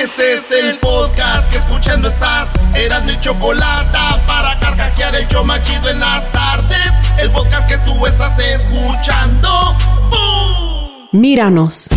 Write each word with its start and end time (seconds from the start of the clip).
Este 0.00 0.34
es 0.34 0.42
el 0.52 0.78
podcast 0.78 1.50
que 1.50 1.58
escuchando 1.58 2.06
estás. 2.06 2.52
Eran 2.72 3.04
mi 3.04 3.18
chocolate 3.18 3.98
para 4.28 4.56
carcajear 4.60 5.16
el 5.16 5.26
yo 5.26 5.42
machido 5.42 5.90
en 5.90 5.98
las 5.98 6.30
tardes. 6.30 6.92
El 7.20 7.32
podcast 7.32 7.68
que 7.68 7.78
tú 7.78 8.06
estás 8.06 8.38
escuchando. 8.38 9.74
¡Bum! 10.08 11.08
Míranos. 11.10 11.88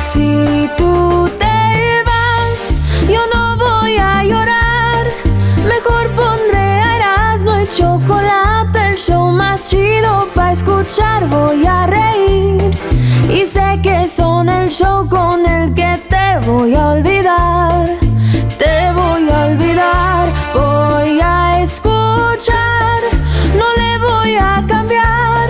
Si 0.00 0.68
tú 0.76 1.30
te 1.38 2.02
vas, 2.04 2.80
yo 3.08 3.20
no 3.32 3.56
voy 3.56 3.96
a 3.96 4.24
llorar. 4.24 5.06
Mejor 5.64 6.08
pondré 6.16 6.80
Erasmo 6.96 7.52
y 7.60 7.68
chocolate, 7.68 8.80
el 8.90 8.96
show 8.96 9.30
más 9.30 9.68
chido 9.68 10.26
para 10.34 10.50
escuchar. 10.50 11.28
Voy 11.28 11.64
a 11.66 11.86
reír. 11.86 12.76
Y 13.30 13.46
sé 13.46 13.78
que 13.82 14.08
son 14.08 14.48
el 14.48 14.70
show 14.70 15.06
con 15.08 15.46
el 15.46 15.72
que 15.74 15.97
te 16.28 16.46
voy 16.46 16.74
a 16.74 16.88
olvidar. 16.88 17.86
Te 18.58 18.92
voy 18.92 19.28
a 19.30 19.46
olvidar. 19.46 20.28
Voy 20.54 21.20
a 21.20 21.60
escuchar. 21.62 23.00
No 23.56 23.66
le 23.76 23.98
voy 23.98 24.36
a 24.36 24.64
cambiar. 24.66 25.48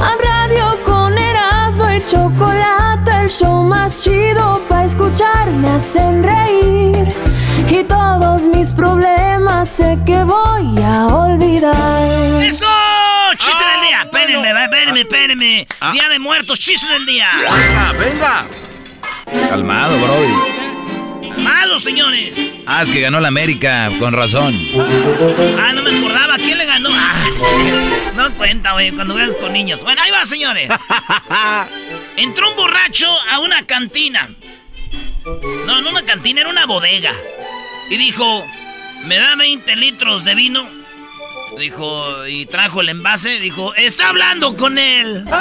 A 0.00 0.10
radio 0.22 0.66
con 0.84 1.16
Erasmo 1.16 1.90
y 1.90 2.04
chocolate, 2.06 3.10
el 3.22 3.30
show 3.30 3.62
más 3.64 4.02
chido 4.02 4.60
para 4.68 4.84
escuchar 4.84 5.46
me 5.50 5.70
hacen 5.70 6.22
reír. 6.22 7.08
Y 7.68 7.84
todos 7.84 8.42
mis 8.46 8.72
problemas 8.72 9.68
sé 9.68 9.98
que 10.04 10.22
voy 10.24 10.82
a 10.82 11.06
olvidar. 11.06 12.42
¡Eso! 12.42 12.66
¡Chiste 13.38 13.64
del 13.72 13.80
día! 13.88 14.02
Espérenme, 14.02 14.52
va, 14.52 14.64
espérenme, 14.64 15.00
espérenme. 15.00 15.66
Día 15.92 16.08
de 16.08 16.18
muertos, 16.18 16.58
chiste 16.58 16.86
del 16.92 17.06
día. 17.06 17.30
Venga, 17.36 17.92
venga. 17.92 18.44
Calmado, 19.30 19.96
Brody. 19.98 21.28
Calmado, 21.30 21.78
señores. 21.78 22.32
Ah, 22.66 22.82
es 22.82 22.90
que 22.90 23.00
ganó 23.00 23.20
la 23.20 23.28
América, 23.28 23.90
con 23.98 24.12
razón. 24.12 24.54
Ah, 25.58 25.72
no 25.72 25.82
me 25.82 25.96
acordaba. 25.96 26.36
¿Quién 26.36 26.58
le 26.58 26.66
ganó? 26.66 26.88
Ah, 26.92 27.26
no 28.16 28.34
cuenta, 28.34 28.72
güey, 28.72 28.90
cuando 28.92 29.14
veas 29.14 29.34
con 29.36 29.52
niños. 29.52 29.82
Bueno, 29.82 30.02
ahí 30.02 30.10
va, 30.10 30.24
señores. 30.26 30.70
Entró 32.16 32.50
un 32.50 32.56
borracho 32.56 33.06
a 33.30 33.40
una 33.40 33.64
cantina. 33.66 34.28
No, 35.66 35.80
no 35.80 35.90
una 35.90 36.02
cantina, 36.02 36.40
era 36.40 36.50
una 36.50 36.66
bodega. 36.66 37.12
Y 37.90 37.96
dijo, 37.96 38.44
¿me 39.04 39.16
da 39.16 39.36
20 39.36 39.76
litros 39.76 40.24
de 40.24 40.34
vino? 40.34 40.79
Dijo, 41.60 42.26
y 42.26 42.46
trajo 42.46 42.80
el 42.80 42.88
envase. 42.88 43.38
Dijo, 43.38 43.74
está 43.74 44.08
hablando 44.08 44.56
con 44.56 44.78
él. 44.78 45.24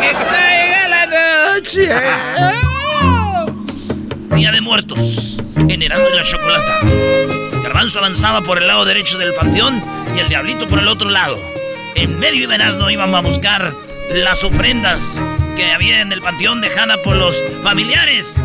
Que 0.00 0.12
caiga 0.12 0.88
la 0.88 1.06
noche. 1.54 1.88
Día 4.34 4.50
de 4.50 4.60
muertos. 4.60 5.36
En 5.68 5.82
Erasmo 5.82 6.08
de 6.08 6.16
la 6.16 6.24
Chocolata. 6.24 6.80
Garbanzo 7.62 8.00
avanzaba 8.00 8.40
por 8.42 8.58
el 8.58 8.66
lado 8.66 8.84
derecho 8.84 9.16
del 9.18 9.32
panteón 9.34 9.80
y 10.16 10.18
el 10.18 10.28
diablito 10.28 10.66
por 10.66 10.80
el 10.80 10.88
otro 10.88 11.08
lado. 11.08 11.38
En 11.94 12.18
medio 12.18 12.48
de 12.48 12.56
Erasmo 12.56 12.90
iban 12.90 13.14
a 13.14 13.20
buscar 13.20 13.74
las 14.12 14.42
ofrendas 14.42 15.20
que 15.56 15.70
había 15.70 16.00
en 16.00 16.10
el 16.12 16.20
panteón 16.20 16.60
dejada 16.60 16.96
por 17.04 17.14
los 17.14 17.44
familiares. 17.62 18.42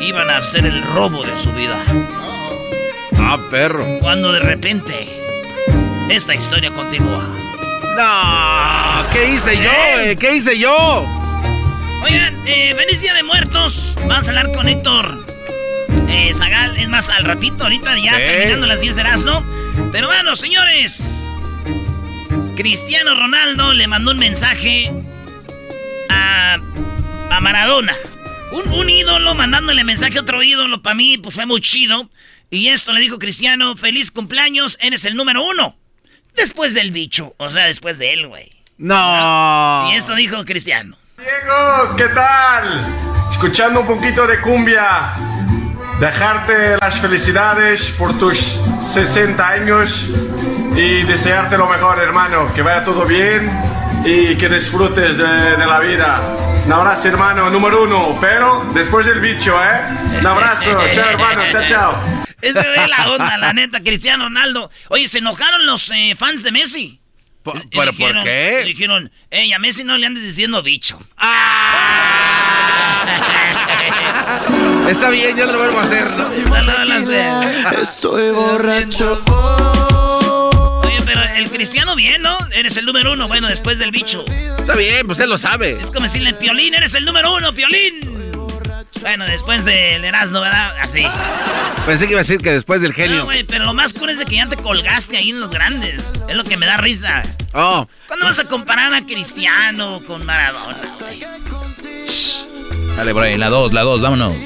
Iban 0.00 0.30
a 0.30 0.38
hacer 0.38 0.66
el 0.66 0.82
robo 0.82 1.24
de 1.24 1.36
su 1.36 1.52
vida. 1.52 1.76
Ah, 3.28 3.38
perro. 3.50 3.84
Cuando 4.00 4.30
de 4.32 4.40
repente 4.40 4.94
esta 6.10 6.34
historia 6.34 6.70
continúa. 6.70 7.24
No, 7.96 9.10
¿qué 9.12 9.30
hice 9.32 9.56
yo, 9.62 9.70
eh? 9.72 10.16
¿Qué 10.18 10.36
hice 10.36 10.58
yo? 10.58 11.04
Oigan, 12.04 12.36
eh, 12.46 12.74
feliz 12.78 13.00
día 13.00 13.14
de 13.14 13.22
muertos. 13.24 13.96
Vamos 14.06 14.28
a 14.28 14.30
hablar 14.30 14.52
con 14.52 14.68
Héctor 14.68 15.24
eh, 16.08 16.32
Zagal. 16.34 16.76
Es 16.76 16.88
más, 16.88 17.08
al 17.10 17.24
ratito, 17.24 17.64
ahorita 17.64 17.98
ya 17.98 18.12
Sí. 18.12 18.18
terminando 18.18 18.66
las 18.68 18.80
10 18.80 18.94
de 18.94 19.00
Erasmo. 19.00 19.42
Pero 19.92 20.06
bueno, 20.06 20.36
señores. 20.36 21.28
Cristiano 22.56 23.14
Ronaldo 23.14 23.74
le 23.74 23.86
mandó 23.88 24.12
un 24.12 24.18
mensaje 24.18 24.92
a, 26.08 26.58
a 27.30 27.40
Maradona. 27.40 27.94
Un, 28.52 28.68
un 28.72 28.88
ídolo 28.88 29.34
mandándole 29.34 29.82
mensaje 29.84 30.18
a 30.18 30.20
otro 30.20 30.42
ídolo. 30.42 30.80
Para 30.80 30.94
mí, 30.94 31.18
pues 31.18 31.34
fue 31.34 31.44
muy 31.46 31.60
chido. 31.60 32.08
Y 32.50 32.68
esto 32.68 32.92
le 32.92 33.00
dijo 33.00 33.18
Cristiano: 33.18 33.76
Feliz 33.76 34.10
cumpleaños, 34.10 34.78
eres 34.80 35.04
el 35.04 35.14
número 35.16 35.44
uno. 35.44 35.76
Después 36.34 36.74
del 36.74 36.90
bicho. 36.90 37.34
O 37.38 37.50
sea, 37.50 37.66
después 37.66 37.98
de 37.98 38.12
él, 38.12 38.28
güey. 38.28 38.50
No. 38.78 39.88
Y 39.90 39.96
esto 39.96 40.14
dijo 40.14 40.44
Cristiano. 40.44 40.96
Diego, 41.16 41.96
¿qué 41.96 42.08
tal? 42.08 42.84
Escuchando 43.32 43.80
un 43.80 43.86
poquito 43.86 44.26
de 44.26 44.40
cumbia. 44.40 45.12
Dejarte 45.98 46.76
las 46.78 46.98
felicidades 47.00 47.90
por 47.98 48.18
tus 48.18 48.36
60 48.92 49.48
años 49.48 50.10
y 50.76 51.02
desearte 51.04 51.56
lo 51.56 51.66
mejor, 51.66 51.98
hermano. 51.98 52.52
Que 52.54 52.60
vaya 52.60 52.84
todo 52.84 53.06
bien 53.06 53.50
y 54.04 54.36
que 54.36 54.48
disfrutes 54.48 55.16
de, 55.16 55.56
de 55.56 55.66
la 55.66 55.80
vida. 55.80 56.20
Un 56.66 56.72
abrazo, 56.72 57.08
hermano, 57.08 57.48
número 57.48 57.84
uno, 57.84 58.18
pero 58.20 58.64
después 58.74 59.06
del 59.06 59.20
bicho, 59.20 59.56
¿eh? 59.62 59.80
Un 60.20 60.26
abrazo, 60.26 60.64
chao, 60.94 61.10
hermano, 61.10 61.42
chao, 61.50 61.62
chao. 61.66 62.25
Esa 62.48 62.60
es 62.84 62.88
la 62.88 63.10
onda, 63.10 63.38
la 63.38 63.52
neta, 63.52 63.80
Cristiano 63.82 64.24
Ronaldo. 64.24 64.70
Oye, 64.88 65.08
se 65.08 65.18
enojaron 65.18 65.66
los 65.66 65.90
eh, 65.90 66.14
fans 66.16 66.42
de 66.42 66.52
Messi. 66.52 67.00
¿Por- 67.42 67.58
Y 67.58 67.68
¿Pero 67.68 67.92
por 67.92 68.24
qué? 68.24 68.62
Dijeron, 68.66 69.10
ey, 69.30 69.52
a 69.52 69.58
Messi 69.58 69.84
no 69.84 69.96
le 69.96 70.06
andes 70.06 70.22
diciendo 70.24 70.62
bicho. 70.62 70.98
Está 74.88 75.10
bien, 75.10 75.36
ya 75.36 75.46
no 75.46 75.52
lo 75.52 75.58
vuelvo 75.58 75.78
a 75.80 75.82
hacer. 75.82 76.04
¿no? 76.10 76.28
No. 76.62 77.80
Estoy 77.82 78.30
borracho. 78.30 79.22
Oye, 80.84 80.98
pero 81.04 81.22
el 81.36 81.50
cristiano 81.50 81.94
bien, 81.96 82.22
¿no? 82.22 82.36
Eres 82.52 82.76
el 82.76 82.84
número 82.86 83.12
uno, 83.12 83.26
bueno, 83.28 83.48
después 83.48 83.78
del 83.78 83.90
bicho. 83.90 84.24
Está 84.58 84.74
bien, 84.76 85.06
pues 85.06 85.18
él 85.18 85.28
lo 85.28 85.38
sabe. 85.38 85.72
Es 85.80 85.88
como 85.88 86.00
decirle, 86.02 86.34
Piolín, 86.34 86.74
eres 86.74 86.94
el 86.94 87.04
número 87.04 87.34
uno, 87.34 87.52
Piolín. 87.52 88.15
Bueno, 89.00 89.26
después 89.26 89.64
del 89.64 90.04
Erasmo, 90.04 90.40
¿verdad? 90.40 90.76
Así. 90.80 91.04
Pensé 91.86 92.06
que 92.06 92.12
iba 92.12 92.20
a 92.20 92.24
decir 92.24 92.40
que 92.40 92.52
después 92.52 92.80
del 92.80 92.92
genio. 92.94 93.18
No, 93.18 93.24
güey, 93.24 93.44
pero 93.44 93.64
lo 93.64 93.74
más 93.74 93.92
cool 93.92 94.10
es 94.10 94.18
de 94.18 94.24
que 94.24 94.36
ya 94.36 94.48
te 94.48 94.56
colgaste 94.56 95.16
ahí 95.16 95.30
en 95.30 95.40
los 95.40 95.50
grandes. 95.50 96.00
Es 96.28 96.34
lo 96.34 96.44
que 96.44 96.56
me 96.56 96.66
da 96.66 96.76
risa. 96.76 97.22
Oh. 97.54 97.86
¿Cuándo 98.08 98.26
vas 98.26 98.38
a 98.38 98.44
comparar 98.44 98.92
a 98.92 99.04
Cristiano 99.06 100.00
con 100.06 100.24
Maradona, 100.24 100.78
güey? 101.00 101.20
Dale, 102.96 103.12
por 103.12 103.22
ahí, 103.22 103.36
la 103.36 103.48
2, 103.48 103.72
la 103.72 103.82
2, 103.82 104.00
vámonos. 104.00 104.36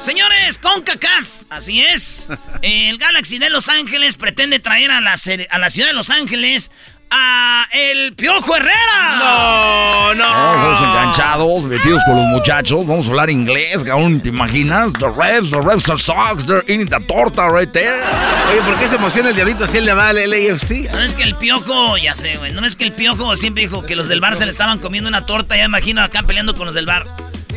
Señores, 0.00 0.58
CONCACAF, 0.58 1.28
así 1.50 1.82
es. 1.82 2.28
El 2.62 2.98
Galaxy 2.98 3.38
de 3.38 3.50
Los 3.50 3.68
Ángeles 3.68 4.16
pretende 4.16 4.60
traer 4.60 4.92
a 4.92 5.00
la, 5.00 5.16
a 5.50 5.58
la 5.58 5.70
ciudad 5.70 5.88
de 5.88 5.94
Los 5.94 6.10
Ángeles 6.10 6.70
a 7.10 7.66
el 7.72 8.14
Piojo 8.14 8.56
Herrera. 8.56 9.16
No, 9.18 10.14
no. 10.14 10.62
Todos 10.62 10.78
enganchados, 10.82 11.64
metidos 11.64 12.02
con 12.04 12.16
los 12.16 12.26
muchachos. 12.26 12.86
Vamos 12.86 13.06
a 13.06 13.10
hablar 13.10 13.30
inglés, 13.30 13.84
cabrón. 13.84 14.20
¿Te 14.20 14.28
imaginas? 14.28 14.92
The 14.94 15.08
refs, 15.08 15.50
the 15.50 15.60
refs 15.60 15.88
are 15.88 15.98
socks. 15.98 16.46
They're 16.46 16.62
eating 16.64 16.86
the 16.86 17.00
torta 17.06 17.48
right 17.48 17.70
there. 17.72 18.02
Oye, 18.50 18.62
¿por 18.62 18.78
qué 18.78 18.88
se 18.88 18.96
emociona 18.96 19.30
el 19.30 19.34
diablito 19.34 19.66
si 19.66 19.78
él 19.78 19.84
le 19.84 19.94
va 19.94 20.08
al 20.08 20.16
LAFC? 20.16 20.90
No 20.92 21.00
es 21.00 21.14
que 21.14 21.24
el 21.24 21.34
Piojo, 21.34 21.96
ya 21.98 22.14
sé, 22.14 22.36
güey. 22.38 22.52
No 22.52 22.64
es 22.66 22.76
que 22.76 22.84
el 22.84 22.92
Piojo 22.92 23.36
siempre 23.36 23.62
dijo 23.62 23.82
que 23.82 23.96
los 23.96 24.08
del 24.08 24.20
bar 24.20 24.36
se 24.36 24.44
le 24.44 24.50
estaban 24.50 24.78
comiendo 24.78 25.08
una 25.08 25.26
torta. 25.26 25.56
Ya 25.56 25.64
imagino 25.64 26.02
acá 26.02 26.22
peleando 26.22 26.54
con 26.54 26.66
los 26.66 26.74
del 26.74 26.86
bar. 26.86 27.06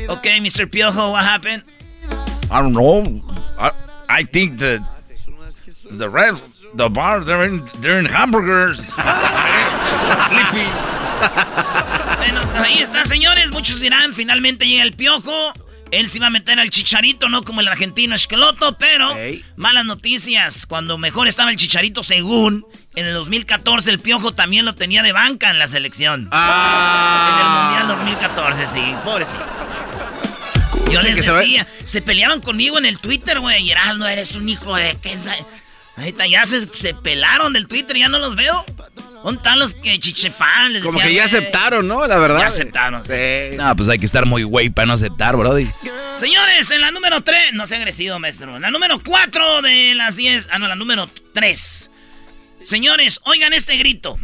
Ok, 0.09 0.25
Mr. 0.41 0.69
Piojo, 0.69 1.11
what 1.11 1.23
happened? 1.23 1.63
I 2.51 2.61
don't 2.61 2.73
know. 2.73 3.21
I, 3.59 3.71
I 4.09 4.23
think 4.25 4.59
that 4.59 4.81
the 5.91 6.09
refs, 6.09 6.41
the 6.75 6.89
bar, 6.89 7.23
they're 7.23 7.43
in, 7.43 7.63
they're 7.81 7.99
in 7.99 8.05
hamburgers. 8.05 8.77
Sleepy. 10.29 10.67
bueno, 12.17 12.41
ahí 12.63 12.79
está, 12.79 13.05
señores. 13.05 13.51
Muchos 13.51 13.79
dirán, 13.79 14.13
finalmente 14.13 14.67
llega 14.67 14.83
el 14.83 14.93
piojo. 14.93 15.53
Él 15.91 16.09
se 16.09 16.17
iba 16.17 16.27
a 16.27 16.29
meter 16.29 16.59
al 16.59 16.69
chicharito, 16.69 17.29
no 17.29 17.43
como 17.43 17.61
el 17.61 17.67
argentino 17.67 18.13
Esqueloto, 18.13 18.77
pero 18.77 19.09
malas 19.55 19.85
noticias. 19.85 20.67
Cuando 20.67 20.99
mejor 20.99 21.27
estaba 21.27 21.49
el 21.49 21.57
chicharito, 21.57 22.03
según 22.03 22.65
en 22.95 23.07
el 23.07 23.13
2014, 23.13 23.89
el 23.89 23.99
piojo 23.99 24.31
también 24.31 24.65
lo 24.65 24.73
tenía 24.73 25.01
de 25.01 25.13
banca 25.13 25.49
en 25.49 25.57
la 25.57 25.67
selección. 25.67 26.29
Ah. 26.31 27.71
En 27.79 27.81
el 27.81 27.87
Mundial 27.87 27.87
2014, 27.87 28.67
sí, 28.67 28.95
pobrecitos. 29.03 29.65
Yo 30.91 31.01
les 31.01 31.25
decía, 31.25 31.67
se 31.85 32.01
peleaban 32.01 32.41
conmigo 32.41 32.77
en 32.77 32.85
el 32.85 32.99
Twitter, 32.99 33.39
güey. 33.39 33.73
no 33.97 34.07
eres 34.07 34.35
un 34.35 34.47
hijo 34.49 34.75
de 34.75 34.97
qué. 35.01 35.17
Ahorita 35.99 36.27
ya 36.27 36.45
se, 36.45 36.65
se, 36.67 36.93
pelaron 36.93 37.53
del 37.53 37.67
Twitter, 37.67 37.97
ya 37.97 38.09
no 38.09 38.19
los 38.19 38.35
veo. 38.35 38.65
¿Dónde 39.23 39.39
están 39.39 39.59
los 39.59 39.75
que 39.75 39.99
chichefan? 39.99 40.71
Les 40.71 40.81
Como 40.81 40.93
decía, 40.93 41.09
que 41.09 41.15
ya 41.15 41.25
aceptaron, 41.25 41.87
¿no? 41.87 42.07
La 42.07 42.17
verdad. 42.17 42.39
Ya 42.39 42.47
aceptaron, 42.47 43.03
sí. 43.03 43.57
No, 43.57 43.75
pues 43.75 43.89
hay 43.89 43.99
que 43.99 44.05
estar 44.05 44.25
muy 44.25 44.43
güey 44.43 44.69
para 44.69 44.85
no 44.85 44.93
aceptar, 44.93 45.35
brody. 45.35 45.69
Señores, 46.15 46.71
en 46.71 46.81
la 46.81 46.91
número 46.91 47.21
3, 47.21 47.53
no 47.53 47.67
sea 47.67 47.79
agresivo, 47.79 48.17
maestro. 48.17 48.55
En 48.55 48.61
la 48.61 48.71
número 48.71 49.01
4 49.03 49.61
de 49.61 49.93
las 49.95 50.15
10, 50.15 50.49
ah, 50.51 50.59
no, 50.59 50.67
la 50.67 50.75
número 50.75 51.09
3. 51.33 51.91
Señores, 52.63 53.19
oigan 53.25 53.51
este 53.51 53.75
grito 53.77 54.17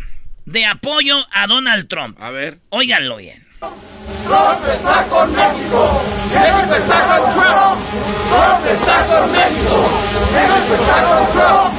de 0.45 0.65
apoyo 0.65 1.17
a 1.31 1.47
Donald 1.47 1.87
Trump. 1.89 2.17
A 2.21 2.29
ver. 2.29 2.59
Óiganlo 2.69 3.17
bien. 3.17 3.45
Trump 3.59 4.67
está 4.73 5.03
con 5.09 5.35
México. 5.35 6.03
México 6.33 6.75
está 6.75 7.17
con 7.17 7.33
Trump. 7.33 7.81
Trump 8.29 8.65
está 8.71 9.05
con 9.07 9.31
México. 9.31 9.94
México 10.31 10.73
está 10.75 10.97
con 11.03 11.31
Trump. 11.31 11.73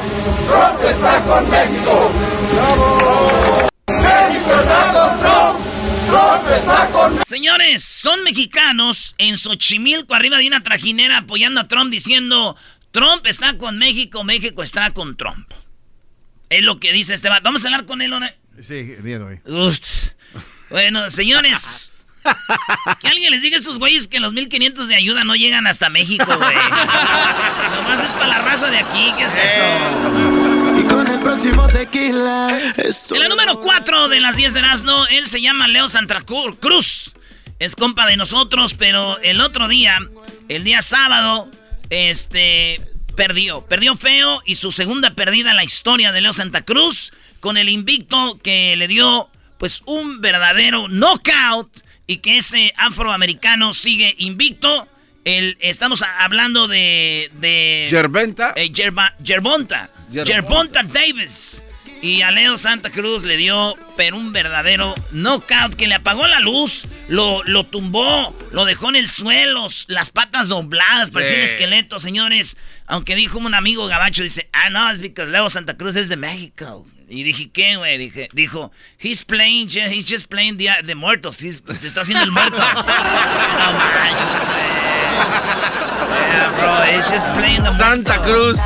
Trump 0.49 0.85
está 0.85 1.21
con 1.25 1.51
México. 1.51 2.13
México 3.89 4.61
está 4.61 4.93
con 4.93 5.19
Trump. 5.21 5.77
Trump 6.07 6.49
está 6.57 6.91
con 6.93 7.25
Señores, 7.25 7.83
son 7.83 8.23
mexicanos 8.23 9.15
en 9.19 9.37
Xochimilco 9.37 10.15
arriba 10.15 10.39
de 10.39 10.47
una 10.47 10.63
trajinera 10.63 11.19
apoyando 11.19 11.61
a 11.61 11.65
Trump 11.69 11.91
diciendo 11.91 12.57
Trump 12.93 13.27
está 13.27 13.59
con 13.59 13.79
México, 13.79 14.23
México 14.23 14.63
está 14.63 14.93
con 14.93 15.17
Trump. 15.17 15.51
Es 16.49 16.63
lo 16.63 16.79
que 16.79 16.93
dice 16.93 17.15
este 17.15 17.29
vato. 17.29 17.43
Vamos 17.45 17.65
a 17.65 17.67
hablar 17.67 17.87
con 17.87 18.03
él, 18.03 18.13
¿o 18.13 18.21
no? 18.21 18.27
Sí, 18.63 18.75
el 18.75 19.03
día 19.03 19.19
de 19.19 19.25
hoy. 19.25 19.41
Uf. 19.45 20.13
Bueno, 20.71 21.11
señores. 21.11 21.93
Que 23.01 23.09
alguien 23.09 23.31
les 23.31 23.43
diga 23.43 23.57
a 23.57 23.59
estos 23.59 23.79
güeyes 23.79 24.09
que 24.09 24.21
los 24.21 24.33
1500 24.33 24.89
de 24.89 24.95
ayuda 24.97 25.25
no 25.25 25.35
llegan 25.35 25.67
hasta 25.67 25.89
México, 25.91 26.25
güey. 26.27 26.57
Nomás 26.57 28.01
es 28.03 28.11
para 28.13 28.29
la 28.29 28.43
raza 28.43 28.71
de 28.71 28.79
aquí, 28.79 29.13
¿qué 29.17 29.25
es 29.25 29.35
eso? 29.35 30.81
Y 30.81 30.83
con 30.85 31.07
el 31.07 31.19
próximo 31.21 31.67
tequila. 31.69 32.59
En 32.77 33.21
la 33.21 33.29
número 33.29 33.61
4 33.61 34.09
de 34.09 34.21
las 34.21 34.37
10 34.37 34.55
de 34.55 34.59
Erasmo, 34.61 35.07
él 35.11 35.27
se 35.27 35.41
llama 35.41 35.69
Leo 35.69 35.89
Santa 35.89 36.23
Cruz. 36.23 37.15
Es 37.59 37.75
compa 37.75 38.07
de 38.07 38.17
nosotros, 38.17 38.75
pero 38.75 39.19
el 39.21 39.41
otro 39.41 39.69
día, 39.69 39.99
el 40.49 40.65
día 40.65 40.83
sábado, 40.83 41.51
este, 41.91 42.81
perdió. 43.17 43.63
Perdió 43.63 43.97
feo 43.97 44.43
y 44.45 44.57
su 44.57 44.73
segunda 44.73 45.15
perdida 45.15 45.51
en 45.51 45.57
la 45.57 45.65
historia 45.65 46.13
de 46.13 46.21
Leo 46.21 46.33
Santa 46.33 46.65
Cruz 46.65 47.13
con 47.41 47.57
el 47.57 47.69
invicto 47.69 48.39
que 48.43 48.77
le 48.77 48.89
dio, 48.89 49.31
pues, 49.59 49.83
un 49.87 50.21
verdadero 50.21 50.89
knockout 50.89 51.71
y 52.07 52.19
que 52.19 52.39
ese 52.39 52.73
afroamericano 52.77 53.73
sigue 53.73 54.15
invicto. 54.19 54.87
El, 55.25 55.57
estamos 55.61 56.03
hablando 56.21 56.69
de... 56.69 57.31
de 57.41 57.87
Gerventa. 57.91 58.53
eh, 58.57 58.71
Gerba- 58.73 59.13
Gervonta. 59.25 59.91
Gervonta. 60.13 60.33
Gervonta 60.33 60.83
Davis. 60.85 61.63
Y 62.03 62.21
a 62.23 62.31
Leo 62.31 62.57
Santa 62.59 62.91
Cruz 62.91 63.25
le 63.25 63.37
dio, 63.39 63.75
pero 63.97 64.17
un 64.19 64.31
verdadero 64.33 64.95
knockout 65.13 65.75
que 65.75 65.89
le 65.89 65.95
apagó 65.95 66.27
la 66.27 66.41
luz, 66.41 66.85
lo, 67.09 67.43
lo 67.45 67.65
tumbó, 67.65 68.37
lo 68.53 68.67
dejó 68.67 68.91
en 68.91 68.97
el 68.97 69.09
suelo, 69.09 69.67
las 69.89 70.11
patas 70.11 70.49
dobladas, 70.49 71.09
parecía 71.11 71.39
un 71.39 71.43
esqueleto, 71.43 71.99
señores. 71.99 72.59
Aunque 72.87 73.17
dijo 73.17 73.39
un 73.39 73.55
amigo 73.55 73.87
gabacho, 73.87 74.23
dice, 74.23 74.49
ah, 74.53 74.69
no, 74.69 74.89
es 74.91 75.01
porque 75.01 75.25
Leo 75.27 75.49
Santa 75.49 75.77
Cruz 75.79 75.97
es 75.97 76.09
de 76.11 76.17
México. 76.17 76.87
Y 77.09 77.23
dije, 77.23 77.51
¿qué, 77.53 77.77
güey? 77.77 77.99
Dije, 77.99 78.29
dijo, 78.33 78.73
he's 78.99 79.25
playing, 79.25 79.69
he's 79.71 80.05
just 80.11 80.27
playing 80.29 80.57
the, 80.57 80.67
the 80.85 80.95
muertos. 80.97 81.41
He's- 81.41 81.63
se 81.79 81.87
está 81.87 82.01
haciendo 82.01 82.25
el 82.25 82.33
muerto. 82.33 82.59
no 82.59 82.83
manches. 83.73 84.47
Yeah, 86.09 86.53
bro, 86.59 86.85
he's 86.85 87.07
just 87.11 87.29
playing 87.37 87.63
the 87.63 87.73
Santa 87.73 88.19
Cruz. 88.23 88.59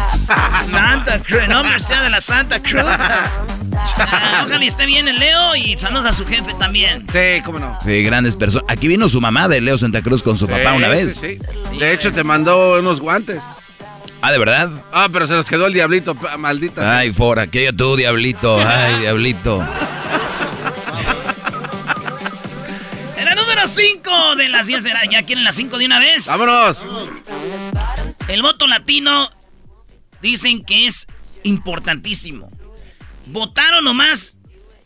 Santa 0.71 1.19
Cruz, 1.23 1.43
el 1.43 1.49
nombre 1.51 1.79
sea 1.81 2.03
de 2.03 2.11
la 2.11 2.21
Santa 2.21 2.61
Cruz. 2.61 2.83
Ah, 3.97 4.45
ojalá 4.47 4.65
y 4.65 4.69
esté 4.69 4.87
bien 4.87 5.07
el 5.09 5.19
Leo 5.19 5.55
y 5.57 5.79
saludos 5.79 6.07
a 6.07 6.13
su 6.13 6.27
jefe 6.27 6.55
también. 6.55 7.01
Sí, 7.13 7.43
cómo 7.45 7.59
no. 7.59 7.79
Sí, 7.85 8.03
grandes 8.03 8.37
personas. 8.37 8.65
Aquí 8.69 8.89
vino 8.89 9.09
su 9.09 9.21
mamá 9.21 9.49
de 9.49 9.61
Leo 9.61 9.77
Santa 9.79 10.03
Cruz 10.03 10.23
con 10.23 10.37
su 10.37 10.47
papá 10.47 10.71
Sí, 10.73 10.77
una 10.77 10.87
sí, 10.87 10.93
vez. 10.93 11.15
sí. 11.17 11.39
De 11.79 11.93
hecho, 11.93 12.13
te 12.13 12.25
mandó 12.25 12.79
unos 12.79 13.01
guantes. 13.01 13.43
Ah, 14.23 14.31
¿de 14.33 14.39
verdad? 14.39 14.71
Ah, 14.93 15.09
pero 15.13 15.27
se 15.27 15.33
los 15.35 15.47
quedó 15.47 15.67
el 15.67 15.73
diablito, 15.73 16.15
maldita. 16.39 16.83
sea. 16.83 16.99
Ay, 16.99 17.13
fora, 17.13 17.47
que 17.47 17.73
tú, 17.73 17.97
diablito. 17.97 18.59
Ay, 18.61 19.01
diablito. 19.01 19.67
En 23.17 23.25
la 23.25 23.35
número 23.35 23.67
5 23.67 24.37
de 24.37 24.49
las 24.49 24.67
10 24.67 24.83
de 24.83 24.93
la... 24.93 25.05
¿Ya 25.07 25.23
quieren 25.23 25.45
las 25.45 25.57
5 25.57 25.79
de 25.79 25.87
una 25.87 25.99
vez? 25.99 26.27
Vámonos. 26.27 26.83
El 28.29 28.43
voto 28.43 28.67
latino 28.67 29.31
dicen 30.21 30.65
que 30.65 30.87
es 30.87 31.07
importantísimo. 31.43 32.47
Votaron 33.27 33.85
nomás 33.85 34.39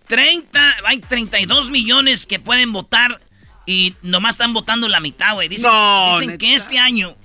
30, 0.07 0.61
hay 0.87 0.99
32 0.99 1.71
millones 1.71 2.27
que 2.27 2.39
pueden 2.39 2.73
votar 2.73 3.21
y 3.67 3.95
nomás 4.03 4.35
están 4.35 4.53
votando 4.53 4.89
la 4.89 5.01
mitad, 5.01 5.35
güey. 5.35 5.49
Dicen, 5.49 5.71
No, 5.71 6.19
dicen 6.21 6.39
que 6.39 6.55
este 6.55 6.79
año 6.79 7.17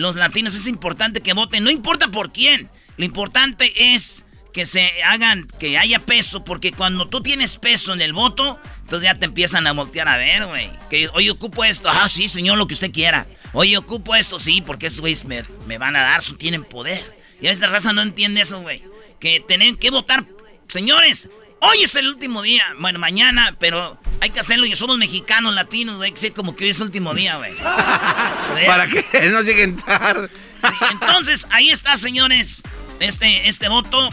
los 0.00 0.16
latinos 0.16 0.54
es 0.54 0.66
importante 0.66 1.20
que 1.20 1.32
voten, 1.34 1.62
no 1.64 1.70
importa 1.70 2.08
por 2.08 2.32
quién. 2.32 2.68
Lo 2.96 3.04
importante 3.04 3.94
es 3.94 4.24
que 4.52 4.66
se 4.66 4.90
hagan, 5.04 5.46
que 5.58 5.78
haya 5.78 6.00
peso, 6.00 6.44
porque 6.44 6.72
cuando 6.72 7.08
tú 7.08 7.20
tienes 7.22 7.56
peso 7.58 7.92
en 7.92 8.00
el 8.00 8.12
voto, 8.12 8.58
entonces 8.80 9.08
ya 9.08 9.18
te 9.18 9.26
empiezan 9.26 9.66
a 9.66 9.72
voltear 9.72 10.08
a 10.08 10.16
ver, 10.16 10.46
güey. 10.46 10.68
Que, 10.88 11.08
oye, 11.14 11.30
ocupo 11.30 11.64
esto. 11.64 11.88
Ah, 11.88 12.08
sí, 12.08 12.26
señor, 12.28 12.58
lo 12.58 12.66
que 12.66 12.74
usted 12.74 12.90
quiera. 12.90 13.26
Oye, 13.52 13.76
ocupo 13.76 14.14
esto, 14.16 14.40
sí, 14.40 14.60
porque 14.60 14.86
estos 14.86 15.00
güeyes 15.00 15.24
me, 15.24 15.44
me 15.66 15.78
van 15.78 15.94
a 15.96 16.00
dar, 16.02 16.22
su- 16.22 16.36
tienen 16.36 16.64
poder. 16.64 17.04
Y 17.40 17.46
esa 17.46 17.68
raza 17.68 17.92
no 17.92 18.02
entiende 18.02 18.40
eso, 18.40 18.60
güey. 18.60 18.82
Que 19.20 19.40
tienen 19.46 19.76
que 19.76 19.90
votar. 19.90 20.24
Señores, 20.68 21.28
hoy 21.60 21.82
es 21.82 21.94
el 21.94 22.08
último 22.08 22.42
día. 22.42 22.64
Bueno, 22.78 22.98
mañana, 22.98 23.54
pero 23.58 23.98
hay 24.20 24.30
que 24.30 24.40
hacerlo. 24.40 24.66
Y 24.66 24.74
somos 24.76 24.98
mexicanos, 24.98 25.54
latinos, 25.54 25.96
güey. 25.96 26.10
Que 26.12 26.16
ser 26.18 26.32
como 26.32 26.56
que 26.56 26.64
hoy 26.64 26.70
es 26.70 26.76
el 26.78 26.84
último 26.86 27.14
día, 27.14 27.36
güey. 27.36 27.52
Para 28.66 28.86
que 28.88 29.04
no 29.30 29.42
lleguen 29.42 29.76
tarde. 29.76 30.28
Sí, 30.28 30.68
entonces, 30.92 31.46
ahí 31.50 31.70
está, 31.70 31.96
señores. 31.96 32.62
Este, 33.00 33.48
este 33.48 33.68
voto. 33.68 34.10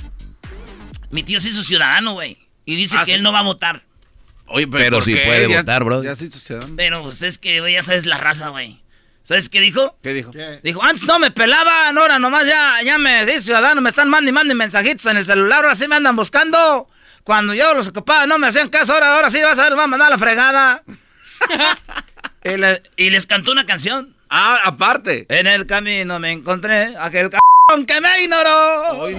Mi 1.12 1.24
tío 1.24 1.40
se 1.40 1.50
hizo 1.50 1.64
ciudadano, 1.64 2.14
güey. 2.14 2.38
Y 2.66 2.76
dice 2.76 2.96
Ah, 2.98 3.02
que 3.06 3.12
sí. 3.12 3.12
él 3.14 3.24
no 3.24 3.32
va 3.32 3.40
a 3.40 3.44
votar. 3.44 3.84
Oye, 4.48 4.68
Pero 4.68 4.98
¿por 4.98 5.04
sí 5.04 5.14
qué? 5.14 5.24
puede 5.26 5.50
Ya- 5.50 5.58
votar, 5.60 5.84
bro. 5.84 6.04
Ya 6.04 6.16
se 6.16 6.26
hizo 6.26 6.40
ciudadano. 6.40 6.74
Pero 6.78 7.04
pues 7.04 7.22
es 7.22 7.38
que, 7.38 7.60
güey, 7.60 7.74
ya 7.74 7.84
sabes 7.84 8.06
la 8.06 8.18
raza, 8.18 8.50
güey. 8.50 8.82
¿Sabes 9.24 9.50
qué 9.50 9.60
dijo? 9.60 9.98
¿Qué 10.02 10.14
dijo? 10.14 10.32
Dijo, 10.64 10.82
antes 10.82 11.04
no 11.04 11.20
me 11.20 11.32
pelaban, 11.32 11.98
ahora 11.98 12.18
nomás 12.18 12.46
ya, 12.48 12.76
ya 12.82 12.98
me 12.98 13.26
di 13.26 13.42
ciudadano, 13.42 13.82
me 13.82 13.90
están 13.90 14.08
mandando 14.08 14.30
y 14.30 14.34
mandando 14.34 14.56
mensajitos 14.56 15.06
en 15.08 15.18
el 15.18 15.26
celular, 15.26 15.64
ahora 15.66 15.76
sí 15.76 15.86
me 15.90 15.96
andan 15.98 16.16
buscando. 16.16 16.88
Cuando 17.28 17.54
yo 17.54 17.74
los 17.74 17.90
ocupaba 17.90 18.26
no 18.26 18.40
me 18.40 18.48
hacían 18.48 18.70
caso, 18.70 18.94
ahora, 18.94 19.14
ahora 19.14 19.30
sí 19.30 19.42
vas 19.42 19.60
a 19.60 19.64
ver, 19.64 19.78
va 19.78 19.84
a 19.84 19.88
mandar 19.88 20.08
a 20.08 20.12
la 20.12 20.18
fregada. 20.18 20.82
y, 22.46 22.56
le- 22.56 22.82
y 22.96 23.10
les 23.10 23.28
cantó 23.28 23.52
una 23.52 23.66
canción. 23.66 24.16
Ah, 24.30 24.60
aparte. 24.64 25.26
En 25.28 25.46
el 25.46 25.66
camino 25.66 26.20
me 26.20 26.32
encontré 26.32 26.96
aquel 26.98 27.30
c 27.30 27.38
que 27.86 28.00
me 28.00 28.22
ignoró. 28.24 29.10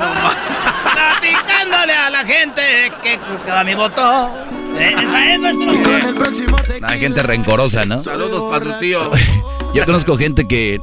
Platicándole 0.94 1.92
a 1.92 2.08
la 2.08 2.24
gente 2.24 2.62
que 3.02 3.18
buscaba 3.30 3.62
mi 3.62 3.74
voto. 3.74 4.34
Esa 4.78 5.34
es 5.34 5.40
nuestro. 5.40 6.88
Hay 6.88 7.00
gente 7.00 7.22
rencorosa, 7.22 7.84
¿no? 7.84 8.02
Saludos 8.02 8.50
para 8.50 8.72
tu 8.72 8.80
tío. 8.80 9.12
Yo 9.74 9.84
conozco 9.84 10.16
gente 10.16 10.48
que 10.48 10.80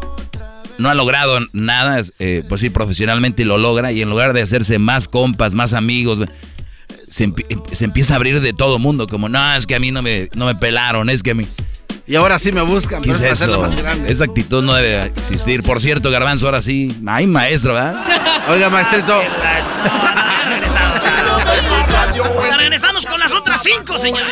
no 0.77 0.91
ha 0.91 0.93
logrado 0.93 1.39
nada, 1.53 2.03
eh, 2.19 2.43
pues 2.47 2.61
sí, 2.61 2.69
profesionalmente 2.69 3.41
y 3.41 3.45
lo 3.45 3.57
logra, 3.57 3.91
y 3.91 4.03
en 4.03 4.11
lugar 4.11 4.33
de 4.33 4.43
hacerse 4.43 4.77
más 4.77 5.07
compas, 5.07 5.55
más 5.55 5.73
amigos, 5.73 6.19
se, 7.09 7.27
empie- 7.27 7.61
se 7.73 7.85
empieza 7.85 8.13
a 8.13 8.15
abrir 8.17 8.41
de 8.41 8.53
todo 8.53 8.79
mundo, 8.79 9.07
como, 9.07 9.29
no, 9.29 9.55
es 9.55 9.65
que 9.67 9.75
a 9.75 9.79
mí 9.79 9.91
no 9.91 10.01
me, 10.01 10.29
no 10.35 10.45
me 10.45 10.55
pelaron, 10.55 11.09
es 11.09 11.23
que 11.23 11.31
a 11.31 11.35
mí... 11.35 11.45
Y 12.07 12.15
ahora 12.15 12.37
sí 12.37 12.51
me 12.51 12.61
buscan. 12.61 13.01
¿Qué 13.01 13.09
es 13.09 13.19
eso? 13.19 13.61
más. 13.61 13.97
Esa 14.07 14.25
actitud 14.25 14.63
no 14.63 14.75
debe 14.75 15.05
existir. 15.05 15.63
Por 15.63 15.81
cierto, 15.81 16.11
Garbanzo, 16.11 16.45
ahora 16.45 16.61
sí, 16.61 16.95
ay, 17.07 17.25
maestro, 17.25 17.73
¿verdad? 17.73 17.99
Oiga, 18.47 18.69
maestrito. 18.69 19.23
Regresamos 22.57 23.05
con 23.07 23.19
las 23.19 23.31
otras 23.33 23.61
cinco, 23.63 23.97
señores. 23.97 24.29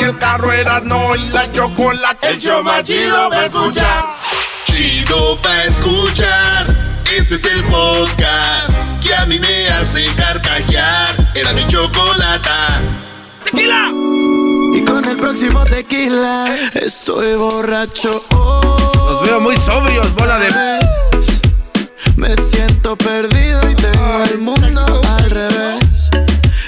Y 0.00 0.04
el 0.04 0.16
carro 0.16 0.52
era 0.52 0.80
no 0.80 1.14
y 1.16 1.28
la 1.28 1.52
chocolate. 1.52 2.28
El 2.28 2.38
show 2.40 2.62
más 2.62 2.82
chido 2.84 3.28
va 3.30 3.40
a 3.40 3.44
escuchar. 3.44 4.04
Chido 4.64 5.38
pa' 5.42 5.64
escuchar. 5.64 7.02
Este 7.14 7.34
es 7.34 7.44
el 7.44 7.64
podcast 7.64 8.70
que 9.02 9.14
a 9.14 9.26
mí 9.26 9.38
me 9.38 9.68
hace 9.68 10.06
carcajear. 10.16 11.19
Era 11.50 11.60
mi 11.60 11.66
chocolata. 11.66 12.80
¡Tequila! 13.44 13.90
Y 14.72 14.84
con 14.84 15.04
el 15.04 15.16
próximo 15.16 15.64
tequila 15.64 16.46
estoy 16.74 17.34
borracho. 17.34 18.12
Oh, 18.34 18.76
Los 18.94 19.28
veo 19.28 19.40
muy 19.40 19.56
sobrios, 19.56 20.14
bola 20.14 20.38
de. 20.38 20.48
Me 22.14 22.36
siento 22.36 22.96
perdido 22.96 23.68
y 23.68 23.74
tengo 23.74 24.22
el 24.30 24.38
mundo 24.38 25.00
al 25.18 25.28
revés. 25.28 26.10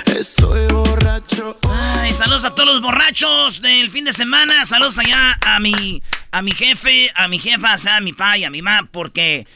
Estoy 0.07 0.67
borracho. 0.67 1.59
Ay, 1.71 2.13
saludos 2.13 2.45
a 2.45 2.51
todos 2.53 2.75
los 2.75 2.83
borrachos 2.83 3.63
del 3.63 3.89
fin 3.89 4.05
de 4.05 4.13
semana. 4.13 4.65
Saludos 4.65 4.99
allá 4.99 5.39
a 5.43 5.61
mi, 5.61 6.03
a 6.33 6.43
mi 6.43 6.51
jefe, 6.51 7.09
a 7.15 7.29
mi 7.29 7.39
jefa, 7.39 7.75
o 7.75 7.79
sea, 7.79 7.99
a 7.99 8.01
mi 8.01 8.15
pa 8.15 8.37
y 8.37 8.43
a 8.43 8.51
mi 8.51 8.63
mamá, 8.63 8.89
porque 8.91 9.47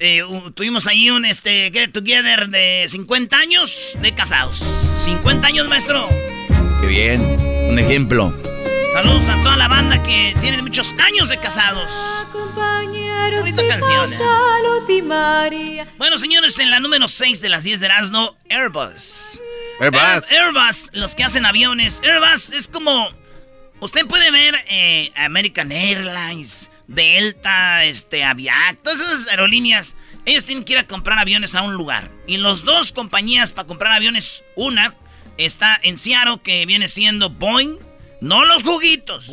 eh, 0.00 0.22
tuvimos 0.54 0.86
ahí 0.86 1.10
un 1.10 1.24
este, 1.24 1.70
get 1.72 1.92
together 1.92 2.48
de 2.48 2.86
50 2.88 3.36
años 3.36 3.98
de 4.00 4.14
casados. 4.14 4.58
50 4.96 5.46
años, 5.46 5.68
maestro. 5.68 6.08
Qué 6.80 6.86
bien, 6.86 7.20
un 7.68 7.78
ejemplo. 7.78 8.34
Saludos 8.92 9.28
a 9.28 9.36
toda 9.42 9.56
la 9.56 9.68
banda 9.68 10.02
que 10.02 10.34
tiene 10.40 10.62
muchos 10.62 10.94
años 10.98 11.28
de 11.28 11.38
casados. 11.38 11.90
Bonita 13.40 13.62
canción. 13.68 14.10
¿eh? 14.12 14.16
Bueno, 15.98 16.16
señores, 16.18 16.58
en 16.58 16.70
la 16.70 16.80
número 16.80 17.06
6 17.08 17.40
de 17.40 17.48
las 17.48 17.64
10 17.64 17.80
de 17.80 17.86
Erasmo, 17.86 18.34
Airbus. 18.48 19.40
Airbus. 19.80 20.00
Air- 20.00 20.24
Airbus, 20.30 20.90
los 20.92 21.14
que 21.14 21.24
hacen 21.24 21.44
aviones. 21.44 22.00
Airbus 22.02 22.50
es 22.50 22.68
como. 22.68 23.10
Usted 23.80 24.06
puede 24.06 24.30
ver 24.30 24.54
eh, 24.70 25.12
American 25.16 25.70
Airlines, 25.70 26.70
Delta, 26.88 27.84
este, 27.84 28.24
Aviac, 28.24 28.82
todas 28.82 29.00
esas 29.00 29.28
aerolíneas. 29.28 29.96
Ellos 30.24 30.44
tienen 30.44 30.64
que 30.64 30.74
ir 30.74 30.78
a 30.78 30.86
comprar 30.86 31.18
aviones 31.18 31.54
a 31.54 31.62
un 31.62 31.74
lugar. 31.74 32.10
Y 32.26 32.36
los 32.36 32.64
dos 32.64 32.92
compañías 32.92 33.52
para 33.52 33.66
comprar 33.66 33.92
aviones, 33.92 34.42
una 34.54 34.94
está 35.38 35.78
en 35.82 35.98
Seattle, 35.98 36.40
que 36.42 36.66
viene 36.66 36.88
siendo 36.88 37.30
Boeing, 37.30 37.78
no 38.20 38.44
los 38.44 38.62
juguitos. 38.62 39.30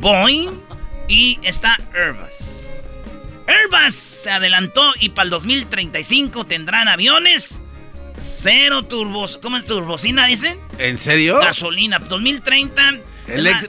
Boeing. 0.00 0.50
y 1.08 1.38
está 1.42 1.78
Airbus. 1.94 2.68
Airbus 3.46 3.94
se 3.94 4.30
adelantó 4.30 4.92
y 5.00 5.10
para 5.10 5.24
el 5.24 5.30
2035 5.30 6.46
tendrán 6.46 6.88
aviones 6.88 7.60
cero 8.16 8.84
turbos. 8.84 9.38
¿Cómo 9.42 9.56
es 9.56 9.64
turbocina, 9.64 10.26
dicen? 10.26 10.58
¿En 10.78 10.98
serio? 10.98 11.38
Gasolina. 11.38 11.98
2030. 11.98 12.98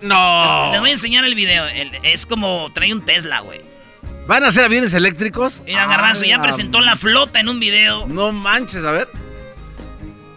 No. 0.01 0.69
Les 0.71 0.79
voy 0.81 0.89
a 0.89 0.93
enseñar 0.93 1.25
el 1.25 1.35
video. 1.35 1.65
Es 2.03 2.25
como 2.25 2.69
trae 2.73 2.93
un 2.93 3.03
Tesla, 3.05 3.39
güey. 3.41 3.61
¿Van 4.27 4.43
a 4.43 4.51
ser 4.51 4.63
aviones 4.65 4.93
eléctricos? 4.93 5.61
Mira, 5.65 5.85
Garbanzo 5.87 6.23
ya 6.23 6.37
Ah, 6.37 6.41
presentó 6.41 6.79
la 6.81 6.95
flota 6.95 7.39
en 7.39 7.49
un 7.49 7.59
video. 7.59 8.07
No 8.07 8.31
manches, 8.31 8.83
a 8.85 8.91
ver. 8.91 9.09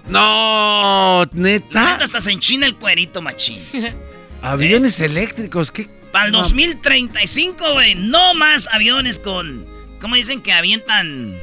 No, 0.08 1.25
La 1.25 1.40
neta. 1.40 1.92
neta 1.92 2.04
hasta 2.04 2.20
se 2.20 2.30
enchina 2.32 2.66
el 2.66 2.76
cuerito, 2.76 3.23
machín. 3.23 3.61
Aviones 4.42 5.00
eléctricos, 5.00 5.70
¿qué? 5.73 5.88
Para 6.12 6.26
el 6.26 6.32
No. 6.32 6.38
2035, 6.38 7.73
güey. 7.73 7.94
No 7.94 8.35
más 8.35 8.68
aviones 8.73 9.18
con. 9.18 9.66
¿Cómo 10.00 10.14
dicen 10.14 10.42
que 10.42 10.52
avientan? 10.52 11.37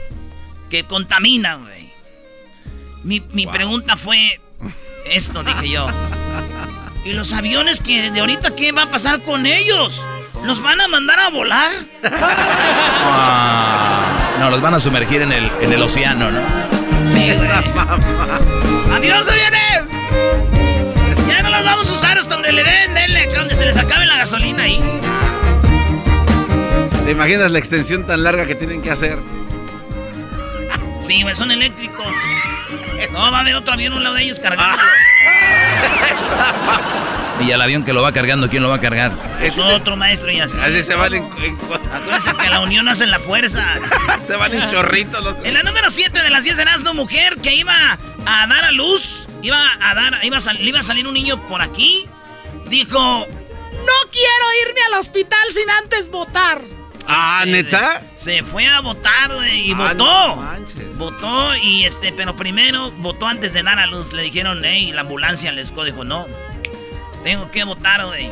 Que 0.69 0.83
contaminan, 0.85 1.63
güey. 1.63 1.91
Mi, 3.03 3.21
mi 3.33 3.47
pregunta 3.47 3.97
fue. 3.97 4.39
Esto 5.09 5.43
dije 5.43 5.69
yo. 5.69 5.87
¿Y 7.05 7.11
los 7.13 7.33
aviones 7.33 7.81
que 7.81 8.11
de 8.11 8.19
ahorita 8.21 8.55
qué 8.55 8.71
va 8.71 8.83
a 8.83 8.91
pasar 8.91 9.19
con 9.21 9.45
ellos? 9.45 10.05
¿Los 10.45 10.61
van 10.61 10.79
a 10.79 10.87
mandar 10.87 11.19
a 11.19 11.29
volar? 11.29 11.71
Ah, 13.05 14.35
no, 14.39 14.49
los 14.49 14.61
van 14.61 14.73
a 14.73 14.79
sumergir 14.79 15.21
en 15.21 15.33
el, 15.33 15.51
en 15.61 15.73
el 15.73 15.81
océano, 15.81 16.31
¿no? 16.31 16.39
Sí, 17.11 17.31
güey. 17.35 17.49
¡Adiós, 18.93 19.27
aviones! 19.27 19.83
Ya 21.27 21.41
no 21.41 21.49
los 21.49 21.65
vamos 21.65 21.89
a 21.89 21.93
usar 21.93 22.17
hasta 22.17 22.35
donde 22.35 22.53
le 22.53 22.63
den, 22.63 22.93
denle, 22.93 23.27
donde 23.35 23.55
se 23.55 23.65
les 23.65 23.75
acabe 23.77 24.05
la 24.05 24.17
gasolina 24.17 24.63
ahí. 24.63 24.81
¿Te 27.05 27.11
imaginas 27.11 27.51
la 27.51 27.59
extensión 27.59 28.07
tan 28.07 28.23
larga 28.23 28.45
que 28.45 28.55
tienen 28.55 28.81
que 28.81 28.91
hacer? 28.91 29.19
Sí, 31.05 31.21
güey, 31.21 31.35
son 31.35 31.51
eléctricos. 31.51 32.13
No, 33.11 33.19
va 33.31 33.39
a 33.39 33.41
haber 33.41 33.55
otro 33.55 33.73
avión 33.73 33.93
a 33.93 33.97
un 33.97 34.03
lado 34.03 34.15
de 34.15 34.23
ellos 34.23 34.39
cargándolo. 34.39 34.81
Y 37.39 37.51
al 37.51 37.61
avión 37.61 37.83
que 37.83 37.91
lo 37.91 38.01
va 38.01 38.13
cargando, 38.13 38.49
¿quién 38.49 38.63
lo 38.63 38.69
va 38.69 38.75
a 38.75 38.79
cargar? 38.79 39.11
Es 39.41 39.57
otro 39.57 39.97
maestro 39.97 40.31
y 40.31 40.39
así. 40.39 40.57
Así 40.61 40.81
se 40.83 40.95
van 40.95 41.13
en, 41.13 41.23
en- 41.43 41.57
Acuérdense 41.93 42.31
que 42.41 42.49
la 42.49 42.61
unión 42.61 42.87
hace 42.87 43.05
la 43.05 43.19
fuerza. 43.19 43.65
se 44.27 44.35
van 44.37 44.53
en 44.53 44.69
chorritos 44.69 45.21
los. 45.21 45.35
En 45.43 45.53
la 45.53 45.63
número 45.63 45.89
7 45.89 46.21
de 46.21 46.29
las 46.29 46.45
10 46.45 46.55
de 46.55 46.61
Erasmo, 46.61 46.93
mujer 46.93 47.37
que 47.41 47.53
iba 47.55 47.73
a 48.25 48.47
dar 48.47 48.63
a 48.63 48.71
luz, 48.71 49.27
iba 49.41 49.57
a 49.81 49.93
dar, 49.93 50.19
iba 50.23 50.37
a 50.37 50.41
sal- 50.41 50.57
le 50.57 50.69
iba 50.69 50.79
a 50.79 50.83
salir 50.83 51.05
un 51.05 51.15
niño 51.15 51.37
por 51.49 51.61
aquí, 51.61 52.07
dijo, 52.67 52.97
no 53.27 54.09
quiero 54.11 54.45
irme 54.69 54.79
al 54.93 54.99
hospital 55.01 55.39
sin 55.49 55.69
antes 55.69 56.09
votar. 56.09 56.61
Ah, 57.09 57.41
Se- 57.43 57.49
¿neta? 57.51 58.01
Se 58.15 58.43
fue 58.43 58.67
a 58.67 58.79
votar 58.79 59.31
y 59.51 59.73
Ah, 59.73 59.75
votó. 59.75 60.05
no 60.05 60.35
manches. 60.37 60.82
Votó 60.97 61.55
y 61.55 61.85
este, 61.85 62.13
pero 62.13 62.35
primero 62.35 62.91
votó 62.91 63.27
antes 63.27 63.53
de 63.53 63.63
dar 63.63 63.79
a 63.79 63.87
luz. 63.87 64.13
Le 64.13 64.23
dijeron, 64.23 64.61
hey, 64.63 64.91
la 64.93 65.01
ambulancia 65.01 65.51
les 65.51 65.73
dijo, 65.75 66.03
no. 66.03 66.27
Tengo 67.23 67.49
que 67.51 67.63
votar, 67.63 68.05
güey. 68.05 68.29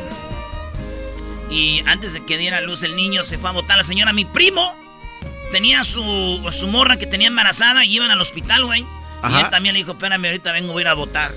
Y 1.50 1.82
antes 1.86 2.12
de 2.12 2.24
que 2.24 2.38
diera 2.38 2.58
a 2.58 2.60
luz 2.60 2.82
el 2.82 2.96
niño, 2.96 3.22
se 3.22 3.38
fue 3.38 3.50
a 3.50 3.52
votar 3.52 3.76
la 3.76 3.84
señora. 3.84 4.12
Mi 4.12 4.24
primo 4.24 4.74
tenía 5.50 5.84
su, 5.84 6.48
su 6.50 6.68
morra 6.68 6.96
que 6.96 7.06
tenía 7.06 7.28
embarazada 7.28 7.84
y 7.84 7.94
iban 7.94 8.10
al 8.10 8.20
hospital, 8.20 8.64
güey. 8.64 8.86
Y 9.30 9.34
él 9.36 9.50
también 9.50 9.74
le 9.74 9.80
dijo, 9.80 9.92
espérame, 9.92 10.24
ahorita 10.26 10.52
vengo, 10.52 10.72
voy 10.72 10.80
a 10.80 10.84
ir 10.84 10.88
a 10.88 10.94
votar. 10.94 11.30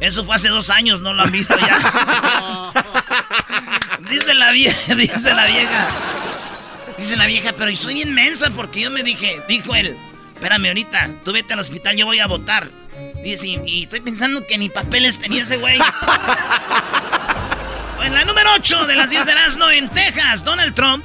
Eso 0.00 0.24
fue 0.24 0.34
hace 0.34 0.48
dos 0.48 0.70
años, 0.70 1.00
no 1.00 1.12
lo 1.12 1.22
han 1.22 1.30
visto 1.30 1.56
ya. 1.58 2.72
dice 4.10 4.34
la 4.34 4.50
vieja, 4.50 4.94
dice 4.94 5.34
la 5.34 5.46
vieja. 5.46 5.88
Dice 6.98 7.16
la 7.16 7.26
vieja, 7.26 7.52
pero 7.56 7.70
yo 7.70 7.76
soy 7.76 8.02
inmensa 8.02 8.50
porque 8.50 8.80
yo 8.82 8.90
me 8.90 9.02
dije, 9.02 9.40
dijo 9.48 9.74
él, 9.74 9.96
espérame 10.42 10.66
ahorita, 10.68 11.08
tú 11.24 11.32
vete 11.32 11.52
al 11.54 11.60
hospital, 11.60 11.96
yo 11.96 12.04
voy 12.06 12.18
a 12.18 12.26
votar. 12.26 12.68
Dice, 13.22 13.46
y, 13.46 13.60
y 13.64 13.82
estoy 13.84 14.00
pensando 14.00 14.44
que 14.44 14.58
ni 14.58 14.68
papeles 14.68 15.18
tenía 15.20 15.44
ese 15.44 15.56
güey. 15.56 15.78
en 18.04 18.12
la 18.12 18.24
número 18.24 18.50
8 18.56 18.86
de 18.86 18.96
las 18.96 19.10
10 19.10 19.24
de 19.26 19.32
Erasmo, 19.32 19.70
en 19.70 19.88
Texas, 19.90 20.44
Donald 20.44 20.74
Trump, 20.74 21.04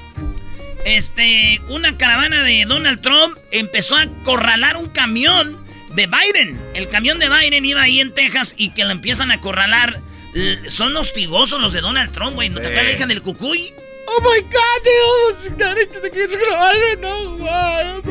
este, 0.85 1.61
una 1.69 1.95
caravana 1.97 2.41
de 2.41 2.65
Donald 2.65 2.99
Trump 3.01 3.37
empezó 3.51 3.95
a 3.95 4.01
acorralar 4.03 4.77
un 4.77 4.89
camión 4.89 5.63
de 5.93 6.07
Biden. 6.07 6.59
El 6.73 6.89
camión 6.89 7.19
de 7.19 7.29
Biden 7.29 7.63
iba 7.65 7.81
ahí 7.83 7.99
en 7.99 8.11
Texas 8.13 8.55
y 8.57 8.71
que 8.71 8.85
lo 8.85 8.91
empiezan 8.91 9.29
a 9.29 9.35
acorralar. 9.35 10.01
L- 10.33 10.67
Son 10.69 10.95
hostigosos 10.97 11.61
los 11.61 11.73
de 11.73 11.81
Donald 11.81 12.11
Trump, 12.11 12.33
güey. 12.33 12.49
¿No 12.49 12.55
te 12.59 12.67
acuerdas 12.67 12.85
la 12.85 12.91
hija 12.97 13.05
del 13.05 13.21
cucuy? 13.21 13.71
Oh 14.07 14.21
my 14.21 14.39
God, 14.41 14.81
they 14.83 14.99
almost 15.03 15.49
got 15.59 15.77
into 15.77 15.99
the 16.01 16.09
kids' 16.09 16.33
I 16.33 16.95
don't 16.95 17.01
know 17.01 17.37
why. 17.37 18.01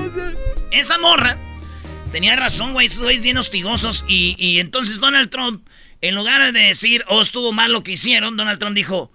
Esa 0.71 0.99
morra 0.99 1.37
tenía 2.13 2.37
razón, 2.37 2.73
güey. 2.73 2.87
Esos 2.87 3.05
güeyes 3.05 3.23
bien 3.23 3.39
hostigosos. 3.39 4.05
Y, 4.09 4.37
y 4.39 4.61
entonces 4.61 5.01
Donald 5.01 5.31
Trump, 5.31 5.67
en 6.01 6.15
lugar 6.15 6.53
de 6.53 6.61
decir, 6.61 7.05
oh, 7.09 7.23
estuvo 7.23 7.53
mal 7.53 7.73
lo 7.73 7.83
que 7.83 7.93
hicieron, 7.93 8.37
Donald 8.37 8.59
Trump 8.59 8.77
dijo, 8.77 9.11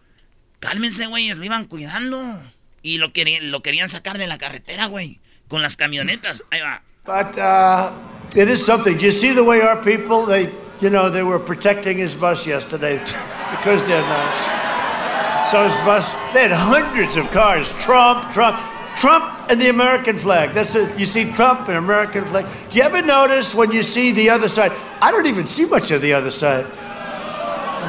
cálmense, 0.60 1.08
güeyes, 1.08 1.38
lo 1.38 1.46
iban 1.46 1.65
cuidando. 1.65 2.41
Y 2.84 2.98
lo 2.98 3.13
querían, 3.13 3.51
lo 3.51 3.62
querían 3.62 3.89
sacar 3.89 4.17
de 4.17 4.27
la 4.27 4.38
carretera, 4.38 4.88
güey. 4.88 5.20
Con 5.48 5.62
las 5.62 5.77
camionetas. 5.77 6.43
Ahí 6.51 6.62
va. 6.62 6.81
But 7.03 7.38
uh, 7.38 8.39
it 8.39 8.48
is 8.48 8.63
something. 8.63 9.00
You 9.00 9.12
see 9.12 9.34
the 9.34 9.43
way 9.43 9.62
our 9.62 9.81
people 9.81 10.25
they 10.25 10.51
you 10.81 10.89
know, 10.89 11.10
they 11.10 11.22
were 11.22 11.39
protecting 11.39 11.98
his 11.98 12.15
bus 12.15 12.48
yesterday 12.48 12.98
because 12.98 13.86
they're 13.86 14.01
nice. 14.01 15.51
So 15.51 15.63
his 15.63 15.75
bus, 15.86 16.12
they 16.34 16.48
had 16.48 16.51
hundreds 16.51 17.17
of 17.17 17.29
cars. 17.29 17.70
Trump, 17.77 18.34
Trump, 18.34 18.58
Trump 18.95 19.50
and 19.50 19.60
the 19.62 19.69
American 19.69 20.17
flag. 20.17 20.53
That's 20.53 20.75
it. 20.75 20.98
You 20.98 21.05
see 21.05 21.31
Trump 21.33 21.67
and 21.67 21.77
American 21.77 22.25
flag. 22.25 22.45
Do 22.69 22.77
you 22.77 22.83
ever 22.83 23.01
notice 23.01 23.55
when 23.55 23.71
you 23.71 23.83
see 23.83 24.12
the 24.12 24.29
other 24.29 24.50
side? 24.50 24.71
I 25.01 25.12
don't 25.12 25.27
even 25.27 25.48
see 25.48 25.65
much 25.65 25.91
of 25.91 26.01
the 26.01 26.13
other 26.13 26.31
side. 26.31 26.65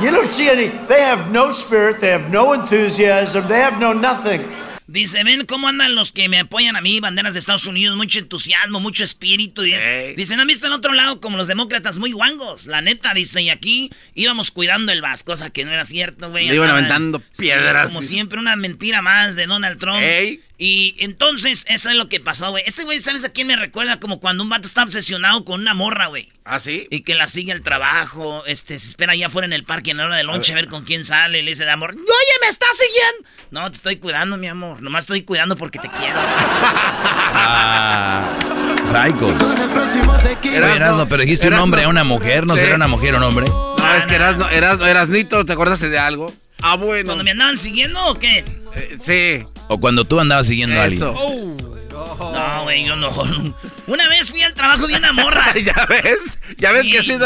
You 0.00 0.10
don't 0.10 0.30
see 0.30 0.48
any. 0.48 0.68
They 0.88 1.02
have 1.02 1.30
no 1.30 1.50
spirit. 1.52 2.00
They 2.00 2.10
have 2.10 2.30
no 2.30 2.54
enthusiasm. 2.54 3.46
They 3.46 3.60
have 3.60 3.78
no 3.78 3.92
nothing. 3.92 4.42
Dice, 4.92 5.24
ven 5.24 5.46
cómo 5.46 5.68
andan 5.68 5.94
los 5.94 6.12
que 6.12 6.28
me 6.28 6.40
apoyan 6.40 6.76
a 6.76 6.82
mí, 6.82 7.00
banderas 7.00 7.32
de 7.32 7.38
Estados 7.38 7.66
Unidos, 7.66 7.96
mucho 7.96 8.18
entusiasmo, 8.18 8.78
mucho 8.78 9.04
espíritu. 9.04 9.64
Y 9.64 9.72
Dice, 10.16 10.36
¿no 10.36 10.42
han 10.42 10.48
visto 10.48 10.66
en 10.66 10.72
otro 10.74 10.92
lado 10.92 11.18
como 11.20 11.38
los 11.38 11.46
demócratas 11.46 11.96
muy 11.96 12.12
guangos? 12.12 12.66
La 12.66 12.82
neta, 12.82 13.14
dice, 13.14 13.40
y 13.40 13.48
aquí 13.48 13.90
íbamos 14.14 14.50
cuidando 14.50 14.92
el 14.92 15.00
vas, 15.00 15.22
cosa 15.22 15.50
que 15.50 15.64
no 15.64 15.72
era 15.72 15.86
cierto, 15.86 16.30
güey. 16.30 16.48
Le 16.48 16.56
iban 16.56 16.68
aventando 16.68 17.22
piedras. 17.38 17.86
como 17.86 18.02
siempre, 18.02 18.38
una 18.38 18.56
mentira 18.56 19.00
más 19.00 19.34
de 19.34 19.46
Donald 19.46 19.78
Trump. 19.78 20.02
Y 20.58 20.94
entonces, 20.98 21.64
eso 21.68 21.90
es 21.90 21.96
lo 21.96 22.08
que 22.08 22.20
pasó, 22.20 22.50
güey. 22.50 22.62
Este 22.66 22.84
güey, 22.84 23.00
¿sabes 23.00 23.24
a 23.24 23.30
quién 23.30 23.48
me 23.48 23.56
recuerda? 23.56 23.98
Como 23.98 24.20
cuando 24.20 24.44
un 24.44 24.48
vato 24.50 24.68
está 24.68 24.84
obsesionado 24.84 25.44
con 25.44 25.60
una 25.60 25.74
morra, 25.74 26.06
güey. 26.06 26.28
¿Ah, 26.44 26.60
sí? 26.60 26.86
Y 26.90 27.00
que 27.00 27.14
la 27.14 27.26
sigue 27.26 27.52
al 27.52 27.62
trabajo, 27.62 28.44
este, 28.46 28.78
se 28.78 28.88
espera 28.88 29.12
allá 29.12 29.26
afuera 29.26 29.46
en 29.46 29.52
el 29.52 29.64
parque 29.64 29.90
en 29.90 29.96
la 29.96 30.06
hora 30.06 30.16
de 30.16 30.24
lonche 30.24 30.52
a 30.52 30.54
ver 30.54 30.68
con 30.68 30.84
quién 30.84 31.04
sale. 31.04 31.40
Y 31.40 31.42
le 31.42 31.50
dice 31.50 31.64
de 31.64 31.70
amor, 31.70 31.90
oye, 31.92 32.34
¿me 32.42 32.48
estás 32.48 32.76
siguiendo? 32.76 33.28
No, 33.50 33.70
te 33.70 33.76
estoy 33.76 33.96
cuidando, 33.96 34.36
mi 34.36 34.46
amor. 34.46 34.82
Nomás 34.82 35.04
estoy 35.04 35.22
cuidando 35.22 35.56
porque 35.56 35.78
te 35.78 35.88
quiero. 35.88 36.14
ah, 37.34 38.38
psycho. 38.84 39.34
Erasno, 40.54 41.08
pero 41.08 41.22
dijiste 41.22 41.48
un 41.48 41.54
hombre 41.54 41.84
a 41.84 41.88
una 41.88 42.04
mujer, 42.04 42.46
¿no 42.46 42.54
será 42.56 42.76
una 42.76 42.88
mujer 42.88 43.14
o 43.14 43.18
un 43.18 43.24
hombre? 43.24 43.46
No, 43.48 43.94
es 43.96 44.06
que 44.06 44.14
Erasno, 44.14 44.48
Erasno, 44.48 44.86
Erasnito, 44.86 45.44
¿te 45.44 45.52
acordaste 45.52 45.88
de 45.88 45.98
algo? 45.98 46.32
Ah, 46.62 46.76
bueno. 46.76 47.06
¿Cuando 47.06 47.24
me 47.24 47.32
andaban 47.32 47.58
siguiendo 47.58 48.04
o 48.06 48.18
qué? 48.18 48.44
Eh, 48.74 48.98
sí. 49.02 49.46
O 49.72 49.80
cuando 49.80 50.04
tú 50.04 50.20
andabas 50.20 50.46
siguiendo 50.48 50.78
a 50.78 50.84
alguien. 50.84 51.00
No, 51.00 52.62
güey, 52.64 52.84
yo 52.84 52.94
no. 52.94 53.08
Una 53.86 54.06
vez 54.08 54.30
fui 54.30 54.42
al 54.42 54.52
trabajo 54.52 54.86
de 54.86 54.96
una 54.96 55.14
morra. 55.14 55.54
¿Ya 55.64 55.86
ves? 55.86 56.38
¿Ya 56.58 56.72
ves 56.72 56.84
que 56.84 57.02
sí? 57.02 57.16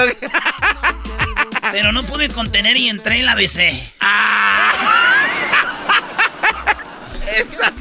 Pero 1.73 1.91
no 1.91 2.05
pude 2.05 2.29
contener 2.29 2.76
y 2.76 2.88
entré 2.88 3.19
en 3.19 3.26
la 3.26 3.35
BC. 3.35 3.95
¡Ah! 3.99 4.73
Esa 7.35 7.73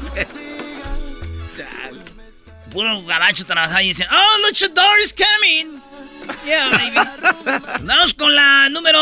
Puro 2.72 3.04
gabacho 3.04 3.46
trabajaba 3.46 3.84
y 3.84 3.88
decían, 3.88 4.08
oh, 4.12 4.48
luchador 4.48 4.98
is 5.00 5.14
coming. 5.14 5.80
Yeah, 6.44 6.70
baby. 6.70 7.08
Vamos 7.82 8.14
con 8.14 8.34
la 8.34 8.68
número 8.68 8.98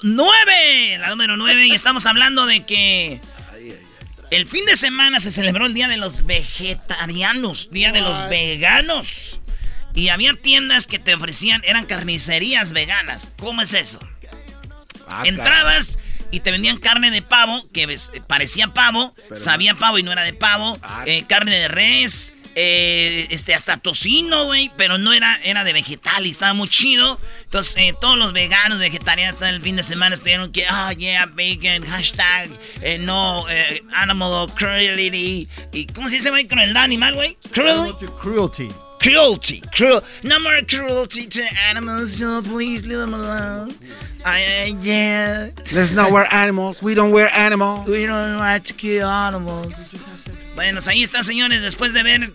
9. 0.00 0.98
La 1.00 1.08
número 1.10 1.36
9. 1.36 1.66
Y 1.66 1.74
estamos 1.74 2.06
hablando 2.06 2.46
de 2.46 2.62
que 2.62 3.20
el 4.36 4.46
fin 4.46 4.64
de 4.66 4.76
semana 4.76 5.20
se 5.20 5.30
celebró 5.30 5.66
el 5.66 5.74
Día 5.74 5.88
de 5.88 5.96
los 5.96 6.26
Vegetarianos, 6.26 7.70
Día 7.70 7.92
de 7.92 8.00
los 8.00 8.28
Veganos. 8.28 9.40
Y 9.94 10.08
había 10.08 10.34
tiendas 10.34 10.88
que 10.88 10.98
te 10.98 11.14
ofrecían, 11.14 11.62
eran 11.64 11.86
carnicerías 11.86 12.72
veganas. 12.72 13.28
¿Cómo 13.38 13.62
es 13.62 13.74
eso? 13.74 14.00
Ah, 15.08 15.22
Entrabas 15.24 15.98
y 16.32 16.40
te 16.40 16.50
vendían 16.50 16.78
carne 16.78 17.12
de 17.12 17.22
pavo, 17.22 17.62
que 17.72 17.96
parecía 18.26 18.68
pavo, 18.68 19.14
sabía 19.34 19.76
pavo 19.76 19.98
y 19.98 20.02
no 20.02 20.10
era 20.10 20.22
de 20.22 20.32
pavo, 20.32 20.76
ah. 20.82 21.04
eh, 21.06 21.24
carne 21.28 21.56
de 21.56 21.68
res, 21.68 22.33
eh, 22.54 23.26
este, 23.30 23.54
hasta 23.54 23.76
tocino, 23.76 24.46
güey, 24.46 24.70
pero 24.76 24.98
no 24.98 25.12
era, 25.12 25.38
era 25.42 25.64
de 25.64 25.72
vegetal 25.72 26.26
y 26.26 26.30
estaba 26.30 26.54
muy 26.54 26.68
chido. 26.68 27.18
Entonces, 27.44 27.76
eh, 27.78 27.94
todos 28.00 28.16
los 28.16 28.32
veganos, 28.32 28.78
vegetarianos, 28.78 29.40
el 29.42 29.62
fin 29.62 29.76
de 29.76 29.82
semana 29.82 30.14
estuvieron 30.14 30.52
que, 30.52 30.66
ah, 30.68 30.92
yeah, 30.92 31.26
vegan, 31.26 31.84
hashtag, 31.84 32.50
eh, 32.82 32.98
no, 32.98 33.44
animal 33.94 34.52
cruelty. 34.54 35.48
¿Y 35.72 35.86
cómo 35.86 36.08
se 36.08 36.16
dice, 36.16 36.30
güey, 36.30 36.46
crueldad 36.46 36.84
animal, 36.84 37.14
güey? 37.14 37.36
Cruelty. 37.52 38.06
Cruelty. 38.20 38.68
Cruelty. 39.04 39.60
Cruel. 39.76 40.02
No 40.22 40.40
more 40.40 40.62
cruelty 40.62 41.26
to 41.26 41.42
animals, 41.68 42.16
so 42.16 42.40
please 42.40 42.86
leave 42.86 42.98
them 42.98 43.12
alone. 43.12 43.74
I, 44.24 44.74
yeah. 44.80 45.50
Let's 45.74 45.90
not 45.90 46.10
wear 46.10 46.26
animals. 46.32 46.82
We 46.82 46.94
don't 46.94 47.10
wear 47.10 47.28
animals. 47.34 47.86
We 47.86 48.06
don't 48.06 48.38
like 48.38 48.64
to 48.64 48.72
kill 48.72 49.06
animals. 49.06 49.90
Bueno, 50.54 50.80
ahí 50.86 51.02
está, 51.02 51.22
señores, 51.22 51.62
después 51.62 51.92
de 51.92 52.02
ver 52.02 52.30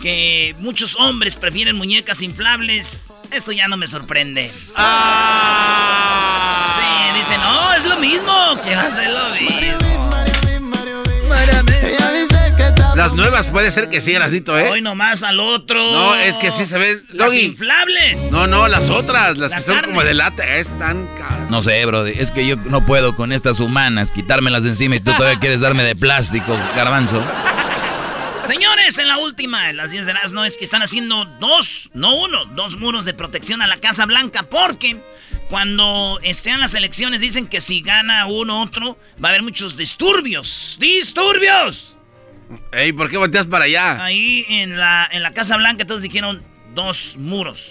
que 0.00 0.54
muchos 0.60 0.96
hombres 0.96 1.36
prefieren 1.36 1.76
muñecas 1.76 2.22
inflables, 2.22 3.08
esto 3.32 3.52
ya 3.52 3.68
no 3.68 3.76
me 3.76 3.86
sorprende. 3.86 4.52
Ah. 4.76 6.08
Sí, 6.78 7.18
dicen, 7.18 7.40
no, 7.40 7.74
es 7.74 7.86
lo 7.88 7.96
mismo, 7.98 8.32
que 8.64 8.76
va 8.76 8.82
a 8.82 8.90
ser 8.90 9.10
lo 9.10 9.28
mismo. 9.30 10.37
Las 12.98 13.12
nuevas 13.12 13.46
puede 13.46 13.70
ser 13.70 13.88
que 13.88 14.00
sí, 14.00 14.12
Erasito, 14.12 14.58
¿eh? 14.58 14.70
Hoy 14.70 14.82
nomás 14.82 15.22
al 15.22 15.38
otro. 15.38 15.92
No, 15.92 16.16
es 16.16 16.36
que 16.36 16.50
sí 16.50 16.66
se 16.66 16.76
ven. 16.78 17.06
Las 17.10 17.32
inflables. 17.32 18.32
No, 18.32 18.48
no, 18.48 18.66
las 18.66 18.90
otras, 18.90 19.38
las, 19.38 19.54
que 19.54 19.60
son 19.60 19.80
como 19.82 20.02
de 20.02 20.14
lata, 20.14 20.56
están 20.56 21.06
caras. 21.16 21.48
No 21.48 21.62
sé, 21.62 21.86
bro, 21.86 22.06
es 22.06 22.32
que 22.32 22.44
yo 22.44 22.56
no 22.56 22.84
puedo 22.84 23.14
con 23.14 23.32
estas 23.32 23.60
humanas 23.60 24.10
quitármelas 24.10 24.64
de 24.64 24.70
encima 24.70 24.96
y 24.96 25.00
tú 25.00 25.12
todavía 25.16 25.38
quieres 25.38 25.60
darme 25.60 25.84
de 25.84 25.94
plástico, 25.94 26.54
garbanzo. 26.74 27.24
Señores, 28.48 28.98
en 28.98 29.08
la 29.08 29.18
última, 29.18 29.68
en 29.68 29.76
las 29.76 29.90
10 29.90 30.06
de 30.06 30.14
las 30.14 30.32
no 30.32 30.42
es 30.42 30.56
que 30.56 30.64
están 30.64 30.80
haciendo 30.80 31.26
dos, 31.38 31.90
no 31.92 32.16
uno, 32.16 32.46
dos 32.46 32.78
muros 32.78 33.04
de 33.04 33.12
protección 33.12 33.60
a 33.60 33.66
la 33.66 33.76
Casa 33.76 34.06
Blanca 34.06 34.44
porque 34.44 35.02
cuando 35.50 36.18
estén 36.22 36.58
las 36.58 36.72
elecciones 36.72 37.20
dicen 37.20 37.46
que 37.46 37.60
si 37.60 37.82
gana 37.82 38.24
uno 38.24 38.62
otro 38.62 38.98
va 39.22 39.28
a 39.28 39.32
haber 39.32 39.42
muchos 39.42 39.76
disturbios. 39.76 40.78
¡Disturbios! 40.80 41.94
Ey, 42.72 42.94
¿por 42.94 43.10
qué 43.10 43.18
volteas 43.18 43.46
para 43.46 43.66
allá? 43.66 44.02
Ahí 44.02 44.46
en 44.48 44.78
la, 44.78 45.06
en 45.12 45.22
la 45.22 45.34
Casa 45.34 45.58
Blanca 45.58 45.86
todos 45.86 46.00
dijeron 46.00 46.42
dos 46.74 47.18
muros 47.18 47.70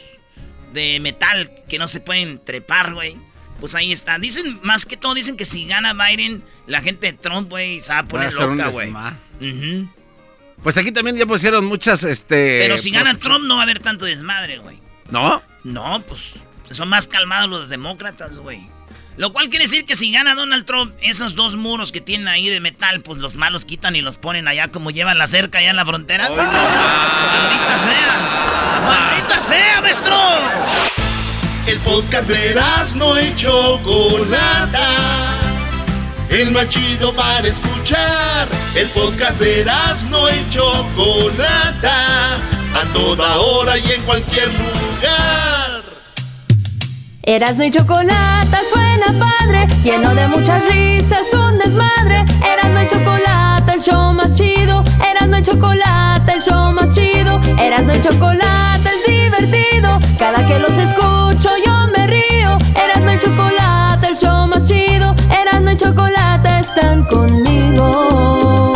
de 0.74 1.00
metal 1.00 1.64
que 1.68 1.80
no 1.80 1.88
se 1.88 2.02
pueden 2.02 2.38
trepar, 2.38 2.94
güey. 2.94 3.18
Pues 3.60 3.74
ahí 3.74 3.92
está. 3.92 4.20
Dicen, 4.20 4.60
más 4.62 4.86
que 4.86 4.96
todo, 4.96 5.16
dicen 5.16 5.38
que 5.38 5.46
si 5.46 5.66
gana 5.66 5.96
Biden, 5.96 6.44
la 6.68 6.82
gente 6.82 7.08
de 7.08 7.14
Trump, 7.14 7.50
güey, 7.50 7.82
se 7.82 7.94
va 7.94 8.00
a 8.00 8.06
poner 8.06 8.32
loca, 8.32 8.68
güey. 8.68 8.94
Pues 10.64 10.78
aquí 10.78 10.92
también 10.92 11.18
ya 11.18 11.26
pusieron 11.26 11.66
muchas, 11.66 12.04
este... 12.04 12.60
Pero 12.62 12.78
si 12.78 12.92
gana 12.92 13.16
Trump 13.18 13.46
no 13.46 13.56
va 13.56 13.62
a 13.62 13.64
haber 13.64 13.80
tanto 13.80 14.06
desmadre, 14.06 14.58
güey. 14.58 14.80
¿No? 15.10 15.42
No, 15.64 16.04
pues 16.08 16.36
son 16.72 16.90
más 16.90 17.08
calmados 17.08 17.50
los 17.50 17.70
demócratas, 17.70 18.38
güey. 18.38 18.68
Lo 19.18 19.34
cual 19.34 19.50
quiere 19.50 19.66
decir 19.66 19.86
que 19.86 19.96
si 19.96 20.12
gana 20.12 20.36
Donald 20.36 20.66
Trump, 20.66 20.94
esos 21.02 21.34
dos 21.34 21.56
muros 21.56 21.92
que 21.92 22.02
tienen 22.02 22.28
ahí 22.28 22.50
de 22.50 22.60
metal, 22.60 23.02
pues 23.02 23.18
los 23.18 23.36
malos 23.36 23.66
quitan 23.66 23.96
y 23.96 24.02
los 24.02 24.18
ponen 24.18 24.48
allá 24.48 24.68
como 24.68 24.92
llevan 24.92 25.18
la 25.18 25.26
cerca 25.26 25.58
allá 25.58 25.72
en 25.72 25.76
la 25.76 25.86
frontera. 25.86 26.30
¡Maldita 26.30 27.80
sea! 27.80 28.82
¡Maldita 28.86 29.40
sea, 29.40 29.82
maestro! 29.82 30.16
El 31.66 31.80
podcast 31.80 32.30
de 32.30 32.56
no 32.96 33.18
hecho 33.18 33.80
Chocolata. 33.84 35.47
El 36.30 36.52
más 36.52 36.68
chido 36.68 37.14
para 37.14 37.48
escuchar. 37.48 38.48
El 38.76 38.88
podcast 38.90 39.40
de 39.40 39.66
no 40.10 40.28
hecho 40.28 40.88
Chocolata. 40.96 42.36
A 42.76 42.94
toda 42.94 43.38
hora 43.38 43.78
y 43.78 43.92
en 43.92 44.02
cualquier 44.04 44.48
lugar. 44.48 45.84
Erasno 47.24 47.66
y 47.66 47.72
chocolate 47.72 48.58
suena 48.72 49.06
padre, 49.20 49.68
lleno 49.84 50.16
de 50.16 50.28
muchas 50.28 50.62
risas, 50.70 51.34
un 51.34 51.58
desmadre. 51.58 52.24
Erasno 52.46 52.84
y 52.84 52.88
chocolate, 52.88 53.72
el 53.74 53.82
show 53.82 54.14
más 54.14 54.36
chido. 54.36 54.84
Erasno 55.10 55.38
y 55.38 55.44
chocolate, 55.44 56.34
el 56.34 56.42
show 56.42 56.72
más 56.74 56.94
chido. 56.94 57.40
Erasno 57.60 57.96
y 57.96 58.02
chocolate 58.02 58.90
es 58.90 59.06
divertido. 59.08 60.00
Cada 60.20 60.46
que 60.46 60.60
los 60.60 60.78
escucho 60.78 61.50
yo 61.66 61.77
están 66.68 67.04
conmigo. 67.06 68.74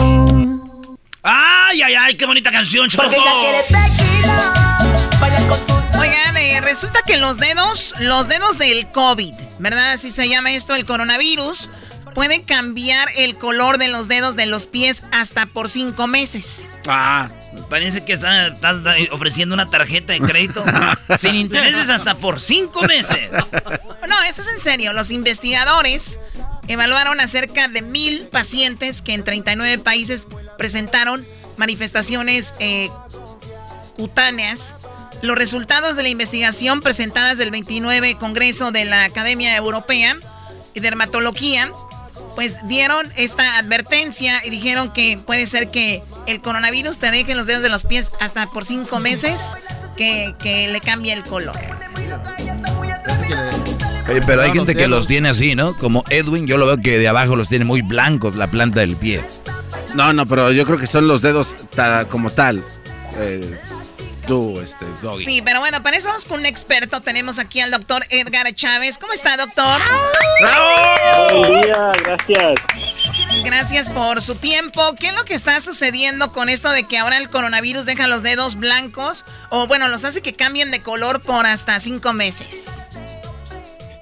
¡Ay, 1.24 1.82
ay, 1.82 1.94
ay! 1.94 2.16
¡Qué 2.16 2.26
bonita 2.26 2.52
canción, 2.52 2.90
Choco! 2.90 3.10
Oigan, 6.00 6.38
eh, 6.38 6.62
resulta 6.62 7.02
que 7.06 7.18
los 7.18 7.38
dedos, 7.38 7.94
los 8.00 8.30
dedos 8.30 8.58
del 8.58 8.88
COVID, 8.92 9.34
¿verdad? 9.60 9.92
Así 9.94 10.10
se 10.10 10.30
llama 10.30 10.52
esto, 10.54 10.74
el 10.76 10.86
coronavirus, 10.86 11.70
pueden 12.16 12.44
cambiar 12.44 13.10
el 13.18 13.36
color 13.36 13.78
de 13.78 13.90
los 13.90 14.08
dedos 14.08 14.36
de 14.38 14.46
los 14.46 14.68
pies 14.68 15.04
hasta 15.12 15.46
por 15.46 15.70
cinco 15.70 16.08
meses. 16.08 16.70
Ah. 16.88 17.30
Parece 17.70 18.06
que 18.06 18.14
estás, 18.14 18.56
ofreciendo 19.12 19.54
una 19.54 19.66
tarjeta 19.70 20.14
de 20.14 20.22
crédito 20.22 20.64
sin 21.18 21.36
intereses 21.36 21.90
hasta 21.90 22.16
por 22.16 22.40
cinco 22.40 22.82
meses. 22.84 23.30
No, 24.08 24.24
esto 24.24 24.42
es 24.42 24.48
en 24.48 24.60
serio. 24.60 24.94
Los 24.94 25.12
investigadores 25.12 26.18
evaluaron 26.67 27.19
a 27.19 27.28
cerca 27.28 27.67
de 27.67 27.82
mil 27.82 28.24
pacientes 28.28 29.02
que 29.02 29.13
en 29.13 29.24
39 29.24 29.78
países 29.80 30.28
presentaron 30.58 31.26
manifestaciones 31.58 32.54
eh, 32.60 32.89
cutáneas 33.95 34.76
Los 35.21 35.38
resultados 35.38 35.95
de 35.95 36.04
la 36.04 36.10
investigación 36.10 36.82
presentadas 36.82 37.38
del 37.38 37.52
29 37.52 38.17
Congreso 38.17 38.71
de 38.71 38.86
la 38.86 39.04
Academia 39.04 39.56
Europea 39.56 40.17
de 40.74 40.82
Dermatología, 40.82 41.71
pues 42.36 42.65
dieron 42.67 43.12
esta 43.17 43.58
advertencia 43.58 44.41
y 44.45 44.50
dijeron 44.50 44.93
que 44.93 45.19
puede 45.19 45.45
ser 45.47 45.69
que 45.69 46.02
el 46.28 46.41
coronavirus 46.41 46.97
te 46.97 47.12
deje 47.12 47.36
los 47.36 47.45
dedos 47.45 47.62
de 47.62 47.69
los 47.69 47.86
pies 47.86 48.12
hasta 48.19 48.47
por 48.47 48.65
cinco 48.65 49.00
meses 49.00 49.52
que, 49.97 50.34
que 50.41 50.69
le 50.69 50.82
cambie 50.82 51.13
el 51.13 51.24
color. 51.24 51.60
Pero 54.26 54.42
hay 54.42 54.52
gente 54.52 54.76
que 54.76 54.88
los 54.88 55.08
tiene 55.08 55.30
así, 55.30 55.56
¿no? 55.56 55.76
Como 55.76 56.04
Edwin, 56.10 56.48
yo 56.48 56.58
lo 56.58 56.66
veo 56.66 56.78
que 56.78 56.98
de 56.98 57.08
abajo 57.08 57.36
los 57.36 57.50
tiene 57.50 57.66
muy 57.66 57.82
blancos 57.82 58.36
la 58.36 58.48
planta 58.48 58.82
del 58.82 58.96
pie. 58.96 59.22
No, 59.96 60.14
no, 60.14 60.26
pero 60.26 60.52
yo 60.52 60.66
creo 60.66 60.78
que 60.78 60.88
son 60.88 61.08
los 61.08 61.22
dedos 61.22 61.56
como 62.10 62.32
tal. 62.32 62.64
Eh, 63.18 63.58
tú, 64.28 64.60
este, 64.62 64.86
doggy. 65.02 65.24
Sí, 65.24 65.42
pero 65.44 65.60
bueno, 65.60 65.84
para 65.84 65.98
eso 65.98 66.08
vamos 66.08 66.26
con 66.26 66.40
un 66.40 66.46
experto. 66.46 67.02
Tenemos 67.02 67.40
aquí 67.40 67.60
al 67.60 67.72
doctor 67.72 68.06
Edgar 68.10 68.54
Chávez. 68.54 68.98
¿Cómo 68.98 69.14
está, 69.14 69.38
doctor? 69.38 69.82
¡Bravo! 70.42 71.40
Buen 71.40 71.62
día, 71.62 71.92
gracias. 72.04 72.60
Gracias 73.44 73.90
por 73.90 74.22
su 74.22 74.36
tiempo. 74.36 74.82
¿Qué 75.00 75.08
es 75.08 75.16
lo 75.16 75.26
que 75.26 75.34
está 75.34 75.60
sucediendo 75.62 76.32
con 76.32 76.50
esto 76.50 76.70
de 76.70 76.84
que 76.84 76.98
ahora 76.98 77.18
el 77.18 77.30
coronavirus 77.30 77.86
deja 77.86 78.08
los 78.08 78.24
dedos 78.24 78.56
blancos? 78.58 79.26
O 79.50 79.68
bueno, 79.68 79.88
los 79.88 80.04
hace 80.06 80.22
que 80.22 80.34
cambien 80.34 80.72
de 80.72 80.82
color 80.82 81.22
por 81.22 81.46
hasta 81.46 81.80
cinco 81.80 82.14
meses. 82.14 82.68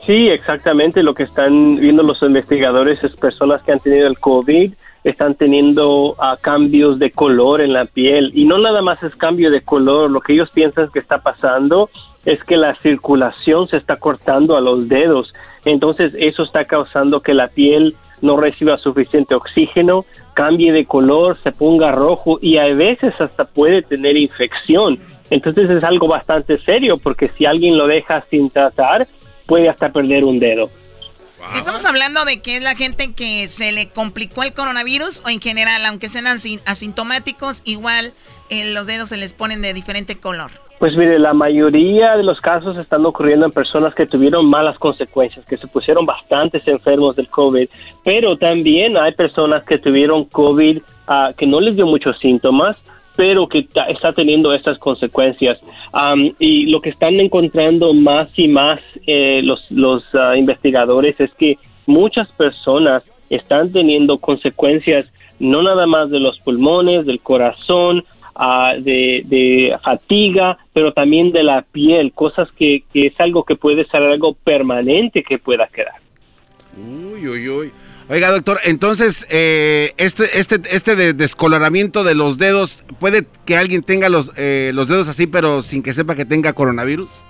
Sí, 0.05 0.29
exactamente. 0.29 1.03
Lo 1.03 1.13
que 1.13 1.23
están 1.23 1.75
viendo 1.75 2.03
los 2.03 2.21
investigadores 2.21 3.03
es 3.03 3.15
personas 3.15 3.61
que 3.63 3.71
han 3.71 3.79
tenido 3.79 4.07
el 4.07 4.19
COVID 4.19 4.73
están 5.03 5.35
teniendo 5.35 6.11
uh, 6.11 6.37
cambios 6.41 6.99
de 6.99 7.11
color 7.11 7.61
en 7.61 7.73
la 7.73 7.85
piel 7.85 8.31
y 8.33 8.45
no 8.45 8.57
nada 8.57 8.81
más 8.81 9.01
es 9.03 9.15
cambio 9.15 9.51
de 9.51 9.61
color, 9.61 10.11
lo 10.11 10.19
que 10.19 10.33
ellos 10.33 10.49
piensan 10.49 10.89
que 10.91 10.99
está 10.99 11.19
pasando 11.19 11.89
es 12.25 12.43
que 12.43 12.57
la 12.57 12.75
circulación 12.75 13.67
se 13.69 13.77
está 13.77 13.95
cortando 13.95 14.57
a 14.57 14.61
los 14.61 14.89
dedos, 14.89 15.33
entonces 15.65 16.13
eso 16.17 16.43
está 16.43 16.65
causando 16.65 17.21
que 17.21 17.33
la 17.33 17.47
piel 17.47 17.95
no 18.21 18.35
reciba 18.35 18.77
suficiente 18.77 19.35
oxígeno, 19.35 20.05
cambie 20.33 20.73
de 20.73 20.85
color, 20.85 21.37
se 21.41 21.53
ponga 21.53 21.91
rojo 21.91 22.37
y 22.41 22.57
a 22.57 22.65
veces 22.65 23.13
hasta 23.19 23.45
puede 23.45 23.81
tener 23.81 24.17
infección. 24.17 24.99
Entonces 25.29 25.69
es 25.69 25.83
algo 25.85 26.09
bastante 26.09 26.57
serio 26.57 26.97
porque 27.01 27.29
si 27.29 27.45
alguien 27.45 27.77
lo 27.77 27.87
deja 27.87 28.25
sin 28.29 28.49
tratar, 28.49 29.07
puede 29.49 29.67
hasta 29.67 29.89
perder 29.91 30.23
un 30.23 30.39
dedo. 30.39 30.69
Estamos 31.55 31.83
hablando 31.85 32.23
de 32.25 32.41
que 32.41 32.57
es 32.57 32.63
la 32.63 32.75
gente 32.75 33.13
que 33.13 33.47
se 33.47 33.71
le 33.71 33.89
complicó 33.89 34.43
el 34.43 34.53
coronavirus 34.53 35.23
o 35.25 35.29
en 35.29 35.41
general, 35.41 35.83
aunque 35.85 36.07
sean 36.07 36.27
asintomáticos, 36.27 37.63
igual 37.65 38.13
eh, 38.49 38.71
los 38.73 38.87
dedos 38.87 39.09
se 39.09 39.17
les 39.17 39.33
ponen 39.33 39.61
de 39.61 39.73
diferente 39.73 40.17
color. 40.17 40.51
Pues 40.77 40.95
mire, 40.95 41.17
la 41.17 41.33
mayoría 41.33 42.15
de 42.15 42.23
los 42.23 42.39
casos 42.39 42.77
están 42.77 43.05
ocurriendo 43.05 43.45
en 43.45 43.51
personas 43.51 43.93
que 43.95 44.05
tuvieron 44.05 44.45
malas 44.49 44.77
consecuencias, 44.77 45.45
que 45.45 45.57
se 45.57 45.67
pusieron 45.67 46.05
bastantes 46.05 46.65
enfermos 46.67 47.15
del 47.15 47.27
COVID, 47.27 47.67
pero 48.05 48.37
también 48.37 48.95
hay 48.97 49.13
personas 49.13 49.63
que 49.65 49.77
tuvieron 49.77 50.25
COVID 50.25 50.77
uh, 50.77 51.33
que 51.35 51.45
no 51.45 51.59
les 51.59 51.75
dio 51.75 51.85
muchos 51.85 52.17
síntomas, 52.19 52.77
pero 53.19 53.49
que 53.49 53.67
está 53.89 54.13
teniendo 54.13 54.53
estas 54.53 54.77
consecuencias. 54.77 55.59
y 56.39 56.67
lo 56.67 56.79
que 56.79 56.89
están 56.89 57.19
encontrando 57.19 57.93
más 57.93 58.29
y 58.37 58.47
más 58.47 58.79
eh, 59.05 59.41
los, 59.43 59.69
los 59.69 60.05
ah, 60.13 60.37
investigadores 60.37 61.19
es 61.19 61.29
que 61.33 61.57
muchas 61.85 62.29
personas 62.31 63.03
están 63.29 63.73
teniendo 63.73 64.19
consecuencias 64.19 65.05
no 65.37 65.61
nada 65.63 65.85
más 65.85 66.09
de 66.09 66.21
los 66.21 66.39
pulmones, 66.39 67.05
del 67.05 67.19
corazón, 67.19 68.05
ah, 68.35 68.75
de, 68.79 69.77
fatiga, 69.83 70.57
pero 70.71 70.93
también 70.93 71.33
de 71.33 71.43
la 71.43 71.63
piel, 71.63 72.13
cosas 72.13 72.49
que, 72.53 72.83
que 72.93 73.07
es 73.07 73.19
algo 73.19 73.43
que 73.43 73.57
puede 73.57 73.83
ser 73.87 74.01
algo 74.01 74.33
permanente 74.33 75.23
que 75.23 75.39
pueda 75.39 75.67
quedar. 75.67 75.99
Uy, 76.77 77.27
uy, 77.27 77.49
uy. 77.49 77.71
Oiga, 78.11 78.31
doctor, 78.31 78.57
entonces, 78.65 79.27
eh, 79.29 79.93
este, 79.97 80.23
este, 80.39 80.55
este 80.71 80.95
de 80.95 81.13
descoloramiento 81.13 82.03
de 82.03 82.15
los 82.15 82.39
dedos, 82.39 82.83
¿puede 82.99 83.27
que 83.45 83.55
alguien 83.55 83.83
tenga 83.83 84.09
los, 84.09 84.31
eh, 84.35 84.71
los 84.73 84.87
dedos 84.87 85.07
así, 85.09 85.27
pero 85.27 85.61
sin 85.61 85.83
que 85.83 85.93
sepa 85.93 86.15
que 86.15 86.25
tenga 86.25 86.53
coronavirus? 86.53 87.23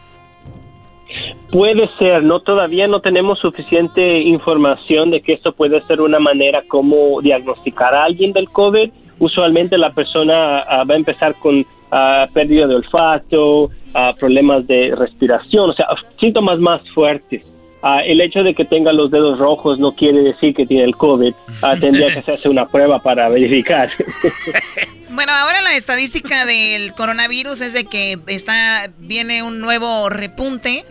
Puede 1.51 1.89
ser, 1.97 2.23
no 2.23 2.39
todavía 2.39 2.87
no 2.87 3.01
tenemos 3.01 3.39
suficiente 3.39 4.21
información 4.21 5.11
de 5.11 5.19
que 5.19 5.33
esto 5.33 5.51
puede 5.51 5.81
ser 5.85 5.99
una 5.99 6.19
manera 6.19 6.63
como 6.65 7.19
diagnosticar 7.21 7.93
a 7.93 8.05
alguien 8.05 8.31
del 8.31 8.49
COVID. 8.49 8.89
Usualmente 9.19 9.77
la 9.77 9.91
persona 9.91 10.59
ah, 10.59 10.85
va 10.85 10.93
a 10.93 10.97
empezar 10.97 11.35
con 11.39 11.65
ah, 11.91 12.25
pérdida 12.33 12.67
de 12.67 12.75
olfato, 12.75 13.67
ah, 13.93 14.13
problemas 14.17 14.65
de 14.65 14.95
respiración, 14.95 15.71
o 15.71 15.73
sea, 15.73 15.87
síntomas 16.17 16.57
más 16.59 16.81
fuertes. 16.91 17.48
Ah, 17.81 18.01
el 18.01 18.19
hecho 18.19 18.43
de 18.43 18.53
que 18.53 18.65
tenga 18.65 18.91
los 18.91 19.09
dedos 19.09 19.39
rojos 19.39 19.79
no 19.79 19.93
quiere 19.93 20.21
decir 20.21 20.53
que 20.53 20.65
tiene 20.65 20.83
el 20.83 20.97
COVID. 20.97 21.33
Ah, 21.61 21.75
tendría 21.79 22.11
que 22.11 22.19
hacerse 22.19 22.49
una 22.49 22.67
prueba 22.67 23.01
para 23.01 23.29
verificar. 23.29 23.89
bueno, 25.09 25.31
ahora 25.31 25.61
la 25.61 25.73
estadística 25.75 26.45
del 26.45 26.93
coronavirus 26.93 27.61
es 27.61 27.73
de 27.73 27.85
que 27.85 28.17
está 28.27 28.91
viene 28.97 29.43
un 29.43 29.61
nuevo 29.61 30.09
repunte, 30.09 30.83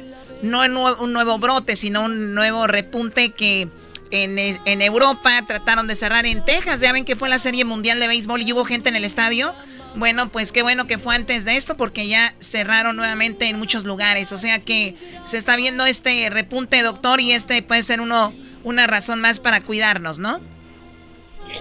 no 0.43 0.63
un 0.63 1.13
nuevo 1.13 1.39
brote, 1.39 1.77
sino 1.77 2.05
un 2.05 2.35
nuevo 2.35 2.67
repunte 2.67 3.33
que 3.33 3.69
en, 4.11 4.39
en 4.39 4.83
Europa 4.83 5.31
trataron 5.47 5.89
de 5.89 5.95
cerrar 5.95 6.25
en 6.25 6.43
Texas. 6.43 6.81
Ya 6.81 6.93
ven 6.93 7.05
que 7.05 7.17
fue 7.17 7.29
la 7.29 7.39
Serie 7.39 7.67
Mundial 7.67 8.01
de 8.01 8.09
Béisbol 8.09 8.41
y 8.41 8.53
hubo 8.55 8.65
gente 8.65 8.89
en 8.89 8.97
el 8.97 9.05
estadio 9.05 9.55
bueno, 9.97 10.29
pues 10.31 10.53
qué 10.53 10.63
bueno 10.63 10.87
que 10.87 10.99
fue 10.99 11.15
antes 11.15 11.45
de 11.45 11.57
esto 11.57 11.77
porque 11.77 12.09
ya 12.09 12.35
cerraron 12.39 12.97
nuevamente 12.97 13.49
en 13.49 13.59
muchos 13.59 13.85
lugares. 13.85 14.33
O 14.33 14.39
sea 14.39 14.59
que 14.59 14.95
se 15.25 15.39
está 15.39 15.57
viendo 15.57 15.85
este 15.87 16.29
repunte, 16.31 16.83
doctor, 16.83 17.21
y 17.21 17.33
este 17.33 17.63
puede 17.63 17.83
ser 17.83 18.01
uno 18.01 18.33
una 18.65 18.87
razón 18.87 19.21
más 19.21 19.41
para 19.41 19.61
cuidarnos, 19.61 20.19
¿no? 20.19 20.41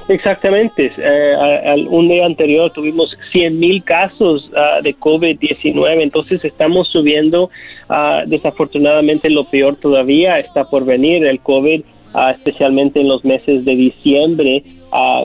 Exactamente. 0.09 0.91
Eh, 0.97 1.85
un 1.89 2.07
día 2.07 2.25
anterior 2.25 2.71
tuvimos 2.71 3.15
100 3.31 3.59
mil 3.59 3.83
casos 3.83 4.49
ah, 4.55 4.79
de 4.81 4.95
COVID-19, 4.95 6.01
entonces 6.01 6.43
estamos 6.43 6.89
subiendo. 6.89 7.49
Ah, 7.89 8.23
desafortunadamente 8.25 9.29
lo 9.29 9.45
peor 9.45 9.75
todavía 9.77 10.39
está 10.39 10.69
por 10.69 10.85
venir, 10.85 11.25
el 11.25 11.39
COVID, 11.39 11.81
ah, 12.13 12.31
especialmente 12.31 13.01
en 13.01 13.07
los 13.07 13.23
meses 13.25 13.65
de 13.65 13.75
diciembre 13.75 14.63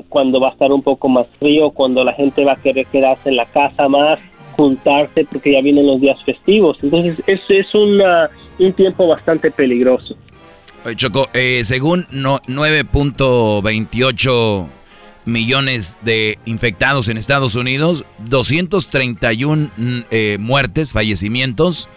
cuando 0.08 0.40
va 0.40 0.48
a 0.48 0.52
estar 0.52 0.72
un 0.72 0.82
poco 0.82 1.08
más 1.08 1.26
frío, 1.38 1.70
cuando 1.70 2.02
la 2.04 2.14
gente 2.14 2.44
va 2.44 2.52
a 2.52 2.56
querer 2.56 2.86
quedarse 2.86 3.28
en 3.28 3.36
la 3.36 3.46
casa 3.46 3.88
más, 3.88 4.18
juntarse 4.56 5.24
porque 5.24 5.52
ya 5.52 5.60
vienen 5.60 5.86
los 5.86 6.00
días 6.00 6.20
festivos. 6.24 6.78
Entonces 6.82 7.22
es, 7.26 7.40
es 7.48 7.72
un 7.74 8.02
tiempo 8.74 9.06
bastante 9.08 9.50
peligroso. 9.50 10.16
Oye, 10.84 10.96
Choco, 10.96 11.28
eh, 11.32 11.62
según 11.64 12.06
no, 12.10 12.38
9.28 12.40 14.66
millones 15.24 15.96
de 16.02 16.38
infectados 16.44 17.08
en 17.08 17.16
Estados 17.16 17.54
Unidos, 17.54 18.04
231 18.18 19.70
mm, 19.76 20.00
eh, 20.10 20.36
muertes, 20.40 20.92
fallecimientos, 20.92 21.88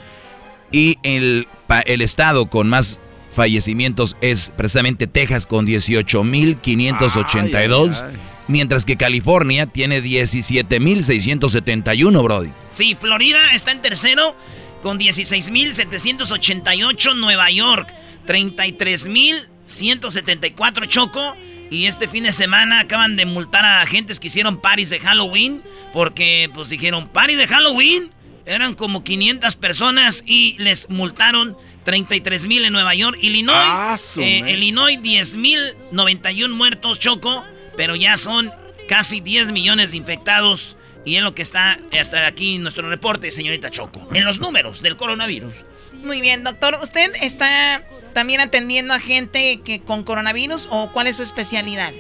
y 0.72 0.98
el, 1.04 1.48
el 1.86 2.02
estado 2.02 2.48
con 2.48 2.68
más 2.68 3.00
fallecimientos 3.36 4.16
es 4.22 4.52
precisamente 4.56 5.08
Texas 5.08 5.46
con 5.46 5.68
18.582, 5.68 8.06
mientras 8.48 8.86
que 8.86 8.96
California 8.98 9.68
tiene 9.68 10.02
17.671, 10.02 12.24
Brody. 12.24 12.50
Sí, 12.72 12.98
Florida 13.00 13.54
está 13.54 13.72
en 13.72 13.82
tercero 13.82 14.36
con 14.82 15.00
16.788, 15.00 17.16
Nueva 17.16 17.52
York 17.52 17.94
33.174, 18.26 20.88
Choco. 20.88 21.36
Y 21.72 21.88
este 21.88 22.08
fin 22.08 22.24
de 22.24 22.32
semana 22.32 22.82
acaban 22.82 23.16
de 23.16 23.26
multar 23.26 23.66
a 23.66 23.82
agentes 23.82 24.20
que 24.20 24.28
hicieron 24.28 24.62
paris 24.62 24.92
de 24.92 25.00
Halloween, 25.00 25.64
porque 25.94 26.48
pues 26.54 26.70
dijeron, 26.70 27.10
party 27.10 27.34
de 27.36 27.48
Halloween, 27.48 28.12
eran 28.46 28.76
como 28.76 29.04
500 29.04 29.56
personas 29.56 30.22
y 30.28 30.56
les 30.60 30.92
multaron 30.92 31.58
33 31.86 32.48
mil 32.48 32.66
en 32.66 32.74
Nueva 32.74 32.94
York. 32.96 33.18
Illinois, 33.22 33.56
ah, 33.58 33.98
eh, 34.18 34.44
Illinois 34.48 35.02
10 35.02 35.38
mil 35.38 35.60
91 35.92 36.54
muertos, 36.54 37.00
Choco, 37.00 37.46
pero 37.78 37.96
ya 37.96 38.18
son 38.18 38.52
casi 38.90 39.22
10 39.22 39.54
millones 39.54 39.92
de 39.92 39.98
infectados. 39.98 40.76
Y 41.06 41.18
es 41.18 41.24
lo 41.24 41.36
que 41.36 41.44
está 41.44 41.80
hasta 41.98 42.26
aquí 42.26 42.56
en 42.56 42.64
nuestro 42.64 42.90
reporte, 42.90 43.32
señorita 43.32 43.70
Choco. 43.70 44.10
En 44.14 44.26
los 44.26 44.40
números 44.40 44.82
del 44.82 44.98
coronavirus. 44.98 45.54
Muy 45.94 46.20
bien, 46.20 46.44
doctor. 46.44 46.80
¿Usted 46.82 47.12
está 47.22 47.84
también 48.14 48.42
atendiendo 48.42 48.94
a 48.94 49.00
gente 49.00 49.62
que 49.64 49.82
con 49.82 50.04
coronavirus 50.04 50.68
o 50.72 50.92
cuál 50.92 51.08
es 51.08 51.18
su 51.18 51.24
especialidad? 51.24 51.94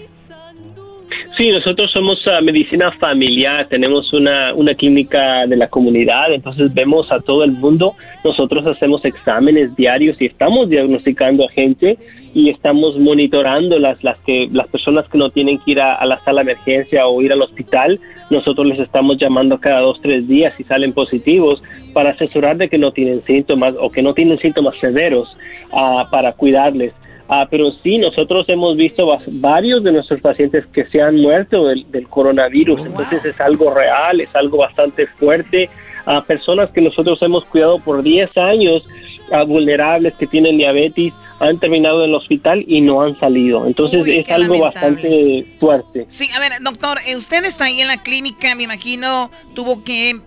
Sí, 1.37 1.49
nosotros 1.49 1.91
somos 1.91 2.25
uh, 2.27 2.41
medicina 2.41 2.91
familiar, 2.91 3.67
tenemos 3.67 4.13
una, 4.13 4.53
una 4.53 4.73
clínica 4.73 5.45
de 5.45 5.57
la 5.57 5.67
comunidad, 5.67 6.31
entonces 6.31 6.73
vemos 6.73 7.11
a 7.11 7.19
todo 7.19 7.43
el 7.43 7.51
mundo, 7.51 7.93
nosotros 8.23 8.65
hacemos 8.65 9.03
exámenes 9.03 9.75
diarios 9.75 10.15
y 10.21 10.27
estamos 10.27 10.69
diagnosticando 10.69 11.43
a 11.43 11.51
gente 11.51 11.97
y 12.33 12.49
estamos 12.49 12.97
monitorando 12.97 13.77
las, 13.79 14.01
las, 14.01 14.17
que, 14.19 14.47
las 14.49 14.69
personas 14.69 15.09
que 15.09 15.17
no 15.17 15.29
tienen 15.29 15.59
que 15.59 15.71
ir 15.71 15.81
a, 15.81 15.95
a 15.95 16.05
la 16.05 16.23
sala 16.23 16.41
de 16.41 16.51
emergencia 16.53 17.05
o 17.05 17.21
ir 17.21 17.33
al 17.33 17.41
hospital. 17.41 17.99
Nosotros 18.29 18.67
les 18.67 18.79
estamos 18.79 19.17
llamando 19.17 19.59
cada 19.59 19.81
dos, 19.81 19.99
tres 20.01 20.25
días 20.29 20.53
si 20.55 20.63
salen 20.63 20.93
positivos 20.93 21.61
para 21.93 22.11
asesorar 22.11 22.55
de 22.55 22.69
que 22.69 22.77
no 22.77 22.93
tienen 22.93 23.21
síntomas 23.25 23.75
o 23.77 23.89
que 23.89 24.01
no 24.01 24.13
tienen 24.13 24.39
síntomas 24.39 24.75
severos 24.79 25.35
ah, 25.73 26.07
para 26.09 26.31
cuidarles. 26.31 26.93
Ah, 27.27 27.47
pero 27.49 27.71
sí, 27.71 27.97
nosotros 27.97 28.47
hemos 28.49 28.77
visto 28.77 29.07
varios 29.27 29.83
de 29.83 29.91
nuestros 29.91 30.21
pacientes 30.21 30.65
que 30.67 30.85
se 30.85 31.01
han 31.01 31.15
muerto 31.15 31.65
del, 31.67 31.89
del 31.91 32.07
coronavirus, 32.07 32.81
entonces 32.85 33.25
es 33.25 33.39
algo 33.41 33.73
real, 33.73 34.21
es 34.21 34.33
algo 34.35 34.57
bastante 34.59 35.07
fuerte. 35.07 35.69
A 36.05 36.21
personas 36.21 36.69
que 36.69 36.81
nosotros 36.81 37.19
hemos 37.23 37.43
cuidado 37.45 37.79
por 37.79 38.03
10 38.03 38.37
años, 38.37 38.83
a 39.31 39.43
vulnerables 39.43 40.13
que 40.15 40.27
tienen 40.27 40.57
diabetes, 40.57 41.13
han 41.39 41.59
terminado 41.59 42.03
en 42.03 42.09
el 42.09 42.15
hospital 42.15 42.63
y 42.67 42.81
no 42.81 43.01
han 43.01 43.19
salido. 43.19 43.65
Entonces 43.65 44.03
Uy, 44.03 44.19
es 44.19 44.29
algo 44.29 44.53
lamentable. 44.53 44.99
bastante 44.99 45.45
fuerte. 45.59 46.05
Sí, 46.09 46.27
a 46.35 46.39
ver, 46.39 46.53
doctor, 46.61 46.99
eh, 47.07 47.15
usted 47.15 47.43
está 47.43 47.65
ahí 47.65 47.81
en 47.81 47.87
la 47.87 48.03
clínica, 48.03 48.53
me 48.55 48.63
imagino, 48.63 49.31
tuvo 49.53 49.83
que 49.83 50.19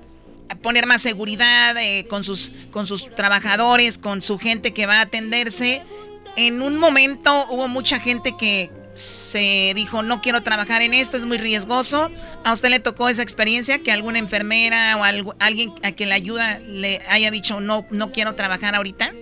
poner 0.62 0.86
más 0.86 1.02
seguridad 1.02 1.76
eh, 1.78 2.06
con 2.08 2.24
sus 2.24 2.50
con 2.70 2.86
sus 2.86 3.14
trabajadores, 3.14 3.98
con 3.98 4.22
su 4.22 4.38
gente 4.38 4.72
que 4.72 4.86
va 4.86 4.98
a 4.98 5.02
atenderse. 5.02 5.82
En 6.36 6.62
un 6.62 6.78
momento 6.78 7.46
hubo 7.50 7.68
mucha 7.68 7.98
gente 7.98 8.34
que 8.38 8.70
se 8.94 9.72
dijo, 9.74 10.02
no 10.02 10.20
quiero 10.20 10.42
trabajar 10.42 10.82
en 10.82 10.92
esto, 10.92 11.16
es 11.16 11.24
muy 11.24 11.38
riesgoso. 11.38 12.10
¿A 12.44 12.52
usted 12.52 12.70
le 12.70 12.80
tocó 12.80 13.08
esa 13.08 13.22
experiencia 13.22 13.82
que 13.82 13.92
alguna 13.92 14.18
enfermera 14.18 14.96
o 14.98 15.04
alguien 15.38 15.70
a 15.84 15.92
quien 15.92 16.08
le 16.08 16.16
ayuda 16.16 16.58
le 16.66 16.98
haya 17.08 17.30
dicho, 17.30 17.60
no, 17.60 17.86
no 17.90 18.10
quiero 18.10 18.34
trabajar 18.34 18.74
ahorita? 18.74 19.12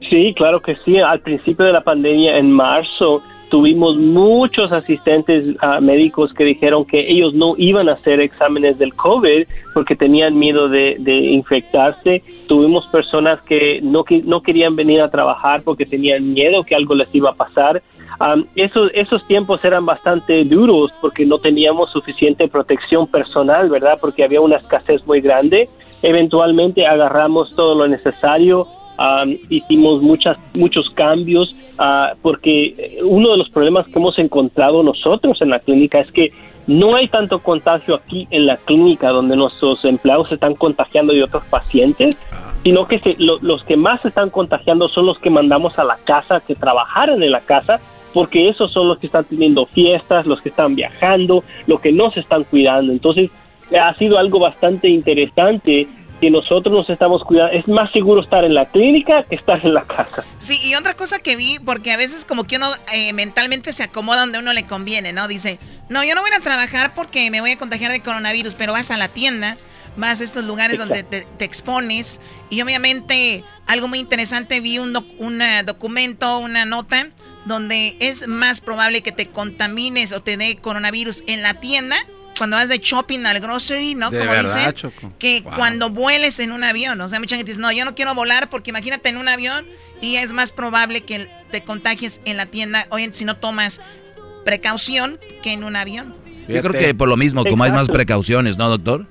Sí, 0.00 0.34
claro 0.36 0.60
que 0.60 0.76
sí. 0.84 0.98
Al 0.98 1.20
principio 1.20 1.66
de 1.66 1.72
la 1.72 1.82
pandemia, 1.82 2.38
en 2.38 2.50
marzo, 2.50 3.22
tuvimos 3.50 3.96
muchos 3.96 4.72
asistentes 4.72 5.56
ah, 5.60 5.80
médicos 5.80 6.32
que 6.34 6.44
dijeron 6.44 6.84
que 6.84 7.00
ellos 7.00 7.34
no 7.34 7.54
iban 7.56 7.88
a 7.88 7.92
hacer 7.92 8.20
exámenes 8.20 8.78
del 8.78 8.94
COVID 8.94 9.46
porque 9.74 9.96
tenían 9.96 10.38
miedo 10.38 10.68
de, 10.68 10.96
infectarse. 11.06 12.22
Tuvimos 12.46 12.86
personas 12.88 13.40
que 13.42 13.80
no, 13.82 14.04
que 14.04 14.22
no 14.22 14.42
querían 14.42 14.76
venir 14.76 15.00
a 15.00 15.10
trabajar 15.10 15.62
porque 15.62 15.86
tenían 15.86 16.32
miedo 16.32 16.64
que 16.64 16.74
algo 16.74 16.94
les 16.94 17.08
iba 17.14 17.30
a 17.30 17.34
pasar. 17.34 17.82
Am, 18.20 18.46
esos, 18.56 18.90
esos 18.94 19.26
tiempos 19.26 19.64
eran 19.64 19.86
bastante 19.86 20.44
duros 20.44 20.92
porque 21.00 21.24
no 21.24 21.38
teníamos 21.38 21.90
suficiente 21.90 22.48
protección 22.48 23.06
personal, 23.06 23.68
¿verdad? 23.68 23.98
Porque 24.00 24.24
había 24.24 24.40
una 24.40 24.56
escasez 24.56 25.06
muy 25.06 25.20
grande. 25.20 25.68
Eventualmente 26.02 26.86
agarramos 26.86 27.54
todo 27.56 27.74
lo 27.74 27.88
necesario, 27.88 28.66
am, 28.98 29.34
hicimos 29.48 30.02
muchas, 30.02 30.36
muchos 30.54 30.90
cambios, 30.90 31.54
ah, 31.78 32.12
porque 32.20 32.98
uno 33.04 33.30
de 33.30 33.38
los 33.38 33.48
problemas 33.48 33.86
que 33.86 33.98
hemos 33.98 34.18
encontrado 34.18 34.82
nosotros 34.82 35.40
en 35.40 35.50
la 35.50 35.60
clínica 35.60 36.00
es 36.00 36.10
que 36.12 36.32
no 36.66 36.96
hay 36.96 37.08
tanto 37.08 37.38
contagio 37.38 37.94
aquí 37.94 38.26
en 38.30 38.44
la 38.46 38.56
clínica 38.58 39.08
donde 39.08 39.36
nuestros 39.36 39.82
empleados 39.86 40.28
se 40.28 40.34
están 40.34 40.54
contagiando 40.54 41.14
de 41.14 41.22
otros 41.22 41.44
pacientes, 41.44 42.18
sino 42.62 42.86
que 42.86 42.98
se- 42.98 43.16
lo- 43.18 43.38
los 43.40 43.64
que 43.64 43.76
más 43.76 44.02
se 44.02 44.08
están 44.08 44.28
contagiando 44.28 44.88
son 44.88 45.06
los 45.06 45.18
que 45.18 45.30
mandamos 45.30 45.78
a 45.78 45.84
la 45.84 45.96
casa, 46.04 46.40
que 46.46 46.54
trabajaran 46.54 47.22
en 47.22 47.30
la 47.30 47.40
casa, 47.40 47.80
porque 48.12 48.48
esos 48.48 48.72
son 48.72 48.88
los 48.88 48.98
que 48.98 49.06
están 49.06 49.24
teniendo 49.24 49.64
fiestas, 49.66 50.26
los 50.26 50.40
que 50.42 50.48
están 50.48 50.74
viajando, 50.74 51.44
los 51.66 51.80
que 51.80 51.92
no 51.92 52.10
se 52.10 52.20
están 52.20 52.44
cuidando. 52.44 52.92
Entonces, 52.92 53.30
ha 53.78 53.94
sido 53.94 54.18
algo 54.18 54.38
bastante 54.40 54.88
interesante 54.88 55.86
que 56.20 56.30
nosotros 56.30 56.74
nos 56.74 56.90
estamos 56.90 57.22
cuidando. 57.24 57.52
Es 57.52 57.68
más 57.68 57.90
seguro 57.92 58.22
estar 58.22 58.44
en 58.44 58.54
la 58.54 58.66
clínica 58.66 59.24
que 59.24 59.36
estar 59.36 59.64
en 59.64 59.74
la 59.74 59.84
casa. 59.84 60.24
Sí, 60.38 60.58
y 60.62 60.74
otra 60.74 60.94
cosa 60.94 61.18
que 61.18 61.36
vi, 61.36 61.58
porque 61.64 61.92
a 61.92 61.96
veces 61.96 62.24
como 62.24 62.44
que 62.44 62.56
uno 62.56 62.68
eh, 62.92 63.12
mentalmente 63.12 63.72
se 63.72 63.84
acomoda 63.84 64.20
donde 64.20 64.38
uno 64.38 64.52
le 64.52 64.64
conviene, 64.66 65.12
¿no? 65.12 65.28
Dice, 65.28 65.58
no, 65.88 66.04
yo 66.04 66.14
no 66.14 66.20
voy 66.20 66.30
a 66.36 66.40
trabajar 66.40 66.94
porque 66.94 67.30
me 67.30 67.40
voy 67.40 67.52
a 67.52 67.58
contagiar 67.58 67.92
de 67.92 68.00
coronavirus, 68.00 68.54
pero 68.54 68.72
vas 68.72 68.90
a 68.90 68.96
la 68.96 69.08
tienda, 69.08 69.56
vas 69.96 70.20
a 70.20 70.24
estos 70.24 70.44
lugares 70.44 70.78
donde 70.78 71.02
te, 71.02 71.24
te 71.24 71.44
expones, 71.44 72.20
y 72.50 72.60
obviamente 72.62 73.44
algo 73.66 73.88
muy 73.88 73.98
interesante, 73.98 74.60
vi 74.60 74.78
un, 74.78 74.92
doc- 74.92 75.14
un 75.18 75.42
eh, 75.42 75.62
documento, 75.64 76.38
una 76.38 76.64
nota, 76.64 77.08
donde 77.44 77.96
es 78.00 78.28
más 78.28 78.60
probable 78.60 79.02
que 79.02 79.12
te 79.12 79.28
contamines 79.28 80.12
o 80.12 80.20
te 80.20 80.36
dé 80.36 80.56
coronavirus 80.56 81.22
en 81.26 81.42
la 81.42 81.54
tienda. 81.54 81.96
Cuando 82.38 82.56
vas 82.56 82.68
de 82.68 82.78
shopping 82.78 83.26
al 83.26 83.40
grocery, 83.40 83.94
¿no? 83.94 84.10
De 84.10 84.18
Como 84.20 84.30
verdad, 84.30 84.74
dicen, 84.74 84.74
Choco. 84.74 85.12
que 85.18 85.42
Wow. 85.42 85.52
cuando 85.56 85.90
vueles 85.90 86.38
en 86.40 86.52
un 86.52 86.64
avión. 86.64 87.00
O 87.00 87.08
sea, 87.08 87.18
mucha 87.20 87.36
gente 87.36 87.50
dice, 87.50 87.60
no, 87.60 87.70
yo 87.72 87.84
no 87.84 87.94
quiero 87.94 88.14
volar 88.14 88.48
porque 88.48 88.70
imagínate 88.70 89.08
en 89.08 89.16
un 89.16 89.28
avión 89.28 89.66
y 90.00 90.16
es 90.16 90.32
más 90.32 90.52
probable 90.52 91.02
que 91.02 91.28
te 91.50 91.62
contagies 91.64 92.20
en 92.24 92.36
la 92.36 92.46
tienda, 92.46 92.86
oye, 92.90 93.12
si 93.12 93.24
no 93.24 93.36
tomas 93.36 93.80
precaución 94.44 95.18
que 95.42 95.52
en 95.52 95.64
un 95.64 95.76
avión. 95.76 96.14
Yo 96.48 96.62
creo 96.62 96.72
que 96.72 96.94
por 96.94 97.08
lo 97.08 97.16
mismo, 97.16 97.44
como 97.44 97.64
hay 97.64 97.72
más 97.72 97.88
precauciones, 97.88 98.56
¿no, 98.56 98.68
doctor? 98.70 99.04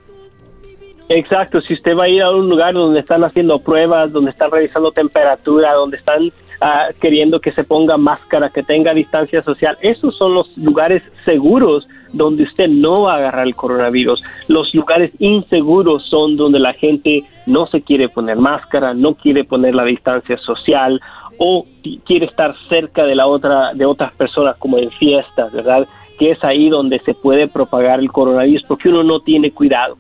Exacto, 1.10 1.62
si 1.62 1.74
usted 1.74 1.96
va 1.96 2.06
a 2.06 2.10
ir 2.10 2.22
a 2.22 2.32
un 2.32 2.50
lugar 2.50 2.74
donde 2.74 3.00
están 3.00 3.24
haciendo 3.24 3.60
pruebas, 3.60 4.12
donde 4.12 4.32
están 4.32 4.52
revisando 4.52 4.92
temperatura, 4.92 5.74
donde 5.74 5.98
están 5.98 6.32
ah, 6.62 6.88
queriendo 7.00 7.40
que 7.40 7.52
se 7.52 7.64
ponga 7.64 7.98
máscara, 7.98 8.50
que 8.50 8.64
tenga 8.64 8.94
distancia 8.94 9.42
social, 9.44 9.78
esos 9.82 10.16
son 10.18 10.34
los 10.34 10.56
lugares 10.58 11.04
seguros 11.26 11.88
donde 12.14 12.44
usted 12.44 12.68
no 12.70 13.04
va 13.04 13.14
a 13.14 13.18
agarrar 13.18 13.46
el 13.48 13.56
coronavirus. 13.56 14.24
Los 14.48 14.74
lugares 14.74 15.12
inseguros 15.20 16.06
son 16.10 16.38
donde 16.38 16.60
la 16.60 16.74
gente 16.74 17.24
no 17.46 17.68
se 17.68 17.82
quiere 17.82 18.08
poner 18.10 18.38
máscara, 18.38 18.94
no 18.94 19.16
quiere 19.16 19.44
poner 19.44 19.76
la 19.76 19.84
distancia 19.84 20.38
social 20.38 21.02
o 21.38 21.66
qui- 21.84 22.00
quiere 22.06 22.26
estar 22.26 22.56
cerca 22.70 23.04
de 23.06 23.14
la 23.16 23.28
otra 23.28 23.74
de 23.74 23.86
otras 23.86 24.14
personas 24.14 24.56
como 24.58 24.78
en 24.78 24.90
fiestas, 24.92 25.52
¿verdad? 25.52 25.88
Que 26.18 26.32
es 26.32 26.44
ahí 26.44 26.70
donde 26.70 26.98
se 27.00 27.14
puede 27.14 27.48
propagar 27.48 28.00
el 28.00 28.12
coronavirus 28.12 28.64
porque 28.68 28.90
uno 28.90 29.04
no 29.04 29.20
tiene 29.20 29.52
cuidado. 29.52 29.98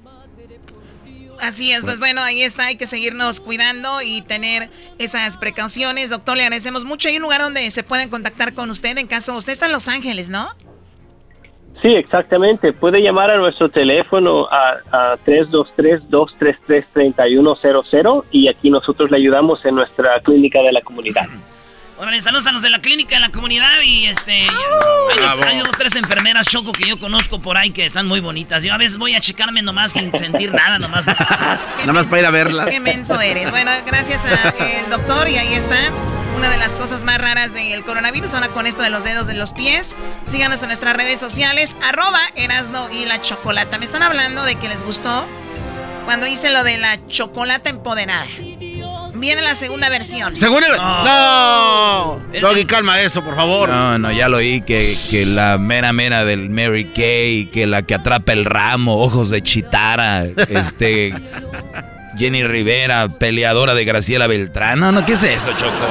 Así 1.41 1.71
es, 1.71 1.85
pues 1.85 1.99
bueno, 1.99 2.21
ahí 2.21 2.41
está, 2.41 2.67
hay 2.67 2.77
que 2.77 2.87
seguirnos 2.87 3.39
cuidando 3.39 4.01
y 4.01 4.21
tener 4.21 4.69
esas 4.97 5.37
precauciones. 5.37 6.09
Doctor, 6.09 6.37
le 6.37 6.43
agradecemos 6.43 6.85
mucho. 6.85 7.09
Hay 7.09 7.17
un 7.17 7.23
lugar 7.23 7.41
donde 7.41 7.69
se 7.71 7.83
pueden 7.83 8.09
contactar 8.09 8.53
con 8.53 8.69
usted 8.69 8.97
en 8.97 9.07
caso, 9.07 9.35
usted 9.35 9.53
está 9.53 9.67
en 9.67 9.71
Los 9.71 9.87
Ángeles, 9.87 10.29
¿no? 10.29 10.49
Sí, 11.81 11.89
exactamente. 11.89 12.73
Puede 12.73 13.01
llamar 13.01 13.29
a 13.29 13.37
nuestro 13.37 13.69
teléfono 13.69 14.47
a, 14.49 14.77
a 14.91 15.15
323-233-3100 15.25 18.23
y 18.31 18.47
aquí 18.47 18.71
nosotros 18.71 19.11
le 19.11 19.17
ayudamos 19.17 19.63
en 19.63 19.75
nuestra 19.75 20.19
clínica 20.21 20.59
de 20.61 20.71
la 20.71 20.81
comunidad. 20.81 21.27
Órale, 21.99 22.21
saludos 22.21 22.45
a 22.45 22.51
los 22.51 22.61
de 22.61 22.69
la 22.69 22.79
clínica 22.79 23.15
en 23.15 23.23
la 23.23 23.29
comunidad 23.29 23.81
y 23.83 24.05
este 24.05 24.31
hay, 24.31 24.47
dos, 24.47 25.17
Bravo. 25.17 25.45
hay 25.47 25.57
dos, 25.57 25.71
tres 25.79 25.95
enfermeras 25.95 26.45
choco 26.45 26.71
que 26.71 26.87
yo 26.87 26.99
conozco 26.99 27.41
por 27.41 27.57
ahí 27.57 27.71
que 27.71 27.87
están 27.87 28.05
muy 28.05 28.19
bonitas. 28.19 28.61
Yo 28.63 28.71
a 28.71 28.77
veces 28.77 28.97
voy 28.97 29.15
a 29.15 29.19
checarme 29.19 29.63
nomás 29.63 29.93
sin 29.93 30.11
sentir 30.11 30.53
nada, 30.53 30.77
nomás. 30.77 31.07
Nada 31.07 31.59
más 31.93 32.05
para 32.05 32.19
ir 32.19 32.25
a 32.27 32.29
verla. 32.29 32.65
Qué 32.65 32.79
menso 32.79 33.19
eres. 33.19 33.49
Bueno, 33.49 33.71
gracias 33.87 34.25
al 34.25 34.89
doctor 34.91 35.27
y 35.27 35.37
ahí 35.37 35.55
está 35.55 35.75
una 36.37 36.51
de 36.51 36.57
las 36.57 36.75
cosas 36.75 37.03
más 37.03 37.17
raras 37.17 37.55
del 37.55 37.83
coronavirus. 37.83 38.35
Ahora 38.35 38.49
con 38.49 38.67
esto 38.67 38.83
de 38.83 38.91
los 38.91 39.03
dedos 39.03 39.25
de 39.25 39.33
los 39.33 39.53
pies. 39.53 39.95
Síganos 40.25 40.61
en 40.61 40.67
nuestras 40.67 40.95
redes 40.95 41.19
sociales, 41.19 41.75
arroba 41.81 42.21
Erasno 42.35 42.91
y 42.91 43.05
la 43.05 43.21
Chocolata. 43.21 43.79
Me 43.79 43.85
están 43.85 44.03
hablando 44.03 44.43
de 44.43 44.53
que 44.53 44.69
les 44.69 44.83
gustó 44.83 45.25
cuando 46.05 46.27
hice 46.27 46.51
lo 46.51 46.63
de 46.63 46.77
la 46.77 47.05
chocolata 47.07 47.71
empoderada. 47.71 48.25
Viene 49.19 49.41
la 49.41 49.55
segunda 49.55 49.89
versión. 49.89 50.37
¿Seguro? 50.37 50.65
No. 50.77 52.21
Doggy, 52.39 52.65
calma 52.65 53.01
eso, 53.01 53.23
por 53.23 53.35
favor. 53.35 53.69
No, 53.69 53.97
no, 53.97 54.11
ya 54.11 54.29
lo 54.29 54.37
oí 54.37 54.61
que, 54.61 54.95
que 55.09 55.25
la 55.25 55.57
mera 55.57 55.93
mera 55.93 56.25
del 56.25 56.49
Mary 56.49 56.85
Kay, 56.85 57.47
que 57.47 57.67
la 57.67 57.81
que 57.81 57.95
atrapa 57.95 58.33
el 58.33 58.45
ramo, 58.45 59.01
ojos 59.01 59.29
de 59.29 59.41
chitara, 59.41 60.25
este 60.25 61.13
Jenny 62.17 62.43
Rivera, 62.43 63.07
peleadora 63.09 63.73
de 63.75 63.85
Graciela 63.85 64.27
Beltrán. 64.27 64.79
No, 64.79 64.91
no, 64.91 65.05
¿qué 65.05 65.13
es 65.13 65.23
eso, 65.23 65.51
Choco? 65.53 65.87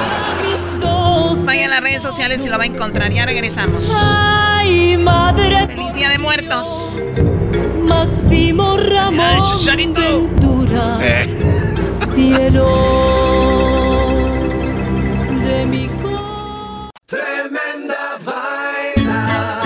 Vaya 1.47 1.67
a 1.67 1.69
las 1.69 1.81
redes 1.81 2.01
sociales 2.01 2.45
y 2.45 2.49
lo 2.49 2.57
va 2.57 2.63
a 2.63 2.67
encontrar. 2.67 3.11
Ya 3.13 3.25
regresamos. 3.25 3.89
Ay, 3.95 4.97
madre. 4.97 5.65
Feliz 5.67 5.93
Día 5.93 6.09
de 6.09 6.19
Muertos. 6.19 6.97
Máximo 7.83 8.77
Ramón 8.77 9.93
Ventura. 9.93 10.99
Cielo 11.97 12.69
de 15.43 15.65
mi 15.65 15.87
corazón. 15.87 16.91
Tremenda 17.07 18.19
vaina. 18.23 19.61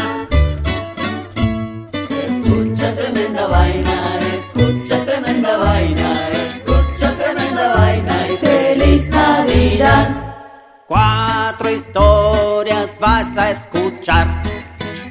Escucha 2.09 2.95
tremenda 2.95 3.47
vaina, 3.47 4.19
escucha 4.33 5.05
tremenda 5.05 5.57
vaina, 5.57 6.29
escucha 6.29 7.11
tremenda 7.17 7.75
vaina 7.75 8.27
y 8.29 8.37
feliz 8.37 9.09
Navidad. 9.09 10.07
Cuatro 10.87 11.69
historias 11.69 12.97
vas 12.99 13.37
a 13.37 13.51
escuchar. 13.51 14.27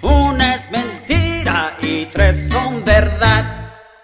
Una 0.01 0.55
es 0.55 0.71
mentira 0.71 1.77
y 1.83 2.07
tres 2.07 2.49
son 2.51 2.83
verdad. 2.83 3.50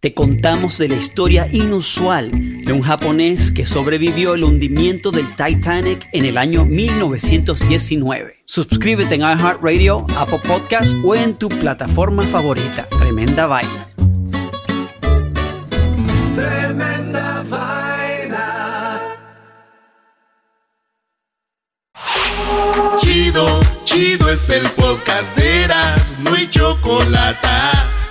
te 0.00 0.12
contamos 0.12 0.76
de 0.78 0.88
la 0.88 0.96
historia 0.96 1.48
inusual 1.50 2.30
de 2.30 2.72
un 2.72 2.82
japonés 2.82 3.50
que 3.50 3.66
sobrevivió 3.66 4.34
el 4.34 4.44
hundimiento 4.44 5.10
del 5.10 5.28
Titanic 5.30 6.06
en 6.12 6.26
el 6.26 6.36
año 6.36 6.64
1919. 6.64 8.34
Suscríbete 8.44 9.14
en 9.14 9.22
iHeartRadio, 9.22 10.06
Apple 10.16 10.40
Podcast 10.46 10.94
o 11.02 11.14
en 11.14 11.34
tu 11.34 11.48
plataforma 11.48 12.22
favorita. 12.24 12.86
Tremenda 12.98 13.46
vaina. 13.46 13.88
Tremenda 16.34 17.42
vaina. 17.48 19.00
Chido, 22.98 23.60
chido 23.84 24.28
es 24.28 24.50
el 24.50 24.68
podcast 24.70 25.34
de 25.36 25.64
Eras, 25.64 26.14
no 26.22 26.34
hay 26.34 26.46
chocolate. 26.50 27.48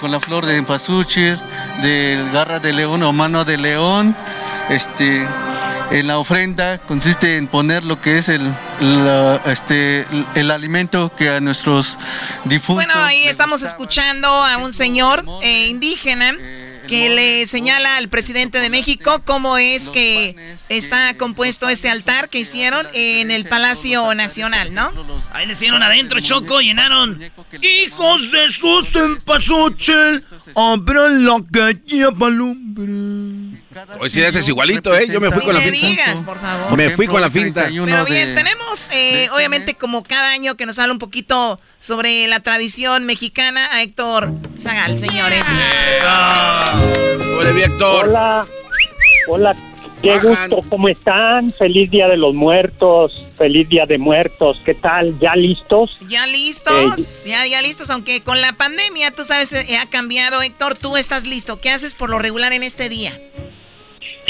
Con 0.00 0.10
la 0.10 0.18
flor 0.20 0.46
de 0.46 0.56
empasuchil, 0.56 1.38
del 1.80 2.30
garra 2.32 2.58
de 2.58 2.72
león 2.72 3.02
o 3.04 3.12
mano 3.12 3.44
de 3.44 3.56
león. 3.56 4.16
Este, 4.68 5.26
en 5.90 6.06
la 6.06 6.18
ofrenda 6.18 6.78
consiste 6.78 7.36
en 7.36 7.46
poner 7.46 7.84
lo 7.84 8.00
que 8.00 8.18
es 8.18 8.28
el, 8.28 8.42
la- 8.80 9.40
este, 9.46 10.06
el 10.34 10.50
alimento 10.50 11.12
que 11.14 11.30
a 11.30 11.40
nuestros 11.40 11.98
difuntos. 12.44 12.84
Bueno, 12.86 13.00
ahí 13.04 13.24
estamos 13.28 13.62
escuchando 13.62 14.28
a 14.28 14.56
un 14.56 14.72
señor 14.72 15.24
eh, 15.42 15.66
indígena 15.68 16.32
que 16.92 17.08
le 17.08 17.46
señala 17.46 17.96
al 17.96 18.10
presidente 18.10 18.60
de 18.60 18.68
México 18.68 19.22
cómo 19.24 19.56
es 19.56 19.88
que 19.88 20.36
está 20.68 21.16
compuesto 21.16 21.70
este 21.70 21.88
altar 21.88 22.28
que 22.28 22.40
hicieron 22.40 22.86
en 22.92 23.30
el 23.30 23.46
Palacio 23.46 24.14
Nacional, 24.14 24.74
¿no? 24.74 24.92
Ahí 25.32 25.46
le 25.46 25.54
hicieron 25.54 25.82
adentro, 25.82 26.20
Choco, 26.20 26.60
llenaron. 26.60 27.18
Hijos 27.62 28.30
de 28.30 28.48
sus 28.50 28.94
empasuchel, 28.94 30.22
abran 30.54 31.24
la 31.24 31.40
calle 31.50 32.12
palumbre. 32.12 33.51
Hoy 34.00 34.10
sí, 34.10 34.22
este 34.22 34.40
es 34.40 34.48
igualito, 34.48 34.94
¿eh? 34.94 35.06
Yo 35.10 35.20
me 35.20 35.30
fui 35.30 35.42
con 35.42 35.54
la 35.54 35.60
finta. 35.60 35.86
digas, 35.86 36.22
por 36.22 36.38
favor. 36.38 36.76
Me 36.76 36.90
fui 36.90 37.06
con 37.06 37.20
la 37.20 37.30
finta. 37.30 37.68
Pero 37.68 38.04
bien, 38.04 38.34
tenemos, 38.34 38.90
eh, 38.92 39.28
obviamente, 39.34 39.74
como 39.74 40.02
cada 40.02 40.30
año 40.30 40.56
que 40.56 40.66
nos 40.66 40.78
habla 40.78 40.92
un 40.92 40.98
poquito 40.98 41.60
sobre 41.80 42.26
la 42.26 42.40
tradición 42.40 43.04
mexicana, 43.04 43.68
a 43.72 43.82
Héctor 43.82 44.32
Zagal, 44.58 44.98
señores. 44.98 45.44
Hola, 46.02 47.50
Héctor. 47.64 48.08
Hola, 48.08 48.46
hola, 49.28 49.56
qué 50.02 50.18
gusto, 50.18 50.62
¿cómo 50.68 50.88
están? 50.88 51.50
Feliz 51.50 51.90
Día 51.90 52.08
de 52.08 52.16
los 52.16 52.34
Muertos, 52.34 53.24
feliz 53.38 53.68
Día 53.68 53.84
de 53.86 53.98
Muertos, 53.98 54.58
¿qué 54.64 54.74
tal? 54.74 55.18
¿Ya 55.18 55.34
listos? 55.34 55.96
Ya 56.08 56.26
listos, 56.26 57.24
ya, 57.24 57.46
ya 57.46 57.62
listos, 57.62 57.88
aunque 57.90 58.22
con 58.22 58.40
la 58.40 58.52
pandemia, 58.52 59.12
tú 59.12 59.24
sabes, 59.24 59.52
eh, 59.52 59.78
ha 59.78 59.88
cambiado, 59.88 60.42
Héctor, 60.42 60.76
tú 60.76 60.96
estás 60.96 61.24
listo. 61.26 61.60
¿Qué 61.60 61.70
haces 61.70 61.94
por 61.94 62.10
lo 62.10 62.18
regular 62.18 62.52
en 62.52 62.62
este 62.62 62.88
día? 62.88 63.18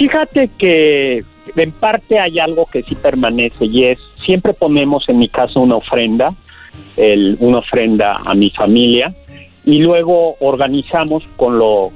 Fíjate 0.03 0.51
que 0.59 1.23
en 1.55 1.71
parte 1.71 2.19
hay 2.19 2.41
algo 2.41 2.67
que 2.67 2.83
sí 2.83 2.97
permanece 2.97 3.67
y 3.67 3.85
es, 3.85 4.01
siempre 4.27 4.53
ponemos 4.53 5.09
en 5.09 5.21
mi 5.21 5.29
casa 5.29 5.61
una 5.61 5.77
ofrenda, 5.77 6.35
el- 6.97 7.37
una 7.39 7.59
ofrenda 7.59 8.17
a 8.25 8.35
mi 8.35 8.51
familia 8.51 9.15
y 9.65 9.79
luego 9.79 10.35
organizamos 10.41 11.23
con 11.37 11.57
lo, 11.57 11.93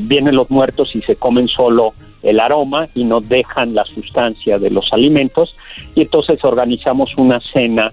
vienen 0.00 0.36
los 0.36 0.48
muertos 0.50 0.96
y 0.96 1.02
se 1.02 1.16
comen 1.16 1.48
solo 1.48 1.92
el 2.22 2.40
aroma 2.40 2.86
y 2.94 3.04
nos 3.04 3.28
dejan 3.28 3.74
la 3.74 3.84
sustancia 3.84 4.58
de 4.58 4.70
los 4.70 4.90
alimentos 4.94 5.54
y 5.94 6.00
entonces 6.00 6.42
organizamos 6.42 7.10
una 7.18 7.40
cena 7.52 7.92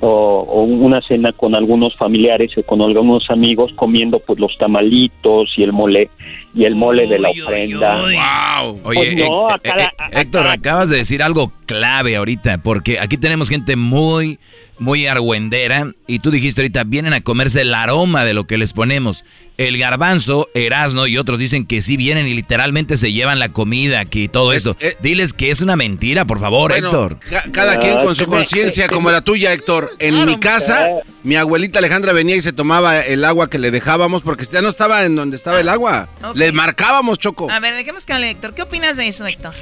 o, 0.00 0.08
o 0.46 0.62
una 0.64 1.00
cena 1.02 1.32
con 1.32 1.54
algunos 1.54 1.96
familiares 1.96 2.50
y 2.56 2.62
con 2.62 2.82
algunos 2.82 3.30
amigos 3.30 3.72
comiendo 3.76 4.18
pues 4.20 4.38
los 4.38 4.56
tamalitos 4.58 5.52
y 5.56 5.62
el 5.62 5.72
mole 5.72 6.10
y 6.54 6.64
el 6.64 6.74
mole 6.74 7.06
de 7.06 7.18
la 7.18 7.30
ofrenda. 7.30 8.00
Wow. 8.02 8.80
Oye, 8.84 9.00
Pues 9.00 9.16
no, 9.28 9.48
Hé- 9.48 9.52
a 9.54 9.58
cada- 9.58 9.84
Hé- 10.12 10.20
Héctor, 10.20 10.48
acabas 10.48 10.90
de 10.90 10.98
decir 10.98 11.22
algo 11.22 11.50
clave 11.66 12.16
ahorita, 12.16 12.58
porque 12.62 12.98
aquí 13.00 13.16
tenemos 13.18 13.48
gente 13.48 13.76
muy, 13.76 14.38
muy 14.78 15.06
argüendera, 15.06 15.92
y 16.06 16.18
tú 16.18 16.30
dijiste 16.30 16.60
ahorita, 16.60 16.84
vienen 16.84 17.12
a 17.14 17.20
comerse 17.20 17.62
el 17.62 17.72
aroma 17.74 18.24
de 18.24 18.34
lo 18.34 18.46
que 18.46 18.58
les 18.58 18.72
ponemos. 18.72 19.24
El 19.56 19.78
garbanzo, 19.78 20.48
Erasno 20.54 21.06
y 21.06 21.16
otros 21.16 21.38
dicen 21.38 21.64
que 21.66 21.80
sí 21.80 21.96
vienen 21.96 22.26
y 22.28 22.34
literalmente 22.34 22.98
se 22.98 23.12
llevan 23.12 23.38
la 23.38 23.50
comida 23.52 24.00
aquí 24.00 24.24
y 24.24 24.28
todo 24.28 24.52
esto. 24.52 24.76
Diles 25.00 25.32
que 25.32 25.50
es 25.50 25.62
una 25.62 25.76
mentira, 25.76 26.26
por 26.26 26.40
favor, 26.40 26.70
Bueno, 26.72 26.88
Héctor. 26.88 27.18
ca- 27.20 27.44
cada 27.52 27.78
quien 27.78 27.94
con 28.02 28.14
su 28.14 28.26
conciencia, 28.26 28.88
como 28.88 29.10
la 29.10 29.22
tuya, 29.22 29.52
Héctor. 29.52 29.90
En 29.98 30.26
mi 30.26 30.38
casa, 30.38 30.88
mi 31.22 31.36
abuelita 31.36 31.78
Alejandra 31.78 32.12
venía 32.12 32.36
y 32.36 32.40
se 32.42 32.52
tomaba 32.52 33.00
el 33.00 33.24
agua 33.24 33.48
que 33.48 33.58
le 33.58 33.70
dejábamos 33.70 34.22
porque 34.22 34.44
ya 34.52 34.60
no 34.60 34.68
estaba 34.68 35.04
en 35.04 35.16
donde 35.16 35.36
estaba 35.36 35.58
el 35.60 35.68
agua. 35.70 36.08
Le 36.34 36.52
marcábamos, 36.52 37.18
Choco. 37.18 37.50
A 37.50 37.60
ver, 37.60 37.74
dejemos 37.74 38.04
que 38.04 38.12
hable 38.12 38.30
Héctor. 38.30 38.54
¿Qué 38.54 38.62
opinas 38.62 38.96
de 38.98 39.08
eso, 39.08 39.26
Héctor? 39.26 39.54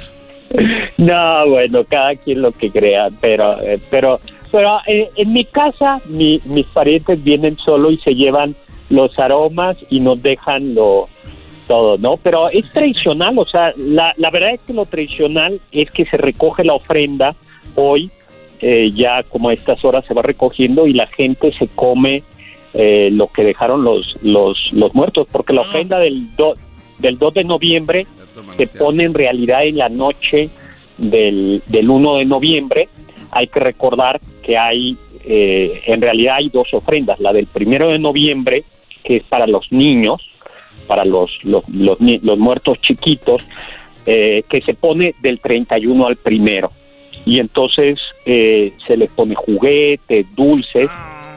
No, 0.97 1.49
bueno, 1.49 1.83
cada 1.89 2.15
quien 2.15 2.41
lo 2.41 2.51
que 2.51 2.71
crea, 2.71 3.09
pero, 3.21 3.61
eh, 3.61 3.79
pero, 3.89 4.19
pero 4.55 4.77
eh, 4.87 5.09
en 5.17 5.33
mi 5.33 5.43
casa 5.43 5.99
mi- 6.07 6.39
mis 6.45 6.65
parientes 6.67 7.21
vienen 7.21 7.57
solo 7.57 7.91
y 7.91 7.97
se 7.97 8.15
llevan 8.15 8.55
los 8.89 9.17
aromas 9.19 9.75
y 9.89 9.99
nos 9.99 10.21
dejan 10.23 10.75
lo 10.75 11.09
todo, 11.67 11.97
¿no? 11.97 12.15
Pero 12.17 12.47
es 12.49 12.71
tradicional, 12.71 13.37
o 13.37 13.45
sea, 13.45 13.73
la, 13.75 14.13
la 14.17 14.29
verdad 14.29 14.51
es 14.53 14.61
que 14.65 14.71
lo 14.73 14.85
tradicional 14.85 15.59
es 15.71 15.91
que 15.91 16.05
se 16.05 16.15
recoge 16.15 16.63
la 16.63 16.73
ofrenda 16.75 17.35
hoy, 17.75 18.09
eh, 18.61 18.91
ya 18.93 19.23
como 19.23 19.49
a 19.49 19.53
estas 19.53 19.83
horas 19.83 20.05
se 20.07 20.13
va 20.13 20.21
recogiendo 20.21 20.87
y 20.87 20.93
la 20.93 21.07
gente 21.07 21.51
se 21.59 21.67
come 21.75 22.23
eh, 22.75 23.09
lo 23.11 23.27
que 23.27 23.43
dejaron 23.43 23.83
los, 23.83 24.15
los, 24.21 24.71
los 24.73 24.93
muertos, 24.95 25.27
porque 25.31 25.53
la 25.53 25.61
ofrenda 25.61 25.99
del, 25.99 26.33
do- 26.37 26.53
del 26.99 27.17
2 27.17 27.33
de 27.33 27.43
noviembre 27.43 28.05
se 28.57 28.77
pone 28.79 29.03
en 29.03 29.13
realidad 29.13 29.65
en 29.65 29.77
la 29.77 29.89
noche 29.89 30.49
del, 30.97 31.61
del 31.67 31.89
1 31.89 32.17
de 32.17 32.25
noviembre. 32.25 32.89
Hay 33.35 33.47
que 33.47 33.59
recordar 33.59 34.21
que 34.41 34.57
hay, 34.57 34.95
eh, 35.25 35.81
en 35.87 36.01
realidad 36.01 36.37
hay 36.37 36.47
dos 36.47 36.73
ofrendas, 36.73 37.19
la 37.19 37.33
del 37.33 37.47
primero 37.47 37.89
de 37.89 37.99
noviembre, 37.99 38.63
que 39.03 39.17
es 39.17 39.23
para 39.23 39.45
los 39.45 39.69
niños, 39.73 40.21
para 40.87 41.03
los, 41.03 41.31
los, 41.43 41.67
los, 41.67 41.99
los 41.99 42.39
muertos 42.39 42.79
chiquitos, 42.79 43.45
eh, 44.05 44.43
que 44.49 44.61
se 44.61 44.73
pone 44.73 45.15
del 45.21 45.41
31 45.41 46.07
al 46.07 46.15
primero. 46.15 46.71
Y 47.25 47.39
entonces 47.39 47.99
eh, 48.25 48.71
se 48.87 48.95
les 48.95 49.09
pone 49.09 49.35
juguetes, 49.35 50.33
dulces, 50.33 50.89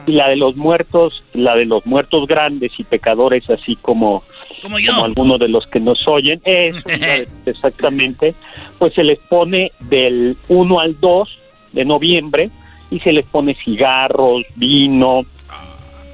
y 0.07 0.13
la 0.13 0.29
de 0.29 0.37
los 0.37 0.55
muertos, 0.55 1.21
la 1.33 1.57
de 1.57 1.65
los 1.65 1.85
muertos 1.85 2.27
grandes 2.27 2.71
y 2.77 2.83
pecadores, 2.85 3.49
así 3.49 3.75
como, 3.75 4.23
como 4.61 5.03
algunos 5.03 5.37
de 5.39 5.49
los 5.49 5.67
que 5.67 5.81
nos 5.81 6.07
oyen, 6.07 6.41
eso, 6.45 6.87
exactamente, 7.45 8.35
pues 8.77 8.93
se 8.93 9.03
les 9.03 9.19
pone 9.19 9.73
del 9.81 10.37
1 10.47 10.79
al 10.79 10.97
2 10.99 11.39
de 11.73 11.85
noviembre 11.85 12.49
y 12.91 12.99
se 12.99 13.11
les 13.13 13.25
pone 13.25 13.53
cigarros, 13.55 14.43
vino, 14.55 15.21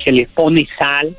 se 0.03 0.11
les 0.11 0.27
pone 0.29 0.67
sal, 0.77 1.15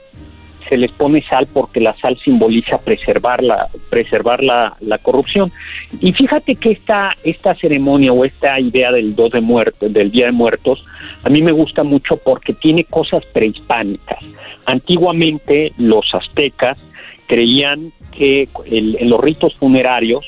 se 0.68 0.76
les 0.76 0.90
pone 0.92 1.22
sal 1.22 1.46
porque 1.52 1.80
la 1.80 1.94
sal 1.96 2.18
simboliza 2.24 2.78
preservar 2.78 3.42
la, 3.42 3.68
preservar 3.88 4.42
la, 4.42 4.76
la 4.80 4.98
corrupción. 4.98 5.52
Y 6.00 6.12
fíjate 6.12 6.56
que 6.56 6.72
esta, 6.72 7.14
esta 7.22 7.54
ceremonia 7.54 8.12
o 8.12 8.24
esta 8.24 8.58
idea 8.58 8.90
del 8.90 9.14
2 9.14 9.30
de 9.30 9.40
muertos, 9.40 9.92
del 9.92 10.10
Día 10.10 10.26
de 10.26 10.32
Muertos, 10.32 10.82
a 11.22 11.28
mí 11.28 11.40
me 11.40 11.52
gusta 11.52 11.84
mucho 11.84 12.16
porque 12.16 12.52
tiene 12.52 12.84
cosas 12.84 13.24
prehispánicas. 13.32 14.18
Antiguamente 14.66 15.72
los 15.78 16.04
aztecas 16.14 16.78
creían 17.26 17.92
que 18.12 18.48
el- 18.66 18.96
en 19.00 19.08
los 19.10 19.20
ritos 19.20 19.54
funerarios 19.56 20.24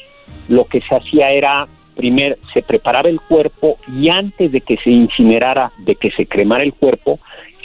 lo 0.49 0.65
que 0.65 0.81
se 0.81 0.95
hacía 0.95 1.31
era 1.31 1.67
primero 1.99 2.37
se 2.55 2.63
preparaba 2.63 3.09
el 3.09 3.21
cuerpo 3.21 3.77
y 3.93 4.09
antes 4.09 4.53
de 4.53 4.61
que 4.61 4.77
se 4.77 4.89
incinerara, 4.89 5.73
de 5.79 5.97
que 5.97 6.13
se 6.13 6.27
cremara 6.27 6.63
el 6.63 6.73
cuerpo, 6.73 7.19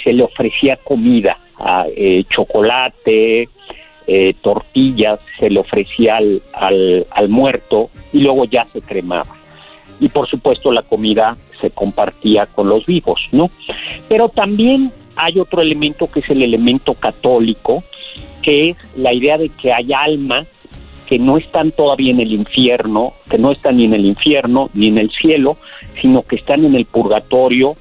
se 0.03 0.11
le 0.11 0.23
ofrecía 0.23 0.77
comida, 0.77 1.38
eh, 1.95 2.23
chocolate, 2.29 3.47
eh, 4.07 4.34
tortillas, 4.41 5.19
se 5.39 5.51
le 5.51 5.59
ofrecía 5.59 6.17
al, 6.17 6.41
al, 6.51 7.05
al 7.11 7.29
muerto 7.29 7.91
y 8.11 8.21
luego 8.21 8.45
ya 8.45 8.65
se 8.73 8.81
cremaba. 8.81 9.36
Y 9.99 10.09
por 10.09 10.27
supuesto 10.27 10.71
la 10.71 10.81
comida 10.81 11.38
se 11.61 11.69
compartía 11.69 12.47
con 12.47 12.67
los 12.67 12.88
vivos, 12.88 13.21
¿no? 13.31 13.51
Pero 14.09 14.29
también 14.29 14.91
hay 15.15 15.39
otro 15.39 15.61
elemento 15.61 16.07
que 16.07 16.21
es 16.21 16.29
el 16.31 16.41
elemento 16.41 16.95
católico, 16.95 17.84
que 18.41 18.71
es 18.71 18.77
la 18.97 19.13
idea 19.13 19.38
de 19.38 19.49
que 19.49 19.71
hay 19.71 19.93
almas 19.93 20.47
que 21.14 21.20
no 21.20 21.38
están 21.38 21.72
todavía 21.74 22.09
en 22.09 22.22
el 22.22 22.32
infierno, 22.32 23.14
que 23.30 23.38
no 23.38 23.51
están 23.51 23.78
ni 23.78 23.86
en 23.86 23.93
el 23.93 24.03
infierno 24.03 24.72
ni 24.74 24.88
en 24.88 24.97
el 24.97 25.11
cielo, 25.11 25.57
sino 26.01 26.24
que 26.24 26.38
están 26.38 26.66
en 26.66 26.74
el 26.74 26.86
purgatorio, 26.86 27.76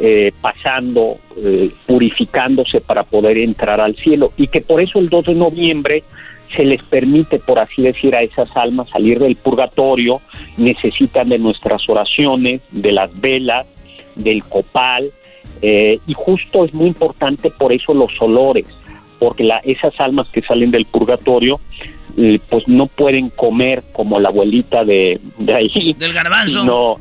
eh, 0.00 0.32
pasando, 0.40 1.18
eh, 1.36 1.70
purificándose 1.86 2.80
para 2.80 3.02
poder 3.02 3.36
entrar 3.36 3.78
al 3.78 3.94
cielo. 3.96 4.32
Y 4.38 4.46
que 4.46 4.62
por 4.62 4.80
eso 4.80 5.00
el 5.00 5.10
2 5.10 5.26
de 5.26 5.34
noviembre 5.34 6.02
se 6.56 6.64
les 6.64 6.82
permite, 6.82 7.38
por 7.40 7.58
así 7.58 7.82
decir, 7.82 8.16
a 8.16 8.22
esas 8.22 8.56
almas 8.56 8.88
salir 8.88 9.18
del 9.18 9.36
purgatorio, 9.36 10.22
necesitan 10.56 11.28
de 11.28 11.38
nuestras 11.38 11.86
oraciones, 11.90 12.62
de 12.70 12.92
las 12.92 13.10
velas, 13.20 13.66
del 14.14 14.42
copal, 14.44 15.12
eh, 15.60 15.98
y 16.06 16.14
justo 16.14 16.64
es 16.64 16.72
muy 16.72 16.86
importante 16.86 17.50
por 17.50 17.70
eso 17.70 17.92
los 17.92 18.18
olores, 18.18 18.66
porque 19.18 19.44
la, 19.44 19.58
esas 19.58 20.00
almas 20.00 20.30
que 20.30 20.40
salen 20.40 20.70
del 20.70 20.86
purgatorio, 20.86 21.60
pues 22.48 22.66
no 22.66 22.86
pueden 22.86 23.30
comer 23.30 23.84
como 23.92 24.18
la 24.18 24.28
abuelita 24.28 24.84
de, 24.84 25.20
de 25.38 25.54
ahí. 25.54 25.94
Del 25.98 26.12
garbanzo. 26.12 26.64
No, 26.64 26.96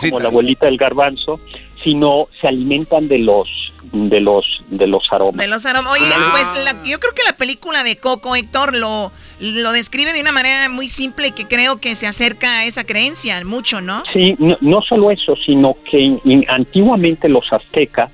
como 0.00 0.20
la 0.20 0.28
abuelita 0.28 0.66
del 0.66 0.76
garbanzo, 0.76 1.40
sino 1.82 2.28
se 2.40 2.48
alimentan 2.48 3.08
de 3.08 3.18
los 3.18 3.48
de 3.92 4.20
los 4.20 4.46
de 4.68 4.86
los 4.86 5.02
aromas. 5.10 5.36
De 5.36 5.48
los 5.48 5.66
aromas. 5.66 5.92
Oye, 5.92 6.06
pues 6.30 6.52
yo 6.84 6.98
creo 6.98 7.12
que 7.12 7.24
la 7.24 7.36
película 7.36 7.82
de 7.82 7.96
Coco, 7.96 8.36
Héctor, 8.36 8.74
lo, 8.74 9.12
lo 9.40 9.72
describe 9.72 10.12
de 10.12 10.20
una 10.20 10.32
manera 10.32 10.68
muy 10.68 10.88
simple 10.88 11.28
y 11.28 11.32
que 11.32 11.46
creo 11.46 11.78
que 11.78 11.94
se 11.94 12.06
acerca 12.06 12.60
a 12.60 12.64
esa 12.64 12.84
creencia 12.84 13.42
mucho, 13.44 13.80
¿no? 13.80 14.02
Sí, 14.12 14.34
no, 14.38 14.56
no 14.60 14.80
solo 14.82 15.10
eso, 15.10 15.34
sino 15.44 15.76
que 15.90 16.18
antiguamente 16.48 17.28
los 17.28 17.52
aztecas, 17.52 18.10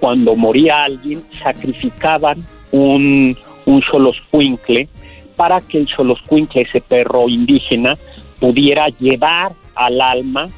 cuando 0.00 0.34
moría 0.36 0.84
alguien, 0.84 1.22
sacrificaban 1.42 2.44
un, 2.72 3.38
un 3.64 3.82
xoloscuincle 3.82 4.88
para 5.36 5.60
que 5.60 5.78
el 5.78 5.88
xoloscuincle, 5.88 6.62
ese 6.62 6.80
perro 6.80 7.28
indígena, 7.28 7.96
pudiera 8.40 8.88
llevar 8.88 9.52
al 9.74 10.00
alma 10.00 10.48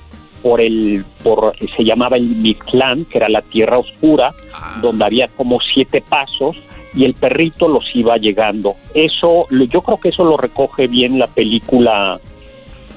por 0.43 0.61
el, 0.61 1.05
por, 1.23 1.55
se 1.77 1.85
llamaba 1.85 2.17
el 2.17 2.25
Mictlán, 2.25 3.05
que 3.07 3.19
era 3.19 3.29
la 3.29 3.43
tierra 3.43 3.79
oscura, 3.79 4.35
donde 4.81 5.05
había 5.05 5.29
como 5.29 5.59
siete 5.61 6.01
pasos 6.01 6.57
y 6.95 7.05
el 7.05 7.15
perrito 7.15 7.69
los 7.69 7.85
iba 7.95 8.17
llegando. 8.17 8.77
Eso, 8.95 9.47
yo 9.51 9.83
creo 9.83 9.99
que 9.99 10.11
eso 10.11 10.25
lo 10.25 10.37
recoge 10.37 10.87
bien 10.87 11.19
la 11.19 11.27
película 11.27 12.21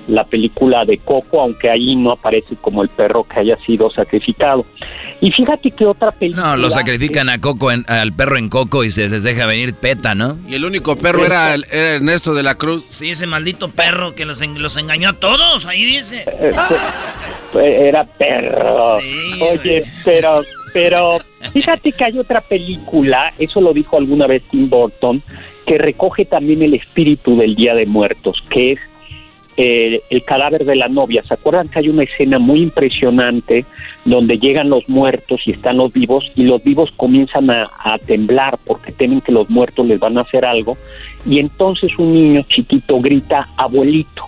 la 0.08 0.24
película 0.24 0.86
de 0.86 0.98
Coco, 0.98 1.42
aunque 1.42 1.70
ahí 1.70 1.96
no 1.96 2.12
aparece 2.12 2.56
como 2.62 2.82
el 2.82 2.90
perro 2.90 3.24
que 3.24 3.40
haya 3.40 3.58
sido 3.58 3.90
sacrificado. 3.90 4.66
Y 5.22 5.32
fíjate 5.32 5.72
que 5.72 5.86
otra 5.86 6.12
película... 6.12 6.48
No, 6.48 6.58
lo 6.58 6.70
sacrifican 6.70 7.30
a 7.30 7.40
Coco, 7.40 7.70
al 7.70 8.14
perro 8.14 8.38
en 8.38 8.48
Coco 8.48 8.84
y 8.84 8.92
se 8.92 9.10
les 9.10 9.24
deja 9.24 9.46
venir 9.46 9.74
peta, 9.74 10.16
¿no? 10.16 10.38
Y 10.48 10.56
el 10.56 10.66
único 10.66 10.96
perro 10.96 11.26
era, 11.26 11.56
Ernesto 11.56 12.34
de 12.34 12.44
la 12.44 12.56
Cruz. 12.56 12.86
Sí, 12.90 13.12
ese 13.12 13.28
maldito 13.28 13.70
perro 13.70 14.16
que 14.16 14.26
los, 14.26 14.42
los 14.58 14.78
engañó 14.78 15.10
a 15.10 15.14
todos, 15.14 15.66
ahí 15.66 15.86
dice. 15.86 16.26
Eh, 17.54 17.88
era 17.88 18.06
perro. 18.06 18.98
Oye, 18.98 19.84
pero, 20.06 20.42
pero 20.74 21.20
fíjate 21.54 21.92
que 21.92 22.04
hay 22.04 22.20
otra 22.20 22.42
película, 22.42 23.34
eso 23.38 23.62
lo 23.62 23.74
dijo 23.74 23.98
alguna 23.98 24.28
vez 24.28 24.44
Tim 24.50 24.70
Burton, 24.70 25.22
que 25.66 25.78
recoge 25.78 26.26
también 26.26 26.62
el 26.62 26.74
espíritu 26.74 27.38
del 27.38 27.56
Día 27.56 27.76
de 27.76 27.86
Muertos, 27.86 28.42
que 28.50 28.74
es 28.74 28.80
eh, 29.62 30.02
el 30.10 30.24
cadáver 30.24 30.64
de 30.64 30.78
la 30.78 30.88
novia. 30.88 31.22
¿Se 31.28 31.34
acuerdan 31.34 31.68
que 31.68 31.80
hay 31.80 31.90
una 31.90 32.04
escena 32.04 32.40
muy 32.40 32.62
impresionante 32.62 33.66
donde 34.06 34.38
llegan 34.38 34.70
los 34.70 34.88
muertos 34.88 35.42
y 35.46 35.52
están 35.52 35.76
los 35.76 35.92
vivos 35.92 36.32
y 36.34 36.44
los 36.44 36.64
vivos 36.64 36.90
comienzan 36.96 37.50
a, 37.50 37.68
temblar 38.06 38.58
porque 38.64 38.94
temen 38.94 39.20
que 39.20 39.34
los 39.34 39.50
muertos 39.50 39.86
les 39.86 40.00
van 40.00 40.18
a 40.18 40.22
hacer 40.22 40.46
algo 40.46 40.78
y 41.26 41.40
entonces 41.40 41.92
un 42.00 42.14
niño 42.14 42.46
chiquito 42.48 43.02
grita 43.02 43.50
abuelito 43.58 44.24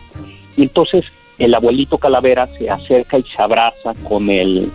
y 0.58 0.64
entonces 0.64 1.06
el 1.40 1.54
abuelito 1.56 1.98
calavera 1.98 2.48
se 2.58 2.70
acerca 2.70 3.18
y 3.18 3.24
se 3.24 3.42
abraza 3.42 3.94
con 4.04 4.30
el, 4.30 4.70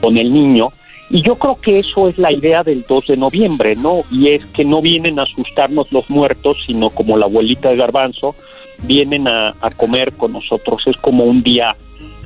con 0.00 0.18
el 0.18 0.32
niño 0.32 0.72
y 1.08 1.22
yo 1.22 1.36
creo 1.36 1.54
que 1.54 1.78
eso 1.78 2.08
es 2.08 2.18
la 2.18 2.32
idea 2.32 2.64
del 2.64 2.84
2 2.88 3.06
de 3.06 3.16
noviembre, 3.16 3.76
¿no? 3.76 4.02
Y 4.10 4.30
es 4.30 4.44
que 4.46 4.64
no 4.64 4.82
vienen 4.82 5.20
a 5.20 5.22
asustarnos 5.22 5.92
los 5.92 6.10
muertos, 6.10 6.56
sino 6.66 6.90
como 6.90 7.16
la 7.16 7.26
abuelita 7.26 7.68
de 7.68 7.76
Garbanzo, 7.76 8.34
vienen 8.82 9.28
a, 9.28 9.54
comer 9.76 10.12
con 10.12 10.32
nosotros. 10.32 10.82
Es 10.86 10.96
como 10.98 11.24
un 11.24 11.42
día, 11.42 11.76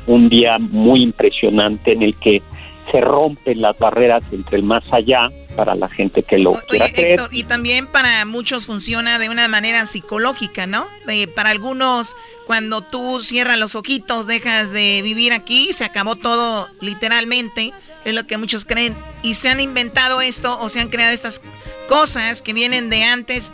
un 0.07 0.29
día 0.29 0.59
muy 0.59 1.03
impresionante 1.03 1.93
en 1.93 2.03
el 2.03 2.15
que 2.17 2.43
se 2.91 3.01
rompen 3.01 3.61
las 3.61 3.79
barreras 3.79 4.23
entre 4.33 4.57
el 4.57 4.63
más 4.63 4.83
allá 4.93 5.31
para 5.55 5.75
la 5.75 5.89
gente 5.89 6.23
que 6.23 6.39
lo 6.39 6.53
quiera 6.53 6.91
creer. 6.91 7.21
y 7.33 7.45
también 7.45 7.87
para 7.89 8.25
muchos 8.25 8.65
funciona 8.65 9.19
de 9.19 9.29
una 9.29 9.49
manera 9.49 9.85
psicológica, 9.87 10.67
¿no? 10.67 10.87
para 11.35 11.51
algunos, 11.51 12.17
cuando 12.47 12.81
tú 12.81 13.21
cierras 13.21 13.59
los 13.59 13.75
ojitos, 13.75 14.27
dejas 14.27 14.73
de 14.73 15.01
vivir 15.03 15.33
aquí, 15.33 15.73
se 15.73 15.85
acabó 15.85 16.17
todo 16.17 16.69
literalmente, 16.81 17.73
es 18.05 18.15
lo 18.15 18.27
que 18.27 18.39
muchos 18.39 18.65
creen. 18.65 18.97
Y 19.23 19.35
se 19.35 19.49
han 19.49 19.61
inventado 19.61 20.21
esto 20.21 20.59
o 20.61 20.69
se 20.69 20.81
han 20.81 20.89
creado 20.89 21.13
estas 21.13 21.43
cosas 21.89 22.41
que 22.41 22.53
vienen 22.53 22.89
de 22.89 23.05
antes 23.05 23.53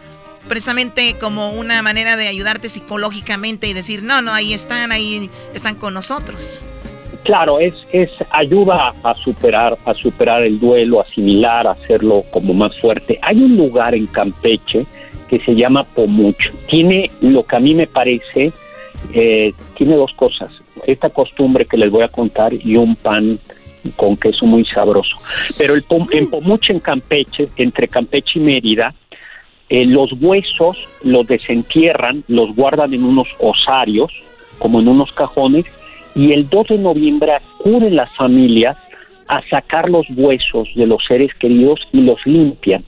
precisamente 0.48 1.16
como 1.18 1.52
una 1.52 1.82
manera 1.82 2.16
de 2.16 2.28
ayudarte 2.28 2.68
psicológicamente 2.68 3.66
y 3.66 3.72
decir, 3.72 4.02
no, 4.02 4.22
no, 4.22 4.32
ahí 4.32 4.52
están, 4.52 4.92
ahí 4.92 5.30
están 5.54 5.74
con 5.74 5.94
nosotros. 5.94 6.62
Claro, 7.24 7.58
es, 7.58 7.74
es 7.90 8.10
ayuda 8.30 8.92
a 9.02 9.14
superar, 9.14 9.78
a 9.86 9.94
superar 9.94 10.42
el 10.42 10.60
duelo, 10.60 11.00
asimilar, 11.00 11.66
hacerlo 11.66 12.24
como 12.30 12.52
más 12.52 12.78
fuerte. 12.80 13.18
Hay 13.22 13.42
un 13.42 13.56
lugar 13.56 13.94
en 13.94 14.06
Campeche 14.06 14.86
que 15.28 15.38
se 15.40 15.54
llama 15.54 15.84
Pomuch. 15.84 16.50
Tiene 16.68 17.10
lo 17.22 17.44
que 17.44 17.56
a 17.56 17.60
mí 17.60 17.74
me 17.74 17.86
parece, 17.86 18.52
eh, 19.14 19.54
tiene 19.74 19.96
dos 19.96 20.12
cosas. 20.14 20.52
Esta 20.86 21.08
costumbre 21.08 21.64
que 21.64 21.78
les 21.78 21.90
voy 21.90 22.02
a 22.02 22.08
contar 22.08 22.52
y 22.52 22.76
un 22.76 22.94
pan 22.94 23.38
con 23.96 24.16
queso 24.18 24.44
muy 24.44 24.64
sabroso. 24.66 25.16
Pero 25.56 25.74
el 25.74 25.84
en 26.12 26.28
Pomuch, 26.28 26.70
en 26.70 26.80
Campeche, 26.80 27.48
entre 27.56 27.88
Campeche 27.88 28.38
y 28.38 28.42
Mérida, 28.42 28.94
eh, 29.74 29.86
los 29.86 30.12
huesos 30.20 30.76
los 31.02 31.26
desentierran, 31.26 32.22
los 32.28 32.54
guardan 32.54 32.94
en 32.94 33.02
unos 33.02 33.26
osarios, 33.40 34.12
como 34.60 34.78
en 34.78 34.86
unos 34.86 35.10
cajones, 35.10 35.66
y 36.14 36.32
el 36.32 36.48
2 36.48 36.68
de 36.68 36.78
noviembre 36.78 37.32
acuden 37.32 37.96
las 37.96 38.08
familias 38.14 38.76
a 39.26 39.42
sacar 39.48 39.88
los 39.88 40.06
huesos 40.10 40.68
de 40.76 40.86
los 40.86 41.04
seres 41.08 41.34
queridos 41.40 41.80
y 41.92 42.02
los 42.02 42.24
limpian, 42.24 42.84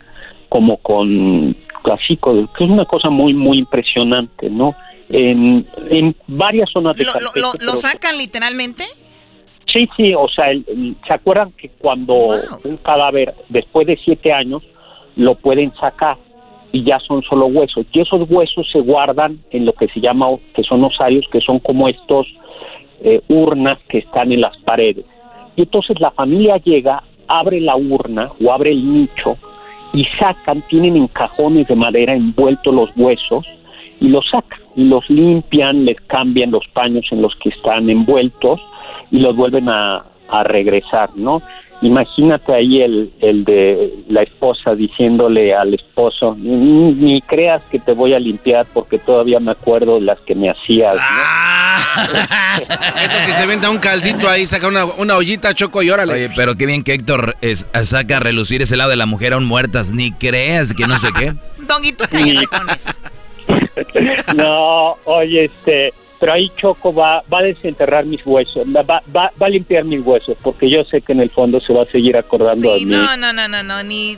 como 0.49 0.77
con 0.77 1.57
así, 1.93 2.17
que 2.17 2.65
es 2.65 2.71
una 2.71 2.85
cosa 2.85 3.11
muy, 3.11 3.35
muy 3.35 3.59
impresionante, 3.59 4.49
¿no? 4.49 4.77
En, 5.09 5.67
varias 6.29 6.71
zonas 6.71 6.97
de 6.97 7.05
¿Lo, 7.05 7.53
lo, 7.61 7.75
sacan 7.75 8.17
literalmente? 8.17 8.85
Sí, 9.73 9.89
sí, 9.97 10.15
o 10.15 10.29
sea, 10.29 10.47
¿se 11.05 11.13
acuerdan 11.13 11.51
que 11.53 11.69
cuando 11.69 12.37
un 12.63 12.77
cadáver, 12.77 13.35
después 13.49 13.89
de 13.89 13.97
siete 14.05 14.33
años, 14.33 14.63
lo 15.17 15.35
pueden 15.35 15.75
sacar? 15.75 16.17
Y 16.73 16.83
ya 16.85 16.99
son 17.01 17.23
solo 17.23 17.47
huesos. 17.47 17.87
Y 17.93 18.01
esos 18.01 18.29
huesos 18.31 18.69
se 18.71 18.81
guardan 18.81 19.39
en 19.51 19.65
lo 19.65 19.73
que 19.73 19.89
se 19.89 20.01
llama, 20.01 20.29
que 20.55 20.63
son 20.63 20.85
osarios, 20.85 21.27
que 21.31 21.41
son 21.41 21.59
como 21.61 21.89
estos 21.89 22.27
eh, 23.03 23.21
urnas 23.29 23.79
que 23.89 23.99
están 23.99 24.33
en 24.33 24.41
las 24.41 24.57
paredes. 24.59 25.05
Y 25.57 25.63
entonces 25.63 25.99
la 26.01 26.11
familia 26.11 26.57
llega, 26.59 27.03
abre 27.29 27.61
la 27.61 27.77
urna 27.77 28.31
o 28.43 28.53
abre 28.53 28.71
el 28.73 28.93
nicho 28.93 29.37
y 29.93 30.05
sacan, 30.19 30.63
tienen 30.69 30.97
en 30.97 31.09
cajones 31.09 31.67
de 31.69 31.77
madera 31.77 32.15
envueltos 32.15 32.75
los 32.75 32.91
huesos 32.97 33.47
y 34.01 34.09
los 34.09 34.29
sacan 34.31 34.61
y 34.75 34.85
los 34.85 35.09
limpian, 35.09 35.87
les 35.87 35.99
cambian 36.03 36.51
los 36.51 36.67
paños 36.75 37.07
en 37.11 37.23
los 37.23 37.35
que 37.37 37.49
están 37.49 37.89
envueltos 37.89 38.61
y 39.11 39.19
los 39.19 39.35
vuelven 39.35 39.69
a, 39.69 40.05
a 40.29 40.45
regresar, 40.45 41.11
¿no? 41.17 41.41
Imagínate 41.83 42.55
ahí 42.55 42.81
el, 42.81 43.13
el 43.21 43.45
de 43.45 44.05
la 44.09 44.23
esposa 44.23 44.75
diciéndole 44.75 45.55
al 45.55 45.75
esposo, 45.75 46.35
ni, 46.39 47.21
creas 47.23 47.63
que 47.71 47.79
te 47.79 47.93
voy 47.93 48.15
a 48.15 48.19
limpiar 48.19 48.67
porque 48.73 48.99
todavía 48.99 49.41
me 49.41 49.53
acuerdo 49.53 50.01
las 50.01 50.19
que 50.21 50.35
me 50.35 50.51
hacías. 50.51 50.95
¿no? 50.95 51.01
Ah. 51.03 52.57
si 53.27 53.33
se 53.33 53.47
vende 53.47 53.69
un 53.69 53.79
caldito 53.79 54.29
ahí, 54.29 54.47
saca 54.47 54.69
una, 54.69 54.87
una 54.87 55.17
ollita, 55.17 55.55
choco 55.55 55.83
y 55.83 55.91
órale. 55.91 56.13
Oye, 56.15 56.31
pero 56.35 56.57
qué 56.57 56.65
bien 56.65 56.83
que 56.83 56.95
Héctor 56.95 57.37
es, 57.43 57.69
saca 57.85 58.17
a 58.17 58.21
relucir 58.21 58.63
ese 58.63 58.77
lado 58.77 58.91
de 58.91 58.97
la 58.97 59.07
mujer 59.07 59.35
aún 59.35 59.45
muertas, 59.45 59.93
ni 59.93 60.13
creas 60.13 60.73
que 60.73 60.87
no 60.87 60.97
sé 60.97 61.09
qué. 61.19 61.35
Donguito, 61.59 62.05
no, 64.37 64.97
oye, 65.05 65.45
este 65.45 65.93
pero 66.19 66.33
ahí 66.33 66.51
Choco 66.57 66.93
va, 66.95 67.23
va 67.33 67.39
a 67.41 67.43
desenterrar 67.43 68.05
mis 68.07 68.25
huesos, 68.27 68.67
va, 68.69 68.83
va, 68.83 69.03
va 69.41 69.47
a 69.47 69.49
limpiar 69.49 69.85
mis 69.85 70.01
huesos, 70.05 70.37
porque 70.43 70.71
yo 70.71 70.83
sé 70.85 71.03
que 71.03 71.13
en 71.13 71.21
el 71.21 71.31
fondo 71.31 71.61
se 71.61 71.73
va 71.73 71.83
a 71.83 71.87
seguir 71.87 72.17
acordando 72.17 72.73
de 72.73 72.79
Sí, 72.79 72.87
mí. 72.87 72.93
no, 72.93 73.17
no, 73.17 73.33
no, 73.33 73.47
no, 73.49 73.63
no, 73.63 73.83
ni, 73.83 74.17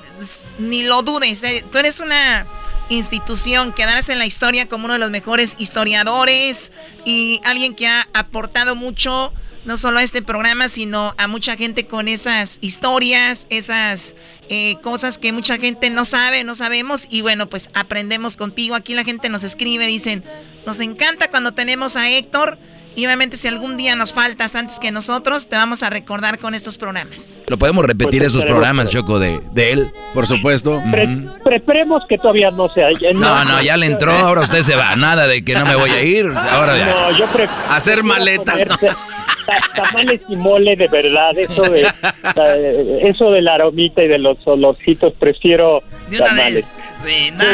ni 0.58 0.82
lo 0.84 1.02
dudes. 1.02 1.42
eh. 1.44 1.64
Tú 1.70 1.78
eres 1.78 2.00
una 2.00 2.46
institución, 2.88 3.72
quedarás 3.72 4.08
en 4.08 4.18
la 4.18 4.26
historia 4.26 4.68
como 4.68 4.86
uno 4.86 4.94
de 4.94 4.98
los 4.98 5.10
mejores 5.10 5.56
historiadores 5.58 6.72
y 7.04 7.40
alguien 7.44 7.74
que 7.74 7.86
ha 7.86 8.06
aportado 8.14 8.76
mucho, 8.76 9.32
no 9.64 9.76
solo 9.76 9.98
a 9.98 10.02
este 10.02 10.22
programa, 10.22 10.68
sino 10.68 11.14
a 11.18 11.28
mucha 11.28 11.56
gente 11.56 11.86
con 11.86 12.08
esas 12.08 12.58
historias, 12.60 13.46
esas 13.50 14.14
eh, 14.48 14.76
cosas 14.82 15.18
que 15.18 15.32
mucha 15.32 15.58
gente 15.58 15.90
no 15.90 16.04
sabe, 16.04 16.44
no 16.44 16.54
sabemos 16.54 17.06
y 17.10 17.20
bueno, 17.20 17.48
pues 17.48 17.70
aprendemos 17.74 18.36
contigo. 18.36 18.74
Aquí 18.74 18.94
la 18.94 19.04
gente 19.04 19.28
nos 19.28 19.44
escribe, 19.44 19.86
dicen, 19.86 20.24
nos 20.66 20.80
encanta 20.80 21.30
cuando 21.30 21.52
tenemos 21.52 21.96
a 21.96 22.08
Héctor. 22.08 22.58
Y 22.98 23.06
obviamente 23.06 23.36
si 23.36 23.46
algún 23.46 23.76
día 23.76 23.94
nos 23.94 24.12
faltas 24.12 24.56
antes 24.56 24.80
que 24.80 24.90
nosotros, 24.90 25.48
te 25.48 25.54
vamos 25.54 25.84
a 25.84 25.88
recordar 25.90 26.38
con 26.38 26.52
estos 26.54 26.76
programas. 26.78 27.38
Lo 27.46 27.56
podemos 27.56 27.84
repetir 27.84 28.22
Pues 28.22 28.32
esos 28.32 28.44
programas, 28.44 28.90
Choco, 28.90 29.20
de, 29.20 29.40
de 29.52 29.70
él. 29.72 29.92
Por 30.14 30.26
supuesto. 30.26 30.82
Pre- 30.90 31.06
pre- 31.44 31.56
esperemos 31.58 32.02
que 32.08 32.18
todavía 32.18 32.50
no 32.50 32.68
sea. 32.70 32.88
ya 33.00 33.12
No, 33.12 33.44
no, 33.44 33.62
ya 33.62 33.76
le 33.76 33.86
entró, 33.86 34.10
ahora 34.10 34.40
usted 34.40 34.62
se 34.62 34.74
va. 34.74 34.96
Nada 34.96 35.28
de 35.28 35.44
que 35.44 35.54
no 35.54 35.64
me 35.64 35.76
voy 35.76 35.90
a 35.90 36.02
ir. 36.02 36.26
Ahora 36.26 36.76
ya. 36.76 36.86
No, 36.86 37.16
yo 37.16 37.26
pre- 37.28 37.48
Hacer 37.68 38.02
maletas, 38.02 38.64
¿no? 38.68 38.76
Ta- 39.48 39.82
Tamales 39.82 40.20
y 40.28 40.36
mole 40.36 40.76
de 40.76 40.86
verdad, 40.88 41.36
eso 41.38 41.62
de 41.62 41.86
eso 43.02 43.30
de 43.30 43.42
la 43.42 43.54
aromita 43.54 44.02
y 44.02 44.08
de 44.08 44.18
los 44.18 44.36
olorcitos, 44.46 45.12
prefiero 45.18 45.82
De 46.10 46.16
una 46.18 46.26
tamales. 46.26 46.54
vez. 46.54 46.78
Sí. 46.94 47.30
No, 47.32 47.44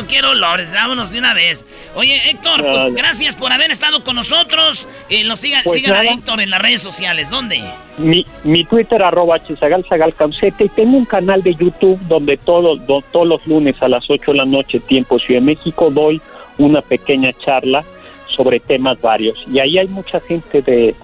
no 0.00 0.06
quiero 0.06 0.30
olores, 0.30 0.72
vámonos 0.72 1.12
de 1.12 1.18
una 1.18 1.34
vez. 1.34 1.64
Oye, 1.96 2.16
Héctor, 2.30 2.64
pues 2.64 2.94
gracias 2.94 3.36
por 3.36 3.52
haber 3.52 3.70
estado 3.70 4.04
con 4.04 4.16
nosotros. 4.16 4.88
Eh, 5.10 5.24
lo 5.24 5.34
siga- 5.36 5.60
Pues 5.64 5.82
sigan 5.82 6.06
a. 6.06 6.10
Héctor 6.10 6.40
en 6.40 6.50
las 6.50 6.62
redes 6.62 6.80
sociales. 6.80 7.28
¿Dónde? 7.30 7.60
Mi, 7.98 8.24
mi 8.44 8.64
Twitter 8.64 9.02
arroba 9.02 9.38
Chesagal 9.44 9.84
Sagal 9.88 10.14
Caucete 10.14 10.64
y 10.64 10.68
tengo 10.68 10.96
un 10.96 11.04
canal 11.06 11.42
de 11.42 11.54
YouTube 11.54 11.98
donde 12.08 12.36
todos 12.36 12.84
do- 12.86 13.02
todos 13.12 13.26
los 13.26 13.46
lunes 13.46 13.74
a 13.80 13.88
las 13.88 14.04
8 14.08 14.32
de 14.32 14.38
la 14.38 14.44
noche, 14.44 14.80
tiempo 14.80 15.18
Ciudad 15.18 15.40
de 15.40 15.46
México, 15.46 15.90
doy 15.90 16.20
una 16.58 16.80
pequeña 16.82 17.32
charla 17.44 17.84
sobre 18.28 18.58
temas 18.60 19.00
varios. 19.00 19.44
Y 19.52 19.58
ahí 19.60 19.78
hay 19.78 19.86
mucha 19.88 20.20
gente 20.20 20.60
de, 20.62 20.94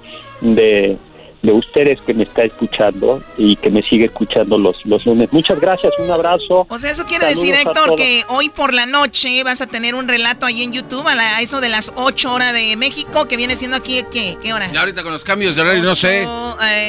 de, 0.40 0.96
de 1.42 1.52
ustedes 1.52 1.98
que 2.02 2.12
me 2.14 2.24
está 2.24 2.44
escuchando 2.44 3.22
y 3.38 3.56
que 3.56 3.70
me 3.70 3.82
sigue 3.82 4.06
escuchando 4.06 4.58
los, 4.58 4.76
los 4.84 5.06
lunes. 5.06 5.32
Muchas 5.32 5.58
gracias, 5.60 5.92
un 5.98 6.10
abrazo. 6.10 6.66
O 6.68 6.78
sea, 6.78 6.90
eso 6.90 7.04
quiere 7.06 7.24
Saludos 7.34 7.40
decir, 7.42 7.54
Héctor, 7.54 7.96
que 7.96 8.24
hoy 8.28 8.48
por 8.50 8.74
la 8.74 8.84
noche 8.86 9.42
vas 9.42 9.60
a 9.62 9.66
tener 9.66 9.94
un 9.94 10.06
relato 10.08 10.44
ahí 10.46 10.62
en 10.62 10.72
YouTube 10.72 11.06
a, 11.08 11.14
la- 11.14 11.36
a 11.36 11.40
eso 11.40 11.60
de 11.60 11.68
las 11.70 11.92
8 11.96 12.32
horas 12.34 12.52
de 12.52 12.76
México, 12.76 13.26
que 13.26 13.36
viene 13.36 13.56
siendo 13.56 13.76
aquí, 13.78 14.02
¿qué, 14.12 14.36
qué 14.42 14.52
hora? 14.52 14.70
Ya 14.72 14.80
ahorita 14.80 15.02
con 15.02 15.12
los 15.12 15.24
cambios 15.24 15.56
de 15.56 15.62
horario, 15.62 15.82
no 15.82 15.94
sé. 15.94 16.26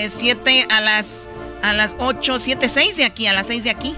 7 0.08 0.68
a 0.70 0.82
las 0.82 1.30
a 1.64 1.74
las 1.74 1.96
8, 2.00 2.40
7, 2.40 2.68
6 2.68 2.98
de 2.98 3.06
aquí, 3.06 3.28
a 3.28 3.34
las 3.34 3.48
6 3.48 3.64
de 3.66 3.70
aquí. 3.70 3.96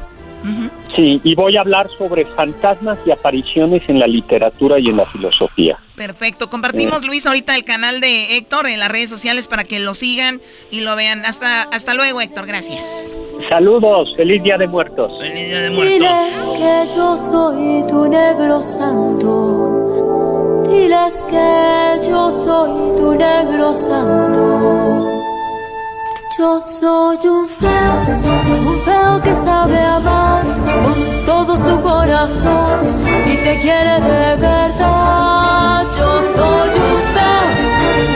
Sí, 0.95 1.19
y 1.23 1.33
voy 1.33 1.57
a 1.57 1.61
hablar 1.61 1.89
sobre 1.97 2.23
fantasmas 2.23 2.99
y 3.05 3.11
apariciones 3.11 3.81
en 3.87 3.99
la 3.99 4.05
literatura 4.05 4.79
y 4.79 4.89
en 4.89 4.97
la 4.97 5.05
filosofía. 5.05 5.75
Perfecto. 5.95 6.49
Compartimos, 6.49 7.03
Luis, 7.03 7.25
ahorita 7.25 7.55
el 7.55 7.63
canal 7.63 7.99
de 7.99 8.37
Héctor 8.37 8.67
en 8.67 8.79
las 8.79 8.91
redes 8.91 9.09
sociales 9.09 9.47
para 9.47 9.63
que 9.63 9.79
lo 9.79 9.95
sigan 9.95 10.39
y 10.69 10.81
lo 10.81 10.95
vean. 10.95 11.25
Hasta, 11.25 11.63
hasta 11.63 11.93
luego, 11.93 12.21
Héctor. 12.21 12.45
Gracias. 12.45 13.13
Saludos, 13.49 14.15
feliz 14.15 14.43
Día 14.43 14.57
de 14.57 14.67
Muertos. 14.67 15.11
Feliz 15.19 15.47
Día 15.47 15.61
de 15.61 15.69
Diles 15.69 16.57
que 16.57 16.95
yo 16.95 17.17
soy 17.17 17.87
tu 17.87 18.07
negro 18.07 18.61
santo. 18.61 20.63
Diles 20.69 21.25
que 21.29 22.07
yo 22.07 22.31
soy 22.31 22.97
tu 22.97 23.15
negro 23.15 23.75
santo. 23.75 25.12
Yo 26.37 26.61
soy 26.63 27.17
un 27.27 27.47
feo, 27.47 27.93
un 28.65 28.79
feo 28.81 29.21
que 29.21 29.35
sabe 29.35 29.77
amar 29.77 30.43
con 30.83 30.95
todo 31.27 31.55
su 31.57 31.79
corazón 31.81 33.03
y 33.27 33.35
te 33.37 33.59
quiere 33.61 34.01
de 34.01 34.35
verdad. 34.37 35.83
Yo 35.95 36.23
soy 36.33 36.69
un 36.69 37.01
feo, 37.13 37.51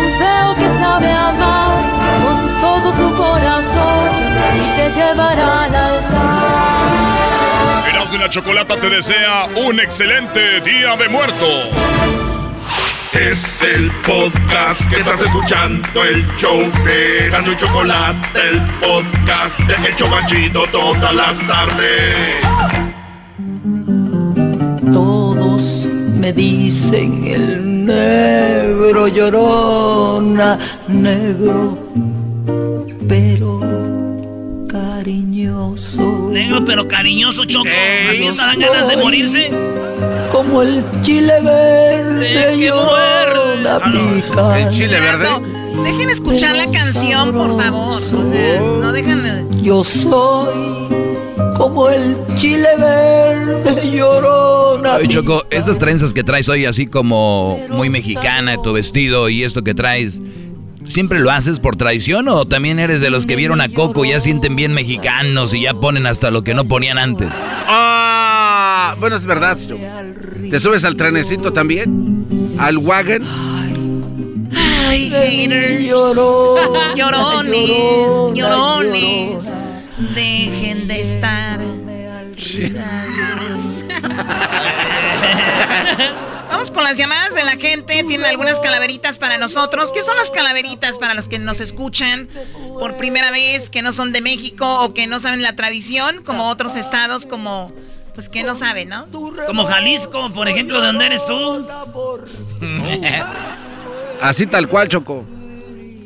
un 0.01 0.11
feo 0.17 0.55
que 0.55 0.67
sabe 0.81 1.11
amar 1.11 1.77
con 2.23 2.37
todo 2.59 2.91
su 2.91 3.13
corazón 3.15 4.09
y 4.55 4.57
te 4.77 4.89
llevará 4.99 5.63
al 5.65 5.75
altar. 5.75 7.89
Erasmo 7.89 8.15
y 8.15 8.19
la 8.19 8.29
Chocolata 8.29 8.77
te 8.77 8.89
desea 8.89 9.45
un 9.67 9.79
excelente 9.79 10.59
Día 10.61 10.95
de 10.97 11.07
Muertos. 11.07 11.67
Es 13.19 13.63
el 13.63 13.89
podcast 14.05 14.87
que 14.91 14.97
estás 14.99 15.21
escuchando, 15.23 16.03
el 16.03 16.27
show 16.37 16.59
de 16.85 17.25
Erasmo 17.25 17.51
y 17.51 17.55
Chocolate, 17.55 18.39
el 18.47 18.61
podcast 18.79 19.59
de 19.61 19.87
El 19.87 19.95
Chobachito 19.95 20.65
todas 20.71 21.15
las 21.15 21.39
tardes. 21.47 22.35
Todos 24.93 25.89
me 26.19 26.31
dicen 26.31 27.23
el 27.25 27.85
negro 27.85 29.07
llorona, 29.07 30.59
negro 30.87 31.77
pero 33.07 33.66
cariñoso. 35.07 36.29
Negro 36.31 36.65
pero 36.65 36.85
cariñoso, 36.87 37.45
Choco. 37.45 37.69
Así 38.11 38.27
hasta 38.27 38.47
dan 38.47 38.59
ganas 38.59 38.87
de 38.89 38.97
morirse. 38.97 39.51
Como 40.31 40.61
el 40.61 40.83
chile 41.01 41.33
verde 41.41 42.57
llorona 42.59 43.79
picante. 43.79 44.61
El 44.63 44.69
chile 44.71 44.99
verde. 44.99 45.23
No, 45.23 45.83
dejen 45.83 46.09
escuchar 46.09 46.57
la 46.57 46.69
canción, 46.69 47.31
por 47.31 47.57
favor. 47.57 48.01
O 48.01 48.27
sea, 48.27 48.59
no 48.59 48.91
dejan. 48.91 49.63
Yo 49.63 49.83
soy 49.85 50.87
como 51.57 51.89
el 51.89 52.17
chile 52.35 52.67
verde 52.77 53.89
llorona. 53.89 54.95
Oye, 54.95 55.07
Choco, 55.07 55.43
estas 55.49 55.77
trenzas 55.77 56.13
que 56.13 56.23
traes 56.23 56.49
hoy, 56.49 56.65
así 56.65 56.85
como 56.85 57.57
muy 57.69 57.89
mexicana, 57.89 58.57
tu 58.61 58.73
vestido 58.73 59.29
y 59.29 59.43
esto 59.43 59.63
que 59.63 59.73
traes, 59.73 60.21
¿siempre 60.89 61.19
lo 61.19 61.31
haces 61.31 61.59
por 61.59 61.75
tradición 61.75 62.27
o 62.27 62.45
también 62.45 62.79
eres 62.79 63.01
de 63.01 63.09
los 63.09 63.25
que 63.25 63.35
vieron 63.35 63.61
a 63.61 63.69
Coco 63.69 64.05
y 64.05 64.09
ya 64.09 64.19
sienten 64.19 64.55
bien 64.55 64.73
mexicanos 64.73 65.53
y 65.53 65.61
ya 65.61 65.73
ponen 65.73 66.05
hasta 66.07 66.31
lo 66.31 66.43
que 66.43 66.53
no 66.53 66.65
ponían 66.65 66.97
antes? 66.97 67.29
Ah, 67.31 68.95
bueno, 68.99 69.15
es 69.15 69.25
verdad. 69.25 69.57
Choco. 69.57 69.79
¿Te 70.49 70.59
subes 70.59 70.83
al 70.83 70.95
trenecito 70.95 71.51
también? 71.51 72.55
¿Al 72.57 72.77
wagon? 72.77 73.23
Ay, 74.55 75.09
haters. 75.09 75.81
Llorones, 76.95 78.33
llorones. 78.33 79.51
Dejen 80.15 80.87
de 80.87 81.01
estar. 81.01 81.59
Vamos 86.49 86.71
con 86.71 86.83
las 86.83 86.97
llamadas 86.97 87.35
de 87.35 87.43
la 87.43 87.51
gente. 87.51 88.03
Tienen 88.03 88.25
algunas 88.25 88.59
calaveritas 88.59 89.17
para 89.17 89.37
nosotros. 89.37 89.91
¿Qué 89.93 90.01
son 90.01 90.17
las 90.17 90.31
calaveritas 90.31 90.97
para 90.97 91.13
los 91.13 91.27
que 91.27 91.39
nos 91.39 91.59
escuchan 91.59 92.27
por 92.79 92.97
primera 92.97 93.31
vez, 93.31 93.69
que 93.69 93.81
no 93.81 93.93
son 93.93 94.13
de 94.13 94.21
México 94.21 94.83
o 94.83 94.93
que 94.93 95.07
no 95.07 95.19
saben 95.19 95.41
la 95.41 95.55
tradición, 95.55 96.23
como 96.23 96.49
otros 96.49 96.75
estados, 96.75 97.25
como 97.25 97.71
pues 98.13 98.29
que 98.29 98.43
no 98.43 98.55
saben, 98.55 98.89
¿no? 98.89 99.07
Como 99.45 99.65
Jalisco, 99.65 100.31
por 100.31 100.47
ejemplo, 100.47 100.81
¿de 100.81 100.87
dónde 100.87 101.05
eres 101.05 101.25
tú? 101.25 101.67
Así 104.21 104.47
tal 104.47 104.67
cual, 104.67 104.89
Choco. 104.89 105.23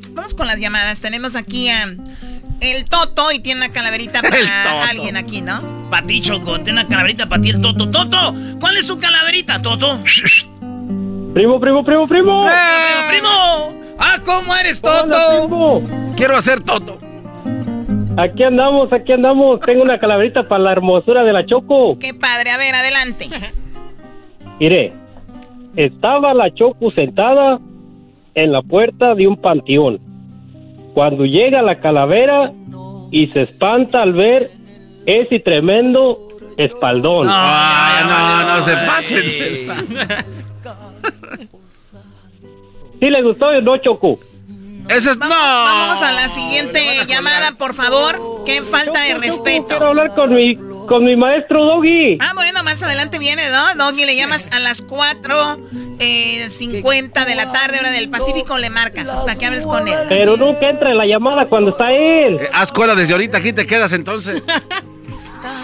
Vamos 0.09 0.33
con 0.33 0.47
las 0.47 0.59
llamadas. 0.59 0.99
Tenemos 0.99 1.37
aquí 1.37 1.69
a 1.69 1.95
el 2.61 2.85
Toto 2.85 3.31
y 3.31 3.39
tiene 3.39 3.65
una 3.65 3.73
calaverita 3.73 4.21
para 4.21 4.89
alguien 4.89 5.17
aquí, 5.17 5.41
¿no? 5.41 5.61
Para 5.89 6.05
ti, 6.05 6.21
Choco, 6.21 6.59
tiene 6.59 6.79
una 6.79 6.87
calaverita 6.87 7.27
para 7.27 7.41
ti 7.41 7.49
el 7.49 7.59
Toto. 7.59 7.89
Toto, 7.89 8.33
¿cuál 8.59 8.77
es 8.77 8.87
tu 8.87 8.99
calaverita, 8.99 9.61
Toto? 9.61 9.99
Primo, 11.33 11.59
primo, 11.59 11.83
primo, 11.83 12.07
primo. 12.07 12.45
Primo, 12.45 13.09
primo. 13.09 13.95
Ah, 13.97 14.17
¿cómo 14.23 14.55
eres, 14.55 14.81
Toto? 14.81 15.03
Hola, 15.03 15.39
primo. 15.39 15.81
Quiero 16.15 16.37
hacer 16.37 16.63
Toto. 16.63 16.97
Aquí 18.17 18.43
andamos, 18.43 18.91
aquí 18.93 19.11
andamos. 19.13 19.59
Tengo 19.61 19.81
una 19.81 19.97
calaverita 19.97 20.47
para 20.47 20.63
la 20.63 20.71
hermosura 20.73 21.23
de 21.23 21.33
la 21.33 21.45
Choco. 21.45 21.97
Qué 21.99 22.13
padre. 22.13 22.51
A 22.51 22.57
ver, 22.57 22.75
adelante. 22.75 23.27
Mire, 24.59 24.93
estaba 25.75 26.33
la 26.33 26.53
Choco 26.53 26.91
sentada 26.91 27.59
en 28.35 28.51
la 28.51 28.61
puerta 28.61 29.15
de 29.15 29.27
un 29.27 29.37
panteón. 29.37 30.10
Cuando 30.93 31.25
llega 31.25 31.61
la 31.61 31.79
calavera 31.79 32.51
y 33.11 33.27
se 33.27 33.43
espanta 33.43 34.01
al 34.01 34.13
ver 34.13 34.51
ese 35.05 35.39
tremendo 35.39 36.27
espaldón. 36.57 37.27
Ah, 37.29 38.43
no, 38.45 38.55
no 38.55 38.61
se 38.61 38.73
pasen. 38.75 39.23
¿Sí 42.99 43.09
le 43.09 43.21
gustó 43.23 43.47
o 43.47 43.61
no, 43.61 43.77
Choco? 43.77 44.19
Eso 44.89 45.11
es 45.11 45.17
no. 45.17 45.27
Vamos 45.29 46.01
a 46.01 46.11
la 46.11 46.29
siguiente 46.29 46.79
llamada, 47.07 47.53
por 47.57 47.73
favor. 47.73 48.43
Qué 48.45 48.61
falta 48.61 49.01
de 49.03 49.15
respeto. 49.15 49.67
Quiero 49.69 49.87
hablar 49.87 50.13
con 50.13 50.33
mi, 50.33 50.55
con 50.91 51.05
mi 51.05 51.15
maestro 51.15 51.63
Doggy. 51.63 52.17
Ah, 52.19 52.33
bueno, 52.35 52.65
más 52.65 52.83
adelante 52.83 53.17
viene, 53.17 53.43
¿no? 53.49 53.75
Doggy, 53.75 54.03
le 54.03 54.17
llamas 54.17 54.49
a 54.51 54.59
las 54.59 54.85
4.50 54.85 55.97
eh, 56.01 56.49
de 57.25 57.35
la 57.35 57.49
tarde, 57.53 57.79
hora 57.79 57.91
del 57.91 58.09
Pacífico, 58.09 58.57
le 58.57 58.69
marcas 58.69 59.09
para 59.09 59.35
que 59.37 59.45
hables 59.45 59.65
con 59.65 59.87
él. 59.87 59.95
Pero 60.09 60.35
nunca 60.35 60.69
entra 60.69 60.91
en 60.91 60.97
la 60.97 61.05
llamada 61.05 61.45
cuando 61.45 61.69
está 61.69 61.93
él. 61.93 62.39
Eh, 62.41 62.49
haz 62.51 62.73
cola 62.73 62.93
desde 62.93 63.13
ahorita, 63.13 63.37
aquí 63.37 63.53
te 63.53 63.65
quedas 63.65 63.93
entonces. 63.93 64.43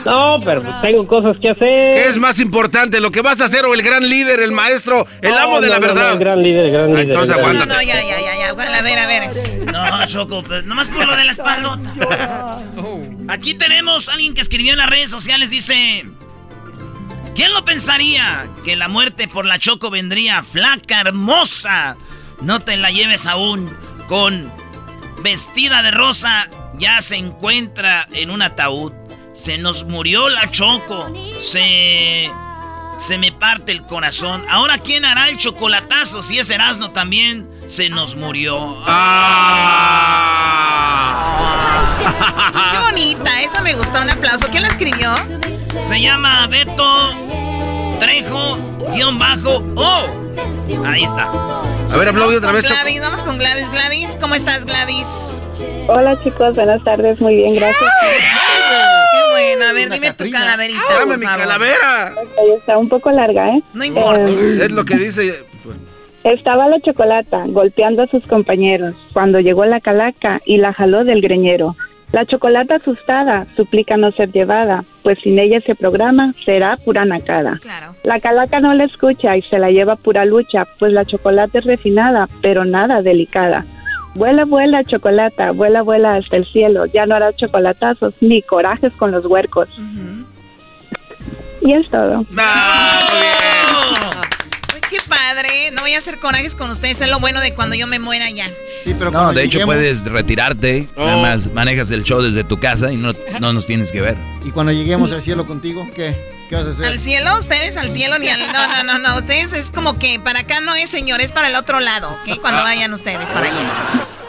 No, 0.05 0.37
pero 0.43 0.63
tengo 0.81 1.07
cosas 1.07 1.37
que 1.41 1.49
hacer. 1.49 1.95
¿Qué 1.95 2.07
es 2.07 2.17
más 2.17 2.39
importante, 2.39 2.99
lo 2.99 3.11
que 3.11 3.21
vas 3.21 3.41
a 3.41 3.45
hacer 3.45 3.65
o 3.65 3.73
el 3.73 3.81
gran 3.81 4.07
líder, 4.07 4.39
el 4.39 4.51
maestro, 4.51 5.05
el 5.21 5.33
amo 5.33 5.61
de 5.61 5.69
la 5.69 5.79
verdad? 5.79 6.13
el 6.13 6.19
gran 6.19 6.41
líder, 6.41 6.65
el 6.65 6.71
gran 6.71 6.83
ah, 6.85 6.87
líder. 6.87 7.05
Entonces 7.07 7.35
aguántate. 7.37 7.67
No, 7.67 7.75
no, 7.75 7.81
ya, 7.81 8.01
ya, 8.01 8.21
ya, 8.21 8.37
ya. 8.37 8.49
A 8.49 8.81
ver, 8.81 8.99
a 8.99 9.07
ver. 9.07 9.65
No, 9.71 10.05
Choco, 10.07 10.43
pues, 10.43 10.63
nomás 10.65 10.89
por 10.89 11.05
lo 11.05 11.15
de 11.15 11.25
la 11.25 11.31
espaldota. 11.31 12.61
Aquí 13.27 13.55
tenemos 13.55 14.09
a 14.09 14.13
alguien 14.13 14.33
que 14.33 14.41
escribió 14.41 14.71
en 14.71 14.77
las 14.77 14.89
redes 14.89 15.09
sociales, 15.09 15.49
dice... 15.49 16.05
¿Quién 17.35 17.53
lo 17.53 17.63
pensaría 17.63 18.49
que 18.65 18.75
la 18.75 18.87
muerte 18.87 19.27
por 19.27 19.45
la 19.45 19.59
Choco 19.59 19.91
vendría 19.91 20.41
flaca, 20.41 21.01
hermosa? 21.01 21.95
No 22.41 22.61
te 22.61 22.77
la 22.77 22.89
lleves 22.89 23.27
aún 23.27 23.71
con 24.07 24.51
vestida 25.21 25.83
de 25.83 25.91
rosa, 25.91 26.47
ya 26.79 26.99
se 27.01 27.15
encuentra 27.15 28.07
en 28.11 28.31
un 28.31 28.41
ataúd. 28.41 28.91
Se 29.37 29.57
nos 29.59 29.85
murió 29.85 30.27
la 30.29 30.49
Choco. 30.49 31.13
Se. 31.39 32.27
Se 32.97 33.19
me 33.19 33.31
parte 33.31 33.71
el 33.71 33.83
corazón. 33.83 34.43
Ahora, 34.49 34.79
¿quién 34.79 35.05
hará 35.05 35.29
el 35.29 35.37
chocolatazo? 35.37 36.23
Si 36.23 36.39
es 36.39 36.49
Erasmo 36.49 36.89
también, 36.89 37.47
se 37.67 37.87
nos 37.89 38.15
murió. 38.15 38.75
Ah. 38.87 39.13
Qué 42.71 42.79
bonita, 42.79 43.41
esa 43.43 43.61
me 43.61 43.75
gustó. 43.75 44.01
Un 44.01 44.09
aplauso. 44.09 44.47
¿Quién 44.49 44.63
la 44.63 44.69
escribió? 44.69 45.13
Se 45.87 46.01
llama 46.01 46.47
Beto 46.47 47.11
Trejo, 47.99 48.57
guion 48.91 49.19
bajo, 49.19 49.61
oh. 49.75 50.07
Ahí 50.83 51.03
está. 51.03 51.29
A 51.91 51.95
ver, 51.95 52.09
aplaude 52.09 52.37
otra 52.37 52.53
vez. 52.53 52.63
Gladys, 52.63 53.01
vamos 53.01 53.21
con 53.21 53.37
Gladys. 53.37 53.69
Gladys, 53.69 54.17
¿cómo 54.19 54.33
estás, 54.33 54.65
Gladys? 54.65 55.39
Hola, 55.87 56.19
chicos, 56.23 56.55
buenas 56.55 56.83
tardes. 56.83 57.21
Muy 57.21 57.35
bien, 57.35 57.53
gracias 57.53 57.91
bueno. 59.57 59.69
A 59.69 59.73
ver, 59.73 59.89
dime 59.89 60.13
tu 60.13 60.29
calaverita. 60.31 60.79
Dame 60.99 61.17
mi 61.17 61.25
calavera. 61.25 62.13
está 62.57 62.77
un 62.77 62.89
poco 62.89 63.11
larga, 63.11 63.49
¿eh? 63.49 63.61
No 63.73 63.83
importa. 63.83 64.29
Eh, 64.29 64.59
es 64.61 64.71
lo 64.71 64.85
que 64.85 64.97
dice. 64.97 65.45
Estaba 66.23 66.67
la 66.67 66.79
chocolata 66.81 67.45
golpeando 67.47 68.03
a 68.03 68.07
sus 68.07 68.25
compañeros 68.25 68.95
cuando 69.13 69.39
llegó 69.39 69.65
la 69.65 69.79
calaca 69.79 70.41
y 70.45 70.57
la 70.57 70.73
jaló 70.73 71.03
del 71.03 71.21
greñero. 71.21 71.75
La 72.11 72.25
chocolata 72.25 72.75
asustada 72.75 73.47
suplica 73.55 73.97
no 73.97 74.11
ser 74.11 74.31
llevada, 74.31 74.85
pues 75.03 75.19
sin 75.19 75.39
ella 75.39 75.59
se 75.61 75.75
programa 75.75 76.33
será 76.45 76.77
pura 76.77 77.03
nacada. 77.03 77.59
Claro. 77.61 77.95
La 78.03 78.19
calaca 78.19 78.61
no 78.61 78.73
la 78.73 78.85
escucha 78.85 79.35
y 79.35 79.41
se 79.43 79.59
la 79.59 79.71
lleva 79.71 79.97
pura 79.97 80.23
lucha, 80.23 80.65
pues 80.79 80.93
la 80.93 81.05
chocolate 81.05 81.59
es 81.59 81.65
refinada, 81.65 82.29
pero 82.41 82.63
nada 82.63 83.01
delicada. 83.01 83.65
Vuela, 84.15 84.45
vuela, 84.45 84.83
chocolata, 84.83 85.51
vuela, 85.51 85.81
vuela 85.81 86.15
hasta 86.15 86.37
el 86.37 86.45
cielo. 86.51 86.85
Ya 86.87 87.05
no 87.05 87.15
hará 87.15 87.35
chocolatazos 87.35 88.13
ni 88.21 88.41
corajes 88.41 88.93
con 88.93 89.11
los 89.11 89.25
huercos. 89.25 89.69
Y 91.61 91.73
es 91.73 91.89
todo. 91.89 92.25
qué 94.89 94.97
padre. 95.07 95.71
No 95.73 95.81
voy 95.81 95.93
a 95.93 95.97
hacer 95.97 96.17
corajes 96.19 96.55
con 96.55 96.69
ustedes. 96.69 97.01
Es 97.01 97.09
lo 97.09 97.19
bueno 97.19 97.41
de 97.41 97.53
cuando 97.53 97.75
yo 97.75 97.87
me 97.87 97.99
muera 97.99 98.29
ya. 98.29 98.49
no, 99.11 99.33
de 99.33 99.43
hecho 99.43 99.59
puedes 99.65 100.03
retirarte. 100.05 100.87
Nada 100.97 101.17
oh. 101.17 101.21
más 101.21 101.51
manejas 101.53 101.91
el 101.91 102.03
show 102.03 102.21
desde 102.21 102.43
tu 102.43 102.59
casa 102.59 102.91
y 102.91 102.97
no, 102.97 103.13
no 103.39 103.53
nos 103.53 103.65
tienes 103.65 103.91
que 103.91 104.01
ver. 104.01 104.15
¿Y 104.45 104.51
cuando 104.51 104.71
lleguemos 104.71 105.11
al 105.11 105.21
cielo 105.21 105.45
contigo, 105.45 105.87
qué? 105.95 106.36
¿Qué 106.49 106.55
vas 106.55 106.65
a 106.65 106.69
hacer? 106.69 106.85
¿Al 106.85 106.99
cielo? 106.99 107.37
¿Ustedes 107.37 107.77
al 107.77 107.91
cielo 107.91 108.17
ni 108.19 108.29
al.? 108.29 108.39
No, 108.51 108.67
no, 108.67 108.83
no, 108.83 108.99
no. 108.99 109.17
Ustedes 109.17 109.53
es 109.53 109.71
como 109.71 109.97
que 109.99 110.19
para 110.19 110.41
acá 110.41 110.59
no 110.61 110.75
es, 110.75 110.89
señor, 110.89 111.21
es 111.21 111.31
para 111.31 111.49
el 111.49 111.55
otro 111.55 111.79
lado, 111.79 112.09
¿ok? 112.09 112.39
Cuando 112.41 112.63
vayan 112.63 112.93
ustedes 112.93 113.29
para 113.31 113.47
allá. 113.47 113.69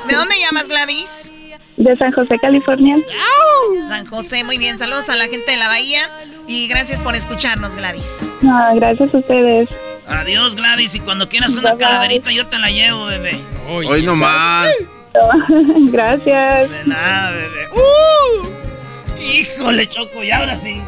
¿De 0.09 0.15
dónde 0.15 0.37
llamas, 0.41 0.69
Gladys? 0.69 1.31
De 1.77 1.97
San 1.97 2.11
José, 2.13 2.39
California. 2.41 2.97
San 3.87 4.05
José, 4.07 4.43
muy 4.43 4.59
bien. 4.59 4.79
Saludos 4.79 5.09
a 5.11 5.17
la 5.17 5.27
gente 5.27 5.53
de 5.53 5.57
la 5.59 5.69
Bahía 5.69 6.11
y 6.49 6.67
gracias 6.67 7.01
por 7.01 7.15
escucharnos, 7.15 7.77
Gladys. 7.77 8.25
No, 8.41 8.75
gracias 8.75 9.15
a 9.15 9.19
ustedes. 9.19 9.69
Adiós, 10.09 10.57
Gladys. 10.57 10.95
Y 10.97 11.01
cuando 11.01 11.29
quieras 11.29 11.57
una 11.57 11.77
calaverita, 11.77 12.33
yo 12.33 12.47
te 12.47 12.59
la 12.59 12.71
llevo, 12.71 13.07
bebé. 13.07 13.39
Hoy 13.69 14.03
no 14.03 14.17
más. 14.17 14.69
Gracias. 15.91 16.71
De 16.71 16.85
nada, 16.87 17.31
bebé. 17.33 17.69
¡Uh! 17.73 19.21
Híjole, 19.21 19.89
Choco, 19.89 20.23
y 20.23 20.31
ahora 20.31 20.55
sí. 20.55 20.81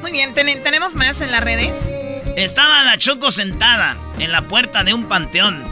Muy 0.00 0.12
bien, 0.12 0.34
¿tenemos 0.34 0.94
más 0.94 1.20
en 1.20 1.30
las 1.30 1.42
redes? 1.42 1.92
Estaba 2.36 2.84
la 2.84 2.98
Choco 2.98 3.30
sentada 3.30 3.96
en 4.18 4.32
la 4.32 4.48
puerta 4.48 4.84
de 4.84 4.94
un 4.94 5.08
panteón 5.08 5.62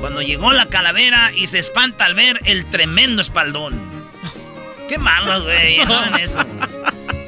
cuando 0.00 0.22
llegó 0.22 0.52
la 0.52 0.66
calavera 0.66 1.30
y 1.34 1.46
se 1.46 1.58
espanta 1.58 2.04
al 2.04 2.14
ver 2.14 2.40
el 2.44 2.66
tremendo 2.66 3.22
espaldón. 3.22 3.80
Qué 4.88 4.98
malo, 4.98 5.44
güey. 5.44 5.84
No 5.84 6.04
en 6.04 6.14
eso. 6.20 6.40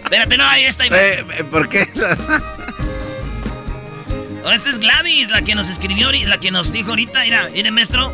Espérate, 0.05 0.37
no, 0.39 0.45
ahí 0.45 0.65
está. 0.65 0.87
Eh, 0.87 1.25
eh, 1.39 1.45
¿Por 1.45 1.69
qué? 1.69 1.87
oh, 4.45 4.51
esta 4.51 4.71
es 4.71 4.79
Gladys, 4.79 5.31
la 5.31 5.43
que 5.43 5.55
nos 5.55 5.69
escribió, 5.69 6.11
la 6.13 6.39
que 6.39 6.51
nos 6.51 6.73
dijo 6.73 6.91
ahorita. 6.91 7.25
Mira, 7.25 7.51
mire, 7.53 7.71
maestro. 7.71 8.13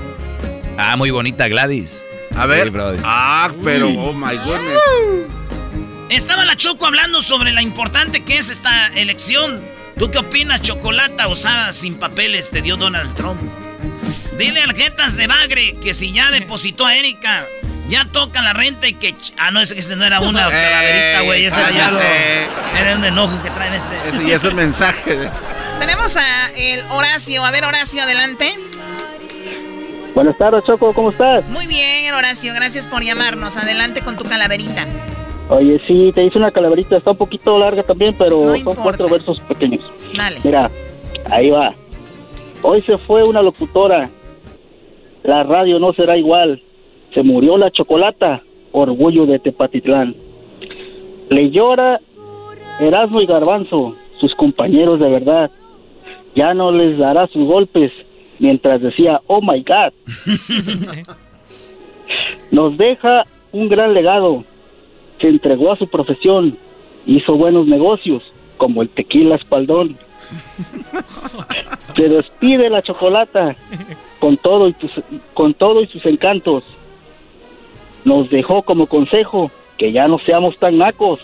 Ah, 0.77 0.97
muy 0.97 1.11
bonita 1.11 1.47
Gladys. 1.47 2.03
A 2.37 2.47
ver. 2.47 2.73
ah, 3.05 3.49
pero, 3.63 3.89
oh 3.91 4.13
my 4.13 4.37
goodness. 4.39 4.81
Estaba 6.15 6.45
la 6.45 6.55
Choco 6.55 6.87
hablando 6.87 7.23
sobre 7.23 7.51
la 7.51 7.61
importante 7.61 8.23
que 8.23 8.39
es 8.39 8.49
esta 8.49 8.87
elección. 8.95 9.61
¿Tú 9.99 10.13
qué 10.13 10.19
opinas, 10.19 10.63
chocolata 10.63 11.27
usada 11.27 11.73
sin 11.73 11.97
papeles 11.97 12.51
te 12.51 12.63
dio 12.63 12.77
Donald 12.77 13.13
Trump? 13.15 13.41
Dile 14.39 14.63
al 14.63 14.77
Jetas 14.77 15.17
de 15.17 15.27
Bagre 15.27 15.75
que 15.83 15.93
si 15.93 16.13
ya 16.13 16.31
depositó 16.31 16.87
a 16.87 16.95
Erika, 16.95 17.45
ya 17.89 18.05
toca 18.05 18.43
la 18.43 18.53
renta 18.53 18.87
y 18.87 18.93
que... 18.93 19.17
Ah, 19.39 19.51
no, 19.51 19.61
ese, 19.61 19.77
ese 19.77 19.97
no 19.97 20.05
era 20.05 20.21
una 20.21 20.49
calaverita, 20.49 21.21
güey. 21.23 21.47
Ese 21.47 21.57
lo... 21.57 22.01
Era 22.01 22.97
un 22.97 23.05
enojo 23.05 23.43
que 23.43 23.51
traen 23.51 23.75
este. 23.75 24.09
Ese 24.09 24.29
ya 24.29 24.37
es 24.37 24.45
un 24.45 24.55
mensaje. 24.55 25.29
Tenemos 25.81 26.17
a 26.17 26.51
el 26.55 26.85
Horacio. 26.91 27.45
A 27.45 27.51
ver, 27.51 27.65
Horacio, 27.65 28.01
adelante. 28.01 28.57
Buenas 30.15 30.39
tardes, 30.39 30.63
Choco, 30.65 30.95
¿cómo 30.95 31.11
estás? 31.11 31.45
Muy 31.47 31.67
bien, 31.67 32.15
Horacio, 32.15 32.55
gracias 32.55 32.87
por 32.87 33.03
llamarnos. 33.03 33.57
Adelante 33.57 34.01
con 34.01 34.17
tu 34.17 34.25
calaverita. 34.25 34.87
Oye, 35.51 35.79
sí, 35.81 36.11
te 36.15 36.25
hice 36.25 36.39
una 36.39 36.51
calaverita, 36.51 36.97
está 36.97 37.11
un 37.11 37.19
poquito 37.19 37.59
larga 37.59 37.83
también, 37.83 38.15
pero 38.19 38.57
son 38.57 38.75
cuatro 38.77 39.09
versos 39.09 39.41
pequeños. 39.41 39.83
Dale. 40.17 40.39
Mira, 40.43 40.71
ahí 41.31 41.51
va. 41.51 41.75
Hoy 42.63 42.81
se 42.83 42.97
fue 42.99 43.23
una 43.25 43.43
locutora. 43.43 44.11
La 45.23 45.43
radio 45.43 45.79
no 45.79 45.93
será 45.93 46.17
igual. 46.17 46.63
Se 47.13 47.23
murió 47.23 47.59
la 47.59 47.71
chocolata, 47.71 48.43
orgullo 48.73 49.27
de 49.27 49.39
Tepatitlán. 49.39 50.17
Le 51.29 51.51
llora 51.51 52.01
Erasmo 52.81 53.21
y 53.21 53.27
Garbanzo, 53.27 53.97
sus 54.21 54.35
compañeros 54.35 54.99
de 54.99 55.11
verdad. 55.11 55.51
Ya 56.35 56.55
no 56.55 56.73
les 56.73 56.99
dará 56.99 57.27
sus 57.29 57.47
golpes 57.47 57.93
mientras 58.39 58.81
decía, 58.81 59.21
oh 59.27 59.43
my 59.43 59.63
God. 59.63 59.93
Nos 62.51 62.77
deja 62.79 63.25
un 63.53 63.69
gran 63.69 63.93
legado 63.95 64.45
se 65.25 65.31
entregó 65.31 65.73
a 65.73 65.77
su 65.79 65.89
profesión, 65.89 66.59
hizo 67.07 67.35
buenos 67.35 67.67
negocios, 67.67 68.23
como 68.59 68.83
el 68.83 68.91
tequila 68.91 69.37
espaldón. 69.37 69.97
Se 71.97 72.11
despide 72.11 72.69
la 72.69 72.83
chocolata 72.83 73.57
con 74.19 74.37
todo 74.37 74.69
y 74.69 74.77
con 75.33 75.55
todo 75.55 75.81
y 75.81 75.87
sus 75.87 76.05
encantos. 76.05 76.63
Nos 78.05 78.29
dejó 78.29 78.61
como 78.65 78.87
consejo 78.87 79.51
que 79.79 79.93
ya 79.93 80.09
no 80.09 80.19
seamos 80.19 80.59
tan 80.59 80.77
nacos. 80.77 81.21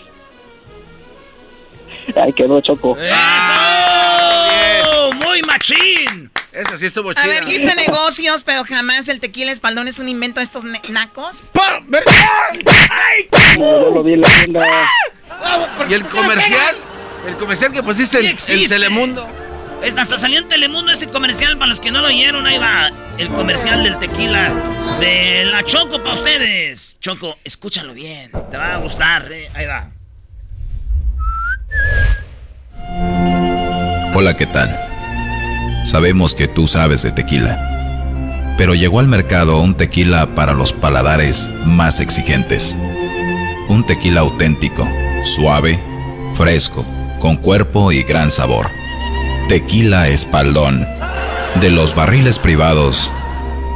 Ay, 2.15 2.33
quedó 2.33 2.59
choco. 2.61 2.97
¡Muy 5.23 5.41
machín! 5.43 6.31
Esa 6.51 6.77
sí 6.77 6.85
estuvo 6.85 7.13
chida. 7.13 7.23
A 7.23 7.27
ver, 7.27 7.45
yo 7.45 7.51
hice 7.51 7.73
negocios, 7.75 8.43
pero 8.43 8.63
jamás 8.65 9.07
el 9.07 9.19
tequila 9.19 9.51
espaldón 9.51 9.87
es 9.87 9.99
un 9.99 10.09
invento 10.09 10.41
de 10.41 10.43
estos 10.43 10.63
nacos. 10.89 11.43
¿Y 15.89 15.93
el 15.93 16.05
comercial? 16.07 16.75
El 17.25 17.37
comercial 17.37 17.71
que 17.71 17.83
pusiste 17.83 18.19
en, 18.19 18.37
en, 18.47 18.69
Telemundo. 18.69 19.29
Hasta 19.97 20.17
salió 20.17 20.39
en 20.39 20.47
Telemundo 20.47 20.91
ese 20.91 21.07
comercial, 21.07 21.57
para 21.57 21.69
los 21.69 21.79
que 21.79 21.91
no 21.91 22.01
lo 22.01 22.07
oyeron, 22.07 22.45
ahí 22.45 22.57
va. 22.57 22.91
El 23.17 23.29
comercial 23.29 23.83
del 23.83 23.97
tequila 23.97 24.51
de 24.99 25.45
la 25.45 25.63
Choco 25.63 26.03
para 26.03 26.15
ustedes. 26.15 26.97
Choco, 26.99 27.37
escúchalo 27.43 27.93
bien, 27.93 28.31
te 28.51 28.57
va 28.57 28.75
a 28.75 28.77
gustar, 28.77 29.31
eh. 29.31 29.49
ahí 29.55 29.65
va. 29.65 29.91
Hola, 34.13 34.35
¿qué 34.35 34.45
tal? 34.45 34.90
Sabemos 35.83 36.35
que 36.35 36.47
tú 36.47 36.67
sabes 36.67 37.01
de 37.01 37.11
tequila, 37.11 38.55
pero 38.57 38.75
llegó 38.75 38.99
al 38.99 39.07
mercado 39.07 39.59
un 39.59 39.73
tequila 39.73 40.35
para 40.35 40.53
los 40.53 40.73
paladares 40.73 41.49
más 41.65 41.99
exigentes. 41.99 42.77
Un 43.67 43.83
tequila 43.85 44.21
auténtico, 44.21 44.87
suave, 45.23 45.79
fresco, 46.35 46.85
con 47.19 47.35
cuerpo 47.35 47.91
y 47.91 48.03
gran 48.03 48.29
sabor. 48.29 48.69
Tequila 49.49 50.07
Espaldón, 50.07 50.87
de 51.59 51.71
los 51.71 51.95
barriles 51.95 52.37
privados 52.37 53.11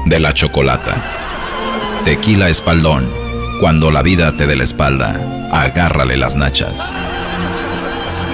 de 0.05 0.19
la 0.19 0.33
chocolata. 0.33 1.01
Tequila 2.05 2.49
Espaldón, 2.49 3.09
cuando 3.59 3.89
la 3.89 4.03
vida 4.03 4.37
te 4.37 4.45
dé 4.45 4.55
la 4.55 4.63
espalda, 4.63 5.49
agárrale 5.51 6.17
las 6.17 6.35
nachas. 6.35 6.95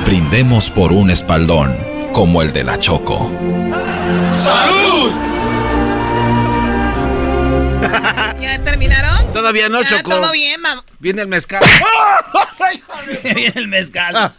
Brindemos 0.05 0.69
por 0.69 0.91
un 0.91 1.09
espaldón 1.09 1.90
como 2.13 2.41
el 2.41 2.51
de 2.53 2.63
la 2.63 2.79
Choco. 2.79 3.29
¡Salud! 4.29 5.11
¿Ya 8.39 8.63
terminaron? 8.63 9.33
Todavía 9.33 9.69
no, 9.69 9.81
Ya, 9.81 9.89
Choco. 9.89 10.11
Todo 10.11 10.31
bien, 10.31 10.61
mam. 10.61 10.81
Viene 10.99 11.21
el 11.23 11.27
mezcal. 11.27 11.61
Viene 13.23 13.53
el 13.55 13.67
mezcal. 13.67 14.15
A 14.15 14.33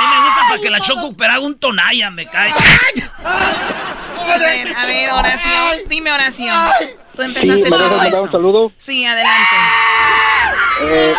mí 0.00 0.16
me 0.16 0.24
gusta 0.24 0.40
para 0.48 0.60
que 0.60 0.70
la 0.70 0.80
Choco 0.80 1.14
pero 1.16 1.32
haga 1.32 1.40
un 1.44 1.58
tonalla, 1.58 2.10
me 2.10 2.26
cae. 2.26 2.52
A 3.22 4.38
ver, 4.38 4.76
a 4.76 4.86
ver, 4.86 5.10
oración. 5.12 5.78
Dime 5.88 6.12
oración. 6.12 6.70
Tú 7.14 7.22
empezaste 7.22 7.64
Sí, 7.64 7.70
¿me 7.70 7.76
dejas 7.76 7.88
todo 7.88 7.98
mandar 7.98 8.20
un 8.20 8.26
esto. 8.26 8.38
saludo? 8.38 8.72
Sí, 8.78 9.04
adelante. 9.04 9.56
Eh, 10.84 11.14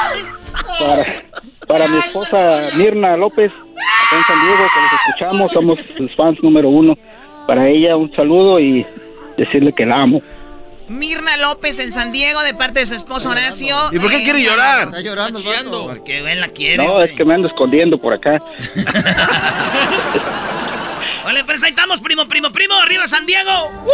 para, 0.79 1.23
para 1.67 1.87
mi 1.87 1.97
esposa 1.99 2.69
Mirna 2.75 3.15
López, 3.17 3.51
acá 3.51 4.17
en 4.17 4.23
San 4.23 4.41
Diego, 4.45 4.63
que 4.73 4.81
los 4.81 4.93
escuchamos, 5.07 5.51
somos 5.51 5.79
sus 5.97 6.15
fans 6.15 6.37
número 6.41 6.69
uno. 6.69 6.97
Para 7.47 7.67
ella 7.67 7.95
un 7.97 8.13
saludo 8.15 8.59
y 8.59 8.85
decirle 9.37 9.73
que 9.73 9.85
la 9.85 10.01
amo. 10.01 10.21
Mirna 10.87 11.37
López 11.37 11.79
en 11.79 11.91
San 11.93 12.11
Diego 12.11 12.41
de 12.43 12.53
parte 12.53 12.81
de 12.81 12.85
su 12.85 12.93
esposo 12.95 13.29
Horacio. 13.29 13.75
¿Y 13.91 13.99
por 13.99 14.09
qué 14.09 14.17
Eh, 14.17 14.23
quiere 14.23 14.41
llorar? 14.43 14.85
Está 14.87 14.99
llorando 15.01 15.41
vato. 15.41 15.87
Porque 15.87 16.19
él 16.19 16.41
la 16.41 16.49
quiere. 16.49 16.83
No, 16.83 17.01
es 17.01 17.11
que 17.13 17.23
me 17.25 17.33
ando 17.33 17.47
escondiendo 17.47 17.97
por 17.97 18.13
acá. 18.13 18.37
Vale, 21.23 21.43
pues 21.45 21.63
ahí 21.63 21.69
estamos, 21.69 22.01
primo, 22.01 22.27
primo, 22.27 22.51
primo. 22.51 22.73
Arriba 22.75 23.07
San 23.07 23.25
Diego. 23.25 23.49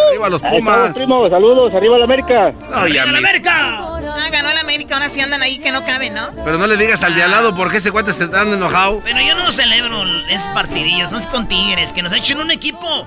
Arriba 0.09 0.29
los 0.29 0.43
Ahí 0.43 0.57
estamos, 0.57 0.95
primo, 0.95 1.29
saludos, 1.29 1.73
arriba 1.75 1.97
la 1.99 2.05
América. 2.05 2.53
Ay, 2.73 2.97
¡Arriba 2.97 3.11
la. 3.11 3.17
América! 3.19 3.98
Ah, 4.19 4.29
ganó 4.31 4.49
el 4.49 4.57
América, 4.57 4.95
ahora 4.95 5.09
sí 5.09 5.21
andan 5.21 5.41
ahí 5.41 5.59
que 5.59 5.71
no 5.71 5.85
caben, 5.85 6.13
¿no? 6.13 6.31
Pero 6.43 6.57
no 6.57 6.67
le 6.67 6.77
digas 6.77 7.03
al 7.03 7.15
de 7.15 7.23
al 7.23 7.31
lado 7.31 7.55
porque 7.55 7.77
ese 7.77 7.91
cuate 7.91 8.11
se 8.13 8.25
está 8.25 8.37
dando 8.37 8.57
enojado. 8.57 9.01
Pero 9.03 9.19
yo 9.21 9.35
no 9.35 9.51
celebro 9.51 10.03
esos 10.27 10.49
partidillos, 10.49 11.11
no 11.11 11.17
es 11.17 11.27
con 11.27 11.47
Tigres, 11.47 11.93
que 11.93 12.01
nos 12.01 12.11
echen 12.13 12.39
un 12.39 12.51
equipo 12.51 13.05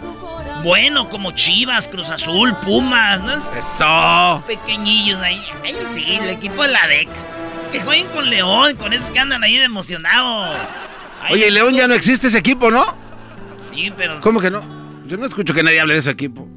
bueno 0.65 1.09
como 1.09 1.33
Chivas, 1.33 1.89
Cruz 1.89 2.09
Azul, 2.11 2.57
Pumas, 2.65 3.21
¿no 3.21 3.31
es? 3.33 3.45
Eso. 3.59 4.45
Pequeñillos 4.47 5.21
ahí. 5.21 5.43
Ahí 5.65 5.77
sí, 5.93 6.05
el 6.15 6.31
equipo 6.31 6.63
de 6.63 6.69
la 6.69 6.87
DEC. 6.87 7.09
Que 7.73 7.81
jueguen 7.81 8.09
con 8.09 8.29
León, 8.31 8.77
con 8.77 8.93
esos 8.93 9.11
que 9.11 9.19
andan 9.19 9.43
ahí 9.45 9.57
de 9.57 9.65
emocionados. 9.65 10.57
Ay, 11.23 11.35
Oye, 11.35 11.51
León 11.51 11.75
ya 11.75 11.87
no 11.87 11.95
existe 11.95 12.29
ese 12.29 12.39
equipo, 12.39 12.71
¿no? 12.71 12.85
Sí, 13.59 13.93
pero. 13.97 14.21
¿Cómo 14.21 14.41
que 14.41 14.51
no? 14.51 14.63
Yo 15.07 15.17
no 15.17 15.27
escucho 15.27 15.55
que 15.55 15.63
nadie 15.63 15.81
hable 15.81 15.95
de 15.95 16.01
ese 16.01 16.11
equipo. 16.11 16.49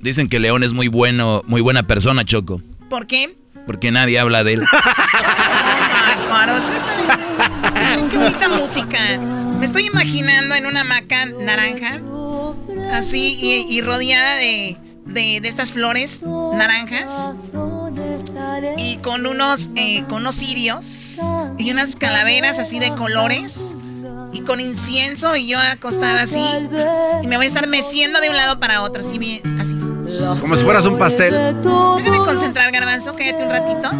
Dicen 0.00 0.28
que 0.28 0.38
León 0.38 0.62
es 0.62 0.72
muy 0.72 0.88
bueno, 0.88 1.42
muy 1.46 1.60
buena 1.60 1.84
persona, 1.84 2.24
Choco. 2.24 2.62
¿Por 2.88 3.06
qué? 3.06 3.36
Porque 3.68 3.92
nadie 3.92 4.18
habla 4.18 4.42
de 4.44 4.54
él. 4.54 4.64
Qué 8.10 8.16
bonita 8.16 8.48
música. 8.48 8.98
Me 9.58 9.66
estoy 9.66 9.86
imaginando 9.86 10.54
en 10.54 10.64
una 10.64 10.80
hamaca 10.80 11.26
naranja, 11.26 12.00
así, 12.92 13.36
y, 13.38 13.66
y 13.68 13.82
rodeada 13.82 14.36
de, 14.36 14.78
de, 15.04 15.40
de 15.42 15.48
estas 15.48 15.72
flores 15.72 16.22
naranjas, 16.22 17.32
y 18.78 18.96
con 18.96 19.26
unos, 19.26 19.68
eh, 19.76 20.02
con 20.08 20.22
unos 20.22 20.36
cirios, 20.36 21.10
y 21.58 21.70
unas 21.70 21.94
calaveras 21.94 22.58
así 22.58 22.78
de 22.78 22.94
colores, 22.94 23.74
y 24.32 24.40
con 24.40 24.60
incienso, 24.60 25.34
y 25.36 25.48
yo 25.48 25.58
acostada 25.58 26.22
así, 26.22 26.44
y 27.22 27.26
me 27.26 27.36
voy 27.36 27.46
a 27.46 27.48
estar 27.48 27.66
meciendo 27.68 28.20
de 28.20 28.30
un 28.30 28.36
lado 28.36 28.60
para 28.60 28.82
otro, 28.82 29.00
así, 29.00 29.18
bien, 29.18 29.42
así. 29.60 29.76
Como 30.40 30.56
si 30.56 30.64
fueras 30.64 30.86
un 30.86 30.98
pastel. 30.98 31.32
Déjame 31.96 32.18
concentrar, 32.18 32.72
garbanzo, 32.72 33.14
cállate 33.14 33.44
un 33.44 33.50
ratito. 33.50 33.90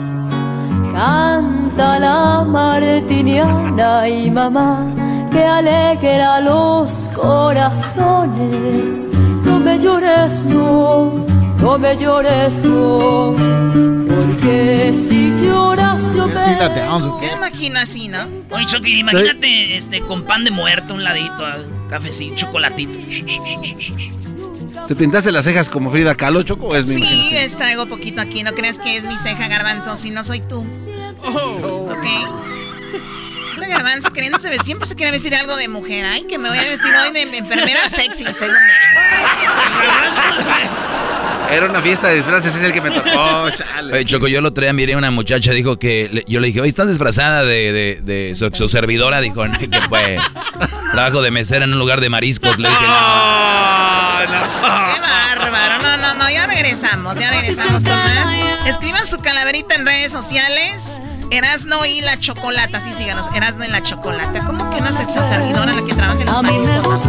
Canta 0.93 1.99
la 1.99 2.45
martiniana 2.45 4.09
y 4.09 4.31
mamá 4.31 4.87
que 5.31 5.45
alegra 5.45 6.41
los 6.41 7.09
corazones. 7.15 9.09
No 9.45 9.59
me 9.61 9.79
llores, 9.79 10.43
no, 10.45 11.25
no 11.61 11.79
me 11.79 11.97
llores, 11.97 12.63
no, 12.65 13.33
porque 14.49 14.95
si 14.95 15.31
lloras 15.43 16.15
yo 16.15 16.27
me... 16.27 16.35
Me 17.21 17.33
imagino 17.33 17.79
así, 17.79 18.09
¿no? 18.09 18.27
Oye, 18.51 18.67
Chucky, 18.67 18.99
imagínate 18.99 19.77
este, 19.77 20.01
con 20.01 20.25
pan 20.25 20.45
de 20.45 20.51
muerto, 20.51 20.95
un 20.95 21.05
ladito, 21.05 21.45
cafecito, 21.89 22.35
chocolatito. 22.37 22.99
¿Te 24.87 24.97
pintaste 24.97 25.33
las 25.33 25.45
cejas 25.45 25.69
como 25.69 25.91
Frida 25.91 26.15
Kahlo, 26.15 26.43
Choco? 26.43 26.69
o 26.69 26.75
Es 26.75 26.89
mi 26.89 27.03
Sí, 27.03 27.31
es, 27.35 27.59
traigo 27.59 27.87
poquito 27.87 28.23
aquí. 28.23 28.43
No 28.43 28.53
creas 28.53 28.79
que 28.79 28.97
es 28.97 29.05
mi 29.05 29.19
ceja, 29.19 29.49
garbanzo, 29.49 29.97
si 29.97 30.11
no 30.11 30.25
soy 30.25 30.41
tú. 30.41 30.65
Ok. 31.23 32.07
Garbanzo 33.69 34.13
queriéndose 34.13 34.51
ver. 34.51 34.61
Siempre 34.63 34.87
se 34.87 34.97
quiere 34.97 35.13
vestir 35.13 35.35
algo 35.35 35.57
de 35.57 35.69
mujer. 35.69 36.05
Ay, 36.05 36.25
que 36.27 36.39
me 36.39 36.49
voy 36.49 36.59
a 36.59 36.65
vestir 36.65 36.93
hoy 36.95 37.13
de 37.13 37.23
enfermera 37.39 37.89
sexy, 37.89 38.25
según 38.35 38.55
él. 38.57 38.61
Era 41.51 41.65
una 41.67 41.81
fiesta 41.81 42.09
de 42.09 42.17
disfraces, 42.17 42.55
es 42.55 42.63
el 42.63 42.73
que 42.75 42.81
me 42.83 42.91
tocó, 42.91 43.49
chale. 43.57 43.95
Oye, 43.95 44.05
Choco, 44.05 44.29
yo 44.29 44.41
el 44.41 44.45
otro 44.47 44.61
día 44.63 44.75
miré 44.75 44.93
a 44.93 44.99
una 44.99 45.11
muchacha, 45.11 45.53
dijo 45.53 45.79
que, 45.79 46.11
le- 46.13 46.25
yo 46.29 46.41
le 46.41 46.49
dije, 46.49 46.61
oye, 46.61 46.69
¿estás 46.69 46.89
disfrazada 46.89 47.43
de, 47.43 47.73
de, 47.73 48.01
de 48.03 48.35
su 48.35 48.45
exoservidora? 48.45 49.23
Dijo, 49.23 49.47
no, 49.49 49.59
que 49.59 49.69
fue 49.89 50.19
trabajo 50.93 51.23
de 51.23 51.31
mesera 51.31 51.65
en 51.65 51.73
un 51.73 51.79
lugar 51.79 52.03
de 52.03 52.11
mariscos. 52.11 52.59
Le 52.59 52.69
dije, 52.69 52.81
Qué 52.81 52.87
bárbaro. 55.41 55.79
No, 55.83 55.97
no, 55.97 56.15
no. 56.17 56.29
Ya 56.31 56.47
regresamos. 56.47 57.17
Ya 57.19 57.31
regresamos 57.31 57.83
con 57.83 57.95
más. 57.97 58.35
Escriban 58.67 59.07
su 59.07 59.19
calaverita 59.21 59.75
en 59.75 59.87
redes 59.87 60.13
sociales. 60.13 61.01
Erasno 61.31 61.85
y 61.85 62.01
la 62.01 62.19
chocolata. 62.19 62.81
Sí, 62.81 62.93
síganos. 62.93 63.29
Erasno 63.35 63.65
y 63.65 63.69
la 63.69 63.83
chocolata. 63.83 64.41
¿Cómo 64.47 64.71
que 64.71 64.77
una 64.77 64.93
sexo 64.93 65.23
servidora 65.25 65.73
la 65.73 65.85
que 65.85 65.95
trabaja 65.95 66.21
en 66.21 66.27
los 66.27 66.43
mariscos? 66.43 67.03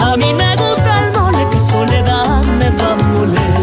A 0.00 0.16
mí 0.16 0.32
me 0.32 0.56
gusta 0.56 1.04
el 1.04 1.12
mole 1.12 1.46
que 1.50 1.60
soledad 1.60 2.42
me 2.44 2.70
va 2.70 2.92
a 2.92 2.96
moler. 2.96 3.58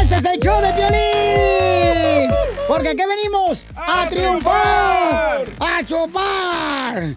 Este 0.00 0.16
es 0.16 0.24
el 0.24 0.40
show 0.40 0.60
de 0.62 0.72
Piolín. 0.72 2.30
Porque 2.68 2.88
aquí 2.88 3.02
venimos 3.06 3.64
a, 3.76 4.08
triunfar, 4.08 5.46
a 5.60 5.84
chupar. 5.84 7.16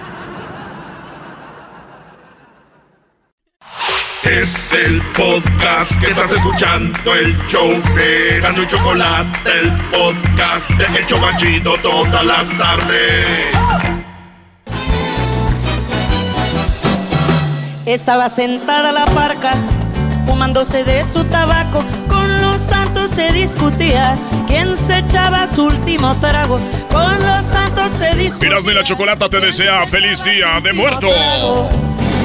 Es 4.23 4.71
el 4.73 5.01
podcast 5.17 5.99
que 5.99 6.11
estás 6.11 6.31
escuchando, 6.31 7.15
el 7.15 7.35
show 7.47 7.69
de 7.95 8.39
Gano 8.39 8.61
y 8.61 8.67
Chocolate, 8.67 9.49
el 9.59 9.71
podcast 9.89 10.69
de 10.69 10.99
El 10.99 11.07
Chocachito 11.07 11.73
todas 11.81 12.23
las 12.23 12.55
tardes. 12.55 13.47
Estaba 17.87 18.29
sentada 18.29 18.91
la 18.91 19.05
parca, 19.05 19.53
fumándose 20.27 20.83
de 20.83 21.03
su 21.03 21.23
tabaco. 21.25 21.83
Con 22.07 22.41
los 22.41 22.61
santos 22.61 23.09
se 23.09 23.31
discutía 23.31 24.15
quién 24.47 24.77
se 24.77 24.99
echaba 24.99 25.47
su 25.47 25.65
último 25.65 26.15
trago. 26.19 26.59
Con 26.91 27.15
los 27.25 27.43
santos 27.43 27.91
se 27.97 28.15
discutía. 28.15 28.49
Miras 28.49 28.65
de 28.65 28.73
la 28.75 28.83
Chocolata 28.83 29.27
te 29.29 29.39
desea 29.39 29.87
feliz 29.87 30.23
día 30.23 30.61
de 30.61 30.73
muerto. 30.73 31.07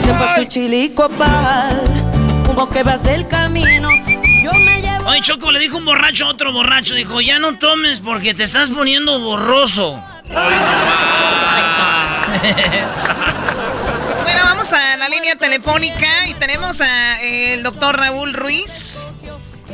Se 0.06 0.14
fue 0.14 0.36
su 0.36 0.44
chilico 0.44 1.08
pal, 1.08 1.82
humo 2.48 2.70
que 2.70 2.84
vas 2.84 3.02
del 3.02 3.26
camino. 3.26 3.90
Yo 4.40 4.52
me 4.52 4.80
llevo. 4.80 5.08
Oye, 5.08 5.20
Choco, 5.20 5.50
le 5.50 5.58
dijo 5.58 5.78
un 5.78 5.84
borracho 5.84 6.26
a 6.26 6.28
otro 6.28 6.52
borracho. 6.52 6.94
Dijo, 6.94 7.20
ya 7.20 7.40
no 7.40 7.58
tomes 7.58 7.98
porque 7.98 8.32
te 8.32 8.44
estás 8.44 8.70
poniendo 8.70 9.18
borroso. 9.18 10.00
Bueno, 14.22 14.40
vamos 14.44 14.72
a 14.72 14.96
la 14.96 15.08
línea 15.08 15.36
telefónica 15.36 16.28
y 16.28 16.34
tenemos 16.34 16.80
a 16.80 17.22
eh, 17.22 17.54
el 17.54 17.62
doctor 17.62 17.96
Raúl 17.96 18.32
Ruiz. 18.32 19.04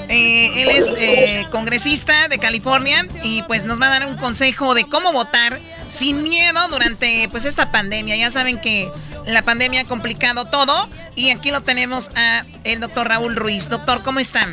Eh, 0.09 0.63
él 0.63 0.71
es 0.71 0.95
eh, 0.99 1.47
congresista 1.51 2.29
de 2.29 2.39
California 2.39 3.05
y 3.23 3.43
pues 3.43 3.65
nos 3.65 3.81
va 3.81 3.87
a 3.87 3.91
dar 3.91 4.07
un 4.07 4.17
consejo 4.17 4.75
de 4.75 4.85
cómo 4.85 5.13
votar 5.13 5.61
sin 5.91 6.23
miedo 6.23 6.69
durante 6.69 7.29
pues 7.31 7.45
esta 7.45 7.71
pandemia. 7.73 8.17
Ya 8.17 8.31
saben 8.31 8.61
que 8.61 8.91
la 9.27 9.43
pandemia 9.43 9.83
ha 9.83 9.87
complicado 9.87 10.45
todo 10.47 10.73
y 11.15 11.31
aquí 11.31 11.51
lo 11.51 11.63
tenemos 11.63 12.11
a 12.17 12.45
el 12.65 12.81
doctor 12.81 13.09
Raúl 13.09 13.37
Ruiz. 13.37 13.69
Doctor, 13.69 14.03
¿cómo 14.03 14.21
están? 14.21 14.51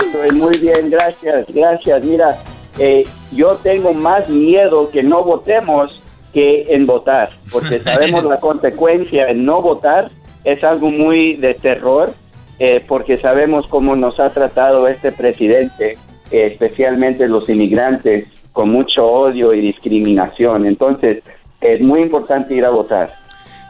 Estoy 0.00 0.32
muy 0.32 0.58
bien, 0.58 0.90
gracias, 0.90 1.46
gracias. 1.48 2.04
Mira, 2.04 2.36
eh, 2.78 3.06
yo 3.32 3.56
tengo 3.56 3.94
más 3.94 4.28
miedo 4.28 4.90
que 4.90 5.02
no 5.02 5.24
votemos 5.24 6.02
que 6.32 6.66
en 6.68 6.86
votar, 6.86 7.30
porque 7.50 7.78
sabemos 7.78 8.24
la 8.24 8.38
consecuencia 8.40 9.28
en 9.30 9.44
no 9.44 9.62
votar 9.62 10.10
es 10.44 10.62
algo 10.62 10.90
muy 10.90 11.34
de 11.34 11.54
terror, 11.54 12.14
eh, 12.58 12.84
porque 12.86 13.16
sabemos 13.16 13.66
cómo 13.66 13.96
nos 13.96 14.20
ha 14.20 14.30
tratado 14.30 14.86
este 14.86 15.12
presidente, 15.12 15.98
eh, 16.30 16.46
especialmente 16.46 17.26
los 17.26 17.48
inmigrantes, 17.48 18.28
con 18.52 18.70
mucho 18.70 19.04
odio 19.04 19.52
y 19.52 19.60
discriminación. 19.60 20.66
Entonces, 20.66 21.22
es 21.60 21.80
muy 21.80 22.02
importante 22.02 22.54
ir 22.54 22.64
a 22.64 22.70
votar. 22.70 23.12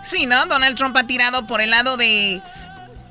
Sí, 0.07 0.26
¿no? 0.26 0.46
Donald 0.46 0.76
Trump 0.76 0.96
ha 0.96 1.04
tirado 1.04 1.48
por 1.48 1.61
el 1.61 1.70
lado 1.70 1.96
de... 1.96 2.40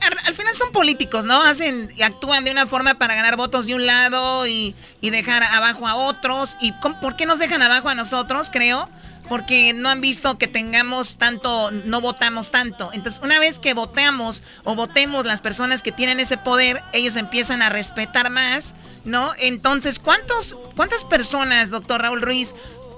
Al, 0.01 0.17
al 0.27 0.33
final 0.33 0.55
son 0.55 0.71
políticos, 0.71 1.25
¿no? 1.25 1.41
Hacen 1.41 1.89
y 1.97 2.03
actúan 2.03 2.45
de 2.45 2.51
una 2.51 2.67
forma 2.67 2.93
para 2.93 3.15
ganar 3.15 3.35
votos 3.35 3.65
de 3.65 3.75
un 3.75 3.85
lado 3.85 4.47
y, 4.47 4.73
y 5.01 5.09
dejar 5.09 5.43
abajo 5.43 5.87
a 5.87 5.95
otros. 5.95 6.55
¿Y 6.61 6.71
por 6.71 7.17
qué 7.17 7.25
nos 7.25 7.39
dejan 7.39 7.61
abajo 7.61 7.89
a 7.89 7.95
nosotros, 7.95 8.49
creo? 8.49 8.89
Porque 9.27 9.73
no 9.73 9.89
han 9.89 9.99
visto 9.99 10.37
que 10.37 10.47
tengamos 10.47 11.17
tanto, 11.17 11.71
no 11.71 11.99
votamos 11.99 12.51
tanto. 12.51 12.91
Entonces, 12.93 13.21
una 13.21 13.39
vez 13.39 13.59
que 13.59 13.73
votamos 13.73 14.41
o 14.63 14.75
votemos 14.75 15.25
las 15.25 15.41
personas 15.41 15.81
que 15.83 15.91
tienen 15.91 16.21
ese 16.21 16.37
poder, 16.37 16.81
ellos 16.93 17.17
empiezan 17.17 17.61
a 17.61 17.69
respetar 17.69 18.29
más, 18.29 18.73
¿no? 19.03 19.33
Entonces, 19.39 19.99
¿cuántos, 19.99 20.55
¿cuántas 20.77 21.03
personas, 21.03 21.71
doctor 21.71 22.03
Raúl 22.03 22.21
Ruiz, 22.21 22.53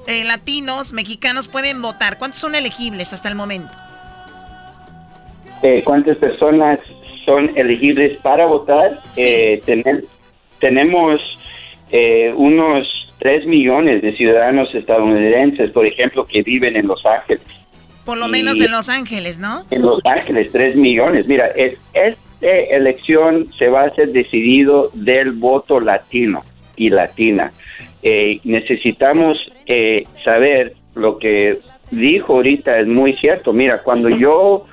eh, 0.05 0.23
latinos, 0.23 0.93
mexicanos 0.93 1.47
pueden 1.47 1.81
votar? 1.81 2.19
¿Cuántos 2.19 2.41
son 2.41 2.53
elegibles 2.53 3.13
hasta 3.13 3.29
el 3.29 3.35
momento? 3.35 3.73
Eh, 5.63 5.81
¿Cuántas 5.83 6.17
personas 6.17 6.79
son 7.25 7.51
elegibles 7.55 8.17
para 8.17 8.45
votar? 8.45 8.99
Eh, 9.17 9.61
tener- 9.65 10.03
tenemos 10.59 11.39
eh, 11.91 12.33
unos 12.35 13.13
3 13.19 13.45
millones 13.45 14.01
de 14.01 14.11
ciudadanos 14.13 14.73
estadounidenses, 14.75 15.69
por 15.71 15.85
ejemplo, 15.85 16.25
que 16.25 16.41
viven 16.43 16.75
en 16.75 16.85
Los 16.87 17.05
Ángeles. 17.05 17.41
Por 18.05 18.17
lo 18.17 18.27
Y- 18.27 18.31
menos 18.31 18.59
en 18.61 18.71
Los 18.71 18.89
Ángeles, 18.89 19.39
¿no? 19.39 19.65
En 19.71 19.81
Los 19.83 19.99
Ángeles, 20.05 20.51
3 20.51 20.75
millones. 20.75 21.27
Mira, 21.27 21.47
es- 21.55 21.77
esta 21.93 22.47
elección 22.75 23.47
se 23.57 23.67
va 23.69 23.81
a 23.83 23.85
hacer 23.85 24.09
decidido 24.09 24.91
del 24.93 25.31
voto 25.31 25.79
latino 25.79 26.43
y 26.75 26.89
latina. 26.89 27.51
Eh, 28.03 28.39
necesitamos 28.43 29.37
eh, 29.65 30.03
saber 30.23 30.73
lo 30.95 31.17
que 31.19 31.59
dijo 31.91 32.33
ahorita 32.35 32.79
es 32.79 32.87
muy 32.87 33.13
cierto. 33.17 33.51
Mira, 33.53 33.79
cuando 33.79 34.07
yo 34.09 34.65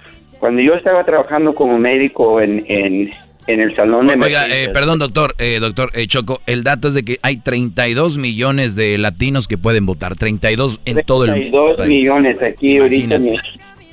cuando 0.45 0.61
yo 0.61 0.75
estaba 0.75 1.03
trabajando 1.05 1.55
como 1.55 1.79
médico 1.79 2.39
en, 2.39 2.67
en, 2.69 3.11
en 3.47 3.61
el 3.63 3.75
salón 3.75 4.09
de 4.09 4.13
Oiga, 4.23 4.47
eh, 4.55 4.69
perdón, 4.69 4.99
doctor, 4.99 5.35
eh, 5.39 5.57
doctor 5.59 5.89
eh, 5.95 6.07
Choco, 6.07 6.43
el 6.45 6.63
dato 6.63 6.89
es 6.89 6.93
de 6.95 7.03
que 7.03 7.17
hay 7.23 7.39
32 7.39 8.19
millones 8.19 8.77
de 8.77 8.99
latinos 8.99 9.49
que 9.49 9.57
pueden 9.57 9.87
votar, 9.87 10.17
32 10.17 10.81
en 10.85 11.01
todo 11.07 11.25
el 11.25 11.31
32 11.31 11.77
país. 11.79 11.89
millones 11.89 12.43
aquí 12.43 12.77
ahorita. 12.77 13.19
mi- 13.21 13.39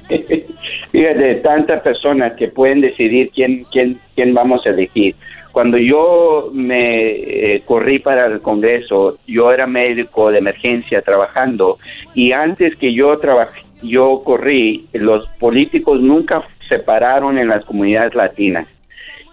Fíjate, 0.92 1.36
tantas 1.36 1.82
personas 1.84 2.34
que 2.34 2.50
pueden 2.50 2.82
decidir 2.82 3.32
quién, 3.34 3.66
quién, 3.72 3.98
quién 4.14 4.34
vamos 4.34 4.68
a 4.68 4.72
elegir. 4.72 5.16
Cuando 5.54 5.78
yo 5.78 6.50
me 6.54 7.12
eh, 7.56 7.62
corrí 7.66 8.00
para 8.00 8.26
el 8.26 8.42
Congreso, 8.42 9.18
yo 9.26 9.54
era 9.54 9.68
médico 9.68 10.32
de 10.32 10.40
emergencia 10.40 11.02
trabajando 11.02 11.78
y 12.14 12.34
antes 12.34 12.76
que 12.76 12.94
yo 12.94 13.18
trabajé, 13.20 13.61
yo 13.82 14.22
corrí, 14.24 14.86
los 14.94 15.28
políticos 15.40 16.02
nunca 16.02 16.44
se 16.68 16.80
pararon 16.80 17.38
en 17.38 17.48
las 17.50 17.66
comunidades 17.66 18.16
latinas. 18.16 18.68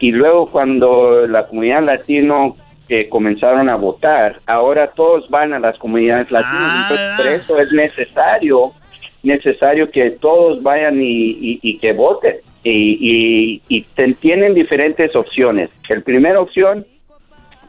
Y 0.01 0.13
luego 0.13 0.47
cuando 0.47 1.27
la 1.27 1.47
comunidad 1.47 1.83
latino 1.83 2.57
eh, 2.89 3.09
comenzaron 3.09 3.69
a 3.69 3.77
votar, 3.77 4.41
ahora 4.47 4.89
todos 4.89 5.29
van 5.29 5.53
a 5.53 5.59
las 5.59 5.77
comunidades 5.79 6.31
latinas. 6.31 6.91
Entonces, 6.91 7.17
por 7.17 7.27
eso 7.27 7.59
es 7.61 7.73
necesario, 7.73 8.73
necesario 9.23 9.91
que 9.91 10.11
todos 10.13 10.63
vayan 10.63 11.01
y, 11.03 11.31
y- 11.31 11.59
y 11.63 11.79
que 11.79 11.93
voten. 11.93 12.37
Y, 12.65 13.61
y- 13.69 13.85
tienen 14.21 14.55
diferentes 14.55 15.15
opciones. 15.17 15.71
La 15.89 16.01
primera 16.01 16.41
opción, 16.41 16.87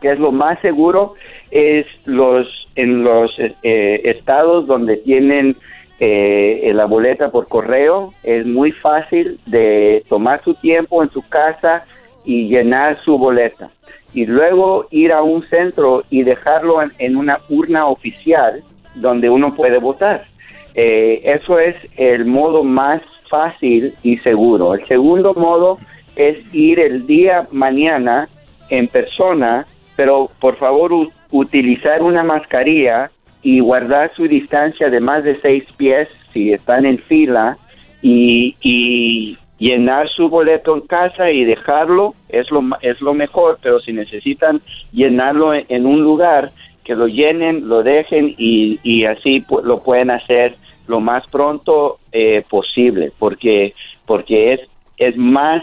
que 0.01 0.11
es 0.11 0.19
lo 0.19 0.31
más 0.31 0.59
seguro, 0.61 1.15
es 1.51 1.85
los 2.05 2.47
en 2.75 3.03
los 3.03 3.31
eh, 3.63 4.01
estados 4.05 4.65
donde 4.67 4.97
tienen 4.97 5.57
eh, 5.99 6.71
la 6.73 6.85
boleta 6.85 7.29
por 7.29 7.47
correo. 7.47 8.13
Es 8.23 8.45
muy 8.45 8.71
fácil 8.71 9.39
de 9.45 10.03
tomar 10.09 10.43
su 10.43 10.53
tiempo 10.55 11.03
en 11.03 11.11
su 11.11 11.21
casa 11.27 11.85
y 12.23 12.47
llenar 12.47 12.97
su 12.99 13.17
boleta. 13.17 13.69
Y 14.13 14.25
luego 14.25 14.87
ir 14.91 15.11
a 15.11 15.21
un 15.21 15.43
centro 15.43 16.03
y 16.09 16.23
dejarlo 16.23 16.79
en, 16.97 17.15
una 17.15 17.39
urna 17.49 17.87
oficial 17.87 18.63
donde 18.95 19.29
uno 19.29 19.55
puede 19.55 19.77
votar. 19.77 20.25
Eh, 20.73 21.21
eso 21.25 21.59
es 21.59 21.75
el 21.97 22.25
modo 22.25 22.63
más 22.63 23.01
fácil 23.29 23.93
y 24.01 24.17
seguro. 24.17 24.73
El 24.73 24.85
segundo 24.87 25.33
modo 25.33 25.77
es 26.15 26.37
ir 26.53 26.79
el 26.79 27.05
día 27.05 27.47
mañana 27.51 28.27
en 28.69 28.87
persona, 28.87 29.65
pero 29.95 30.29
por 30.39 30.57
favor 30.57 30.91
utilizar 31.31 32.01
una 32.01 32.23
mascarilla 32.23 33.11
y 33.41 33.59
guardar 33.59 34.11
su 34.15 34.27
distancia 34.27 34.89
de 34.89 34.99
más 34.99 35.23
de 35.23 35.39
seis 35.41 35.63
pies 35.77 36.07
si 36.33 36.51
están 36.51 36.85
en 36.85 36.97
fila 36.99 37.57
y, 38.01 38.55
y 38.61 39.37
llenar 39.59 40.09
su 40.09 40.29
boleto 40.29 40.75
en 40.75 40.81
casa 40.81 41.31
y 41.31 41.43
dejarlo 41.43 42.15
es 42.29 42.49
lo, 42.49 42.63
es 42.81 43.01
lo 43.01 43.13
mejor, 43.13 43.59
pero 43.61 43.79
si 43.79 43.93
necesitan 43.93 44.61
llenarlo 44.91 45.53
en, 45.53 45.85
un 45.85 46.01
lugar, 46.01 46.51
que 46.83 46.95
lo 46.95 47.07
llenen, 47.07 47.67
lo 47.67 47.83
dejen 47.83 48.33
y, 48.37 48.79
y 48.83 49.05
así 49.05 49.45
lo 49.63 49.83
pueden 49.83 50.09
hacer 50.09 50.55
lo 50.87 50.99
más 50.99 51.27
pronto 51.29 51.99
eh, 52.11 52.43
posible, 52.49 53.11
porque, 53.19 53.75
porque 54.07 54.53
es, 54.53 54.61
es 54.97 55.15
más, 55.17 55.61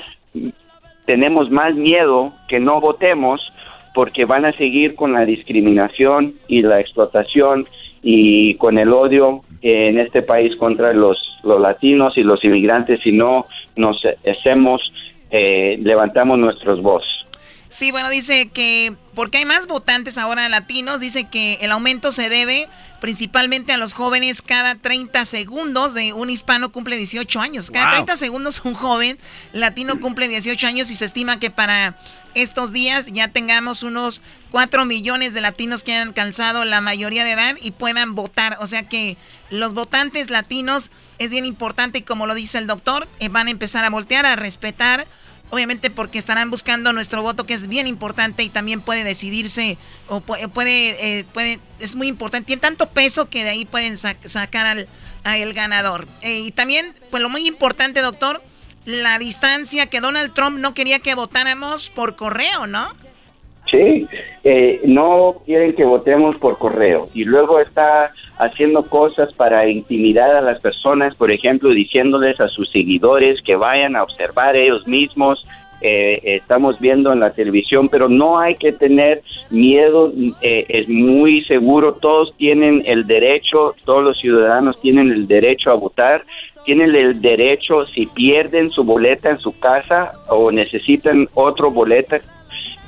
tenemos 1.05 1.51
más 1.51 1.75
miedo 1.75 2.33
que 2.49 2.61
no 2.61 2.81
votemos 2.81 3.41
porque 3.97 4.27
van 4.27 4.45
a 4.45 4.53
seguir 4.53 4.95
con 4.95 5.15
la 5.15 5.25
discriminación 5.25 6.35
y 6.49 6.61
la 6.61 6.81
explotación 6.81 7.67
y 8.03 8.55
con 8.57 8.77
el 8.77 8.93
odio 8.93 9.41
en 9.63 9.99
este 9.99 10.21
país 10.21 10.55
contra 10.57 10.93
los, 10.93 11.17
los 11.43 11.59
latinos 11.59 12.13
y 12.19 12.23
los 12.23 12.45
inmigrantes 12.45 13.01
si 13.03 13.13
no 13.13 13.47
nos 13.75 14.03
hacemos, 14.31 14.83
eh, 15.31 15.79
levantamos 15.81 16.39
nuestros 16.39 16.83
voces. 16.83 17.09
Sí, 17.71 17.91
bueno, 17.91 18.11
dice 18.11 18.51
que 18.53 18.93
porque 19.17 19.39
hay 19.39 19.47
más 19.47 19.67
votantes 19.67 20.19
ahora 20.19 20.47
latinos, 20.51 21.01
dice 21.01 21.25
que 21.25 21.55
el 21.63 21.73
aumento 21.73 22.13
se 22.13 22.29
debe 22.29 22.69
principalmente 23.01 23.73
a 23.73 23.79
los 23.79 23.95
jóvenes 23.95 24.43
cada 24.43 24.75
30 24.75 25.25
segundos 25.25 25.95
de 25.95 26.13
un 26.13 26.29
hispano 26.29 26.71
cumple 26.71 26.99
18 26.99 27.41
años. 27.41 27.71
Cada 27.71 27.87
Wow. 27.87 27.95
30 27.95 28.17
segundos 28.17 28.61
un 28.65 28.75
joven 28.75 29.19
latino 29.55 30.01
cumple 30.01 30.29
18 30.29 30.67
años 30.67 30.91
y 30.91 30.97
se 30.97 31.07
estima 31.07 31.39
que 31.39 31.51
para 31.51 31.97
estos 32.35 32.75
días 32.75 33.07
ya 33.07 33.29
tengamos 33.29 33.83
unos 33.83 34.21
4 34.51 34.85
millones 34.85 35.33
de 35.33 35.41
latinos 35.41 35.83
que 35.83 35.95
han 35.95 36.09
alcanzado 36.09 36.67
la 36.67 36.83
mayoría 36.83 37.25
de 37.25 37.33
edad 37.33 37.57
y 37.63 37.71
puedan 37.71 38.15
votar. 38.15 38.59
O 38.61 38.67
sea 38.67 38.87
que 38.87 39.17
los 39.49 39.73
votantes 39.73 40.29
latinos 40.29 40.91
es 41.19 41.31
bien 41.31 41.47
importante 41.47 41.99
y 41.99 42.03
como 42.03 42.27
lo 42.27 42.35
dice 42.35 42.59
el 42.59 42.67
doctor, 42.67 43.09
eh, 43.19 43.31
van 43.31 43.47
a 43.47 43.51
empezar 43.51 43.87
a 43.87 43.91
voltear, 43.91 44.27
a 44.27 44.37
respetar 44.37 45.07
obviamente 45.51 45.91
porque 45.91 46.19
estarán 46.19 46.51
buscando 46.51 46.93
nuestro 46.93 47.23
voto 47.23 47.45
que 47.45 47.55
es 47.55 47.69
bien 47.69 47.87
importante 47.87 48.43
y 48.43 48.49
también 48.49 48.81
puede 48.81 49.05
decidirse 49.05 49.79
o 50.09 50.21
puede, 50.21 51.19
eh, 51.19 51.25
puede, 51.33 51.59
es 51.81 51.97
muy 51.97 52.09
importante, 52.09 52.47
tiene 52.47 52.61
tanto 52.61 52.89
peso 52.89 53.29
que 53.29 53.45
de 53.45 53.51
ahí 53.51 53.65
pueden 53.65 53.97
sacar 53.97 54.67
al, 54.67 54.89
el 55.25 55.53
ganador. 55.53 56.07
Eh, 56.23 56.41
y 56.41 56.51
también, 56.53 56.93
pues 57.11 57.23
lo 57.23 57.29
muy 57.29 57.47
importante, 57.47 58.01
doctor, 58.01 58.43
la 58.85 59.19
distancia 59.19 59.87
que 59.87 60.01
Donald 60.01 60.33
Trump 60.33 60.59
no 60.59 60.75
quería 60.75 61.01
que 61.01 61.15
votáramos 61.15 61.91
por 61.91 62.17
correo, 62.17 62.67
¿no? 62.67 62.89
Sí, 63.71 64.07
eh, 64.45 64.81
no 64.85 65.43
quieren 65.45 65.75
que 65.75 65.85
votemos 65.85 66.37
por 66.37 66.57
correo 66.57 67.11
y 67.15 67.25
luego 67.25 67.59
está 67.59 68.13
haciendo 68.39 68.83
cosas 68.83 69.33
para 69.33 69.69
intimidar 69.69 70.37
a 70.37 70.41
las 70.41 70.61
personas, 70.61 71.15
por 71.15 71.31
ejemplo, 71.31 71.71
diciéndoles 71.71 72.41
a 72.41 72.49
sus 72.49 72.71
seguidores 72.71 73.41
que 73.43 73.57
vayan 73.57 73.97
a 73.97 74.03
observar 74.03 74.57
ellos 74.57 74.87
mismos. 74.87 75.47
Eh, 75.83 76.21
estamos 76.23 76.81
viendo 76.81 77.13
en 77.13 77.21
la 77.21 77.33
televisión, 77.33 77.89
pero 77.89 78.09
no 78.09 78.39
hay 78.39 78.55
que 78.55 78.73
tener 78.73 79.21
miedo, 79.51 80.11
eh, 80.41 80.65
es 80.69 80.89
muy 80.89 81.45
seguro, 81.45 81.95
todos 81.95 82.35
tienen 82.37 82.83
el 82.87 83.07
derecho, 83.07 83.75
todos 83.85 84.03
los 84.03 84.19
ciudadanos 84.19 84.81
tienen 84.81 85.13
el 85.13 85.29
derecho 85.29 85.71
a 85.71 85.75
votar, 85.75 86.25
tienen 86.65 86.95
el 86.97 87.21
derecho, 87.21 87.87
si 87.87 88.07
pierden 88.07 88.71
su 88.71 88.85
boleta 88.85 89.31
en 89.31 89.39
su 89.39 89.57
casa 89.59 90.13
o 90.29 90.51
necesitan 90.51 91.29
otro 91.35 91.71
boleta, 91.71 92.21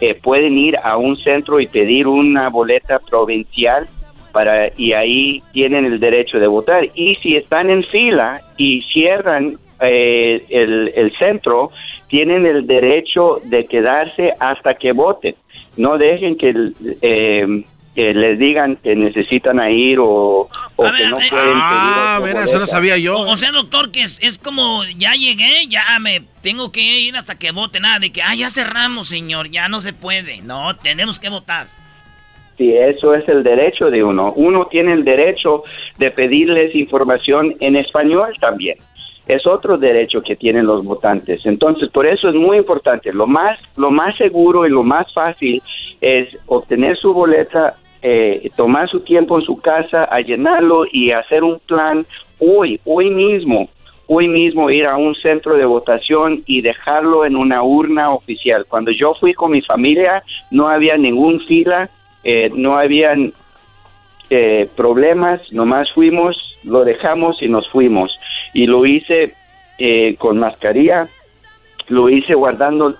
eh, 0.00 0.14
pueden 0.14 0.56
ir 0.56 0.76
a 0.82 0.96
un 0.96 1.14
centro 1.16 1.60
y 1.60 1.66
pedir 1.66 2.06
una 2.06 2.48
boleta 2.48 2.98
provincial 3.00 3.86
para 4.32 4.70
y 4.76 4.92
ahí 4.92 5.42
tienen 5.52 5.84
el 5.84 6.00
derecho 6.00 6.38
de 6.38 6.46
votar. 6.46 6.88
Y 6.94 7.16
si 7.16 7.36
están 7.36 7.70
en 7.70 7.84
fila 7.84 8.42
y 8.56 8.82
cierran 8.82 9.58
eh, 9.80 10.44
el, 10.48 10.92
el 10.94 11.16
centro, 11.16 11.70
tienen 12.08 12.46
el 12.46 12.66
derecho 12.66 13.40
de 13.44 13.66
quedarse 13.66 14.32
hasta 14.40 14.74
que 14.74 14.92
voten. 14.92 15.34
No 15.76 15.98
dejen 15.98 16.36
que 16.36 16.72
eh, 17.02 17.64
que 17.98 18.14
les 18.14 18.38
digan 18.38 18.76
que 18.76 18.94
necesitan 18.94 19.58
ir 19.72 19.98
o, 20.00 20.48
que 20.76 21.06
no 21.08 21.16
pueden 21.16 21.52
ah, 21.56 22.20
mira, 22.24 22.44
eso 22.44 22.60
no 22.60 22.66
sabía 22.66 22.96
yo. 22.96 23.18
O, 23.18 23.34
sea, 23.34 23.50
doctor, 23.50 23.90
que 23.90 24.02
es, 24.02 24.20
es, 24.22 24.38
como, 24.38 24.84
ya 24.96 25.14
llegué, 25.14 25.66
ya 25.66 25.82
me 25.98 26.22
tengo 26.40 26.70
que 26.70 26.80
ir 26.80 27.16
hasta 27.16 27.36
que 27.36 27.50
vote. 27.50 27.80
Nada 27.80 27.98
de 27.98 28.12
que, 28.12 28.22
ah, 28.22 28.36
ya 28.36 28.50
cerramos, 28.50 29.08
señor, 29.08 29.50
ya 29.50 29.68
no 29.68 29.80
se 29.80 29.92
puede. 29.92 30.42
No, 30.42 30.76
tenemos 30.76 31.18
que 31.18 31.28
votar. 31.28 31.66
Sí, 32.58 32.74
eso 32.74 33.14
es 33.14 33.26
el 33.28 33.44
derecho 33.44 33.88
de 33.88 34.02
uno. 34.02 34.32
Uno 34.34 34.66
tiene 34.66 34.92
el 34.92 35.04
derecho 35.04 35.62
de 35.96 36.10
pedirles 36.10 36.74
información 36.74 37.54
en 37.60 37.76
español 37.76 38.34
también. 38.40 38.76
Es 39.28 39.46
otro 39.46 39.78
derecho 39.78 40.20
que 40.22 40.34
tienen 40.34 40.66
los 40.66 40.84
votantes. 40.84 41.46
Entonces, 41.46 41.88
por 41.90 42.06
eso 42.06 42.28
es 42.28 42.34
muy 42.34 42.56
importante. 42.56 43.12
Lo 43.12 43.26
más, 43.26 43.60
lo 43.76 43.90
más 43.90 44.16
seguro 44.16 44.66
y 44.66 44.70
lo 44.70 44.82
más 44.82 45.12
fácil 45.14 45.62
es 46.00 46.36
obtener 46.46 46.96
su 46.96 47.14
boleta 47.14 47.76
eh, 48.00 48.50
tomar 48.56 48.88
su 48.88 49.00
tiempo 49.00 49.38
en 49.38 49.44
su 49.44 49.56
casa 49.60 50.04
a 50.04 50.20
llenarlo 50.20 50.84
y 50.90 51.10
hacer 51.10 51.42
un 51.42 51.58
plan 51.58 52.06
hoy, 52.38 52.80
hoy 52.84 53.10
mismo, 53.10 53.68
hoy 54.06 54.28
mismo 54.28 54.70
ir 54.70 54.86
a 54.86 54.96
un 54.96 55.16
centro 55.16 55.56
de 55.56 55.64
votación 55.64 56.42
y 56.46 56.60
dejarlo 56.60 57.24
en 57.24 57.34
una 57.34 57.62
urna 57.62 58.10
oficial. 58.10 58.66
Cuando 58.68 58.92
yo 58.92 59.14
fui 59.14 59.34
con 59.34 59.50
mi 59.50 59.62
familia 59.62 60.22
no 60.52 60.68
había 60.68 60.96
ningún 60.96 61.40
fila, 61.40 61.90
eh, 62.24 62.50
no 62.54 62.78
habían 62.78 63.32
eh, 64.30 64.68
problemas, 64.76 65.40
nomás 65.52 65.90
fuimos, 65.92 66.58
lo 66.64 66.84
dejamos 66.84 67.42
y 67.42 67.48
nos 67.48 67.68
fuimos. 67.68 68.18
Y 68.52 68.66
lo 68.66 68.86
hice 68.86 69.34
eh, 69.78 70.16
con 70.18 70.38
mascarilla, 70.38 71.08
lo 71.88 72.08
hice 72.08 72.34
guardando 72.34 72.94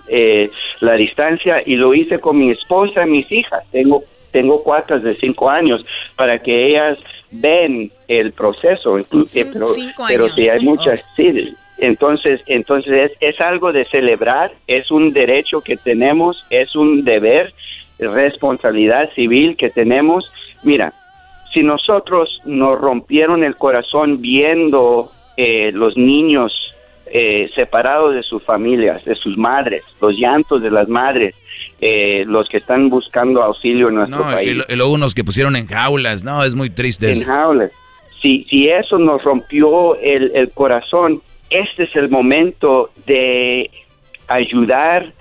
la 0.81 0.93
distancia 0.95 1.62
y 1.64 1.77
lo 1.77 1.95
hice 1.95 2.19
con 2.21 2.39
mi 2.39 2.51
esposa 2.51 3.07
y 3.07 3.11
mis 3.11 3.31
hijas. 3.31 3.62
Tengo 3.71 4.03
tengo 4.31 4.62
cuatro 4.62 5.01
de 5.01 5.16
cinco 5.16 5.49
años 5.49 5.85
para 6.16 6.39
que 6.39 6.69
ellas 6.69 6.99
ven 7.31 7.91
el 8.09 8.33
proceso. 8.33 8.97
pero, 9.35 9.66
pero 10.07 10.29
si 10.29 10.49
hay 10.49 10.61
muchas, 10.61 11.01
sí, 11.16 11.55
entonces, 11.79 12.41
entonces 12.47 13.12
es, 13.21 13.35
es, 13.35 13.41
algo 13.41 13.73
de 13.73 13.85
celebrar, 13.85 14.53
es 14.66 14.91
un 14.91 15.12
derecho 15.12 15.61
que 15.61 15.77
tenemos, 15.77 16.45
es 16.51 16.75
un 16.75 17.05
deber, 17.05 17.55
responsabilidad 17.99 19.11
civil 19.15 19.57
que 19.57 19.71
tenemos. 19.71 20.31
Mira, 20.63 20.93
si 21.53 21.63
nosotros 21.63 22.41
nos 22.45 22.79
rompieron 22.79 23.43
el 23.45 23.57
corazón 23.57 24.21
viendo 24.21 25.13
eh, 25.37 25.71
los 25.73 25.97
niños 25.97 26.53
eh, 27.07 27.51
separados 27.55 28.15
de 28.15 28.23
sus 28.23 28.43
familias, 28.43 29.05
de 29.05 29.15
sus 29.15 29.37
madres, 29.39 29.83
los 30.01 30.15
llantos 30.17 30.63
de 30.63 30.71
las 30.71 30.89
madres, 30.89 31.35
eh, 31.81 32.25
los 32.27 32.49
que 32.49 32.59
están 32.59 32.91
buscando 32.91 33.43
auxilio 33.43 33.89
en 33.89 33.95
nuestro 33.97 34.25
país. 34.25 34.65
Y, 34.69 34.77
luego 34.77 34.93
unos 34.93 35.15
que 35.15 35.25
pusieron 35.25 35.57
en 35.57 35.67
jaulas, 35.67 36.23
no, 36.23 36.45
es 36.45 36.55
muy 36.55 36.71
triste. 36.71 37.11
En 37.11 37.23
jaulas. 37.23 37.73
Si, 38.21 38.45
si 38.51 38.69
eso 38.69 38.99
nos 38.99 39.23
rompió 39.23 39.97
el, 39.97 40.33
el 40.35 40.51
corazón, 40.51 41.23
este 41.51 41.85
es 41.85 41.97
el 41.97 42.11
momento 42.11 42.91
de 43.07 43.71
ayudar 44.27 45.13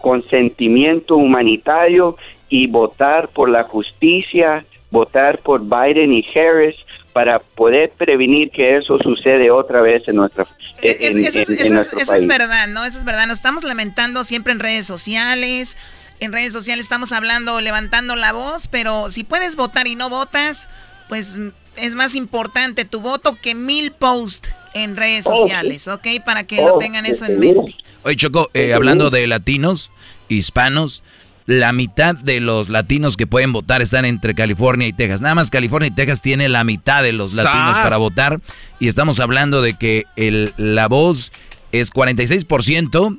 con 0.00 0.22
sentimiento 0.28 1.16
humanitario 1.16 2.16
y 2.48 2.66
votar 2.66 3.28
por 3.28 3.48
la 3.48 3.64
justicia, 3.64 4.64
votar 4.90 5.38
por 5.38 5.62
Biden 5.62 6.12
y 6.12 6.24
Harris 6.34 6.76
para 7.12 7.38
poder 7.40 7.90
prevenir 7.90 8.50
que 8.50 8.76
eso 8.76 8.98
sucede 8.98 9.50
otra 9.50 9.80
vez 9.80 10.06
en 10.08 10.16
nuestra 10.16 10.46
eso, 10.80 12.14
es 12.14 12.26
verdad, 12.26 12.68
¿no? 12.68 12.84
Eso 12.84 12.98
es 12.98 13.04
verdad. 13.04 13.26
Nos 13.26 13.38
estamos 13.38 13.64
lamentando 13.64 14.22
siempre 14.24 14.52
en 14.52 14.60
redes 14.60 14.86
sociales. 14.86 15.76
En 16.20 16.32
redes 16.32 16.52
sociales 16.52 16.86
estamos 16.86 17.12
hablando, 17.12 17.60
levantando 17.60 18.16
la 18.16 18.32
voz, 18.32 18.68
pero 18.68 19.10
si 19.10 19.24
puedes 19.24 19.56
votar 19.56 19.86
y 19.86 19.94
no 19.94 20.10
votas, 20.10 20.68
pues 21.08 21.38
es 21.76 21.94
más 21.94 22.14
importante 22.14 22.84
tu 22.84 23.00
voto 23.00 23.36
que 23.40 23.54
mil 23.54 23.92
posts 23.92 24.52
en 24.74 24.96
redes 24.96 25.24
sociales, 25.24 25.88
¿ok? 25.88 26.06
Para 26.24 26.44
que 26.44 26.56
lo 26.56 26.78
tengan 26.78 27.06
eso 27.06 27.26
en 27.26 27.38
mente. 27.38 27.74
Oye, 28.02 28.16
Choco, 28.16 28.50
eh, 28.54 28.74
hablando 28.74 29.10
de 29.10 29.26
latinos, 29.26 29.90
hispanos, 30.28 31.02
la 31.46 31.72
mitad 31.72 32.14
de 32.14 32.40
los 32.40 32.68
latinos 32.68 33.16
que 33.16 33.26
pueden 33.26 33.52
votar 33.52 33.80
están 33.80 34.04
entre 34.04 34.34
California 34.34 34.86
y 34.86 34.92
Texas. 34.92 35.22
Nada 35.22 35.34
más 35.34 35.50
California 35.50 35.88
y 35.88 35.90
Texas 35.94 36.20
tiene 36.20 36.48
la 36.50 36.62
mitad 36.62 37.02
de 37.02 37.14
los 37.14 37.32
latinos 37.32 37.78
para 37.78 37.96
votar. 37.96 38.40
Y 38.78 38.88
estamos 38.88 39.18
hablando 39.18 39.62
de 39.62 39.72
que 39.72 40.04
el, 40.16 40.52
la 40.58 40.88
voz 40.88 41.32
es 41.72 41.90
46%. 41.92 43.18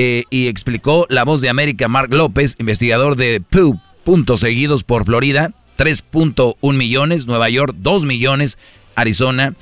Eh, 0.00 0.24
y 0.30 0.46
explicó 0.46 1.06
la 1.08 1.24
voz 1.24 1.40
de 1.40 1.48
América, 1.48 1.88
Mark 1.88 2.14
López, 2.14 2.54
investigador 2.60 3.16
de 3.16 3.40
Pew, 3.40 3.80
puntos 4.04 4.38
seguidos 4.38 4.84
por 4.84 5.04
Florida, 5.04 5.52
3.1 5.76 6.56
millones, 6.76 7.26
Nueva 7.26 7.48
York 7.48 7.74
2 7.76 8.04
millones, 8.04 8.58
Arizona 8.94 9.54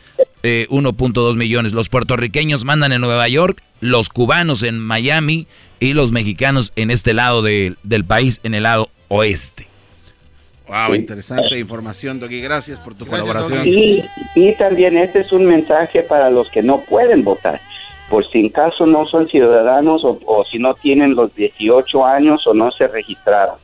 1.2 0.46 1.34
eh, 1.34 1.36
millones. 1.36 1.72
Los 1.72 1.88
puertorriqueños 1.88 2.64
mandan 2.64 2.92
en 2.92 3.00
Nueva 3.00 3.28
York, 3.28 3.62
los 3.80 4.08
cubanos 4.08 4.62
en 4.62 4.78
Miami 4.78 5.46
y 5.80 5.92
los 5.92 6.12
mexicanos 6.12 6.72
en 6.76 6.90
este 6.90 7.12
lado 7.12 7.42
del 7.42 8.04
país, 8.06 8.40
en 8.44 8.54
el 8.54 8.62
lado 8.64 8.88
oeste. 9.08 9.66
Wow, 10.68 10.94
interesante 10.94 11.58
información, 11.58 12.18
Doggy. 12.18 12.40
Gracias 12.40 12.80
por 12.80 12.94
tu 12.94 13.06
colaboración. 13.06 13.66
Y, 13.66 14.04
y, 14.34 14.52
también 14.56 14.96
este 14.96 15.20
es 15.20 15.32
un 15.32 15.46
mensaje 15.46 16.02
para 16.02 16.28
los 16.28 16.50
que 16.50 16.62
no 16.62 16.80
pueden 16.80 17.22
votar. 17.22 17.60
Por 18.10 18.28
si 18.30 18.40
en 18.40 18.48
caso 18.48 18.84
no 18.86 19.06
son 19.06 19.28
ciudadanos 19.28 20.04
o, 20.04 20.18
o 20.26 20.44
si 20.44 20.58
no 20.58 20.74
tienen 20.74 21.14
los 21.14 21.34
18 21.34 22.04
años 22.04 22.46
o 22.46 22.54
no 22.54 22.72
se 22.72 22.88
registraron. 22.88 23.56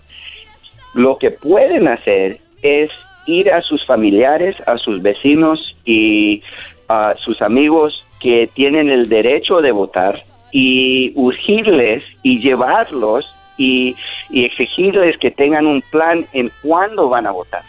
Lo 0.95 1.19
que 1.19 1.33
pueden 1.33 1.89
hacer 1.89 2.39
es 2.63 2.91
ir 3.27 3.51
a 3.51 3.63
sus 3.63 3.85
familiares, 3.85 4.57
a 4.67 4.79
sus 4.79 5.03
vecinos 5.03 5.77
y 5.85 6.43
a 6.89 7.15
sus 7.19 7.41
amigos 7.43 8.07
que 8.21 8.49
tienen 8.53 8.91
el 8.91 9.09
derecho 9.09 9.61
de 9.61 9.73
votar 9.73 10.25
y 10.53 11.13
urgirles 11.17 12.05
y 12.23 12.41
llevarlos 12.41 13.27
y, 13.57 13.97
exigirles 14.31 15.19
que 15.19 15.31
tengan 15.31 15.67
un 15.67 15.83
plan 15.83 16.27
en 16.33 16.51
cuándo 16.63 17.09
van 17.09 17.27
a 17.27 17.33
votar. 17.33 17.63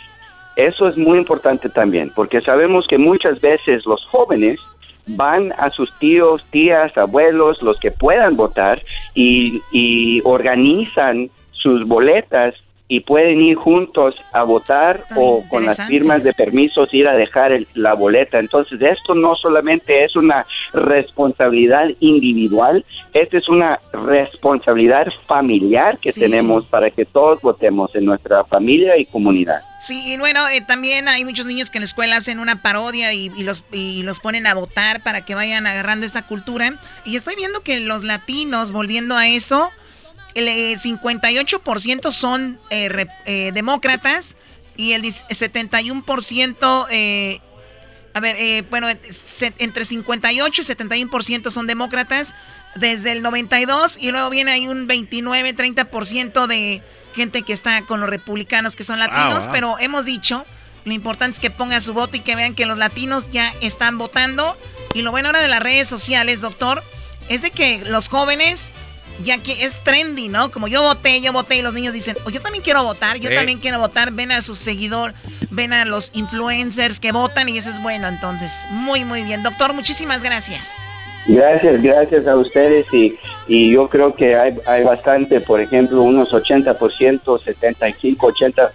Eso 0.55 0.87
es 0.87 0.97
muy 0.97 1.17
importante 1.17 1.67
también, 1.69 2.11
porque 2.15 2.41
sabemos 2.41 2.87
que 2.87 2.97
muchas 2.97 3.41
veces 3.41 3.85
los 3.85 4.05
jóvenes 4.05 4.59
van 5.07 5.51
a 5.57 5.69
sus 5.71 5.91
tíos, 5.99 6.45
tías, 6.51 6.95
abuelos, 6.97 7.61
los 7.61 7.79
que 7.79 7.91
puedan 7.91 8.37
votar, 8.37 8.81
y, 9.13 9.61
y 9.71 10.21
organizan 10.23 11.29
sus 11.51 11.85
boletas 11.85 12.55
y 12.95 12.99
pueden 12.99 13.41
ir 13.41 13.55
juntos 13.55 14.13
a 14.33 14.43
votar 14.43 15.03
o 15.15 15.43
con 15.49 15.65
las 15.65 15.81
firmas 15.87 16.23
de 16.23 16.31
permisos 16.31 16.93
ir 16.93 17.07
a 17.07 17.13
dejar 17.13 17.51
el- 17.51 17.67
la 17.73 17.93
boleta. 17.95 18.37
Entonces, 18.37 18.79
esto 18.79 19.15
no 19.15 19.35
solamente 19.35 20.03
es 20.03 20.15
una 20.15 20.45
responsabilidad 20.73 21.89
individual, 21.99 22.85
esta 23.13 23.37
es 23.37 23.49
una 23.49 23.79
responsabilidad 23.93 25.07
familiar 25.25 25.97
que 25.97 26.11
Sí. 26.11 26.19
tenemos 26.19 26.65
para 26.65 26.91
que 26.91 27.05
todos 27.05 27.41
votemos 27.41 27.95
en 27.95 28.05
nuestra 28.05 28.43
familia 28.43 28.95
y 28.97 29.05
comunidad. 29.05 29.61
Sí, 29.79 30.13
y 30.13 30.17
bueno, 30.17 30.47
eh, 30.49 30.61
también 30.65 31.07
hay 31.07 31.25
muchos 31.25 31.45
niños 31.47 31.69
que 31.71 31.79
en 31.79 31.81
la 31.81 31.85
escuela 31.85 32.17
hacen 32.17 32.39
una 32.39 32.61
parodia 32.61 33.11
y, 33.13 33.31
y 33.35 33.43
los, 33.43 33.65
y 33.71 34.03
los 34.03 34.19
ponen 34.19 34.45
a 34.47 34.53
votar 34.53 35.01
para 35.01 35.25
que 35.25 35.33
vayan 35.35 35.65
agarrando 35.67 36.05
esa 36.05 36.25
cultura. 36.27 36.73
Y 37.05 37.15
estoy 37.15 37.35
viendo 37.35 37.61
que 37.61 37.79
los 37.79 38.03
latinos, 38.03 38.71
volviendo 38.71 39.15
a 39.17 39.27
eso, 39.27 39.69
el 40.35 40.47
eh, 40.47 40.75
58% 40.75 42.11
son 42.11 42.59
eh, 42.69 43.05
eh, 43.25 43.51
demócratas 43.53 44.35
y 44.75 44.93
el 44.93 45.01
10 45.01 45.27
71%, 45.27 46.87
eh, 46.89 47.39
a 48.13 48.19
ver, 48.19 48.35
eh, 48.39 48.63
bueno, 48.69 48.87
se- 49.09 49.53
entre 49.59 49.85
58 49.85 50.61
y 50.61 50.65
71% 50.65 51.49
son 51.51 51.67
demócratas 51.67 52.33
desde 52.75 53.11
el 53.11 53.21
92 53.21 53.97
y 53.99 54.11
luego 54.11 54.29
viene 54.29 54.51
ahí 54.51 54.67
un 54.67 54.87
29, 54.87 55.55
30% 55.55 56.47
de 56.47 56.81
gente 57.15 57.43
que 57.43 57.53
está 57.53 57.81
con 57.83 57.99
los 57.99 58.09
republicanos 58.09 58.75
que 58.75 58.83
son 58.83 58.99
latinos, 58.99 59.43
wow. 59.45 59.53
pero 59.53 59.79
hemos 59.79 60.05
dicho, 60.05 60.45
lo 60.85 60.93
importante 60.93 61.35
es 61.35 61.39
que 61.39 61.51
pongan 61.51 61.81
su 61.81 61.93
voto 61.93 62.17
y 62.17 62.21
que 62.21 62.35
vean 62.35 62.55
que 62.55 62.65
los 62.65 62.77
latinos 62.77 63.29
ya 63.31 63.53
están 63.61 63.97
votando. 63.97 64.57
Y 64.95 65.01
lo 65.01 65.11
bueno 65.11 65.29
ahora 65.29 65.39
de 65.41 65.47
las 65.47 65.61
redes 65.61 65.87
sociales, 65.87 66.41
doctor, 66.41 66.83
es 67.29 67.41
de 67.43 67.51
que 67.51 67.83
los 67.85 68.09
jóvenes, 68.09 68.73
ya 69.23 69.37
que 69.37 69.63
es 69.63 69.79
trendy, 69.83 70.29
¿no? 70.29 70.51
Como 70.51 70.67
yo 70.67 70.81
voté, 70.81 71.21
yo 71.21 71.31
voté 71.33 71.57
y 71.57 71.61
los 71.61 71.73
niños 71.73 71.93
dicen, 71.93 72.17
oh, 72.25 72.29
yo 72.29 72.41
también 72.41 72.63
quiero 72.63 72.83
votar, 72.83 73.17
yo 73.19 73.29
Sí. 73.29 73.35
también 73.35 73.59
quiero 73.59 73.79
votar, 73.79 74.11
ven 74.13 74.31
a 74.31 74.41
sus 74.41 74.57
seguidores, 74.57 75.15
ven 75.51 75.73
a 75.73 75.85
los 75.85 76.09
influencers 76.13 76.99
que 76.99 77.11
votan 77.11 77.49
y 77.49 77.57
eso 77.57 77.69
es 77.69 77.81
bueno. 77.81 78.07
Entonces, 78.07 78.65
muy, 78.71 79.05
muy 79.05 79.23
bien. 79.23 79.43
Doctor, 79.43 79.73
muchísimas 79.73 80.23
gracias. 80.23 80.75
Gracias, 81.25 81.81
gracias 81.81 82.27
a 82.27 82.35
ustedes 82.35 82.85
y, 82.93 83.17
y 83.47 83.71
yo 83.71 83.87
creo 83.87 84.13
que 84.13 84.35
hay, 84.35 84.55
hay 84.65 84.83
bastante, 84.83 85.39
por 85.39 85.61
ejemplo, 85.61 86.01
unos 86.01 86.31
80%, 86.33 87.41
75, 87.43 88.27
80% 88.27 88.71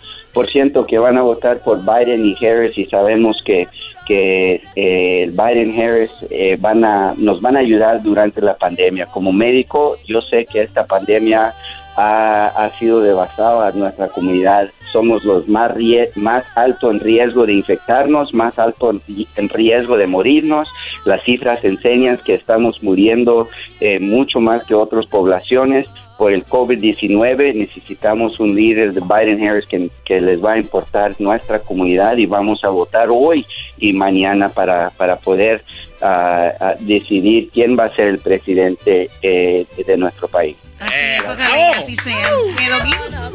que 0.87 0.99
van 0.99 1.17
a 1.17 1.23
votar 1.23 1.61
por 1.61 1.81
Biden 1.81 2.25
y 2.25 2.35
Harris 2.45 2.77
y 2.79 2.85
sabemos 2.87 3.43
que, 3.45 3.67
que 4.07 4.63
eh, 4.77 5.31
Biden 5.31 5.79
Harris 5.81 6.11
eh, 6.31 6.57
van 6.61 6.85
a, 6.85 7.15
nos 7.17 7.41
van 7.41 7.57
a 7.57 7.61
ayudar 7.61 8.03
durante 8.03 8.41
la 8.41 8.57
pandemia. 8.57 9.07
Como 9.07 9.33
médico, 9.33 9.97
yo 10.07 10.21
sé 10.21 10.47
que 10.47 10.63
esta 10.63 10.87
pandemia 10.87 11.55
ha, 11.97 12.47
ha 12.47 12.71
sido 12.79 13.01
devastada 13.01 13.69
a 13.69 13.73
nuestra 13.73 14.09
comunidad. 14.09 14.71
Somos 14.93 15.25
los 15.25 15.47
más, 15.49 15.73
más 16.15 16.45
alto 16.57 16.91
en 16.91 17.01
riesgo 17.01 17.45
de 17.45 17.55
infectarnos, 17.55 18.33
más 18.33 18.59
alto 18.59 18.91
en, 18.91 19.03
en 19.37 19.49
riesgo 19.49 19.97
de 19.97 20.07
morirnos. 20.07 20.69
Las 21.05 21.23
cifras 21.25 21.63
enseñan 21.65 22.19
que 22.25 22.35
estamos 22.35 22.83
muriendo 22.83 23.49
eh, 23.81 23.99
mucho 24.01 24.41
más 24.41 24.65
que 24.65 24.75
otras 24.75 25.07
poblaciones 25.07 25.87
por 26.19 26.33
el 26.33 26.45
COVID-19. 26.45 27.55
Necesitamos 27.55 28.41
un 28.41 28.55
líder 28.55 28.93
de 28.93 29.01
Biden 29.01 29.49
Harris 29.49 29.67
que, 29.67 29.89
que 30.05 30.21
les 30.21 30.45
va 30.45 30.55
a 30.55 30.59
importar 30.59 31.15
nuestra 31.21 31.61
comunidad 31.61 32.17
y 32.17 32.27
vamos 32.27 32.65
a 32.65 32.69
votar 32.69 33.09
hoy 33.11 33.47
y 33.79 33.93
mañana 33.93 34.49
para, 34.49 34.91
para 34.91 35.17
poder 35.17 35.65
ah, 36.03 36.75
decidir 36.81 37.51
quién 37.55 37.79
va 37.79 37.85
a 37.85 37.95
ser 37.95 38.09
el 38.09 38.19
presidente 38.19 39.09
eh, 39.23 39.65
de 39.87 39.97
nuestro 39.97 40.27
país. 40.27 40.57
Así 40.81 40.95
es, 40.95 41.29
ojalá 41.29 41.59
y 41.59 41.73
así 41.75 41.97
sea. 41.97 42.29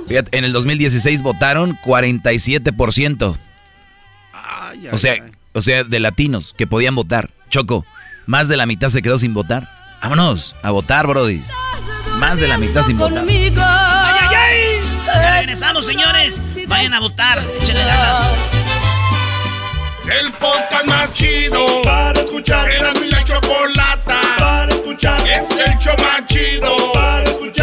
Fíjate, 0.07 0.37
en 0.37 0.43
el 0.43 0.51
2016 0.51 1.23
votaron 1.23 1.77
47%. 1.83 3.37
o 4.91 4.97
sea, 4.97 5.15
o 5.53 5.61
sea, 5.61 5.83
de 5.85 5.99
latinos 5.99 6.53
que 6.53 6.67
podían 6.67 6.95
votar. 6.95 7.29
Choco, 7.49 7.85
más 8.25 8.49
de 8.49 8.57
la 8.57 8.65
mitad 8.65 8.89
se 8.89 9.01
quedó 9.01 9.17
sin 9.17 9.33
votar. 9.33 9.67
Vámonos 10.01 10.55
a 10.61 10.71
votar, 10.71 11.07
Brody. 11.07 11.41
Más 12.23 12.39
de 12.39 12.47
la 12.47 12.57
mitad 12.57 12.81
sin 12.83 12.97
votar. 12.97 13.25
¡Ay, 13.27 13.53
ay, 13.57 14.29
ay! 14.33 14.81
Ya 15.05 15.39
regresamos, 15.39 15.85
señores. 15.85 16.39
Vayan 16.69 16.93
a 16.93 17.01
votar. 17.01 17.43
Échenle 17.59 17.83
ganas. 17.83 18.21
El 20.21 20.31
podcast 20.31 20.85
más 20.85 21.11
chido 21.11 21.81
para 21.83 22.21
escuchar. 22.21 22.71
Era 22.71 22.93
mi 22.93 23.09
la 23.09 23.21
chocolata 23.25 24.21
para 24.39 24.73
escuchar. 24.73 25.19
Es 25.27 25.51
el 25.51 25.77
show 25.79 25.95
más 25.97 26.25
chido 26.27 26.93
para 26.93 27.23
escuchar. 27.23 27.62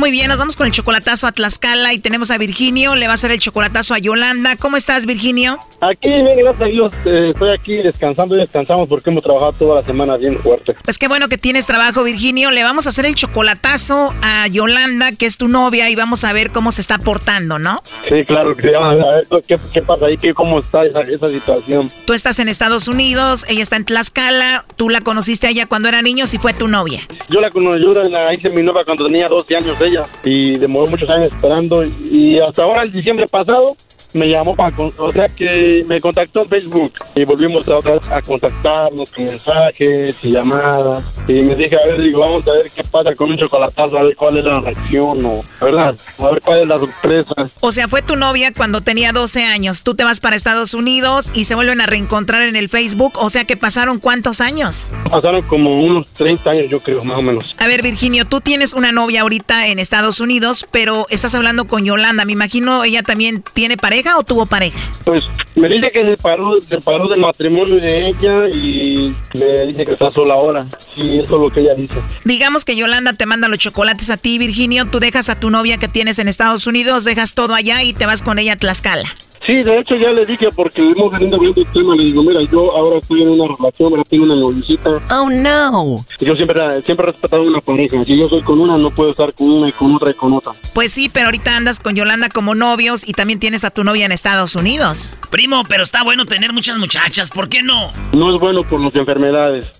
Muy 0.00 0.10
bien, 0.10 0.28
nos 0.28 0.38
vamos 0.38 0.56
con 0.56 0.66
el 0.66 0.72
chocolatazo 0.72 1.26
a 1.26 1.32
Tlaxcala 1.32 1.92
y 1.92 1.98
tenemos 1.98 2.30
a 2.30 2.38
Virginio, 2.38 2.96
le 2.96 3.04
va 3.06 3.12
a 3.12 3.14
hacer 3.16 3.32
el 3.32 3.38
chocolatazo 3.38 3.92
a 3.92 3.98
Yolanda. 3.98 4.56
¿Cómo 4.56 4.78
estás, 4.78 5.04
Virginio? 5.04 5.58
Aquí, 5.82 6.08
bien, 6.08 6.38
gracias 6.38 6.62
a 6.62 6.72
Dios. 6.72 6.92
eh, 7.04 7.28
estoy 7.28 7.52
aquí 7.52 7.74
descansando 7.74 8.34
y 8.34 8.38
descansamos 8.38 8.88
porque 8.88 9.10
hemos 9.10 9.22
trabajado 9.22 9.52
toda 9.52 9.76
la 9.76 9.84
semana 9.84 10.16
bien 10.16 10.38
fuerte. 10.38 10.74
Pues 10.84 10.98
qué 10.98 11.06
bueno 11.06 11.28
que 11.28 11.36
tienes 11.36 11.66
trabajo, 11.66 12.02
Virginio. 12.02 12.50
Le 12.50 12.62
vamos 12.64 12.86
a 12.86 12.88
hacer 12.88 13.04
el 13.04 13.14
chocolatazo 13.14 14.10
a 14.22 14.46
Yolanda, 14.48 15.12
que 15.12 15.26
es 15.26 15.36
tu 15.36 15.48
novia, 15.48 15.90
y 15.90 15.96
vamos 15.96 16.24
a 16.24 16.32
ver 16.32 16.50
cómo 16.50 16.72
se 16.72 16.80
está 16.80 16.96
portando, 16.96 17.58
¿no? 17.58 17.82
Sí, 18.08 18.24
claro 18.24 18.56
que 18.56 18.70
sí. 18.70 18.74
A 18.74 18.88
ver, 18.88 19.26
¿qué, 19.46 19.56
qué 19.74 19.82
pasa 19.82 20.06
ahí? 20.06 20.16
¿Qué, 20.16 20.32
¿Cómo 20.32 20.60
está 20.60 20.80
esa, 20.82 21.02
esa 21.02 21.28
situación? 21.28 21.90
Tú 22.06 22.14
estás 22.14 22.38
en 22.38 22.48
Estados 22.48 22.88
Unidos, 22.88 23.44
ella 23.50 23.62
está 23.62 23.76
en 23.76 23.84
Tlaxcala, 23.84 24.64
tú 24.76 24.88
la 24.88 25.02
conociste 25.02 25.46
a 25.46 25.50
ella 25.50 25.66
cuando 25.66 25.88
era 25.90 26.00
niños 26.00 26.32
y 26.32 26.38
fue 26.38 26.54
tu 26.54 26.68
novia. 26.68 27.00
Yo 27.28 27.40
la 27.40 27.50
conocí, 27.50 27.82
yo 27.82 27.92
la 27.92 28.32
hice 28.32 28.48
mi 28.48 28.62
novia 28.62 28.82
cuando 28.86 29.04
tenía 29.04 29.28
12 29.28 29.56
años 29.56 29.78
y 30.24 30.58
demoró 30.58 30.88
muchos 30.88 31.08
años 31.10 31.32
esperando 31.32 31.84
y, 31.84 31.92
y 32.10 32.38
hasta 32.40 32.62
ahora, 32.62 32.82
el 32.82 32.92
diciembre 32.92 33.26
pasado, 33.26 33.76
me 34.12 34.28
llamó 34.28 34.54
para, 34.56 34.74
con- 34.74 34.92
o 34.98 35.12
sea 35.12 35.26
que 35.28 35.84
me 35.86 36.00
contactó 36.00 36.42
en 36.42 36.48
Facebook 36.48 36.92
y 37.14 37.24
volvimos 37.24 37.68
a, 37.68 37.78
otra 37.78 37.92
vez 37.92 38.02
a 38.08 38.20
contactarnos 38.22 39.10
con 39.12 39.24
mensajes 39.24 40.24
y 40.24 40.32
llamadas 40.32 41.04
y 41.28 41.34
me 41.42 41.54
dije, 41.54 41.76
a 41.76 41.86
ver, 41.86 42.02
digo, 42.02 42.20
vamos 42.20 42.46
a 42.48 42.52
ver 42.52 42.66
qué 42.74 42.82
pasa 42.84 43.14
con 43.14 43.30
un 43.30 43.38
chocolatazo, 43.38 43.98
a 43.98 44.02
ver 44.02 44.16
cuál 44.16 44.38
es 44.38 44.44
la 44.44 44.60
reacción 44.60 45.24
o, 45.24 45.44
¿verdad? 45.60 45.96
A 46.18 46.30
ver 46.30 46.40
cuál 46.44 46.60
es 46.60 46.68
la 46.68 46.78
sorpresa. 46.78 47.34
O 47.60 47.72
sea, 47.72 47.88
fue 47.88 48.02
tu 48.02 48.16
novia 48.16 48.52
cuando 48.52 48.80
tenía 48.80 49.12
12 49.12 49.44
años. 49.44 49.82
Tú 49.82 49.94
te 49.94 50.04
vas 50.04 50.20
para 50.20 50.36
Estados 50.36 50.74
Unidos 50.74 51.30
y 51.34 51.44
se 51.44 51.54
vuelven 51.54 51.80
a 51.80 51.86
reencontrar 51.86 52.42
en 52.42 52.56
el 52.56 52.68
Facebook. 52.68 53.12
O 53.16 53.30
sea 53.30 53.44
que 53.44 53.56
pasaron 53.56 53.98
cuántos 53.98 54.40
años. 54.40 54.90
Pasaron 55.10 55.42
como 55.42 55.72
unos 55.82 56.08
30 56.14 56.50
años, 56.50 56.70
yo 56.70 56.80
creo, 56.80 57.04
más 57.04 57.18
o 57.18 57.22
menos. 57.22 57.54
A 57.58 57.66
ver, 57.66 57.82
Virginio, 57.82 58.24
tú 58.24 58.40
tienes 58.40 58.74
una 58.74 58.92
novia 58.92 59.22
ahorita 59.22 59.68
en 59.68 59.78
Estados 59.78 60.20
Unidos, 60.20 60.66
pero 60.70 61.06
estás 61.10 61.34
hablando 61.34 61.66
con 61.66 61.84
Yolanda. 61.84 62.24
Me 62.24 62.32
imagino 62.32 62.82
ella 62.84 63.02
también 63.02 63.42
tiene 63.54 63.76
pareja 63.76 63.99
o 64.18 64.22
tuvo 64.24 64.46
pareja. 64.46 64.78
Pues 65.04 65.22
me 65.54 65.68
dice 65.68 65.88
que 65.92 66.04
se 66.04 66.16
paró, 66.16 66.60
se 66.60 66.78
paró 66.78 67.08
del 67.08 67.20
matrimonio 67.20 67.76
de 67.76 68.08
ella 68.08 68.48
y 68.48 69.14
me 69.34 69.66
dice 69.66 69.84
que 69.84 69.92
está 69.92 70.10
sola 70.10 70.34
ahora. 70.34 70.66
Sí, 70.94 71.18
eso 71.18 71.36
es 71.36 71.40
lo 71.42 71.50
que 71.50 71.60
ella 71.60 71.74
dice. 71.74 71.94
Digamos 72.24 72.64
que 72.64 72.76
Yolanda 72.76 73.12
te 73.12 73.26
manda 73.26 73.48
los 73.48 73.58
chocolates 73.58 74.10
a 74.10 74.16
ti, 74.16 74.38
Virginio. 74.38 74.86
Tú 74.86 75.00
dejas 75.00 75.28
a 75.28 75.38
tu 75.38 75.50
novia 75.50 75.78
que 75.78 75.88
tienes 75.88 76.18
en 76.18 76.28
Estados 76.28 76.66
Unidos, 76.66 77.04
dejas 77.04 77.34
todo 77.34 77.54
allá 77.54 77.82
y 77.82 77.92
te 77.92 78.06
vas 78.06 78.22
con 78.22 78.38
ella 78.38 78.54
a 78.54 78.56
Tlaxcala. 78.56 79.08
Sí, 79.40 79.62
de 79.62 79.78
hecho 79.78 79.96
ya 79.96 80.10
le 80.12 80.26
dije 80.26 80.48
porque 80.54 80.82
hemos 80.82 81.10
venido 81.10 81.36
hablando 81.36 81.60
del 81.62 81.72
tema, 81.72 81.96
le 81.96 82.04
digo, 82.04 82.22
mira, 82.22 82.40
yo 82.52 82.76
ahora 82.76 82.98
estoy 82.98 83.22
en 83.22 83.30
una 83.30 83.44
relación, 83.44 83.90
ahora 83.90 84.04
tengo 84.04 84.24
una 84.24 84.36
noviecita. 84.36 84.90
Oh, 85.10 85.30
no. 85.30 86.04
Yo 86.20 86.36
siempre, 86.36 86.82
siempre 86.82 87.04
he 87.04 87.12
respetado 87.12 87.42
una 87.42 87.60
pareja. 87.60 88.04
Si 88.04 88.18
yo 88.18 88.28
soy 88.28 88.42
con 88.42 88.60
una, 88.60 88.76
no 88.76 88.90
puedo 88.90 89.10
estar 89.10 89.32
con 89.32 89.50
una 89.50 89.68
y 89.68 89.72
con 89.72 89.94
otra 89.94 90.10
y 90.10 90.14
con 90.14 90.34
otra. 90.34 90.52
Pues 90.74 90.92
sí, 90.92 91.08
pero 91.08 91.26
ahorita 91.26 91.56
andas 91.56 91.80
con 91.80 91.94
Yolanda 91.94 92.28
como 92.28 92.54
novios 92.54 93.06
y 93.08 93.12
también 93.14 93.40
tienes 93.40 93.64
a 93.64 93.70
tu 93.70 93.82
novia 93.82 94.04
en 94.04 94.12
Estados 94.12 94.54
Unidos. 94.56 95.14
Primo, 95.30 95.64
pero 95.68 95.82
está 95.82 96.04
bueno 96.04 96.26
tener 96.26 96.52
muchas 96.52 96.76
muchachas. 96.76 97.30
¿Por 97.30 97.48
qué 97.48 97.62
no? 97.62 97.90
No 98.12 98.34
es 98.34 98.40
bueno 98.40 98.66
por 98.66 98.80
las 98.82 98.94
enfermedades. 98.94 99.72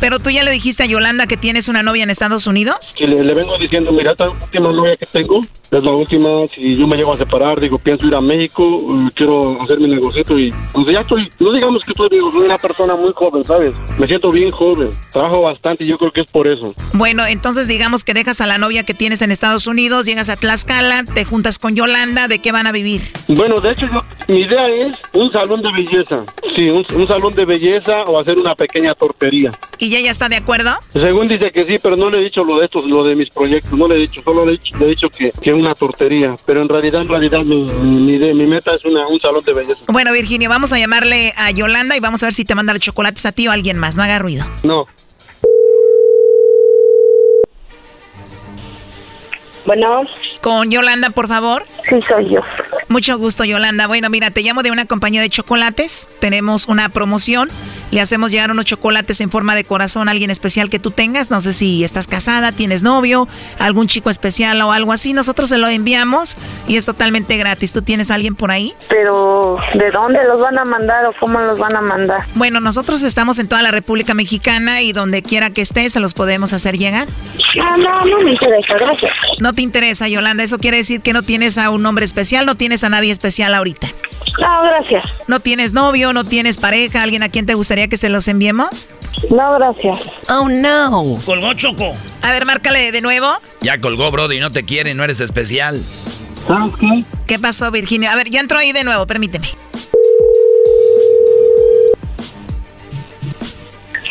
Pero 0.00 0.18
tú 0.20 0.30
ya 0.30 0.44
le 0.44 0.50
dijiste 0.52 0.84
a 0.84 0.86
Yolanda 0.86 1.26
que 1.26 1.36
tienes 1.36 1.68
una 1.68 1.82
novia 1.82 2.04
en 2.04 2.10
Estados 2.10 2.46
Unidos. 2.46 2.94
Sí, 2.96 3.06
le, 3.06 3.22
le 3.24 3.34
vengo 3.34 3.56
diciendo, 3.58 3.92
mira, 3.92 4.12
esta 4.12 4.28
última 4.28 4.70
novia 4.72 4.96
que 4.96 5.06
tengo 5.06 5.40
es 5.70 5.82
la 5.84 5.90
última. 5.90 6.28
Si 6.54 6.76
yo 6.76 6.86
me 6.86 6.96
llego 6.96 7.12
a 7.14 7.18
separar, 7.18 7.60
digo, 7.60 7.78
pienso 7.78 8.06
ir 8.06 8.14
a 8.14 8.20
México, 8.20 8.64
eh, 8.64 9.10
quiero 9.14 9.60
hacer 9.60 9.78
mi 9.80 9.88
negocio 9.88 10.22
y 10.38 10.52
pues 10.72 10.86
ya 10.92 11.00
estoy, 11.00 11.28
no 11.40 11.52
digamos 11.52 11.82
que 11.84 11.90
estoy, 11.92 12.08
digo, 12.10 12.30
soy 12.30 12.42
una 12.42 12.58
persona 12.58 12.94
muy 12.96 13.12
joven, 13.12 13.44
¿sabes? 13.44 13.72
Me 13.98 14.06
siento 14.06 14.30
bien 14.30 14.50
joven, 14.50 14.90
trabajo 15.12 15.42
bastante 15.42 15.84
y 15.84 15.88
yo 15.88 15.96
creo 15.96 16.10
que 16.12 16.20
es 16.22 16.26
por 16.28 16.46
eso. 16.46 16.72
Bueno, 16.94 17.26
entonces 17.26 17.66
digamos 17.68 18.04
que 18.04 18.14
dejas 18.14 18.40
a 18.40 18.46
la 18.46 18.58
novia 18.58 18.84
que 18.84 18.94
tienes 18.94 19.20
en 19.22 19.30
Estados 19.32 19.66
Unidos, 19.66 20.06
llegas 20.06 20.28
a 20.28 20.36
Tlaxcala, 20.36 21.04
te 21.04 21.24
juntas 21.24 21.58
con 21.58 21.74
Yolanda, 21.74 22.28
¿de 22.28 22.38
qué 22.38 22.52
van 22.52 22.66
a 22.66 22.72
vivir? 22.72 23.02
Bueno, 23.28 23.60
de 23.60 23.72
hecho, 23.72 23.86
yo- 23.92 24.02
mi 24.28 24.40
idea 24.42 24.68
es 24.68 24.96
un 25.14 25.30
salón 25.32 25.60
de 25.62 25.70
belleza. 25.72 26.16
Sí, 26.56 26.68
un, 26.68 26.84
un 27.00 27.08
salón 27.08 27.34
de 27.34 27.44
belleza 27.44 28.04
o 28.06 28.20
hacer 28.20 28.36
una 28.38 28.54
pequeña 28.54 28.94
tortería. 28.94 29.50
¿Y 29.78 29.87
ella 29.96 30.10
está 30.10 30.28
de 30.28 30.36
acuerdo? 30.36 30.70
Según 30.92 31.28
dice 31.28 31.50
que 31.50 31.64
sí, 31.66 31.76
pero 31.82 31.96
no 31.96 32.10
le 32.10 32.18
he 32.20 32.24
dicho 32.24 32.44
lo 32.44 32.58
de 32.58 32.64
estos, 32.66 32.84
lo 32.86 33.02
de 33.04 33.14
mis 33.16 33.30
proyectos, 33.30 33.72
no 33.72 33.86
le 33.88 33.96
he 33.96 33.98
dicho, 34.00 34.20
solo 34.22 34.44
le 34.44 34.52
he 34.54 34.58
dicho, 34.58 34.76
le 34.78 34.84
he 34.86 34.88
dicho 34.88 35.08
que, 35.08 35.32
que 35.42 35.52
una 35.52 35.74
tortería. 35.74 36.36
Pero 36.46 36.62
en 36.62 36.68
realidad, 36.68 37.02
en 37.02 37.08
realidad, 37.08 37.40
mi, 37.44 37.62
mi, 37.64 38.12
idea- 38.16 38.34
mi 38.34 38.46
meta 38.46 38.74
es 38.74 38.84
una, 38.84 39.06
un 39.08 39.20
salón 39.20 39.44
de 39.44 39.52
belleza. 39.52 39.80
Bueno, 39.88 40.12
Virginia, 40.12 40.48
vamos 40.48 40.72
a 40.72 40.78
llamarle 40.78 41.32
a 41.36 41.50
Yolanda 41.50 41.96
y 41.96 42.00
vamos 42.00 42.22
a 42.22 42.26
ver 42.26 42.34
si 42.34 42.44
te 42.44 42.54
manda 42.54 42.72
los 42.72 42.82
chocolates 42.82 43.24
a 43.26 43.32
ti 43.32 43.46
o 43.48 43.50
a 43.50 43.54
alguien 43.54 43.78
más. 43.78 43.96
No 43.96 44.02
haga 44.02 44.18
ruido. 44.18 44.44
No. 44.62 44.86
Bueno. 49.66 50.02
Con 50.40 50.70
Yolanda, 50.70 51.10
por 51.10 51.28
favor. 51.28 51.66
Sí, 51.88 51.96
soy 52.08 52.30
yo. 52.32 52.40
Mucho 52.88 53.18
gusto, 53.18 53.44
Yolanda. 53.44 53.86
Bueno, 53.86 54.08
mira, 54.08 54.30
te 54.30 54.40
llamo 54.40 54.62
de 54.62 54.70
una 54.70 54.86
compañía 54.86 55.20
de 55.20 55.28
chocolates. 55.28 56.08
Tenemos 56.20 56.68
una 56.68 56.88
promoción. 56.88 57.50
Le 57.90 58.00
hacemos 58.00 58.30
llegar 58.30 58.50
unos 58.50 58.64
chocolates 58.64 59.20
en 59.20 59.30
forma 59.30 59.54
de 59.54 59.64
corazón 59.64 60.08
a 60.08 60.10
alguien 60.10 60.30
especial 60.30 60.68
que 60.70 60.78
tú 60.78 60.90
tengas. 60.90 61.30
No 61.30 61.40
sé 61.40 61.52
si 61.52 61.84
estás 61.84 62.06
casada, 62.06 62.52
tienes 62.52 62.82
novio, 62.82 63.28
algún 63.58 63.88
chico 63.88 64.10
especial 64.10 64.60
o 64.62 64.72
algo 64.72 64.92
así. 64.92 65.12
Nosotros 65.12 65.48
se 65.48 65.58
lo 65.58 65.68
enviamos 65.68 66.36
y 66.66 66.76
es 66.76 66.86
totalmente 66.86 67.36
gratis. 67.36 67.72
¿Tú 67.72 67.82
tienes 67.82 68.10
a 68.10 68.14
alguien 68.14 68.34
por 68.34 68.50
ahí? 68.50 68.74
Pero, 68.88 69.58
¿de 69.74 69.90
dónde 69.90 70.18
los 70.24 70.40
van 70.40 70.58
a 70.58 70.64
mandar 70.64 71.06
o 71.06 71.12
cómo 71.18 71.40
los 71.40 71.58
van 71.58 71.74
a 71.76 71.80
mandar? 71.80 72.20
Bueno, 72.34 72.60
nosotros 72.60 73.02
estamos 73.02 73.38
en 73.38 73.48
toda 73.48 73.62
la 73.62 73.70
República 73.70 74.14
Mexicana 74.14 74.82
y 74.82 74.92
donde 74.92 75.22
quiera 75.22 75.50
que 75.50 75.62
estés 75.62 75.92
se 75.92 76.00
los 76.00 76.14
podemos 76.14 76.52
hacer 76.52 76.76
llegar. 76.76 77.08
Ah, 77.62 77.76
no, 77.76 77.98
no 78.04 78.20
me 78.20 78.32
interesa, 78.32 78.74
gracias. 78.74 79.12
No 79.40 79.52
te 79.52 79.62
interesa, 79.62 80.08
Yolanda. 80.08 80.44
Eso 80.44 80.58
quiere 80.58 80.76
decir 80.76 81.00
que 81.00 81.12
no 81.12 81.22
tienes 81.22 81.58
a 81.58 81.70
un 81.70 81.84
hombre 81.86 82.04
especial, 82.04 82.46
no 82.46 82.56
tienes 82.56 82.84
a 82.84 82.88
nadie 82.88 83.10
especial 83.12 83.54
ahorita. 83.54 83.88
No, 84.40 84.62
gracias. 84.62 85.04
No 85.26 85.40
tienes 85.40 85.74
novio, 85.74 86.12
no 86.12 86.24
tienes 86.24 86.58
pareja, 86.58 87.02
alguien 87.02 87.22
a 87.22 87.28
quien 87.28 87.46
te 87.46 87.54
gustaría 87.54 87.77
que 87.86 87.96
se 87.96 88.08
los 88.08 88.26
enviemos. 88.26 88.88
No, 89.30 89.54
gracias. 89.58 90.02
Oh, 90.28 90.48
no. 90.48 91.18
Colgó 91.24 91.54
Choco. 91.54 91.94
A 92.22 92.32
ver, 92.32 92.44
márcale 92.44 92.90
de 92.90 93.00
nuevo. 93.00 93.30
Ya 93.60 93.80
colgó, 93.80 94.10
Brody, 94.10 94.40
no 94.40 94.50
te 94.50 94.64
quiere, 94.64 94.94
no 94.94 95.04
eres 95.04 95.20
especial. 95.20 95.80
¿Sabes 96.48 96.72
qué? 96.80 97.04
¿Qué 97.26 97.38
pasó, 97.38 97.70
Virginia? 97.70 98.12
A 98.12 98.16
ver, 98.16 98.30
ya 98.30 98.40
entró 98.40 98.58
ahí 98.58 98.72
de 98.72 98.82
nuevo, 98.82 99.06
permíteme. 99.06 99.48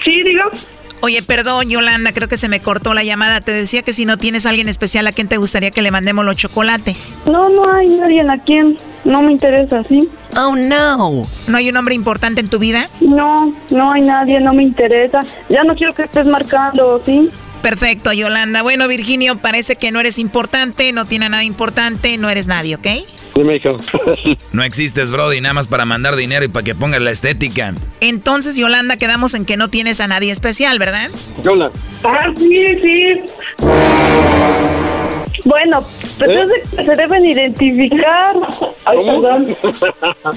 Sí, 0.06 0.23
digo. 0.23 0.44
Oye, 1.01 1.21
perdón, 1.21 1.69
Yolanda, 1.69 2.11
creo 2.11 2.27
que 2.27 2.37
se 2.37 2.49
me 2.49 2.59
cortó 2.59 2.93
la 2.93 3.03
llamada. 3.03 3.41
Te 3.41 3.51
decía 3.51 3.83
que 3.83 3.93
si 3.93 4.05
no 4.05 4.17
tienes 4.17 4.45
a 4.45 4.49
alguien 4.49 4.67
especial 4.67 5.05
a 5.07 5.11
quien 5.11 5.27
te 5.27 5.37
gustaría 5.37 5.69
que 5.71 5.81
le 5.81 5.91
mandemos 5.91 6.25
los 6.25 6.37
chocolates. 6.37 7.15
No, 7.25 7.49
no 7.49 7.71
hay 7.71 7.87
nadie 7.87 8.21
a 8.21 8.37
quien. 8.43 8.77
No 9.05 9.21
me 9.21 9.31
interesa, 9.31 9.83
¿sí? 9.87 10.09
Oh, 10.35 10.55
no. 10.55 11.21
¿No 11.47 11.57
hay 11.57 11.69
un 11.69 11.77
hombre 11.77 11.93
importante 11.93 12.41
en 12.41 12.49
tu 12.49 12.59
vida? 12.59 12.89
No, 12.99 13.53
no 13.69 13.91
hay 13.91 14.01
nadie, 14.01 14.39
no 14.39 14.53
me 14.53 14.63
interesa. 14.63 15.19
Ya 15.49 15.63
no 15.63 15.75
quiero 15.75 15.93
que 15.93 16.03
estés 16.03 16.25
marcando, 16.25 17.01
¿sí? 17.05 17.29
Perfecto, 17.61 18.13
Yolanda. 18.13 18.61
Bueno, 18.61 18.88
Virginio, 18.88 19.38
parece 19.38 19.75
que 19.75 19.91
no 19.91 19.99
eres 19.99 20.19
importante, 20.19 20.91
no 20.93 21.05
tiene 21.05 21.29
nada 21.29 21.43
importante, 21.43 22.17
no 22.17 22.29
eres 22.29 22.47
nadie, 22.47 22.75
¿ok? 22.75 22.88
No 24.51 24.63
existes, 24.63 25.11
Brody, 25.11 25.41
nada 25.41 25.53
más 25.53 25.67
para 25.67 25.85
mandar 25.85 26.15
dinero 26.15 26.45
y 26.45 26.47
para 26.47 26.63
que 26.63 26.73
pongas 26.73 27.01
la 27.01 27.11
estética. 27.11 27.73
Entonces, 27.99 28.55
Yolanda, 28.55 28.97
quedamos 28.97 29.34
en 29.34 29.45
que 29.45 29.57
no 29.57 29.69
tienes 29.69 29.99
a 29.99 30.07
nadie 30.07 30.31
especial, 30.31 30.79
¿verdad? 30.79 31.09
Yola. 31.43 31.71
Ah, 32.03 32.34
sí, 32.38 32.65
sí. 32.81 33.21
Bueno, 35.45 35.84
pero 36.18 36.31
¿Eh? 36.31 36.41
es 36.41 36.47
de 36.49 36.77
que 36.77 36.85
se 36.85 36.95
deben 36.95 37.26
identificar. 37.26 38.35
Ay, 38.85 38.97
perdón. 38.97 39.55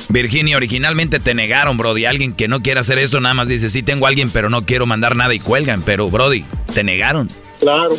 Virginia, 0.09 0.57
originalmente 0.57 1.21
te 1.21 1.35
negaron, 1.35 1.77
Brody. 1.77 2.05
Alguien 2.05 2.35
que 2.35 2.49
no 2.49 2.61
quiere 2.61 2.81
hacer 2.81 2.99
esto 2.99 3.21
nada 3.21 3.35
más 3.35 3.49
dice, 3.49 3.69
sí 3.69 3.83
tengo 3.83 4.07
a 4.07 4.09
alguien, 4.09 4.31
pero 4.31 4.51
no 4.51 4.65
quiero 4.65 4.87
mandar 4.87 5.17
nada 5.17 5.35
y 5.35 5.41
cuelgan. 5.41 5.83
Pero, 5.83 6.09
Brody, 6.09 6.45
te 6.75 6.83
negaron. 6.85 7.29
Claro. 7.61 7.95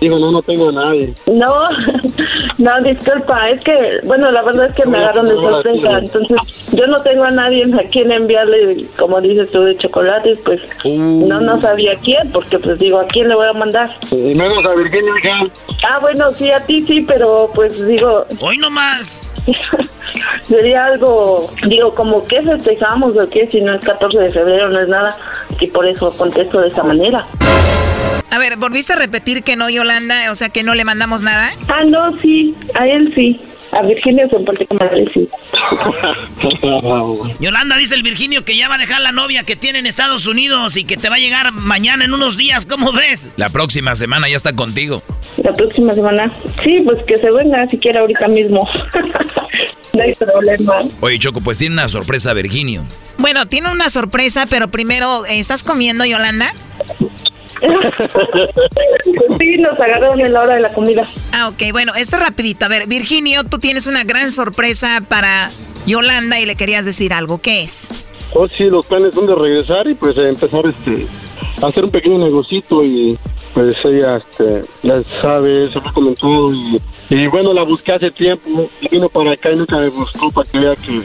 Digo, 0.00 0.18
no, 0.18 0.30
no 0.30 0.42
tengo 0.42 0.68
a 0.68 0.72
nadie. 0.72 1.12
No, 1.26 1.68
no, 2.58 2.80
disculpa, 2.82 3.50
es 3.50 3.64
que, 3.64 4.00
bueno, 4.04 4.30
la 4.30 4.42
verdad 4.42 4.66
es 4.66 4.74
que 4.76 4.88
me 4.88 4.98
agarraron 4.98 5.28
de 5.28 5.34
sorpresa, 5.34 5.98
entonces 5.98 6.70
yo 6.72 6.86
no 6.86 6.96
tengo 7.02 7.24
a 7.24 7.30
nadie 7.30 7.64
a 7.64 7.88
quien 7.88 8.12
enviarle, 8.12 8.86
como 8.98 9.20
dices 9.20 9.50
tú, 9.50 9.62
de 9.62 9.76
chocolates, 9.76 10.38
pues 10.44 10.60
no, 10.84 11.40
no 11.40 11.60
sabía 11.60 11.94
quién, 11.96 12.30
porque 12.32 12.58
pues 12.58 12.78
digo, 12.78 13.00
¿a 13.00 13.06
quién 13.06 13.28
le 13.28 13.34
voy 13.34 13.46
a 13.46 13.52
mandar? 13.52 13.96
Y 14.10 14.36
menos 14.36 14.64
a 14.64 14.74
Virginia, 14.74 15.12
hija. 15.22 15.46
Ah, 15.88 15.98
bueno, 16.00 16.30
sí, 16.32 16.50
a 16.50 16.60
ti 16.64 16.80
sí, 16.80 17.04
pero 17.06 17.50
pues 17.54 17.84
digo... 17.86 18.24
Hoy 18.40 18.58
nomás. 18.58 19.32
Sería 20.42 20.86
algo, 20.86 21.50
digo, 21.66 21.94
como 21.94 22.24
que 22.26 22.42
festejamos 22.42 23.16
o 23.16 23.28
qué, 23.28 23.48
si 23.50 23.60
no 23.60 23.74
es 23.74 23.84
14 23.84 24.18
de 24.18 24.32
febrero, 24.32 24.68
no 24.70 24.80
es 24.80 24.88
nada, 24.88 25.16
y 25.60 25.66
por 25.68 25.86
eso 25.86 26.12
contesto 26.16 26.60
de 26.60 26.68
esa 26.68 26.82
manera. 26.82 27.26
A 28.30 28.38
ver, 28.38 28.56
¿volviste 28.56 28.94
a 28.94 28.96
repetir 28.96 29.42
que 29.42 29.56
no, 29.56 29.68
Yolanda? 29.68 30.30
O 30.30 30.34
sea, 30.34 30.48
que 30.48 30.62
no 30.62 30.74
le 30.74 30.84
mandamos 30.84 31.22
nada. 31.22 31.50
Ah, 31.68 31.84
no, 31.84 32.16
sí, 32.20 32.54
a 32.74 32.86
él 32.86 33.12
sí, 33.14 33.38
a 33.72 33.82
Virginia 33.82 34.28
en 34.30 34.44
particular 34.44 34.90
sí. 35.12 35.28
Yolanda 37.40 37.76
dice 37.76 37.94
el 37.94 38.02
Virginio 38.02 38.44
que 38.44 38.56
ya 38.56 38.68
va 38.68 38.74
a 38.74 38.78
dejar 38.78 39.00
la 39.00 39.12
novia 39.12 39.44
que 39.44 39.56
tiene 39.56 39.78
en 39.78 39.86
Estados 39.86 40.26
Unidos 40.26 40.76
y 40.76 40.84
que 40.84 40.96
te 40.96 41.08
va 41.08 41.16
a 41.16 41.18
llegar 41.18 41.52
mañana 41.52 42.04
en 42.04 42.12
unos 42.12 42.36
días. 42.36 42.66
¿Cómo 42.66 42.92
ves? 42.92 43.30
La 43.36 43.48
próxima 43.48 43.94
semana 43.94 44.28
ya 44.28 44.36
está 44.36 44.54
contigo. 44.54 45.02
La 45.38 45.52
próxima 45.52 45.94
semana. 45.94 46.30
Sí, 46.62 46.82
pues 46.84 47.02
que 47.04 47.16
se 47.18 47.30
venga 47.30 47.66
siquiera 47.68 48.00
ahorita 48.00 48.28
mismo. 48.28 48.68
no 49.92 50.02
hay 50.02 50.14
problema. 50.14 50.74
Oye, 51.00 51.18
Choco, 51.18 51.40
pues 51.40 51.58
tiene 51.58 51.74
una 51.74 51.88
sorpresa, 51.88 52.32
Virginio. 52.32 52.84
Bueno, 53.18 53.46
tiene 53.46 53.70
una 53.70 53.88
sorpresa, 53.88 54.46
pero 54.48 54.68
primero, 54.68 55.26
eh, 55.26 55.38
¿estás 55.38 55.62
comiendo, 55.62 56.04
Yolanda? 56.04 56.52
sí, 59.38 59.56
nos 59.58 59.78
agarraron 59.78 60.20
en 60.20 60.32
la 60.32 60.42
hora 60.42 60.54
de 60.54 60.60
la 60.60 60.72
comida. 60.72 61.06
Ah, 61.32 61.48
ok, 61.48 61.72
bueno, 61.72 61.94
esto 61.94 62.16
es 62.16 62.22
rapidito. 62.22 62.64
A 62.64 62.68
ver, 62.68 62.88
Virginio, 62.88 63.44
tú 63.44 63.58
tienes 63.58 63.86
una 63.86 64.04
gran 64.04 64.32
sorpresa 64.32 65.02
para 65.08 65.50
Yolanda 65.86 66.40
y 66.40 66.46
le 66.46 66.56
querías 66.56 66.84
decir 66.84 67.12
algo. 67.12 67.40
¿Qué 67.40 67.62
es? 67.62 67.90
Oh, 68.34 68.48
sí, 68.48 68.64
los 68.64 68.86
planes 68.86 69.14
son 69.14 69.26
de 69.26 69.34
regresar 69.34 69.86
y 69.86 69.94
pues 69.94 70.16
empezar 70.16 70.62
este 70.66 71.06
a 71.62 71.68
hacer 71.68 71.84
un 71.84 71.90
pequeño 71.90 72.18
negocito 72.18 72.82
y 72.82 73.16
pues 73.54 73.76
ella 73.84 74.16
este, 74.16 74.62
ya 74.82 75.02
sabe, 75.02 75.66
eso 75.66 75.80
me 75.82 75.92
comentó 75.92 76.50
y, 76.50 76.76
y 77.14 77.26
bueno, 77.26 77.52
la 77.52 77.62
busqué 77.62 77.92
hace 77.92 78.10
tiempo 78.10 78.70
vino 78.90 79.08
para 79.08 79.32
acá 79.32 79.50
y 79.52 79.56
nunca 79.56 79.76
me 79.76 79.88
buscó 79.90 80.30
para 80.30 80.50
que 80.50 80.58
vea 80.58 80.74
que, 80.74 81.02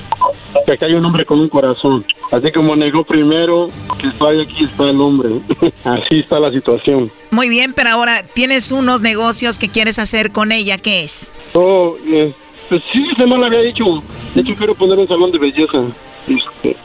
que 0.65 0.71
acá 0.71 0.85
hay 0.85 0.93
un 0.93 1.03
hombre 1.03 1.25
con 1.25 1.39
un 1.39 1.49
corazón. 1.49 2.05
Así 2.31 2.49
como 2.53 2.77
negó 2.77 3.03
primero 3.03 3.67
que 3.99 4.07
estoy 4.07 4.39
aquí, 4.39 4.63
está 4.63 4.89
el 4.89 5.01
hombre. 5.01 5.41
Así 5.83 6.19
está 6.19 6.39
la 6.39 6.49
situación. 6.51 7.11
Muy 7.31 7.49
bien, 7.49 7.73
pero 7.73 7.89
ahora 7.89 8.23
tienes 8.23 8.71
unos 8.71 9.01
negocios 9.01 9.59
que 9.59 9.67
quieres 9.67 9.99
hacer 9.99 10.31
con 10.31 10.53
ella. 10.53 10.77
¿Qué 10.77 11.03
es? 11.03 11.29
Oh, 11.53 11.95
eh, 12.07 12.31
pues 12.69 12.81
sí, 12.91 13.05
se 13.17 13.25
me 13.25 13.37
lo 13.37 13.45
había 13.45 13.61
dicho. 13.61 14.01
De 14.33 14.41
hecho, 14.41 14.55
quiero 14.55 14.75
poner 14.75 14.97
un 14.97 15.07
salón 15.09 15.31
de 15.31 15.39
belleza. 15.39 15.87
Este, 16.25 16.77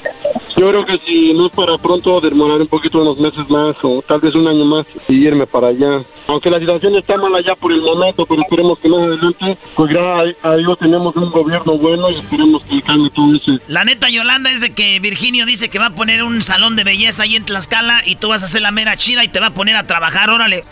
yo 0.56 0.68
creo 0.68 0.84
que 0.84 0.98
si 0.98 1.32
no 1.32 1.46
es 1.46 1.52
para 1.52 1.78
pronto, 1.78 2.20
demorar 2.20 2.60
un 2.60 2.66
poquito 2.66 3.00
unos 3.00 3.18
meses 3.18 3.48
más 3.48 3.76
o 3.82 4.02
tal 4.06 4.20
vez 4.20 4.34
un 4.34 4.46
año 4.46 4.64
más 4.64 4.86
y 5.08 5.14
irme 5.14 5.46
para 5.46 5.68
allá. 5.68 6.02
Aunque 6.26 6.50
la 6.50 6.58
situación 6.58 6.96
está 6.96 7.16
mala 7.16 7.40
ya 7.44 7.54
por 7.54 7.72
el 7.72 7.80
momento, 7.82 8.26
pero 8.26 8.42
esperemos 8.42 8.78
que 8.78 8.88
más 8.88 9.00
adelante, 9.00 9.58
pues 9.74 9.92
gracias 9.92 10.44
a 10.44 10.56
Dios 10.56 10.78
tenemos 10.78 11.16
un 11.16 11.30
gobierno 11.30 11.78
bueno 11.78 12.10
y 12.10 12.14
esperemos 12.14 12.62
que 12.64 12.82
cambie 12.82 13.10
todo 13.10 13.34
eso. 13.34 13.52
La 13.68 13.84
neta, 13.84 14.08
Yolanda, 14.08 14.50
es 14.50 14.60
de 14.60 14.74
que 14.74 15.00
Virginio 15.00 15.46
dice 15.46 15.68
que 15.68 15.78
va 15.78 15.86
a 15.86 15.94
poner 15.94 16.22
un 16.22 16.42
salón 16.42 16.76
de 16.76 16.84
belleza 16.84 17.22
ahí 17.24 17.36
en 17.36 17.44
Tlaxcala 17.44 18.02
y 18.06 18.16
tú 18.16 18.28
vas 18.28 18.42
a 18.42 18.46
hacer 18.46 18.62
la 18.62 18.70
mera 18.70 18.96
chida 18.96 19.24
y 19.24 19.28
te 19.28 19.40
va 19.40 19.46
a 19.48 19.54
poner 19.54 19.76
a 19.76 19.86
trabajar. 19.86 20.30
Órale. 20.30 20.64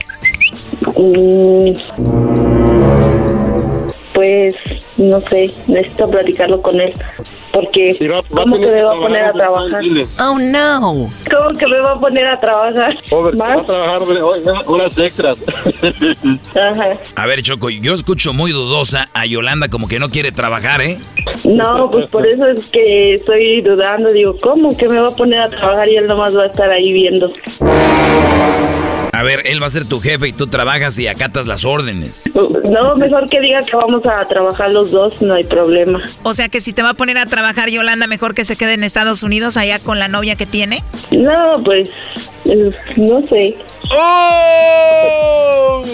Mm, 0.96 2.59
pues 4.20 4.54
no 4.98 5.18
sé, 5.22 5.50
necesito 5.66 6.10
platicarlo 6.10 6.60
con 6.60 6.78
él. 6.78 6.92
Porque, 7.54 7.96
¿cómo 8.28 8.60
que 8.60 8.66
me 8.66 8.82
va 8.82 8.92
a 8.92 8.96
poner 8.96 9.24
a 9.24 9.32
trabajar? 9.32 9.82
Oh, 10.20 10.38
no. 10.38 11.10
¿Cómo 11.30 11.58
que 11.58 11.66
me 11.66 11.80
va 11.80 11.92
a 11.92 11.98
poner 11.98 12.26
a 12.26 12.38
trabajar? 12.38 12.98
Va 13.10 13.54
a 13.54 13.64
trabajar 13.64 14.02
horas 14.66 14.98
extras. 14.98 15.38
Ajá. 16.54 16.98
A 17.16 17.26
ver, 17.26 17.42
Choco, 17.42 17.70
yo 17.70 17.94
escucho 17.94 18.34
muy 18.34 18.52
dudosa 18.52 19.08
a 19.14 19.24
Yolanda 19.24 19.68
como 19.68 19.88
que 19.88 19.98
no 19.98 20.10
quiere 20.10 20.32
trabajar, 20.32 20.82
¿eh? 20.82 20.98
No, 21.44 21.90
pues 21.90 22.04
por 22.06 22.26
eso 22.26 22.46
es 22.46 22.68
que 22.68 23.14
estoy 23.14 23.62
dudando. 23.62 24.12
Digo, 24.12 24.36
¿cómo 24.42 24.76
que 24.76 24.86
me 24.86 25.00
va 25.00 25.08
a 25.08 25.16
poner 25.16 25.40
a 25.40 25.48
trabajar 25.48 25.88
y 25.88 25.96
él 25.96 26.06
nomás 26.06 26.36
va 26.36 26.42
a 26.42 26.46
estar 26.46 26.70
ahí 26.70 26.92
viendo? 26.92 27.32
A 29.20 29.22
ver, 29.22 29.42
él 29.44 29.62
va 29.62 29.66
a 29.66 29.70
ser 29.70 29.84
tu 29.84 30.00
jefe 30.00 30.28
y 30.28 30.32
tú 30.32 30.46
trabajas 30.46 30.98
y 30.98 31.06
acatas 31.06 31.46
las 31.46 31.66
órdenes. 31.66 32.24
No, 32.70 32.96
mejor 32.96 33.28
que 33.28 33.38
diga 33.38 33.58
que 33.62 33.76
vamos 33.76 34.00
a 34.06 34.26
trabajar 34.26 34.70
los 34.70 34.92
dos, 34.92 35.20
no 35.20 35.34
hay 35.34 35.44
problema. 35.44 36.00
O 36.22 36.32
sea 36.32 36.48
que 36.48 36.62
si 36.62 36.72
te 36.72 36.82
va 36.82 36.88
a 36.88 36.94
poner 36.94 37.18
a 37.18 37.26
trabajar 37.26 37.68
Yolanda, 37.68 38.06
mejor 38.06 38.34
que 38.34 38.46
se 38.46 38.56
quede 38.56 38.72
en 38.72 38.82
Estados 38.82 39.22
Unidos 39.22 39.58
allá 39.58 39.78
con 39.78 39.98
la 39.98 40.08
novia 40.08 40.36
que 40.36 40.46
tiene. 40.46 40.82
No, 41.10 41.52
pues 41.62 41.90
eh, 42.46 42.74
no 42.96 43.20
sé. 43.28 43.58
¡Oh! 43.92 45.84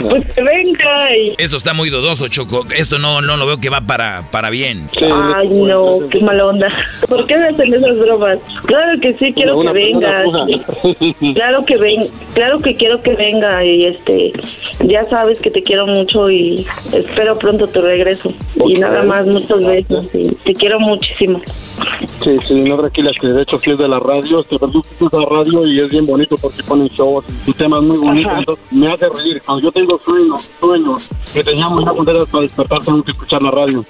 Pues 0.00 0.32
que 0.32 0.42
venga 0.42 1.16
y... 1.16 1.34
Eso 1.38 1.56
está 1.56 1.72
muy 1.72 1.90
dudoso, 1.90 2.28
Choco. 2.28 2.64
Esto 2.76 2.98
no, 2.98 3.20
no 3.20 3.36
lo 3.36 3.46
veo 3.46 3.58
que 3.58 3.70
va 3.70 3.80
para, 3.80 4.30
para 4.30 4.50
bien. 4.50 4.90
Ay, 5.34 5.48
no, 5.48 6.00
qué 6.10 6.20
mala 6.22 6.44
onda. 6.46 6.68
¿Por 7.08 7.26
qué 7.26 7.36
me 7.36 7.48
hacen 7.48 7.74
esas 7.74 7.98
bromas? 7.98 8.38
Claro 8.66 9.00
que 9.00 9.14
sí, 9.14 9.32
quiero 9.32 9.60
que 9.60 9.72
venga. 9.72 10.24
Claro 11.34 11.64
que 11.64 11.76
ven, 11.76 12.06
claro 12.34 12.58
que 12.58 12.76
quiero 12.76 13.02
que 13.02 13.14
venga 13.14 13.64
y 13.64 13.86
este, 13.86 14.32
ya 14.84 15.04
sabes 15.04 15.40
que 15.40 15.50
te 15.50 15.62
quiero 15.62 15.86
mucho 15.86 16.30
y 16.30 16.66
espero 16.92 17.38
pronto 17.38 17.66
tu 17.66 17.80
regreso. 17.80 18.32
Y 18.66 18.78
nada 18.78 19.02
más, 19.02 19.26
muchos 19.26 19.66
besos 19.66 20.06
y 20.12 20.34
te 20.34 20.54
quiero 20.54 20.80
muchísimo. 20.80 21.40
Sí, 22.22 22.36
sí, 22.46 22.54
no 22.54 22.76
tranquila, 22.76 23.12
que 23.20 23.28
de 23.28 23.42
hecho 23.42 23.60
sí 23.60 23.70
es 23.70 23.78
de 23.78 23.88
la 23.88 24.00
radio, 24.00 24.40
este 24.40 24.56
verdad 24.60 24.82
es 24.84 25.12
la 25.12 25.24
radio 25.24 25.66
y 25.66 25.78
es 25.78 25.88
bien 25.88 26.04
bonito 26.04 26.34
porque 26.40 26.62
ponen 26.64 26.88
shows 26.88 27.24
y 27.46 27.52
temas 27.52 27.82
muy 27.82 27.96
bonitos, 27.96 28.32
entonces 28.38 28.64
me 28.72 28.92
hace 28.92 29.07
reír. 29.10 29.42
Cuando 29.44 29.62
yo 29.62 29.72
tengo 29.72 30.00
sueños, 30.04 30.50
sueños, 30.60 31.08
que 31.32 31.44
te 31.44 31.52
llamo 31.52 31.80
y 31.80 31.84
no 31.84 31.94
para 31.94 32.42
despertar, 32.42 32.82
tengo 32.82 33.02
que 33.02 33.12
escuchar 33.12 33.42
la 33.42 33.50
radio. 33.50 33.84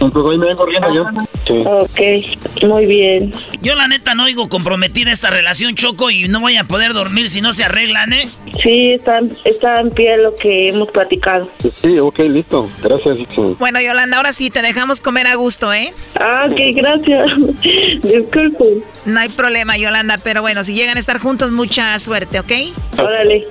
Entonces 0.00 0.32
ahí 0.32 0.38
me 0.38 0.46
vengo 0.46 0.66
riendo 0.66 0.94
yo. 0.94 1.06
Sí. 1.46 1.64
Ok, 1.66 2.68
muy 2.68 2.86
bien. 2.86 3.32
Yo 3.60 3.74
la 3.74 3.88
neta 3.88 4.14
no 4.14 4.24
oigo 4.24 4.48
comprometida 4.48 5.12
esta 5.12 5.30
relación, 5.30 5.74
Choco, 5.74 6.10
y 6.10 6.28
no 6.28 6.40
voy 6.40 6.56
a 6.56 6.64
poder 6.64 6.92
dormir 6.92 7.28
si 7.28 7.40
no 7.40 7.52
se 7.52 7.64
arreglan, 7.64 8.12
¿eh? 8.12 8.28
Sí, 8.62 8.92
está, 8.92 9.20
está 9.44 9.80
en 9.80 9.90
pie 9.90 10.16
lo 10.16 10.34
que 10.34 10.68
hemos 10.68 10.90
platicado. 10.90 11.48
Sí, 11.58 11.98
ok, 11.98 12.18
listo. 12.20 12.68
Gracias. 12.82 13.18
Bueno, 13.58 13.80
Yolanda, 13.80 14.16
ahora 14.16 14.32
sí 14.32 14.50
te 14.50 14.62
dejamos 14.62 15.00
comer 15.00 15.26
a 15.26 15.34
gusto, 15.36 15.72
¿eh? 15.72 15.92
Ah, 16.18 16.48
ok, 16.50 16.58
gracias. 16.74 17.30
Disculpe. 18.02 18.82
No 19.06 19.20
hay 19.20 19.28
problema, 19.28 19.76
Yolanda, 19.76 20.18
pero 20.22 20.42
bueno, 20.42 20.64
si 20.64 20.74
llegan 20.74 20.96
a 20.96 21.00
estar 21.00 21.18
juntos, 21.18 21.50
mucha 21.52 21.98
suerte, 21.98 22.40
¿ok? 22.40 22.52
Órale. 22.98 23.46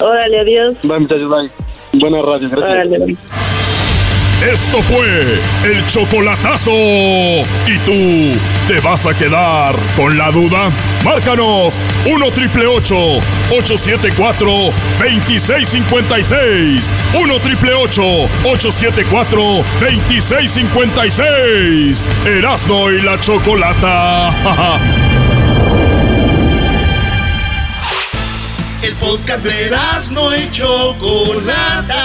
Órale, 0.00 0.40
adiós. 0.40 0.76
Bye, 0.82 1.00
muchachos, 1.00 1.28
bye. 1.28 1.50
Buena 2.00 2.22
radio, 2.22 2.48
gracias. 2.50 2.70
Órale, 2.70 2.98
bye. 2.98 3.16
Esto 4.42 4.80
fue 4.82 5.40
el 5.64 5.84
chocolatazo. 5.86 6.70
¿Y 6.70 7.78
tú 7.84 8.38
te 8.68 8.78
vas 8.80 9.04
a 9.04 9.12
quedar 9.12 9.74
con 9.96 10.16
la 10.16 10.30
duda? 10.30 10.70
Márcanos 11.04 11.82
1 12.06 12.30
triple 12.30 12.66
874 12.66 14.48
2656. 15.00 16.94
1 17.20 17.40
triple 17.40 17.74
874 17.74 19.42
2656. 19.80 22.06
Erasno 22.24 22.92
y 22.92 23.00
la 23.00 23.18
chocolata. 23.18 24.30
El 28.80 28.94
podcast 28.94 29.44
de 29.44 29.76
no 30.12 30.36
y 30.36 30.50
Chocolata. 30.52 32.04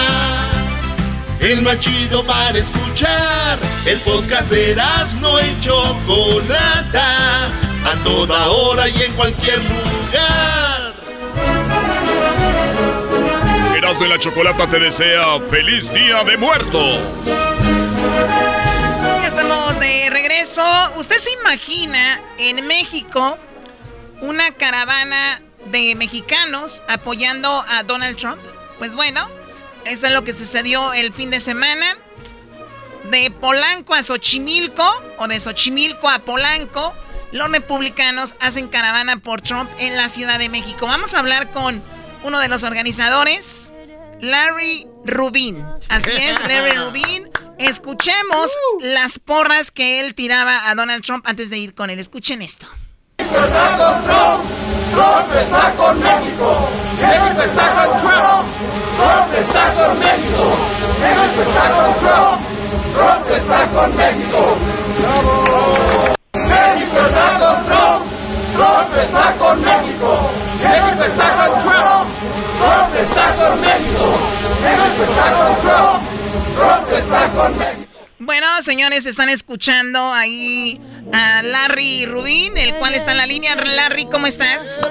El 1.40 1.62
más 1.62 1.80
chido 1.80 2.26
para 2.26 2.58
escuchar. 2.58 3.60
El 3.86 4.00
podcast 4.00 4.50
de 4.50 4.76
no 5.20 5.40
y 5.40 5.60
Chocolata. 5.60 7.46
A 7.86 8.04
toda 8.04 8.48
hora 8.48 8.90
y 8.90 9.04
en 9.04 9.14
cualquier 9.14 9.60
lugar. 9.60 10.94
Erasno 13.76 14.06
y 14.06 14.10
la 14.10 14.18
chocolata 14.18 14.68
te 14.68 14.80
desea 14.80 15.40
feliz 15.52 15.94
día 15.94 16.24
de 16.24 16.38
muertos. 16.38 17.00
Ya 19.22 19.28
estamos 19.28 19.80
de 19.80 20.10
regreso. 20.10 20.64
¿Usted 20.98 21.18
se 21.18 21.32
imagina 21.34 22.20
en 22.40 22.66
México 22.66 23.38
una 24.22 24.52
caravana 24.52 25.42
de 25.66 25.96
mexicanos 25.96 26.82
apoyando 26.88 27.50
a 27.70 27.84
Donald 27.84 28.18
Trump? 28.18 28.40
Pues 28.78 28.96
bueno, 28.96 29.28
eso 29.86 30.08
es 30.08 30.14
lo 30.14 30.24
que 30.24 30.34
sucedió 30.34 30.94
el 30.94 31.14
fin 31.14 31.30
de 31.30 31.40
semana. 31.40 31.98
De 33.10 33.32
Polanco 33.32 33.94
a 33.94 34.02
Xochimilco, 34.02 34.90
o 35.18 35.28
de 35.28 35.40
Xochimilco 35.40 36.10
a 36.10 36.20
Polanco, 36.20 36.96
los 37.32 37.52
republicanos 37.52 38.36
hacen 38.40 38.68
caravana 38.68 39.18
por 39.18 39.42
Trump 39.42 39.70
en 39.78 39.98
la 39.98 40.08
Ciudad 40.08 40.40
de 40.40 40.50
México. 40.50 40.86
Vamos 40.86 41.14
a 41.14 41.20
hablar 41.20 41.52
con 41.52 41.82
uno 42.24 42.40
de 42.40 42.48
los 42.48 42.64
organizadores, 42.64 43.74
Larry 44.22 44.88
Rubin. 45.06 45.64
Así 45.90 46.12
es, 46.12 46.40
Larry 46.40 46.72
Rubin. 46.78 47.30
Escuchemos 47.60 48.56
las 48.80 49.20
porras 49.20 49.72
que 49.72 50.00
él 50.00 50.16
tiraba 50.16 50.70
a 50.70 50.76
Donald 50.76 51.04
Trump 51.04 51.26
antes 51.28 51.50
de 51.50 51.58
ir 51.58 51.76
con 51.76 51.90
él. 51.90 52.00
Escuchen 52.00 52.42
esto. 52.42 52.68
Está 53.18 53.78
con 53.78 54.04
Trump, 54.04 54.44
Trump 54.94 55.36
está 55.36 55.72
con 55.78 56.00
México, 56.00 56.70
México 57.02 57.42
está 57.44 57.86
con 57.86 57.98
Trump, 58.02 58.46
Trump 58.98 59.34
está 59.34 59.74
con 59.74 60.00
México, 60.00 60.44
México 61.02 61.42
está 61.42 61.66
con 61.72 61.94
Trump, 62.04 62.42
Trump 62.96 63.32
está 63.32 63.68
con 63.68 63.96
México. 63.96 64.58
México 66.34 67.00
está 67.08 67.28
con 67.40 67.64
Trump, 67.66 68.06
Trump 68.56 68.98
está 68.98 69.34
con 69.40 69.62
México, 69.62 70.30
México 70.64 71.04
está 71.04 71.48
con 71.48 71.60
Trump, 71.60 72.10
Trump 72.60 72.96
está 72.96 73.36
con 73.36 73.62
México, 73.62 74.06
México 74.62 75.04
está 75.04 75.28
con 75.34 75.56
Trump, 75.62 76.04
Trump 76.56 76.92
está 76.94 77.30
con 77.30 77.58
México. 77.58 77.83
Bueno, 78.26 78.48
señores, 78.62 79.06
están 79.06 79.28
escuchando 79.28 80.14
ahí 80.14 80.80
a 81.12 81.44
Larry 81.44 82.06
Rubin, 82.06 82.58
el 82.58 82.74
cual 82.76 82.94
está 82.94 83.12
en 83.12 83.18
la 83.18 83.26
línea. 83.26 83.54
Larry, 83.56 84.06
¿cómo 84.06 84.28
estás? 84.28 84.88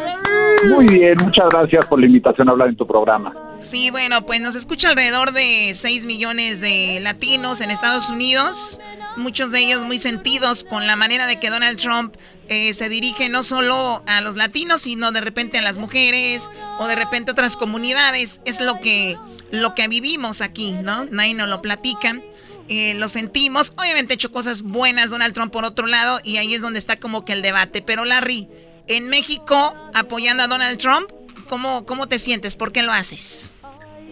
Muy 0.69 0.87
bien, 0.87 1.17
muchas 1.23 1.47
gracias 1.49 1.87
por 1.87 1.99
la 1.99 2.07
invitación 2.07 2.49
a 2.49 2.53
hablar 2.53 2.69
en 2.69 2.77
tu 2.77 2.87
programa. 2.87 3.35
Sí, 3.61 3.91
bueno, 3.91 4.27
pues 4.27 4.43
nos 4.43 4.55
escucha 4.55 4.91
alrededor 4.91 5.33
de 5.33 5.73
6 5.75 6.05
millones 6.05 6.61
de 6.61 6.99
latinos 7.01 7.63
en 7.63 7.71
Estados 7.71 8.11
Unidos, 8.11 8.83
muchos 9.17 9.51
de 9.51 9.61
ellos 9.61 9.87
muy 9.87 9.99
sentidos 9.99 10.63
con 10.63 10.87
la 10.87 10.97
manera 10.97 11.27
de 11.27 11.41
que 11.41 11.49
Donald 11.49 11.79
Trump 11.79 12.15
eh, 12.49 12.75
se 12.75 12.91
dirige 12.91 13.31
no 13.31 13.43
solo 13.43 14.03
a 14.07 14.21
los 14.21 14.37
latinos, 14.37 14.83
sino 14.83 15.11
de 15.11 15.23
repente 15.23 15.57
a 15.57 15.63
las 15.63 15.79
mujeres 15.79 16.51
o 16.79 16.87
de 16.87 16.97
repente 16.97 17.31
a 17.31 17.33
otras 17.33 17.57
comunidades. 17.57 18.43
Es 18.45 18.61
lo 18.61 18.79
que, 18.81 19.17
lo 19.51 19.75
que 19.75 19.89
vivimos 19.89 20.43
aquí, 20.43 20.73
¿no? 20.73 21.07
Nadie 21.07 21.33
nos 21.33 21.49
lo 21.49 21.63
platica. 21.63 22.21
Eh, 22.69 22.95
lo 22.95 23.09
sentimos. 23.09 23.73
Obviamente 23.79 24.13
ha 24.13 24.17
hecho 24.17 24.33
cosas 24.33 24.63
buenas 24.63 25.11
Donald 25.11 25.35
Trump 25.35 25.53
por 25.53 25.65
otro 25.65 25.87
lado 25.87 26.21
y 26.23 26.37
ahí 26.37 26.55
es 26.55 26.63
donde 26.63 26.79
está 26.79 26.99
como 26.99 27.25
que 27.25 27.33
el 27.33 27.43
debate. 27.43 27.83
Pero 27.83 28.05
Larry, 28.05 28.49
en 28.87 29.09
México 29.09 29.75
apoyando 29.95 30.43
a 30.43 30.49
Donald 30.49 30.79
Trump, 30.79 31.09
¿cómo, 31.49 31.85
cómo 31.85 32.07
te 32.07 32.19
sientes? 32.19 32.57
¿Por 32.57 32.73
qué 32.73 32.83
lo 32.83 32.93
haces? 32.93 33.53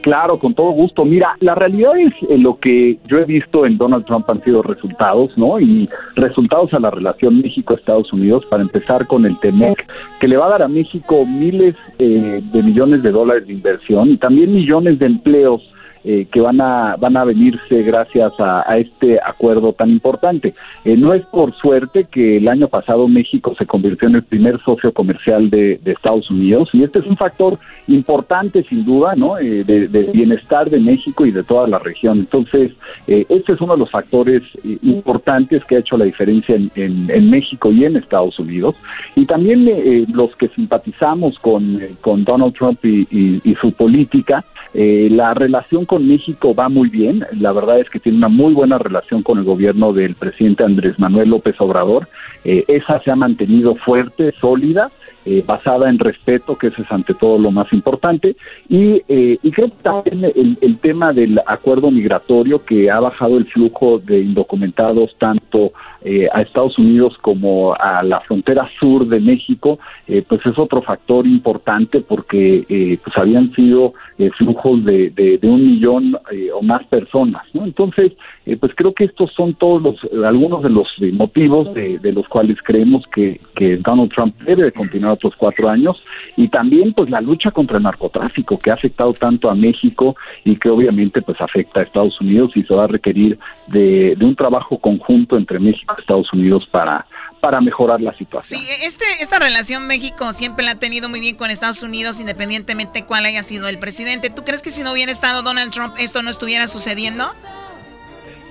Claro, 0.02 0.38
con 0.38 0.54
todo 0.54 0.70
gusto. 0.70 1.04
Mira, 1.04 1.36
la 1.40 1.54
realidad 1.54 1.98
es 1.98 2.12
eh, 2.28 2.38
lo 2.38 2.58
que 2.58 2.98
yo 3.06 3.18
he 3.18 3.24
visto 3.24 3.66
en 3.66 3.76
Donald 3.76 4.06
Trump 4.06 4.28
han 4.30 4.42
sido 4.42 4.62
resultados, 4.62 5.36
¿no? 5.36 5.60
Y 5.60 5.88
resultados 6.16 6.72
a 6.72 6.78
la 6.78 6.90
relación 6.90 7.40
México-Estados 7.40 8.12
Unidos, 8.12 8.44
para 8.46 8.62
empezar 8.62 9.06
con 9.06 9.26
el 9.26 9.38
TEMEC, 9.40 9.86
que 10.18 10.28
le 10.28 10.36
va 10.36 10.46
a 10.46 10.50
dar 10.50 10.62
a 10.62 10.68
México 10.68 11.26
miles 11.26 11.74
eh, 11.98 12.40
de 12.42 12.62
millones 12.62 13.02
de 13.02 13.10
dólares 13.10 13.46
de 13.46 13.52
inversión 13.52 14.10
y 14.10 14.16
también 14.16 14.54
millones 14.54 14.98
de 14.98 15.06
empleos 15.06 15.62
eh, 16.04 16.26
que 16.32 16.40
van 16.40 16.60
a 16.60 16.96
van 16.96 17.16
a 17.16 17.24
venirse 17.24 17.82
gracias 17.82 18.32
a, 18.40 18.64
a 18.70 18.78
este 18.78 19.18
acuerdo 19.24 19.72
tan 19.72 19.90
importante. 19.90 20.54
Eh, 20.84 20.96
no 20.96 21.12
es 21.14 21.24
por 21.26 21.52
suerte 21.54 22.06
que 22.10 22.38
el 22.38 22.48
año 22.48 22.68
pasado 22.68 23.06
México 23.08 23.54
se 23.58 23.66
convirtió 23.66 24.08
en 24.08 24.16
el 24.16 24.22
primer 24.22 24.58
socio 24.64 24.92
comercial 24.92 25.50
de, 25.50 25.78
de 25.82 25.92
Estados 25.92 26.30
Unidos 26.30 26.68
y 26.72 26.82
este 26.82 27.00
es 27.00 27.06
un 27.06 27.16
factor 27.16 27.58
importante 27.88 28.62
sin 28.64 28.84
duda, 28.84 29.14
¿no? 29.16 29.38
Eh, 29.38 29.64
de, 29.64 29.88
de 29.88 30.02
bienestar 30.04 30.70
de 30.70 30.78
México 30.78 31.26
y 31.26 31.32
de 31.32 31.42
toda 31.42 31.66
la 31.66 31.78
región. 31.78 32.18
Entonces, 32.20 32.72
eh, 33.06 33.26
este 33.28 33.52
es 33.52 33.60
uno 33.60 33.74
de 33.74 33.80
los 33.80 33.90
factores 33.90 34.42
eh, 34.64 34.78
importantes 34.82 35.64
que 35.64 35.76
ha 35.76 35.80
hecho 35.80 35.96
la 35.96 36.04
diferencia 36.04 36.54
en, 36.54 36.70
en- 36.74 37.10
en 37.10 37.30
México 37.30 37.70
y 37.72 37.84
en 37.84 37.96
Estados 37.96 38.38
Unidos. 38.38 38.74
Y 39.16 39.26
también 39.26 39.66
eh, 39.68 40.06
los 40.12 40.34
que 40.36 40.48
simpatizamos 40.48 41.38
con, 41.40 41.80
con 42.00 42.24
Donald 42.24 42.54
Trump 42.54 42.78
y, 42.84 43.06
y- 43.10 43.40
y 43.44 43.54
su 43.56 43.72
política, 43.72 44.44
eh, 44.74 45.08
la 45.10 45.34
relación 45.34 45.84
con 45.90 46.06
México 46.06 46.54
va 46.54 46.68
muy 46.68 46.88
bien. 46.88 47.26
La 47.32 47.50
verdad 47.50 47.80
es 47.80 47.90
que 47.90 47.98
tiene 47.98 48.18
una 48.18 48.28
muy 48.28 48.54
buena 48.54 48.78
relación 48.78 49.24
con 49.24 49.38
el 49.38 49.44
gobierno 49.44 49.92
del 49.92 50.14
presidente 50.14 50.62
Andrés 50.62 50.96
Manuel 51.00 51.30
López 51.30 51.56
Obrador. 51.60 52.06
Eh, 52.44 52.64
esa 52.68 53.02
se 53.02 53.10
ha 53.10 53.16
mantenido 53.16 53.74
fuerte, 53.74 54.32
sólida. 54.40 54.92
Eh, 55.26 55.44
basada 55.44 55.90
en 55.90 55.98
respeto, 55.98 56.56
que 56.56 56.68
ese 56.68 56.80
es 56.80 56.90
ante 56.90 57.12
todo 57.12 57.38
lo 57.38 57.50
más 57.50 57.70
importante, 57.74 58.36
y, 58.70 59.02
eh, 59.06 59.36
y 59.42 59.50
creo 59.50 59.68
que 59.68 59.82
también 59.82 60.24
el, 60.24 60.56
el, 60.62 60.78
tema 60.78 61.12
del 61.12 61.38
acuerdo 61.46 61.90
migratorio 61.90 62.64
que 62.64 62.90
ha 62.90 63.00
bajado 63.00 63.36
el 63.36 63.44
flujo 63.44 63.98
de 63.98 64.20
indocumentados 64.20 65.14
tanto 65.18 65.72
eh, 66.02 66.28
a 66.32 66.42
Estados 66.42 66.78
Unidos 66.78 67.16
como 67.20 67.74
a 67.74 68.02
la 68.02 68.20
frontera 68.20 68.68
sur 68.78 69.06
de 69.06 69.20
México, 69.20 69.78
eh, 70.06 70.24
pues 70.26 70.44
es 70.46 70.58
otro 70.58 70.82
factor 70.82 71.26
importante 71.26 72.00
porque 72.00 72.64
eh, 72.68 72.98
pues 73.02 73.16
habían 73.16 73.52
sido 73.54 73.94
eh, 74.20 74.30
flujos 74.36 74.84
de, 74.84 75.08
de, 75.10 75.38
un 75.48 75.66
millón 75.66 76.14
eh, 76.30 76.50
o 76.52 76.60
más 76.60 76.84
personas, 76.88 77.42
¿no? 77.54 77.64
Entonces, 77.64 78.12
eh, 78.44 78.54
pues 78.58 78.72
creo 78.74 78.92
que 78.92 79.04
estos 79.04 79.32
son 79.32 79.54
todos 79.54 79.80
los, 79.80 80.24
algunos 80.24 80.62
de 80.62 80.68
los 80.68 80.88
motivos 81.14 81.72
de, 81.72 82.12
los 82.12 82.28
cuales 82.28 82.58
creemos 82.62 83.02
que, 83.14 83.40
que 83.56 83.78
Donald 83.78 84.12
Trump 84.12 84.36
debe 84.42 84.72
continuar 84.72 85.14
otros 85.14 85.34
cuatro 85.36 85.70
años 85.70 85.96
y 86.36 86.48
también 86.48 86.92
pues 86.92 87.08
la 87.08 87.22
lucha 87.22 87.50
contra 87.50 87.78
el 87.78 87.84
narcotráfico 87.84 88.58
que 88.58 88.70
ha 88.70 88.74
afectado 88.74 89.14
tanto 89.14 89.48
a 89.48 89.54
México 89.54 90.14
y 90.44 90.56
que 90.56 90.68
obviamente 90.68 91.22
pues 91.22 91.40
afecta 91.40 91.80
a 91.80 91.84
Estados 91.84 92.20
Unidos 92.20 92.50
y 92.56 92.62
se 92.64 92.74
va 92.74 92.84
a 92.84 92.88
requerir 92.88 93.38
de, 93.68 94.18
un 94.20 94.36
trabajo 94.36 94.76
conjunto 94.78 95.38
entre 95.38 95.58
México 95.58 95.89
Estados 95.98 96.32
Unidos 96.32 96.66
para 96.66 97.06
para 97.40 97.60
mejorar 97.60 98.00
la 98.00 98.12
situación. 98.14 98.60
Sí, 98.60 98.66
este, 98.82 99.04
esta 99.20 99.38
relación 99.38 99.86
México 99.86 100.32
siempre 100.32 100.64
la 100.64 100.72
ha 100.72 100.78
tenido 100.78 101.08
muy 101.08 101.20
bien 101.20 101.36
con 101.36 101.50
Estados 101.50 101.82
Unidos, 101.82 102.20
independientemente 102.20 103.04
cuál 103.04 103.24
haya 103.24 103.42
sido 103.42 103.68
el 103.68 103.78
presidente. 103.78 104.30
¿Tú 104.30 104.44
crees 104.44 104.62
que 104.62 104.70
si 104.70 104.82
no 104.82 104.92
hubiera 104.92 105.10
estado 105.10 105.42
Donald 105.42 105.72
Trump 105.72 105.94
esto 105.98 106.22
no 106.22 106.30
estuviera 106.30 106.68
sucediendo? 106.68 107.24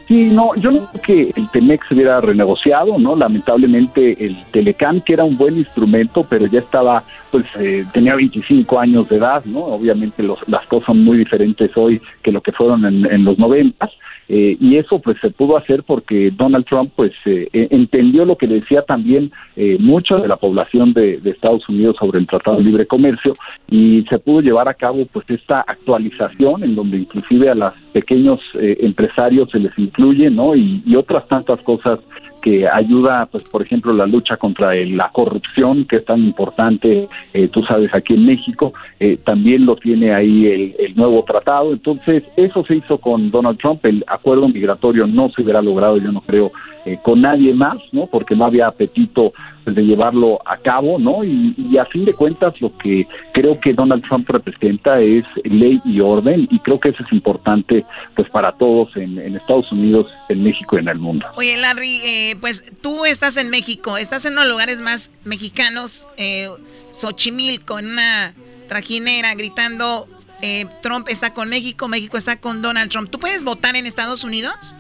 Sí, 0.08 0.24
no, 0.24 0.56
yo 0.56 0.72
no 0.72 0.88
creo 0.88 1.02
que 1.04 1.34
el 1.36 1.52
Temex 1.52 1.88
se 1.88 1.94
hubiera 1.94 2.20
renegociado, 2.20 2.98
¿no? 2.98 3.16
Lamentablemente 3.16 4.26
el 4.26 4.44
Telecán, 4.46 5.02
que 5.02 5.14
era 5.14 5.24
un 5.24 5.38
buen 5.38 5.60
instrumento, 5.60 6.26
pero 6.28 6.48
ya 6.48 6.62
estaba, 6.62 7.04
pues 7.30 7.46
eh, 7.60 7.86
tenía 7.94 8.16
25 8.16 8.80
años 8.80 9.08
de 9.08 9.18
edad, 9.18 9.46
¿no? 9.46 9.60
Obviamente 9.60 10.24
los, 10.24 10.40
las 10.48 10.66
cosas 10.66 10.88
son 10.88 11.04
muy 11.04 11.20
diferentes 11.20 11.78
hoy 11.78 12.02
que 12.24 12.32
lo 12.32 12.42
que 12.42 12.52
fueron 12.52 12.86
en, 12.86 13.06
en 13.06 13.24
los 13.24 13.38
noventas. 13.38 13.92
Eh, 14.32 14.58
y 14.60 14.78
eso 14.78 15.00
pues 15.00 15.18
se 15.22 15.32
pudo 15.32 15.58
hacer 15.58 15.84
porque 15.84 16.32
Donald 16.32 16.66
Trump 16.66 16.92
pues 16.96 17.12
eh, 17.26 17.50
entendió 17.52 18.26
lo 18.26 18.38
que 18.38 18.46
decía 18.46 18.84
también 18.84 19.32
eh, 19.56 19.78
mucha 19.80 20.18
de 20.18 20.28
la 20.28 20.38
población 20.38 20.94
de, 20.94 21.20
Estados 21.26 21.68
Unidos 21.68 21.96
sobre 22.00 22.20
el 22.20 22.28
Tratado 22.28 22.58
de 22.58 22.64
Libre 22.64 22.86
Comercio 22.86 23.36
y 23.70 24.06
se 24.10 24.20
pudo 24.20 24.42
llevar 24.42 24.68
a 24.68 24.74
cabo 24.76 25.06
pues 25.12 25.28
esta 25.30 25.62
actualización 25.62 26.64
en 26.64 26.76
donde 26.76 26.98
inclusive 26.98 27.50
a 27.50 27.56
los 27.56 27.74
pequeños 27.94 28.40
eh, 28.56 28.78
empresarios 28.82 29.50
se 29.50 29.60
les 29.60 29.78
incluye 29.78 30.30
no 30.30 30.56
y 30.56 30.96
otras 30.96 31.28
tantas 31.28 31.60
cosas 31.62 32.00
que 32.42 32.68
ayuda, 32.68 33.28
pues, 33.28 33.44
por 33.44 33.62
ejemplo, 33.62 33.94
la 33.94 34.06
lucha 34.06 34.38
contra 34.38 34.74
la 34.74 35.10
corrupción, 35.12 35.86
que 35.86 35.98
es 35.98 36.06
tan 36.06 36.20
importante, 36.20 37.08
eh, 37.34 37.48
tú 37.50 37.64
sabes, 37.64 37.94
aquí 37.94 38.14
en 38.14 38.26
México, 38.26 38.74
eh, 39.00 39.18
también 39.24 39.66
lo 39.66 39.76
tiene 39.76 40.14
ahí 40.14 40.48
el, 40.48 40.76
el, 40.80 40.96
nuevo 40.96 41.24
tratado. 41.24 41.74
Entonces, 41.74 42.24
eso 42.36 42.64
se 42.66 42.76
hizo 42.76 42.98
con 42.98 43.32
Donald 43.32 43.58
Trump. 43.60 43.86
El 43.86 44.04
acuerdo 44.08 44.48
migratorio 44.48 45.08
no 45.08 45.30
se 45.30 45.42
hubiera 45.42 45.62
logrado, 45.62 45.98
yo 45.98 46.12
no 46.12 46.22
creo, 46.22 46.52
eh, 46.90 47.00
con 47.04 47.22
nadie 47.22 47.54
más, 47.54 47.78
¿no? 47.92 48.08
Porque 48.08 48.36
no 48.36 48.46
había 48.46 48.68
apetito 48.68 49.32
pues, 49.64 49.76
de 49.76 49.84
llevarlo 49.84 50.40
a 50.44 50.58
cabo, 50.58 50.98
¿no? 50.98 51.24
Y, 51.24 51.54
y, 51.56 51.78
a 51.78 51.86
fin 51.86 52.04
de 52.04 52.14
cuentas, 52.14 52.60
lo 52.62 52.76
que 52.78 53.08
creo 53.32 53.60
que 53.60 53.74
Donald 53.74 54.04
Trump 54.08 54.28
representa 54.28 55.00
es 55.00 55.24
ley 55.44 55.80
y 55.86 56.00
orden, 56.00 56.48
y 56.50 56.58
creo 56.60 56.80
que 56.80 56.90
eso 56.90 57.04
es 57.04 57.14
importante, 57.14 57.86
pues, 58.16 58.28
para 58.30 58.54
todos 58.54 58.96
en, 58.96 59.20
Estados 59.36 59.72
Unidos, 59.72 60.08
en 60.30 60.44
México 60.44 60.78
y 60.78 60.80
en 60.80 60.88
el 60.88 60.98
mundo. 60.98 61.28
Oye, 61.36 61.58
Larry, 61.58 62.00
eh, 62.04 62.36
pues 62.42 62.74
tú 62.82 63.06
estás 63.06 63.38
en 63.38 63.52
México, 63.52 63.98
estás 63.98 64.26
en 64.26 64.34
los 64.34 64.48
lugares 64.48 64.82
más 64.82 65.12
mexicanos, 65.26 66.10
eh, 66.18 66.48
Xochimilco, 66.92 67.78
en 67.78 67.92
una 67.92 68.34
trajinera, 68.68 69.36
gritando, 69.36 70.08
eh, 70.42 70.66
Trump 70.82 71.08
está 71.10 71.34
con 71.34 71.50
México, 71.50 71.88
México 71.88 72.18
está 72.18 72.40
con 72.40 72.62
Donald 72.64 72.90
Trump. 72.90 73.10
¿Tú 73.12 73.20
puedes 73.20 73.44
votar 73.44 73.76
en 73.76 73.86
Estados 73.86 74.24
Unidos? 74.24 74.76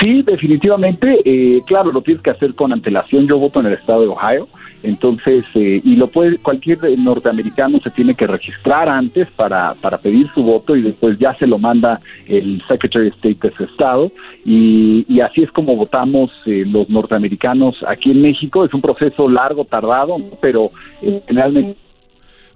Sí, 0.00 0.22
definitivamente. 0.22 1.20
Eh, 1.24 1.62
claro, 1.66 1.92
lo 1.92 2.02
tienes 2.02 2.22
que 2.22 2.30
hacer 2.30 2.54
con 2.54 2.72
antelación. 2.72 3.26
Yo 3.26 3.38
voto 3.38 3.60
en 3.60 3.66
el 3.66 3.74
estado 3.74 4.02
de 4.02 4.08
Ohio. 4.08 4.48
Entonces, 4.82 5.46
eh, 5.54 5.80
y 5.82 5.96
lo 5.96 6.08
puede, 6.08 6.36
cualquier 6.36 6.78
norteamericano 6.98 7.80
se 7.82 7.90
tiene 7.90 8.14
que 8.14 8.26
registrar 8.26 8.86
antes 8.86 9.26
para, 9.30 9.74
para 9.74 9.96
pedir 9.96 10.30
su 10.34 10.42
voto 10.42 10.76
y 10.76 10.82
después 10.82 11.18
ya 11.18 11.34
se 11.38 11.46
lo 11.46 11.58
manda 11.58 12.02
el 12.26 12.62
Secretary 12.68 13.08
of 13.08 13.14
State 13.14 13.38
de 13.40 13.48
ese 13.48 13.64
estado. 13.64 14.12
Y, 14.44 15.06
y 15.08 15.20
así 15.20 15.42
es 15.42 15.50
como 15.52 15.74
votamos 15.74 16.30
eh, 16.44 16.64
los 16.66 16.88
norteamericanos 16.90 17.76
aquí 17.88 18.10
en 18.10 18.20
México. 18.20 18.62
Es 18.64 18.74
un 18.74 18.82
proceso 18.82 19.26
largo, 19.26 19.64
tardado, 19.64 20.16
pero 20.42 20.70
eh, 21.00 21.22
generalmente. 21.26 21.78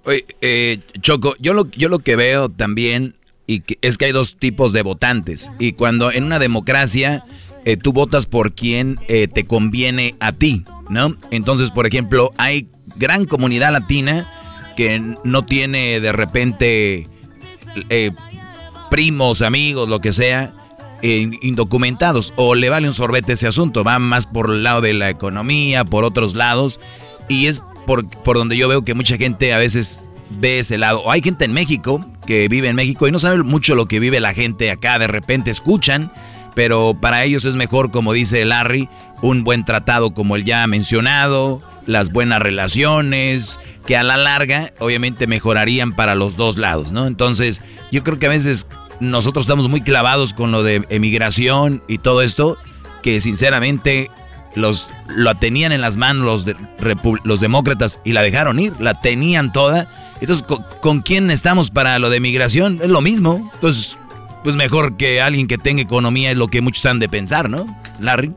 Oye, 0.05 0.25
eh, 0.43 0.79
Choco, 1.01 1.35
yo 1.41 1.55
lo, 1.55 1.71
yo 1.71 1.89
lo 1.89 1.99
que 2.01 2.15
veo 2.15 2.51
también 2.51 3.15
y 3.49 3.61
que 3.61 3.79
es 3.83 3.99
que 3.99 4.05
hay 4.05 4.13
dos 4.13 4.37
tipos 4.37 4.73
de 4.73 4.83
votantes. 4.83 5.51
Y 5.59 5.73
cuando 5.73 6.13
en 6.13 6.23
una 6.23 6.39
democracia 6.39 7.25
eh, 7.65 7.77
tú 7.77 7.93
votas 7.93 8.27
por 8.27 8.53
quien 8.53 9.01
eh, 9.09 9.27
te 9.27 9.47
conviene 9.47 10.15
a 10.21 10.33
ti, 10.33 10.65
¿no? 10.91 11.15
Entonces, 11.33 11.73
por 11.73 11.87
ejemplo, 11.87 12.33
hay 12.37 12.69
gran 12.95 13.25
comunidad 13.25 13.73
latina 13.73 14.31
que 14.77 15.03
no 15.25 15.45
tiene 15.45 15.99
de 15.99 16.13
repente 16.13 17.09
eh, 17.89 18.13
primos, 18.91 19.43
amigos, 19.43 19.89
lo 19.89 20.01
que 20.01 20.13
sea, 20.13 20.55
indocumentados, 21.01 22.35
o 22.37 22.55
le 22.55 22.71
vale 22.71 22.89
un 22.89 22.93
sorbete 22.93 23.35
ese 23.35 23.47
asunto, 23.47 23.85
va 23.85 23.99
más 23.99 24.27
por 24.27 24.51
el 24.51 24.63
lado 24.65 24.81
de 24.81 24.95
la 24.95 25.09
economía, 25.09 25.85
por 25.85 26.05
otros 26.05 26.35
lados, 26.35 26.81
y 27.29 27.47
es 27.47 27.63
por, 27.87 28.09
por 28.25 28.37
donde 28.37 28.57
yo 28.57 28.69
veo 28.69 28.85
que 28.85 28.95
mucha 28.95 29.17
gente 29.17 29.53
a 29.53 29.59
veces 29.59 30.05
ve 30.31 30.61
ese 30.61 30.79
lado. 30.79 31.03
O 31.03 31.11
hay 31.11 31.23
gente 31.23 31.45
en 31.45 31.53
México 31.53 32.01
que 32.27 32.49
vive 32.49 32.69
en 32.69 32.77
México 32.77 33.09
y 33.09 33.13
no 33.13 33.19
sabe 33.19 33.43
mucho 33.43 33.75
lo 33.75 33.87
que 33.87 34.01
vive 34.01 34.21
la 34.21 34.35
gente 34.35 34.71
acá, 34.71 34.99
de 34.99 35.07
repente 35.07 35.51
escuchan, 35.51 36.13
pero 36.55 36.97
para 37.01 37.25
ellos 37.25 37.45
es 37.45 37.55
mejor, 37.55 37.91
como 37.91 38.13
dice 38.13 38.45
Larry, 38.45 38.89
un 39.23 39.45
buen 39.45 39.65
tratado 39.65 40.13
como 40.13 40.37
el 40.37 40.45
ya 40.45 40.67
mencionado, 40.67 41.63
las 41.87 42.13
buenas 42.13 42.43
relaciones, 42.43 43.59
que 43.87 43.97
a 43.97 44.03
la 44.03 44.17
larga 44.17 44.73
obviamente 44.79 45.27
mejorarían 45.27 45.93
para 45.93 46.15
los 46.15 46.37
dos 46.37 46.59
lados, 46.59 46.93
¿no? 46.93 47.07
Entonces, 47.07 47.63
yo 47.91 48.05
creo 48.05 48.19
que 48.19 48.27
a 48.27 48.31
veces 48.31 48.67
nosotros 49.01 49.45
estamos 49.45 49.69
muy 49.69 49.81
clavados 49.81 50.35
con 50.35 50.51
lo 50.51 50.63
de 50.63 50.85
emigración 50.91 51.83
y 51.89 51.99
todo 51.99 52.23
esto, 52.23 52.59
que 53.03 53.21
sinceramente 53.21 54.11
los 54.55 54.89
lo 55.09 55.35
tenían 55.37 55.73
en 55.73 55.81
las 55.81 55.97
manos 55.97 56.45
los, 56.45 56.57
los 57.25 57.41
demócratas 57.41 58.01
y 58.05 58.13
la 58.13 58.23
dejaron 58.23 58.59
ir, 58.59 58.75
la 58.81 59.01
tenían 59.01 59.53
toda. 59.53 59.89
Entonces, 60.21 60.47
¿con, 60.47 60.65
¿con, 60.81 61.03
quién 61.03 61.31
estamos 61.31 61.71
para 61.71 61.99
lo 61.99 62.11
de 62.11 62.21
migración? 62.21 62.81
Es 62.83 62.91
lo 62.91 63.01
mismo. 63.01 63.51
Entonces, 63.55 63.97
pues 64.43 64.57
mejor 64.57 64.97
que 64.97 65.21
alguien 65.21 65.47
que 65.47 65.59
tenga 65.59 65.83
economía 65.83 66.31
es 66.31 66.37
lo 66.37 66.49
que 66.49 66.61
muchos 66.61 66.85
han 66.87 66.99
de 66.99 67.09
pensar, 67.09 67.49
¿no? 67.51 67.67
Larry. 68.01 68.35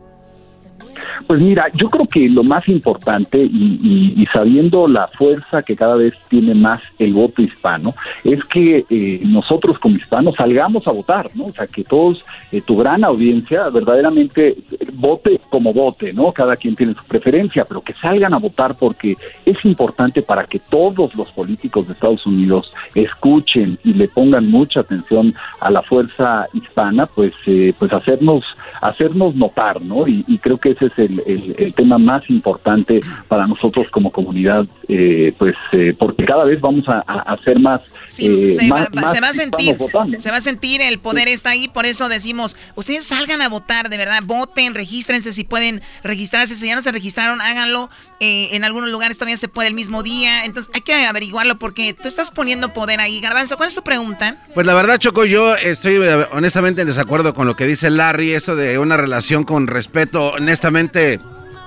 Pues 1.27 1.39
mira, 1.39 1.67
yo 1.73 1.89
creo 1.89 2.05
que 2.05 2.29
lo 2.29 2.43
más 2.43 2.67
importante 2.67 3.37
y, 3.37 3.79
y, 3.81 4.21
y, 4.21 4.25
sabiendo 4.27 4.87
la 4.87 5.07
fuerza 5.07 5.63
que 5.63 5.75
cada 5.75 5.95
vez 5.95 6.13
tiene 6.29 6.53
más 6.53 6.81
el 6.99 7.13
voto 7.13 7.41
hispano, 7.41 7.93
es 8.23 8.43
que 8.45 8.85
eh, 8.89 9.21
nosotros 9.25 9.79
como 9.79 9.97
hispanos 9.97 10.35
salgamos 10.35 10.87
a 10.87 10.91
votar, 10.91 11.29
¿no? 11.35 11.45
O 11.45 11.51
sea, 11.51 11.67
que 11.67 11.83
todos, 11.83 12.23
eh, 12.51 12.61
tu 12.61 12.77
gran 12.77 13.03
audiencia 13.03 13.69
verdaderamente 13.69 14.55
vote 14.93 15.39
como 15.49 15.73
vote, 15.73 16.13
¿no? 16.13 16.31
Cada 16.31 16.55
quien 16.55 16.75
tiene 16.75 16.93
su 16.93 17.03
preferencia, 17.05 17.65
pero 17.65 17.81
que 17.81 17.93
salgan 17.95 18.33
a 18.33 18.39
votar 18.39 18.75
porque 18.75 19.17
es 19.45 19.63
importante 19.65 20.21
para 20.21 20.45
que 20.45 20.59
todos 20.59 21.15
los 21.15 21.31
políticos 21.31 21.87
de 21.87 21.93
Estados 21.93 22.25
Unidos 22.25 22.71
escuchen 22.95 23.77
y 23.83 23.93
le 23.93 24.07
pongan 24.07 24.49
mucha 24.49 24.81
atención 24.81 25.33
a 25.59 25.69
la 25.71 25.81
fuerza 25.81 26.47
hispana, 26.53 27.05
pues, 27.05 27.33
eh, 27.47 27.73
pues 27.77 27.91
hacernos, 27.93 28.43
hacernos 28.81 29.35
notar, 29.35 29.81
¿no? 29.81 30.07
Y, 30.07 30.23
y 30.27 30.37
creo 30.37 30.57
que 30.57 30.71
ese 30.71 30.85
es 30.85 30.99
el, 30.99 31.10
el, 31.25 31.55
el, 31.57 31.73
tema 31.73 31.97
más 31.97 32.29
importante 32.29 33.01
para 33.27 33.47
nosotros 33.47 33.89
como 33.91 34.11
comunidad, 34.11 34.65
eh, 34.87 35.33
pues 35.37 35.55
eh, 35.71 35.95
porque 35.97 36.25
cada 36.25 36.45
vez 36.45 36.61
vamos 36.61 36.87
a, 36.87 37.03
a 37.07 37.33
hacer 37.33 37.59
más, 37.59 37.81
sí, 38.07 38.27
eh, 38.27 38.51
se, 38.51 38.67
más, 38.67 38.87
va, 38.87 39.01
más 39.01 39.11
se, 39.11 39.21
va, 39.21 39.29
a 39.29 39.33
sentir, 39.33 39.77
se 40.17 40.31
va 40.31 40.37
a 40.37 40.41
sentir 40.41 40.81
el 40.81 40.99
poder 40.99 41.27
sí. 41.27 41.33
está 41.33 41.51
ahí, 41.51 41.67
por 41.67 41.85
eso 41.85 42.09
decimos, 42.09 42.55
ustedes 42.75 43.05
salgan 43.05 43.41
a 43.41 43.49
votar, 43.49 43.89
de 43.89 43.97
verdad, 43.97 44.21
voten, 44.25 44.75
regístrense 44.75 45.33
si 45.33 45.43
pueden 45.43 45.81
registrarse, 46.03 46.55
si 46.55 46.67
ya 46.67 46.75
no 46.75 46.81
se 46.81 46.91
registraron, 46.91 47.41
háganlo, 47.41 47.89
eh, 48.19 48.49
en 48.55 48.63
algunos 48.63 48.89
lugares 48.89 49.17
también 49.17 49.37
se 49.37 49.47
puede 49.47 49.67
el 49.67 49.73
mismo 49.73 50.03
día, 50.03 50.45
entonces 50.45 50.71
hay 50.75 50.81
que 50.81 50.93
averiguarlo 50.93 51.57
porque 51.57 51.93
tú 51.93 52.07
estás 52.07 52.29
poniendo 52.29 52.73
poder 52.73 52.99
ahí. 52.99 53.19
Garbanzo, 53.19 53.57
¿cuál 53.57 53.69
es 53.69 53.75
tu 53.75 53.81
pregunta? 53.81 54.37
Pues 54.53 54.67
la 54.67 54.73
verdad, 54.73 54.97
Choco, 54.97 55.25
yo 55.25 55.55
estoy 55.55 55.95
eh, 55.95 56.27
honestamente 56.31 56.81
en 56.81 56.87
desacuerdo 56.87 57.33
con 57.33 57.47
lo 57.47 57.55
que 57.55 57.65
dice 57.65 57.89
Larry, 57.89 58.33
eso 58.33 58.55
de 58.55 58.77
una 58.77 58.97
relación 58.97 59.43
con 59.43 59.67
respeto, 59.67 60.33
honestamente 60.33 60.90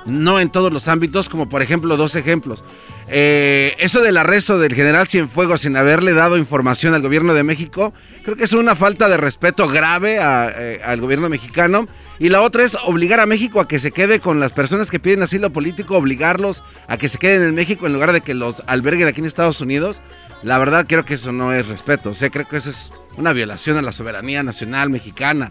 no 0.06 0.40
en 0.40 0.50
todos 0.50 0.72
los 0.72 0.88
ámbitos, 0.88 1.28
como 1.28 1.48
por 1.48 1.62
ejemplo 1.62 1.96
dos 1.96 2.14
ejemplos. 2.16 2.64
Eh, 3.08 3.74
eso 3.78 4.00
del 4.00 4.16
arresto 4.16 4.58
del 4.58 4.74
general 4.74 5.08
Cienfuegos 5.08 5.62
sin 5.62 5.76
haberle 5.76 6.14
dado 6.14 6.38
información 6.38 6.94
al 6.94 7.02
gobierno 7.02 7.34
de 7.34 7.42
México, 7.42 7.92
creo 8.22 8.36
que 8.36 8.44
es 8.44 8.52
una 8.52 8.76
falta 8.76 9.08
de 9.08 9.16
respeto 9.16 9.68
grave 9.68 10.18
eh, 10.20 10.80
al 10.84 11.00
gobierno 11.00 11.28
mexicano. 11.28 11.86
Y 12.20 12.28
la 12.28 12.42
otra 12.42 12.62
es 12.62 12.76
obligar 12.86 13.18
a 13.18 13.26
México 13.26 13.60
a 13.60 13.66
que 13.66 13.80
se 13.80 13.90
quede 13.90 14.20
con 14.20 14.38
las 14.38 14.52
personas 14.52 14.88
que 14.88 15.00
piden 15.00 15.24
asilo 15.24 15.52
político, 15.52 15.96
obligarlos 15.96 16.62
a 16.86 16.96
que 16.96 17.08
se 17.08 17.18
queden 17.18 17.42
en 17.42 17.54
México 17.56 17.86
en 17.86 17.92
lugar 17.92 18.12
de 18.12 18.20
que 18.20 18.34
los 18.34 18.62
alberguen 18.66 19.08
aquí 19.08 19.20
en 19.20 19.26
Estados 19.26 19.60
Unidos. 19.60 20.00
La 20.44 20.58
verdad 20.58 20.86
creo 20.88 21.04
que 21.04 21.14
eso 21.14 21.32
no 21.32 21.52
es 21.52 21.66
respeto. 21.66 22.10
O 22.10 22.14
sea, 22.14 22.30
creo 22.30 22.46
que 22.46 22.58
eso 22.58 22.70
es 22.70 22.92
una 23.16 23.32
violación 23.32 23.78
a 23.78 23.82
la 23.82 23.90
soberanía 23.90 24.44
nacional 24.44 24.90
mexicana. 24.90 25.50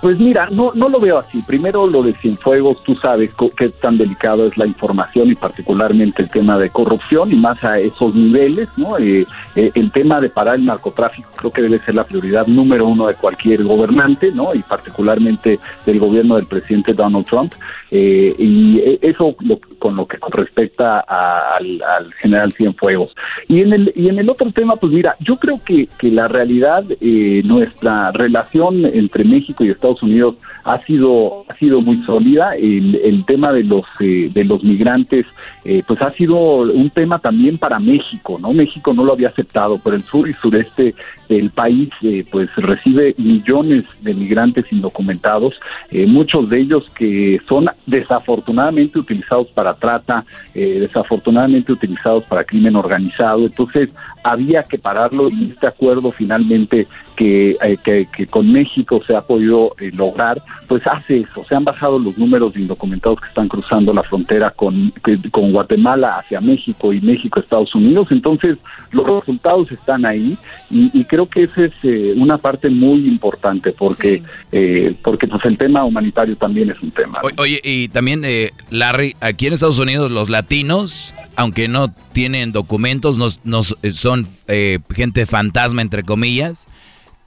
Pues 0.00 0.18
mira, 0.18 0.48
no, 0.50 0.72
no 0.74 0.88
lo 0.88 0.98
veo 0.98 1.18
así. 1.18 1.42
Primero 1.42 1.86
lo 1.86 2.02
de 2.02 2.14
Cienfuegos, 2.14 2.82
tú 2.84 2.94
sabes 2.96 3.32
qué 3.56 3.68
tan 3.68 3.98
delicado 3.98 4.46
es 4.46 4.56
la 4.56 4.66
información 4.66 5.30
y 5.30 5.34
particularmente 5.34 6.22
el 6.22 6.30
tema 6.30 6.58
de 6.58 6.70
corrupción 6.70 7.30
y 7.32 7.36
más 7.36 7.62
a 7.62 7.78
esos 7.78 8.14
niveles, 8.14 8.70
¿no? 8.78 8.96
Eh, 8.96 9.26
eh, 9.56 9.70
el 9.74 9.92
tema 9.92 10.20
de 10.20 10.30
parar 10.30 10.54
el 10.54 10.64
narcotráfico 10.64 11.28
creo 11.36 11.50
que 11.50 11.62
debe 11.62 11.84
ser 11.84 11.96
la 11.96 12.04
prioridad 12.04 12.46
número 12.46 12.86
uno 12.86 13.08
de 13.08 13.14
cualquier 13.14 13.62
gobernante, 13.64 14.32
¿no? 14.32 14.54
Y 14.54 14.60
particularmente 14.60 15.60
del 15.84 15.98
gobierno 15.98 16.36
del 16.36 16.46
presidente 16.46 16.94
Donald 16.94 17.26
Trump. 17.26 17.52
Eh, 17.90 18.34
y 18.38 18.78
eh, 18.78 18.98
eso 19.02 19.34
lo- 19.40 19.58
con 19.78 19.96
lo 19.96 20.06
que 20.06 20.16
respecta 20.30 21.04
a- 21.06 21.56
al, 21.56 21.82
al 21.82 22.12
general 22.14 22.52
Cienfuegos. 22.52 23.12
Y 23.48 23.60
en 23.62 23.72
el 23.72 23.92
y 23.96 24.08
en 24.08 24.18
el 24.18 24.30
otro 24.30 24.50
tema, 24.52 24.76
pues 24.76 24.92
mira, 24.92 25.16
yo 25.20 25.36
creo 25.38 25.56
que, 25.64 25.88
que 25.98 26.10
la 26.10 26.28
realidad, 26.28 26.84
eh, 27.00 27.42
nuestra 27.44 28.12
relación 28.12 28.84
entre 28.86 29.24
México 29.24 29.64
y 29.64 29.70
Estados 29.70 30.02
Unidos 30.02 30.36
ha 30.64 30.80
sido 30.84 31.44
ha 31.48 31.56
sido 31.56 31.80
muy 31.80 31.96
sólida. 32.04 32.54
El, 32.56 32.94
el 32.96 33.24
tema 33.24 33.52
de 33.52 33.64
los 33.64 33.84
eh, 34.00 34.30
de 34.32 34.44
los 34.44 34.62
migrantes, 34.62 35.26
eh, 35.64 35.82
pues 35.86 36.00
ha 36.02 36.12
sido 36.12 36.36
un 36.36 36.90
tema 36.90 37.18
también 37.18 37.58
para 37.58 37.78
México, 37.78 38.38
¿no? 38.40 38.52
México 38.52 38.92
no 38.94 39.04
lo 39.04 39.12
había 39.14 39.28
aceptado, 39.28 39.80
pero 39.82 39.96
el 39.96 40.04
sur 40.04 40.28
y 40.28 40.34
sureste 40.34 40.94
del 41.30 41.50
país, 41.50 41.88
eh, 42.02 42.24
pues 42.30 42.54
recibe 42.56 43.14
millones 43.16 43.84
de 44.00 44.14
migrantes 44.14 44.66
indocumentados, 44.72 45.54
eh, 45.90 46.06
muchos 46.06 46.50
de 46.50 46.58
ellos 46.58 46.90
que 46.90 47.40
son 47.48 47.70
desafortunadamente 47.86 48.98
utilizados 48.98 49.46
para 49.52 49.74
trata, 49.74 50.24
eh, 50.54 50.80
desafortunadamente 50.80 51.72
utilizados 51.72 52.24
para 52.24 52.44
crimen 52.44 52.74
organizado. 52.74 53.46
Entonces 53.46 53.94
había 54.24 54.64
que 54.64 54.78
pararlo 54.78 55.30
y 55.30 55.52
este 55.52 55.68
acuerdo 55.68 56.10
finalmente 56.10 56.88
que, 57.20 57.50
eh, 57.62 57.76
que, 57.84 58.08
que 58.16 58.26
con 58.26 58.50
México 58.50 59.02
se 59.06 59.14
ha 59.14 59.20
podido 59.20 59.74
eh, 59.78 59.90
lograr, 59.94 60.42
pues 60.66 60.86
hace 60.86 61.18
eso. 61.18 61.44
Se 61.46 61.54
han 61.54 61.64
bajado 61.64 61.98
los 61.98 62.16
números 62.16 62.54
de 62.54 62.62
indocumentados 62.62 63.20
que 63.20 63.28
están 63.28 63.46
cruzando 63.46 63.92
la 63.92 64.02
frontera 64.04 64.52
con, 64.52 64.90
que- 65.04 65.18
con 65.30 65.52
Guatemala 65.52 66.16
hacia 66.18 66.40
México 66.40 66.94
y 66.94 67.00
México 67.02 67.38
Estados 67.38 67.74
Unidos. 67.74 68.08
Entonces 68.10 68.56
los 68.92 69.06
resultados 69.06 69.70
están 69.70 70.06
ahí 70.06 70.38
y, 70.70 70.90
y 70.98 71.04
creo 71.04 71.28
que 71.28 71.42
esa 71.42 71.64
es 71.66 71.72
eh, 71.82 72.14
una 72.16 72.38
parte 72.38 72.70
muy 72.70 73.06
importante 73.06 73.72
porque 73.72 74.22
eh, 74.50 74.94
porque 75.02 75.26
pues 75.28 75.44
el 75.44 75.58
tema 75.58 75.84
humanitario 75.84 76.36
también 76.36 76.70
es 76.70 76.80
un 76.80 76.90
tema. 76.90 77.20
O- 77.22 77.42
Oye, 77.42 77.60
y 77.62 77.88
también, 77.88 78.22
eh, 78.24 78.52
Larry, 78.70 79.14
aquí 79.20 79.46
en 79.46 79.52
Estados 79.52 79.78
Unidos 79.78 80.10
los 80.10 80.30
latinos, 80.30 81.14
aunque 81.36 81.68
no 81.68 81.92
tienen 82.14 82.52
documentos, 82.52 83.18
nos, 83.18 83.40
nos, 83.44 83.76
eh, 83.82 83.90
son 83.90 84.26
eh, 84.48 84.78
gente 84.94 85.26
fantasma, 85.26 85.82
entre 85.82 86.02
comillas, 86.02 86.66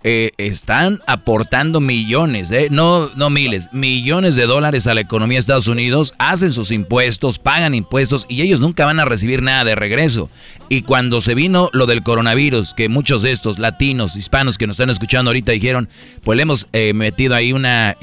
eh, 0.06 0.32
están 0.38 1.00
aportando 1.08 1.80
millones, 1.80 2.52
eh, 2.52 2.68
no, 2.70 3.10
no 3.16 3.30
miles, 3.30 3.70
millones 3.72 4.36
de 4.36 4.46
dólares 4.46 4.86
a 4.88 4.94
la 4.94 5.00
economía 5.00 5.38
de 5.38 5.40
Estados 5.40 5.70
Unidos, 5.70 6.14
hacen 6.18 6.52
sus 6.52 6.72
impuestos, 6.72 7.40
pagan 7.40 7.74
impuestos 7.74 8.26
y 8.28 8.42
ellos 8.42 8.60
nunca 8.60 8.86
van 8.86 9.00
a 9.00 9.06
recibir 9.06 9.42
nada 9.42 9.64
de 9.64 9.76
regreso. 9.76 10.30
Y 10.68 10.82
cuando 10.82 11.22
se 11.22 11.36
vino 11.36 11.70
lo 11.72 11.86
del 11.86 12.04
coronavirus, 12.04 12.74
que 12.74 12.90
muchos 12.90 13.22
de 13.22 13.32
estos 13.32 13.60
latinos, 13.60 14.18
hispanos 14.18 14.58
que 14.58 14.68
nos 14.68 14.76
están 14.76 14.90
escuchando 14.90 15.30
ahorita 15.30 15.54
dijeron, 15.54 15.88
pues 16.22 16.36
le 16.36 16.44
hemos 16.44 16.68
eh, 16.74 16.94
metido 16.94 17.34
ahí 17.34 17.54
una, 17.54 17.96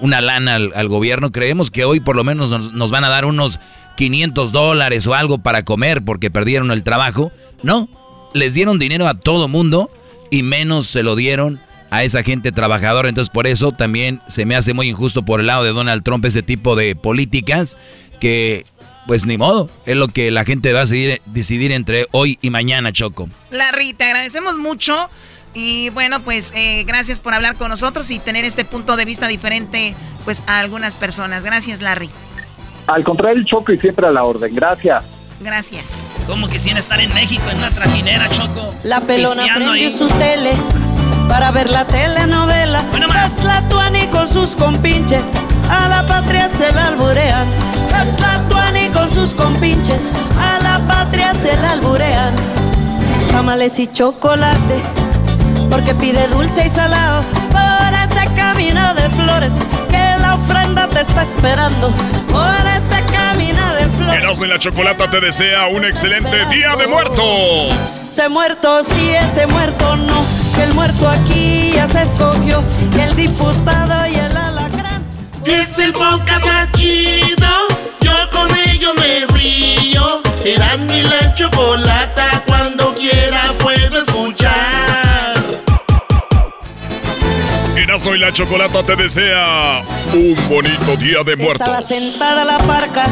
una 0.00 0.20
lana 0.20 0.56
al, 0.56 0.88
gobierno, 0.88 1.30
creemos 1.30 1.70
que 1.70 1.84
hoy 1.84 2.00
por 2.00 2.16
lo 2.16 2.24
menos 2.24 2.50
nos, 2.50 2.72
nos 2.72 2.90
van 2.90 3.04
a 3.04 3.08
dar 3.08 3.26
unos 3.26 3.60
500 3.96 4.50
dólares 4.50 5.06
o 5.06 5.14
algo 5.14 5.38
para 5.38 5.64
comer 5.64 6.04
porque 6.04 6.32
perdieron 6.32 6.72
el 6.72 6.82
trabajo. 6.82 7.30
No, 7.62 7.88
les 8.32 8.54
dieron 8.54 8.80
dinero 8.80 9.06
a 9.06 9.14
todo 9.14 9.46
mundo 9.46 9.88
y 10.34 10.42
menos 10.42 10.88
se 10.88 11.04
lo 11.04 11.14
dieron 11.14 11.60
a 11.90 12.02
esa 12.02 12.24
gente 12.24 12.50
trabajadora. 12.50 13.08
Entonces 13.08 13.30
por 13.30 13.46
eso 13.46 13.70
también 13.70 14.20
se 14.26 14.44
me 14.44 14.56
hace 14.56 14.74
muy 14.74 14.88
injusto 14.88 15.24
por 15.24 15.38
el 15.38 15.46
lado 15.46 15.62
de 15.62 15.70
Donald 15.70 16.02
Trump 16.02 16.24
ese 16.24 16.42
tipo 16.42 16.74
de 16.74 16.96
políticas 16.96 17.78
que 18.18 18.66
pues 19.06 19.26
ni 19.26 19.38
modo, 19.38 19.70
es 19.86 19.96
lo 19.96 20.08
que 20.08 20.32
la 20.32 20.44
gente 20.44 20.72
va 20.72 20.80
a 20.80 20.82
decidir, 20.82 21.20
decidir 21.26 21.70
entre 21.70 22.06
hoy 22.10 22.38
y 22.40 22.50
mañana, 22.50 22.90
Choco. 22.90 23.28
Larry, 23.50 23.92
te 23.92 24.04
agradecemos 24.04 24.58
mucho. 24.58 25.08
Y 25.52 25.90
bueno, 25.90 26.20
pues 26.20 26.52
eh, 26.56 26.82
gracias 26.84 27.20
por 27.20 27.32
hablar 27.32 27.54
con 27.54 27.68
nosotros 27.68 28.10
y 28.10 28.18
tener 28.18 28.44
este 28.44 28.64
punto 28.64 28.96
de 28.96 29.04
vista 29.04 29.28
diferente 29.28 29.94
pues 30.24 30.42
a 30.48 30.58
algunas 30.58 30.96
personas. 30.96 31.44
Gracias, 31.44 31.80
Larry. 31.80 32.10
Al 32.88 33.04
contrario, 33.04 33.44
Choco, 33.44 33.72
y 33.72 33.78
siempre 33.78 34.06
a 34.06 34.10
la 34.10 34.24
orden. 34.24 34.52
Gracias. 34.52 35.04
Gracias. 35.40 36.16
Como 36.26 36.48
quisiera 36.48 36.78
estar 36.78 37.00
en 37.00 37.12
México 37.14 37.42
en 37.50 37.58
una 37.58 37.70
trajinera, 37.70 38.28
Choco. 38.28 38.74
La 38.82 39.00
pelona 39.00 39.44
prendió 39.54 39.72
ahí. 39.72 39.96
su 39.96 40.08
tele 40.08 40.52
para 41.28 41.50
ver 41.50 41.70
la 41.70 41.84
telenovela. 41.86 42.82
Es 43.24 43.42
la 43.44 43.66
tuani 43.68 44.06
con 44.08 44.28
sus 44.28 44.54
compinches, 44.54 45.22
a 45.70 45.88
la 45.88 46.06
patria 46.06 46.48
se 46.48 46.70
la 46.72 46.86
alburean. 46.88 47.48
Es 47.88 48.20
la 48.20 48.40
tuani 48.48 48.88
con 48.88 49.08
sus 49.08 49.30
compinches, 49.30 50.00
a 50.38 50.62
la 50.62 50.78
patria 50.86 51.32
se 51.34 51.56
la 51.56 51.72
alburean. 51.72 52.34
Tamales 53.30 53.78
y 53.78 53.86
chocolate, 53.88 54.82
porque 55.70 55.94
pide 55.94 56.28
dulce 56.28 56.66
y 56.66 56.68
salado 56.68 57.22
por 57.50 57.94
ese 57.94 58.32
camino 58.34 58.94
de 58.94 59.08
flores 59.10 59.52
que 59.88 60.20
la 60.20 60.34
ofrenda 60.34 60.88
te 60.88 61.00
está 61.00 61.22
esperando. 61.22 61.90
Por 62.30 62.66
ese 62.66 63.02
camino. 63.06 63.23
Erasmo 64.00 64.44
y 64.44 64.48
la 64.48 64.58
Chocolata 64.58 65.08
te 65.10 65.20
desea 65.20 65.66
un 65.66 65.84
excelente 65.84 66.44
Día 66.46 66.76
de 66.76 66.86
Muertos. 66.86 67.72
Ese 67.88 68.28
muerto 68.28 68.82
sí, 68.82 69.10
ese 69.10 69.46
muerto 69.46 69.96
no. 69.96 70.24
Que 70.54 70.64
el 70.64 70.74
muerto 70.74 71.08
aquí 71.08 71.72
ya 71.74 71.86
se 71.86 72.02
escogió. 72.02 72.62
Que 72.94 73.04
el 73.04 73.16
diputado 73.16 74.06
y 74.06 74.14
el 74.14 74.36
alacrán. 74.36 75.02
Es 75.44 75.78
el 75.78 75.92
podcast 75.92 76.44
más 76.44 76.72
chido. 76.72 77.48
Yo 78.00 78.12
con 78.30 78.48
ello 78.68 78.94
me 78.94 79.26
río. 79.36 80.22
Eras 80.44 80.80
mi 80.84 81.02
la 81.02 81.34
chocolata. 81.34 82.42
Cuando 82.46 82.94
quiera 82.94 83.52
puedo 83.58 83.98
escuchar. 83.98 85.34
Erasmo 87.76 88.14
y 88.14 88.18
la 88.18 88.32
Chocolata 88.32 88.82
te 88.82 88.96
desea 88.96 89.82
un 90.12 90.36
bonito 90.48 90.96
Día 90.96 91.22
de 91.24 91.32
Estaba 91.32 91.72
Muertos. 91.74 91.86
sentada 91.88 92.44
la 92.44 92.56
parca, 92.58 93.04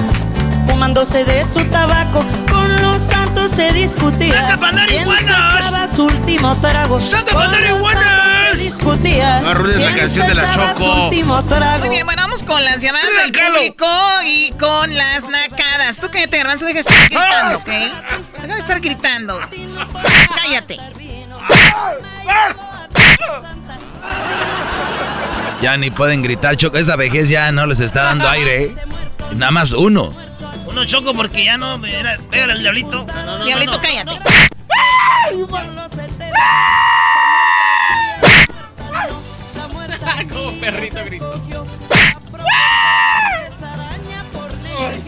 fumándose 0.66 1.24
de 1.24 1.44
su 1.44 1.64
tabaco. 1.66 2.24
Con 2.50 2.80
los 2.82 3.02
santos 3.02 3.50
se 3.52 3.72
discutía. 3.72 4.42
¡Saca 4.42 4.58
pa' 4.58 4.68
andar 4.68 4.88
quién 4.88 5.02
iguanas! 5.02 5.90
su 5.94 6.04
último 6.04 6.58
trago. 6.60 7.00
¡Saca 7.00 7.24
Con 7.32 7.34
pa' 7.34 7.44
andar 7.44 7.60
los 7.62 7.78
iguanas! 7.78 8.58
discutía. 8.58 9.40
No 9.40 9.50
arruines 9.50 9.78
la 9.80 9.96
canción 9.96 10.26
de 10.26 10.34
la 10.34 10.50
Choco. 10.52 10.78
su 10.78 11.02
último 11.04 11.42
trago. 11.44 11.78
Muy 11.80 11.88
bien, 11.88 12.06
bueno, 12.06 12.22
vamos 12.22 12.42
con 12.42 12.62
las 12.64 12.80
llamadas 12.80 13.10
del 13.22 13.32
público 13.32 13.86
y 14.26 14.52
con 14.52 14.94
las 14.94 15.24
nacadas. 15.28 15.98
Tú 15.98 16.08
cállate, 16.10 16.38
Garbanzo, 16.38 16.66
deja 16.66 16.74
de 16.74 16.80
estar 16.80 17.08
gritando, 17.08 17.58
¿ok? 17.58 17.66
Deja 18.42 18.54
de 18.54 18.60
estar 18.60 18.80
gritando. 18.80 19.40
Cállate. 20.36 20.78
Ya 25.60 25.76
ni 25.76 25.90
pueden 25.90 26.22
gritar, 26.22 26.56
Choco, 26.56 26.78
esa 26.78 26.96
vejez 26.96 27.28
ya 27.28 27.52
no 27.52 27.66
les 27.66 27.80
está 27.80 28.02
dando 28.04 28.28
aire, 28.28 28.64
¿eh? 28.64 28.76
Nada 29.36 29.52
más 29.52 29.72
uno. 29.72 30.12
Uno 30.72 30.84
choco 30.86 31.14
porque 31.14 31.44
ya 31.44 31.56
no 31.58 31.78
me 31.78 31.94
era. 31.98 32.16
Pégale 32.30 32.52
al 32.54 32.60
diablito. 32.60 33.04
No, 33.04 33.24
no, 33.24 33.38
no, 33.38 33.44
Diablito, 33.44 33.72
no. 33.72 33.80
cállate. 33.80 34.18
Como 40.30 40.52
perrito 40.60 41.04
grito. 41.04 41.42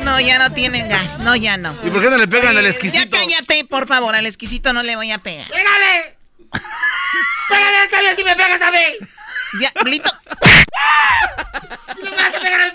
No, 0.05 0.21
ya 0.21 0.39
no 0.39 0.53
tienen 0.53 0.89
gas. 0.89 1.19
No, 1.19 1.35
ya 1.35 1.57
no. 1.57 1.75
¿Y 1.83 1.91
por 1.91 2.03
qué 2.03 2.11
no 2.11 2.19
le 2.19 2.29
pegan 2.29 2.57
al 2.57 2.63
Ya 2.65 2.69
exquisito? 2.71 3.17
cállate, 3.17 3.65
por 3.65 3.87
favor. 3.87 4.15
Al 4.15 4.27
exquisito 4.27 4.73
no 4.73 4.83
le 4.83 4.97
voy 4.97 5.11
a 5.11 5.19
pegar. 5.19 5.47
¡Pégale! 5.49 6.17
¡Pégale 7.49 7.85
esta 7.85 8.01
vez 8.03 8.17
si 8.17 8.25
me 8.25 8.37
pegas 8.37 8.61
a 8.61 8.71
mí! 8.71 8.79
Diablito. 9.59 10.11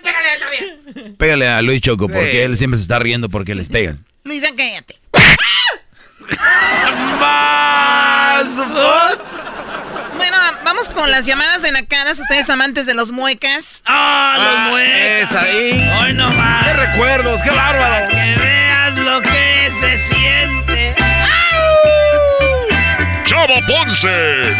Pégale 0.01 0.45
vez. 0.49 1.15
Pégale 1.18 1.47
a 1.47 1.61
Luis 1.61 1.81
Choco, 1.81 2.07
porque 2.07 2.31
Sí. 2.31 2.38
él 2.39 2.57
siempre 2.57 2.77
se 2.77 2.84
está 2.84 2.99
riendo 2.99 3.30
porque 3.30 3.56
les 3.56 3.69
pegan. 3.69 4.06
Luisa, 4.23 4.47
cállate. 4.56 4.99
¡Más! 7.19 8.45
Bueno, 10.15 10.38
vamos 10.64 10.89
con 10.89 11.10
las 11.11 11.26
llamadas 11.26 11.61
de 11.61 11.72
nacadas. 11.72 12.19
Ustedes 12.19 12.49
amantes 12.49 12.85
de 12.85 12.93
los 12.93 13.11
muecas. 13.11 13.84
¡Ah, 13.85 14.35
los 14.38 14.72
muecas! 14.72 15.31
Es 15.31 15.35
ahí. 15.35 15.89
¡Hoy 16.01 16.14
no 16.14 16.31
más! 16.31 16.65
¡Qué 16.68 16.73
recuerdos! 16.73 17.41
¡Qué 17.41 17.49
bárbaro! 17.51 18.07
Que 18.10 18.35
veas 18.39 18.95
lo 18.95 19.22
que 19.22 19.72
se 19.72 19.97
siente. 19.97 20.69
Ponce, 23.70 24.10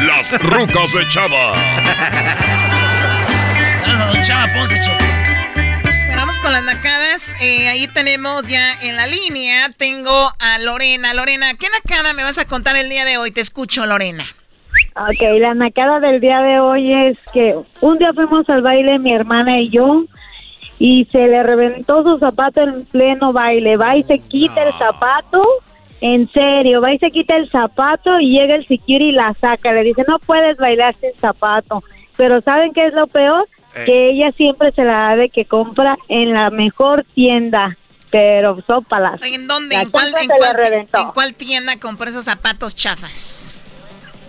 las 0.06 0.32
rucas 0.44 0.94
de 0.94 1.08
Chava. 1.10 1.56
Vamos 3.88 4.02
a 4.02 4.14
don 4.14 4.22
Chava 4.22 4.46
Ponce, 4.54 4.80
Vamos 6.16 6.38
con 6.38 6.52
las 6.52 6.64
nacadas. 6.64 7.36
Eh, 7.42 7.68
ahí 7.70 7.88
tenemos 7.88 8.48
ya 8.48 8.74
en 8.84 8.96
la 8.96 9.08
línea. 9.08 9.70
Tengo 9.76 10.12
a 10.12 10.60
Lorena. 10.60 11.16
Lorena, 11.16 11.56
¿qué 11.60 11.66
nacada 11.70 12.14
me 12.14 12.22
vas 12.22 12.38
a 12.38 12.48
contar 12.48 12.76
el 12.76 12.88
día 12.88 13.04
de 13.04 13.18
hoy? 13.18 13.32
Te 13.32 13.42
escucho, 13.42 13.88
Lorena. 13.88 14.26
Ok, 14.96 15.24
la 15.40 15.56
nacada 15.56 16.00
del 16.00 16.22
día 16.22 16.42
de 16.42 16.60
hoy 16.60 16.94
es 17.08 17.18
que 17.34 17.56
un 17.82 17.98
día 17.98 18.14
fuimos 18.14 18.48
al 18.48 18.62
baile 18.62 19.00
mi 19.00 19.12
hermana 19.12 19.60
y 19.60 19.70
yo 19.70 20.04
y 20.78 21.06
se 21.12 21.18
le 21.18 21.42
reventó 21.42 22.04
su 22.04 22.20
zapato 22.20 22.62
en 22.62 22.86
pleno 22.86 23.34
baile. 23.34 23.76
Va 23.76 23.98
y 23.98 24.04
se 24.04 24.20
quita 24.20 24.62
el 24.62 24.74
zapato, 24.74 25.44
en 26.02 26.32
serio, 26.32 26.82
va 26.82 26.94
y 26.94 27.00
se 27.00 27.10
quita 27.12 27.36
el 27.36 27.50
zapato 27.52 28.20
y 28.20 28.32
llega 28.32 28.56
el 28.56 28.66
security 28.68 29.10
y 29.10 29.12
la 29.12 29.34
saca. 29.40 29.72
Le 29.74 29.84
dice, 29.84 30.04
no 30.08 30.18
puedes 30.20 30.58
bailar 30.58 30.96
sin 31.00 31.12
zapato. 31.20 31.84
Pero 32.18 32.42
¿saben 32.42 32.74
qué 32.74 32.88
es 32.88 32.94
lo 32.94 33.08
peor? 33.08 33.48
Eh. 33.76 33.84
Que 33.86 34.10
ella 34.12 34.32
siempre 34.34 34.72
se 34.72 34.84
la 34.84 34.94
da 35.10 35.16
de 35.16 35.30
que 35.30 35.46
compra 35.46 35.98
en 36.08 36.34
la 36.34 36.50
mejor 36.50 37.06
tienda. 37.16 37.78
Pero 38.12 38.60
sópalas. 38.66 39.22
¿En 39.24 39.48
dónde? 39.48 39.76
La 39.76 39.84
¿En 39.84 39.92
cuál, 39.92 40.08
en 40.20 40.28
cuál- 40.28 40.88
en 40.94 41.12
cuál 41.14 41.34
tienda 41.36 41.74
compró 41.80 42.10
esos 42.10 42.26
zapatos 42.26 42.76
chafas? 42.76 43.56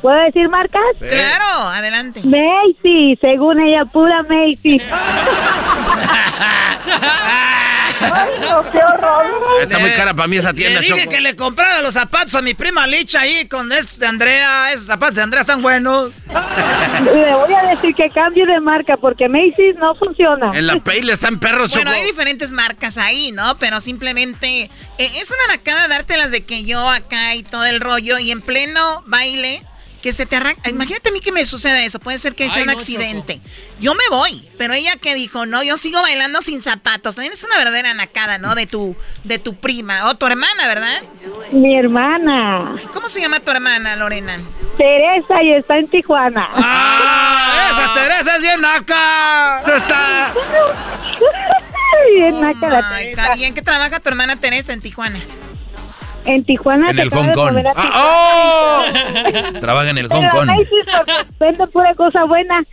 ¿Puedo 0.03 0.17
decir 0.19 0.49
marcas? 0.49 0.83
Claro, 0.99 1.69
adelante. 1.69 2.21
Macy, 2.25 3.19
según 3.21 3.61
ella, 3.61 3.85
pura 3.87 4.23
Macy. 4.23 4.81
Ay, 8.01 8.31
no, 8.41 8.71
qué 8.71 8.79
horror. 8.79 9.25
Está 9.63 9.79
muy 9.79 9.91
cara 9.93 10.15
para 10.15 10.27
mí 10.29 10.37
esa 10.37 10.53
tienda, 10.53 10.81
Le 10.81 10.87
dije 10.87 11.01
Choco. 11.01 11.11
que 11.11 11.21
le 11.21 11.37
comprara 11.37 11.81
los 11.83 11.95
zapatos 11.95 12.35
a 12.35 12.43
mi 12.43 12.55
prima 12.55 12.87
Licha 12.87 13.21
ahí 13.21 13.47
con 13.49 13.71
esos 13.73 13.99
de 13.99 14.07
Andrea. 14.07 14.73
Esos 14.73 14.87
zapatos 14.87 15.17
de 15.17 15.23
Andrea 15.23 15.43
están 15.43 15.63
buenos. 15.63 16.13
Le 17.13 17.35
voy 17.35 17.55
a 17.55 17.63
decir 17.75 17.95
que 17.95 18.11
cambie 18.11 18.47
de 18.47 18.61
marca 18.61 18.97
porque 18.97 19.29
Macy's 19.29 19.77
no 19.79 19.95
funciona. 19.95 20.51
En 20.57 20.67
la 20.67 20.79
Payle 20.81 21.13
están 21.13 21.39
perros, 21.39 21.71
Bueno, 21.73 21.91
Choco. 21.91 22.01
hay 22.01 22.07
diferentes 22.07 22.53
marcas 22.53 22.97
ahí, 22.99 23.33
¿no? 23.33 23.59
Pero 23.59 23.81
simplemente 23.81 24.63
eh, 24.65 24.71
es 24.99 25.31
una 25.31 25.55
nacada 25.57 25.89
dártelas 25.89 26.31
de 26.31 26.45
que 26.45 26.65
yo 26.65 26.89
acá 26.89 27.35
y 27.35 27.43
todo 27.43 27.65
el 27.65 27.81
rollo 27.81 28.19
y 28.19 28.31
en 28.31 28.41
pleno 28.41 29.03
baile 29.07 29.65
que 30.01 30.13
se 30.13 30.27
te 30.27 30.37
arranca. 30.37 30.71
Imagínate 30.71 31.09
a 31.11 31.13
mí 31.13 31.21
que 31.21 31.33
me 31.33 31.45
suceda 31.45 31.83
eso. 31.83 31.99
Puede 32.01 32.19
ser 32.19 32.35
que 32.35 32.47
sea 32.47 32.57
Ay, 32.57 32.63
un 32.63 32.67
no, 32.69 32.73
accidente. 32.73 33.41
Yo 33.81 33.95
me 33.95 34.05
voy, 34.11 34.49
pero 34.59 34.75
ella 34.75 34.97
que 34.97 35.15
dijo, 35.15 35.47
no, 35.47 35.63
yo 35.63 35.77
sigo 35.77 36.01
bailando 36.01 36.41
sin 36.43 36.63
zapatos. 36.63 37.17
También 37.17 37.33
es 37.33 37.45
una 37.45 37.57
verdadera 37.59 37.95
nacada, 37.95 38.39
¿no? 38.39 38.55
De 38.55 38.67
tu, 38.67 38.97
de 39.25 39.39
tu 39.39 39.55
prima 39.55 40.09
o 40.09 40.15
tu 40.17 40.27
hermana, 40.27 40.67
¿verdad? 40.67 41.03
Mi 41.53 41.77
hermana. 41.77 42.77
¿Cómo 42.93 43.09
se 43.09 43.21
llama 43.21 43.41
tu 43.41 43.51
hermana, 43.51 43.97
Lorena? 43.97 44.39
Teresa 44.77 45.43
y 45.43 45.53
está 45.53 45.79
en 45.79 45.89
Tijuana. 45.89 46.49
¡Ah! 46.55 47.69
¡Esa 47.71 47.95
Teresa 47.95 48.37
es 48.37 48.43
bien 48.43 48.61
naca! 48.61 49.63
¡Se 49.65 49.77
está! 49.77 50.35
Bien 52.15 52.41
naca 52.41 52.69
la 52.69 52.89
Ay, 52.95 53.13
Teresa. 53.13 53.37
¿Y 53.37 53.45
en 53.45 53.55
qué 53.55 53.63
trabaja 53.63 54.01
tu 54.01 54.09
hermana 54.09 54.37
Teresa 54.37 54.73
en 54.73 54.81
Tijuana? 54.81 55.19
En 56.31 56.45
Tijuana 56.45 56.91
En 56.91 56.99
el 56.99 57.11
Hong 57.11 57.33
Kong. 57.33 57.57
Ah, 57.75 58.85
Tijuana. 58.93 59.61
Trabaja 59.61 59.91
en 59.91 59.99
el 59.99 60.09
Hong 60.09 60.29
Kong. 60.29 60.49
Vende 61.39 61.67
pura 61.67 61.93
cosa 61.95 62.25
buena. 62.25 62.65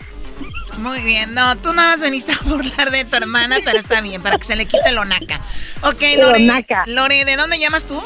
Muy 0.77 1.01
bien, 1.01 1.33
no, 1.33 1.55
tú 1.57 1.73
nada 1.73 1.89
más 1.91 2.01
veniste 2.01 2.33
a 2.33 2.37
burlar 2.45 2.91
de 2.91 3.03
tu 3.03 3.15
hermana, 3.15 3.57
pero 3.65 3.79
está 3.79 3.99
bien, 4.01 4.21
para 4.21 4.37
que 4.37 4.43
se 4.43 4.55
le 4.55 4.67
quite 4.67 4.91
lo 4.91 5.05
naca. 5.05 5.41
Ok, 5.81 6.01
Lo 6.17 6.27
Lore, 6.27 6.45
naca. 6.45 6.83
Lore, 6.85 7.25
¿de 7.25 7.35
dónde 7.35 7.57
llamas 7.57 7.87
tú? 7.87 7.99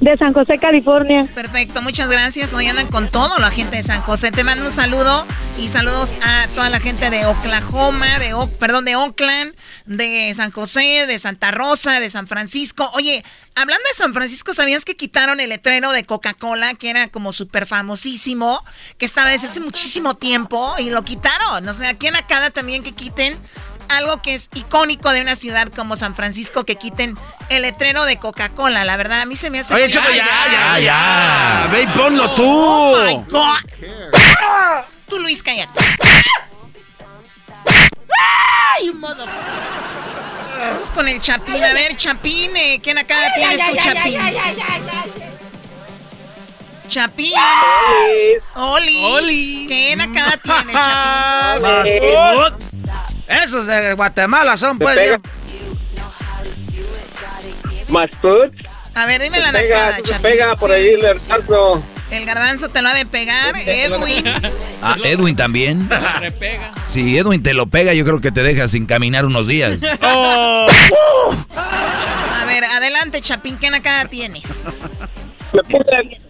De 0.00 0.14
San 0.18 0.34
José, 0.34 0.58
California. 0.58 1.26
Perfecto, 1.34 1.80
muchas 1.80 2.10
gracias. 2.10 2.52
Hoy 2.52 2.66
andan 2.66 2.86
con 2.88 3.08
todo 3.08 3.38
la 3.38 3.50
gente 3.50 3.76
de 3.76 3.82
San 3.82 4.02
José. 4.02 4.30
Te 4.30 4.44
mando 4.44 4.66
un 4.66 4.70
saludo 4.70 5.26
y 5.58 5.68
saludos 5.68 6.14
a 6.22 6.46
toda 6.48 6.68
la 6.68 6.78
gente 6.80 7.08
de 7.08 7.24
Oklahoma, 7.24 8.18
de 8.18 8.34
O- 8.34 8.46
perdón, 8.46 8.84
de 8.84 8.94
Oakland, 8.94 9.54
de 9.86 10.32
San 10.34 10.50
José, 10.52 11.06
de 11.06 11.18
Santa 11.18 11.50
Rosa, 11.50 11.98
de 11.98 12.10
San 12.10 12.26
Francisco. 12.26 12.90
Oye, 12.92 13.24
hablando 13.54 13.82
de 13.90 13.94
San 13.96 14.12
Francisco, 14.12 14.52
¿sabías 14.52 14.84
que 14.84 14.96
quitaron 14.96 15.40
el 15.40 15.48
letrero 15.48 15.90
de 15.92 16.04
Coca-Cola, 16.04 16.74
que 16.74 16.90
era 16.90 17.08
como 17.08 17.32
súper 17.32 17.64
famosísimo, 17.66 18.62
que 18.98 19.06
estaba 19.06 19.30
desde 19.30 19.46
hace 19.46 19.60
muchísimo 19.60 20.14
tiempo 20.14 20.74
y 20.78 20.90
lo 20.90 21.04
quitaron? 21.04 21.66
O 21.66 21.72
sea, 21.74 21.88
aquí 21.88 22.06
en 22.06 22.16
Acada 22.16 22.50
también 22.50 22.82
que 22.82 22.92
quiten 22.92 23.34
algo 23.88 24.22
que 24.22 24.34
es 24.34 24.48
icónico 24.54 25.10
de 25.10 25.20
una 25.20 25.36
ciudad 25.36 25.68
como 25.74 25.96
San 25.96 26.14
Francisco, 26.14 26.64
que 26.64 26.76
quiten 26.76 27.16
el 27.48 27.62
letrero 27.62 28.04
de 28.04 28.18
Coca-Cola. 28.18 28.84
La 28.84 28.96
verdad, 28.96 29.22
a 29.22 29.26
mí 29.26 29.36
se 29.36 29.50
me 29.50 29.60
hace... 29.60 29.74
Oye, 29.74 29.90
Choco, 29.90 30.08
ya, 30.10 30.16
ya, 30.16 30.74
Ah, 30.74 30.80
ya. 30.80 31.68
Ve 31.70 31.82
y 31.82 31.86
ponlo 31.88 32.34
tú. 32.34 32.44
Oh 32.44 33.04
my 33.06 33.14
God. 33.30 34.84
Tú, 35.08 35.18
Luis, 35.18 35.42
cállate. 35.42 35.80
¡Ay, 38.78 38.90
modo! 38.92 39.24
Vamos 40.58 40.90
con 40.92 41.06
el 41.06 41.20
Chapín. 41.20 41.62
A 41.62 41.72
ver, 41.72 41.96
Chapín, 41.96 42.56
eh, 42.56 42.80
¿qué 42.82 42.94
nacada 42.94 43.32
tienes 43.34 43.60
tú, 43.60 43.76
Chapín? 43.76 44.20
Chapín. 46.88 47.32
Olis. 48.54 49.04
Olis. 49.04 49.60
¿Qué 49.68 49.96
nacada 49.96 50.36
tienes, 50.38 50.74
Chapín? 50.74 52.66
Esos 53.28 53.66
de 53.66 53.94
Guatemala 53.94 54.56
son, 54.56 54.78
pues. 54.78 54.96
pega. 54.96 55.20
Más. 57.88 58.10
A 58.94 59.06
ver, 59.06 59.20
dime 59.22 59.40
la 59.40 59.52
pega, 59.52 59.90
nacada, 59.90 59.98
se 60.04 60.14
pega 60.20 60.54
por 60.54 60.72
ahí 60.72 60.88
el 60.88 61.02
garbanzo. 61.02 61.82
El 62.10 62.24
garbanzo 62.24 62.68
te 62.68 62.82
lo 62.82 62.88
ha 62.88 62.94
de 62.94 63.04
pegar, 63.04 63.54
Edwin. 63.56 64.24
Ah, 64.80 64.96
Edwin 65.04 65.34
también. 65.36 65.88
Si 66.86 67.18
Edwin 67.18 67.42
te 67.42 67.52
lo 67.52 67.66
pega, 67.66 67.92
yo 67.94 68.04
creo 68.04 68.20
que 68.20 68.30
te 68.30 68.42
deja 68.42 68.68
sin 68.68 68.86
caminar 68.86 69.26
unos 69.26 69.46
días. 69.46 69.80
A 70.00 70.68
ver, 72.46 72.64
adelante, 72.64 73.20
Chapín, 73.20 73.58
¿qué 73.58 73.70
nacada 73.70 74.06
tienes? 74.06 74.60
Me 75.52 75.62
puse, 75.62 76.20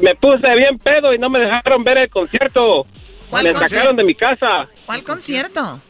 me 0.00 0.14
puse 0.16 0.56
bien 0.56 0.78
pedo 0.78 1.14
y 1.14 1.18
no 1.18 1.28
me 1.30 1.38
dejaron 1.38 1.84
ver 1.84 1.98
el 1.98 2.10
concierto. 2.10 2.86
¿Cuál 3.30 3.44
me 3.44 3.50
concierto? 3.52 3.74
sacaron 3.74 3.96
de 3.96 4.04
mi 4.04 4.14
casa. 4.14 4.66
¿Cuál 4.86 5.04
concierto? 5.04 5.80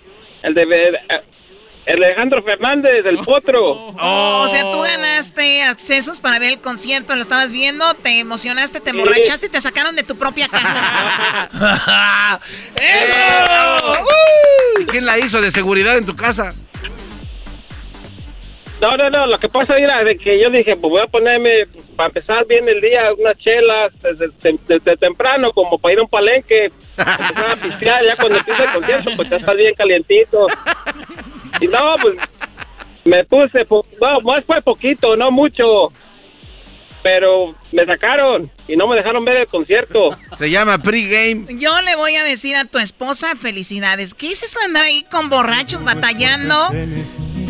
El 0.43 0.55
de 0.55 0.63
eh, 0.63 1.21
el 1.87 2.05
Alejandro 2.05 2.43
Fernández, 2.43 3.03
del 3.05 3.19
Potro. 3.19 3.73
Oh, 3.73 4.43
o 4.45 4.49
sea, 4.49 4.63
tú 4.63 4.81
ganaste 4.81 5.63
accesos 5.63 6.21
para 6.21 6.39
ver 6.39 6.51
el 6.51 6.61
concierto, 6.61 7.15
lo 7.17 7.23
estabas 7.23 7.53
viendo, 7.53 7.85
te 7.95 8.21
emocionaste, 8.21 8.81
te 8.81 8.91
emborrachaste 8.91 9.47
y 9.47 9.49
te 9.49 9.61
sacaron 9.61 9.97
de 9.97 10.03
tu 10.03 10.17
propia 10.17 10.47
casa. 10.49 11.49
¡Eso! 12.77 14.07
¿Y 14.81 14.85
quién 14.87 15.07
la 15.07 15.19
hizo 15.19 15.41
de 15.41 15.51
seguridad 15.51 15.97
en 15.97 16.07
tu 16.07 16.15
casa? 16.15 16.53
No, 18.81 18.97
no, 18.97 19.11
no, 19.11 19.27
lo 19.27 19.39
que 19.39 19.49
pasa 19.49 19.77
era 19.77 20.03
de 20.05 20.17
que 20.17 20.41
yo 20.41 20.49
dije, 20.49 20.75
pues 20.77 20.91
voy 20.91 21.03
a 21.03 21.07
ponerme, 21.07 21.67
para 21.97 22.07
empezar 22.09 22.47
bien 22.47 22.67
el 22.67 22.81
día, 22.81 23.13
unas 23.19 23.37
chelas 23.37 23.93
desde, 24.01 24.59
desde 24.67 24.97
temprano, 24.97 25.53
como 25.53 25.79
para 25.79 25.93
ir 25.93 25.99
a 25.99 26.03
un 26.03 26.09
palenque, 26.09 26.73
empezar 27.01 27.51
a 27.51 27.57
pistear, 27.57 28.05
ya 28.05 28.17
cuando 28.17 28.39
empieza 28.39 28.65
el 28.65 28.71
concierto, 28.73 29.11
pues 29.17 29.31
ya 29.31 29.37
está 29.37 29.53
bien 29.55 29.75
calientito. 29.75 30.47
Y 31.61 31.67
no, 31.69 31.95
pues 32.01 32.15
me 33.05 33.25
puse, 33.25 33.65
po- 33.65 33.87
no, 34.01 34.21
más 34.21 34.45
fue 34.45 34.61
poquito, 34.63 35.17
no 35.17 35.31
mucho, 35.31 35.89
pero 37.03 37.55
me 37.73 37.87
sacaron 37.87 38.51
y 38.69 38.77
no 38.77 38.87
me 38.87 38.97
dejaron 38.97 39.25
ver 39.25 39.37
el 39.39 39.47
concierto. 39.47 40.17
Se 40.37 40.51
llama 40.51 40.79
pregame. 40.79 41.47
Yo 41.59 41.81
le 41.83 41.97
voy 41.97 42.17
a 42.17 42.25
decir 42.25 42.57
a 42.57 42.65
tu 42.67 42.79
esposa 42.79 43.35
felicidades. 43.37 44.15
¿Qué 44.15 44.29
es 44.29 44.43
eso 44.43 44.59
de 44.61 44.67
andar 44.67 44.85
ahí 44.85 45.05
con 45.11 45.31
borrachos 45.31 45.83
batallando 45.85 46.69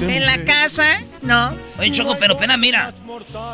en 0.01 0.27
la 0.27 0.45
casa? 0.45 1.01
¿No? 1.23 1.57
Oye, 1.79 1.91
Choco, 1.91 2.17
pero 2.19 2.37
pena, 2.37 2.57
mira. 2.57 2.93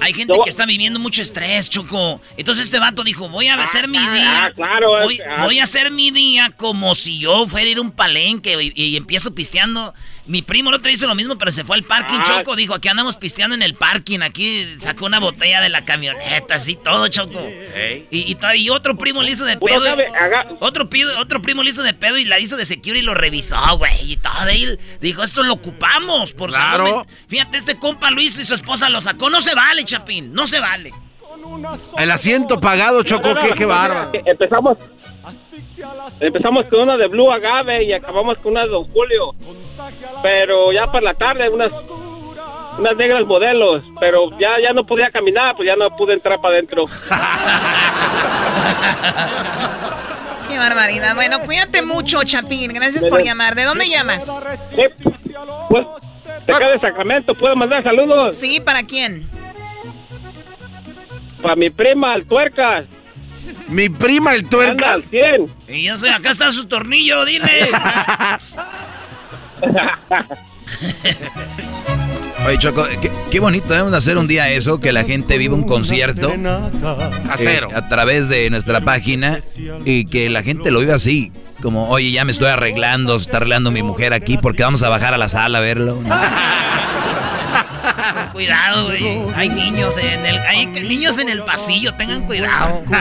Hay 0.00 0.12
gente 0.12 0.34
que 0.44 0.50
está 0.50 0.66
viviendo 0.66 0.98
mucho 1.00 1.22
estrés, 1.22 1.68
Choco. 1.68 2.20
Entonces 2.36 2.64
este 2.64 2.78
vato 2.78 3.02
dijo, 3.02 3.28
voy 3.28 3.48
a 3.48 3.60
hacer 3.60 3.88
mi 3.88 3.98
día. 3.98 4.46
ah, 4.46 4.52
claro, 4.52 4.90
Voy, 5.02 5.18
ah. 5.20 5.44
voy 5.44 5.58
a 5.58 5.64
hacer 5.64 5.90
mi 5.90 6.10
día 6.10 6.52
como 6.56 6.94
si 6.94 7.18
yo 7.18 7.46
fuera 7.48 7.66
a 7.66 7.70
ir 7.70 7.78
a 7.78 7.80
un 7.80 7.90
palenque 7.92 8.56
y, 8.62 8.72
y 8.74 8.96
empiezo 8.96 9.34
pisteando. 9.34 9.94
Mi 10.26 10.42
primo 10.42 10.70
el 10.70 10.76
otro 10.76 10.90
hizo 10.90 11.06
lo 11.06 11.14
mismo, 11.14 11.36
pero 11.38 11.52
se 11.52 11.62
fue 11.64 11.76
al 11.76 11.84
parking, 11.84 12.18
Ah. 12.18 12.22
Choco. 12.38 12.56
Dijo, 12.56 12.74
aquí 12.74 12.88
andamos 12.88 13.16
pisteando 13.16 13.54
en 13.54 13.62
el 13.62 13.74
parking. 13.74 14.20
Aquí 14.20 14.66
sacó 14.78 15.06
una 15.06 15.20
botella 15.20 15.60
de 15.60 15.68
la 15.68 15.84
camioneta, 15.84 16.56
así 16.56 16.76
todo, 16.76 17.06
Choco. 17.08 17.40
Y, 18.10 18.36
y, 18.56 18.70
otro 18.70 18.96
primo 18.96 19.22
le 19.22 19.30
hizo 19.30 19.44
de 19.44 19.56
pedo. 19.56 19.84
sabe, 19.84 20.06
Otro, 20.60 20.88
otro 21.18 21.40
primo 21.42 21.62
le 21.62 21.70
hizo 21.70 21.82
de 21.82 21.94
pedo 21.94 22.18
y 22.18 22.24
la 22.24 22.38
hizo 22.40 22.56
de 22.56 22.64
security 22.64 23.00
y 23.00 23.02
lo 23.02 23.14
revisó, 23.14 23.56
güey. 23.78 24.12
Y 24.12 24.16
todo. 24.16 24.48
Él 24.48 24.78
dijo, 25.00 25.22
esto 25.22 25.42
lo 25.42 25.52
ocupamos 25.54 26.32
por 26.32 26.50
Claro. 26.50 26.86
salud 26.86 27.06
Fíjate, 27.28 27.58
este 27.58 27.78
compa 27.78 28.10
hizo 28.20 28.40
y 28.40 28.44
su 28.44 28.54
esposa 28.54 28.88
lo 28.88 29.00
sacó. 29.00 29.30
No 29.30 29.40
se 29.40 29.54
vale, 29.54 29.84
Chapín. 29.84 30.32
No 30.32 30.46
se 30.46 30.58
vale. 30.60 30.92
El 31.98 32.10
asiento 32.10 32.60
pagado, 32.60 33.02
Choco, 33.02 33.28
No, 33.28 33.34
no, 33.34 33.40
qué, 33.40 33.48
no, 33.50 33.54
qué 33.54 33.64
bárbaro. 33.66 34.10
Empezamos, 34.24 34.78
Empezamos 36.20 36.66
con 36.66 36.80
una 36.80 36.96
de 36.96 37.08
Blue 37.08 37.30
Agave 37.30 37.84
y 37.84 37.92
acabamos 37.92 38.38
con 38.38 38.52
una 38.52 38.62
de 38.62 38.68
Don 38.68 38.84
Julio. 38.90 39.34
Pero 40.22 40.72
ya 40.72 40.86
para 40.86 41.00
la 41.00 41.14
tarde, 41.14 41.48
unas 41.48 41.72
unas 42.78 42.96
negras 42.96 43.26
modelos, 43.26 43.82
pero 43.98 44.30
ya 44.38 44.60
ya 44.62 44.72
no 44.72 44.86
podía 44.86 45.10
caminar, 45.10 45.56
pues 45.56 45.66
ya 45.66 45.76
no 45.76 45.94
pude 45.96 46.14
entrar 46.14 46.40
para 46.40 46.54
adentro. 46.54 46.84
Qué 50.48 50.58
barbaridad. 50.58 51.14
Bueno, 51.14 51.40
cuídate 51.40 51.82
mucho, 51.82 52.22
Chapín. 52.24 52.72
Gracias 52.72 53.06
por 53.06 53.22
llamar. 53.22 53.54
¿De 53.54 53.64
dónde 53.64 53.88
llamas? 53.88 54.46
Pues, 55.68 55.86
de 56.46 56.52
acá 56.54 56.68
de 56.68 56.78
Sacramento, 56.78 57.34
¿puedo 57.34 57.56
mandar 57.56 57.82
saludos? 57.82 58.36
Sí, 58.36 58.60
¿para 58.60 58.82
quién? 58.84 59.28
Para 61.42 61.56
mi 61.56 61.70
prima, 61.70 62.14
el 62.14 62.26
Tuercas. 62.26 62.86
Mi 63.68 63.88
prima, 63.88 64.34
el 64.34 64.48
Tuercas. 64.48 65.04
¿Quién? 65.10 65.46
Y 65.68 65.84
yo 65.84 65.96
sé, 65.96 66.10
acá 66.10 66.30
está 66.30 66.50
su 66.50 66.66
tornillo, 66.66 67.24
dile. 67.24 67.70
Oye, 72.46 72.58
Choco, 72.58 72.84
qué, 73.00 73.10
qué 73.30 73.40
bonito 73.40 73.68
debemos 73.68 73.90
de 73.90 73.98
hacer 73.98 74.18
un 74.18 74.28
día 74.28 74.48
eso, 74.50 74.78
que 74.78 74.92
la 74.92 75.02
gente 75.02 75.36
viva 75.36 75.54
un 75.56 75.64
concierto 75.64 76.32
Casero. 77.26 77.70
eh, 77.70 77.74
a 77.74 77.88
través 77.88 78.28
de 78.28 78.48
nuestra 78.50 78.80
página 78.82 79.40
y 79.84 80.04
que 80.04 80.30
la 80.30 80.44
gente 80.44 80.70
lo 80.70 80.78
viva 80.78 80.94
así, 80.94 81.32
como, 81.60 81.88
oye, 81.88 82.12
ya 82.12 82.24
me 82.24 82.30
estoy 82.30 82.48
arreglando, 82.48 83.18
se 83.18 83.24
está 83.24 83.38
arreglando 83.38 83.72
mi 83.72 83.82
mujer 83.82 84.12
aquí 84.12 84.38
porque 84.38 84.62
vamos 84.62 84.84
a 84.84 84.88
bajar 84.88 85.12
a 85.14 85.18
la 85.18 85.28
sala 85.28 85.58
a 85.58 85.60
verlo. 85.60 85.98
Cuidado, 88.32 88.86
güey. 88.86 89.18
Hay 89.34 89.48
niños 89.48 89.94
en 89.96 90.26
el 90.26 90.38
hay 90.38 90.66
niños 90.66 91.18
en 91.18 91.28
el 91.28 91.42
pasillo, 91.42 91.94
tengan 91.94 92.26
cuidado. 92.26 92.82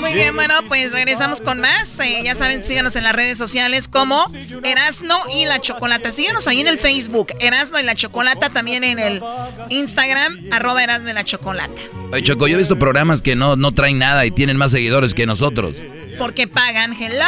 Muy 0.00 0.14
bien, 0.14 0.34
bueno, 0.34 0.54
pues 0.66 0.92
regresamos 0.92 1.40
con 1.40 1.60
más. 1.60 2.00
Eh, 2.00 2.20
ya 2.24 2.34
saben, 2.34 2.62
síganos 2.62 2.96
en 2.96 3.04
las 3.04 3.14
redes 3.14 3.36
sociales 3.36 3.86
como 3.86 4.26
Erasno 4.64 5.16
y 5.34 5.44
la 5.44 5.60
Chocolata. 5.60 6.10
Síganos 6.10 6.48
ahí 6.48 6.60
en 6.60 6.68
el 6.68 6.78
Facebook, 6.78 7.28
Erasno 7.38 7.78
y 7.78 7.82
la 7.82 7.94
Chocolata, 7.94 8.48
también 8.48 8.82
en 8.82 8.98
el 8.98 9.22
Instagram, 9.68 10.46
arroba 10.50 10.82
Erasno 10.82 11.10
y 11.10 11.12
la 11.12 11.24
Chocolata. 11.24 11.82
Oye, 12.12 12.22
Choco, 12.22 12.48
yo 12.48 12.54
he 12.54 12.58
visto 12.58 12.78
programas 12.78 13.20
que 13.20 13.36
no, 13.36 13.56
no 13.56 13.72
traen 13.72 13.98
nada 13.98 14.24
y 14.24 14.30
tienen 14.30 14.56
más 14.56 14.70
seguidores 14.70 15.12
que 15.14 15.26
nosotros. 15.26 15.76
Porque 16.18 16.46
pagan, 16.48 16.92
hello. 17.00 17.24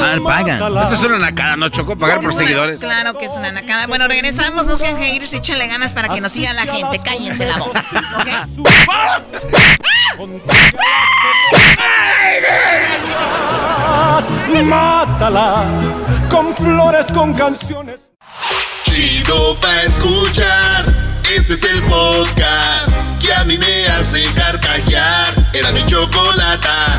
Mal 0.00 0.22
pagan. 0.22 0.60
Esto 0.82 0.94
es 0.94 1.02
una 1.02 1.18
nacada, 1.18 1.56
¿no, 1.56 1.68
Choco? 1.68 1.96
Pagar 1.96 2.16
por 2.20 2.26
una- 2.32 2.36
seguidores. 2.36 2.78
Claro 2.78 3.16
que 3.18 3.26
es 3.26 3.32
una 3.36 3.52
nacada. 3.52 3.86
Bueno, 3.86 4.08
regresamos, 4.08 4.66
no 4.66 4.76
sean 4.76 4.96
haters, 4.98 5.32
échenle 5.32 5.66
ganas 5.68 5.92
para 5.92 6.08
que 6.08 6.20
nos 6.20 6.32
siga 6.32 6.52
la 6.52 6.62
gente. 6.64 6.98
Cállense 7.00 7.46
la 7.46 7.56
voz. 7.58 7.68
¿ok? 7.76 8.28
Mátalas 14.64 15.66
con 16.30 16.54
flores, 16.54 17.06
con 17.12 17.32
canciones. 17.34 18.00
Chido 18.82 19.56
pa' 19.60 19.82
escuchar. 19.82 20.84
Este 21.34 21.54
es 21.54 21.62
el 21.64 21.82
podcast 21.84 22.90
que 23.20 23.32
a 23.32 23.44
mí 23.44 23.56
me 23.58 23.86
hace 23.86 24.24
carcajear. 24.34 25.34
Era 25.52 25.72
mi 25.72 25.84
chocolata. 25.86 26.98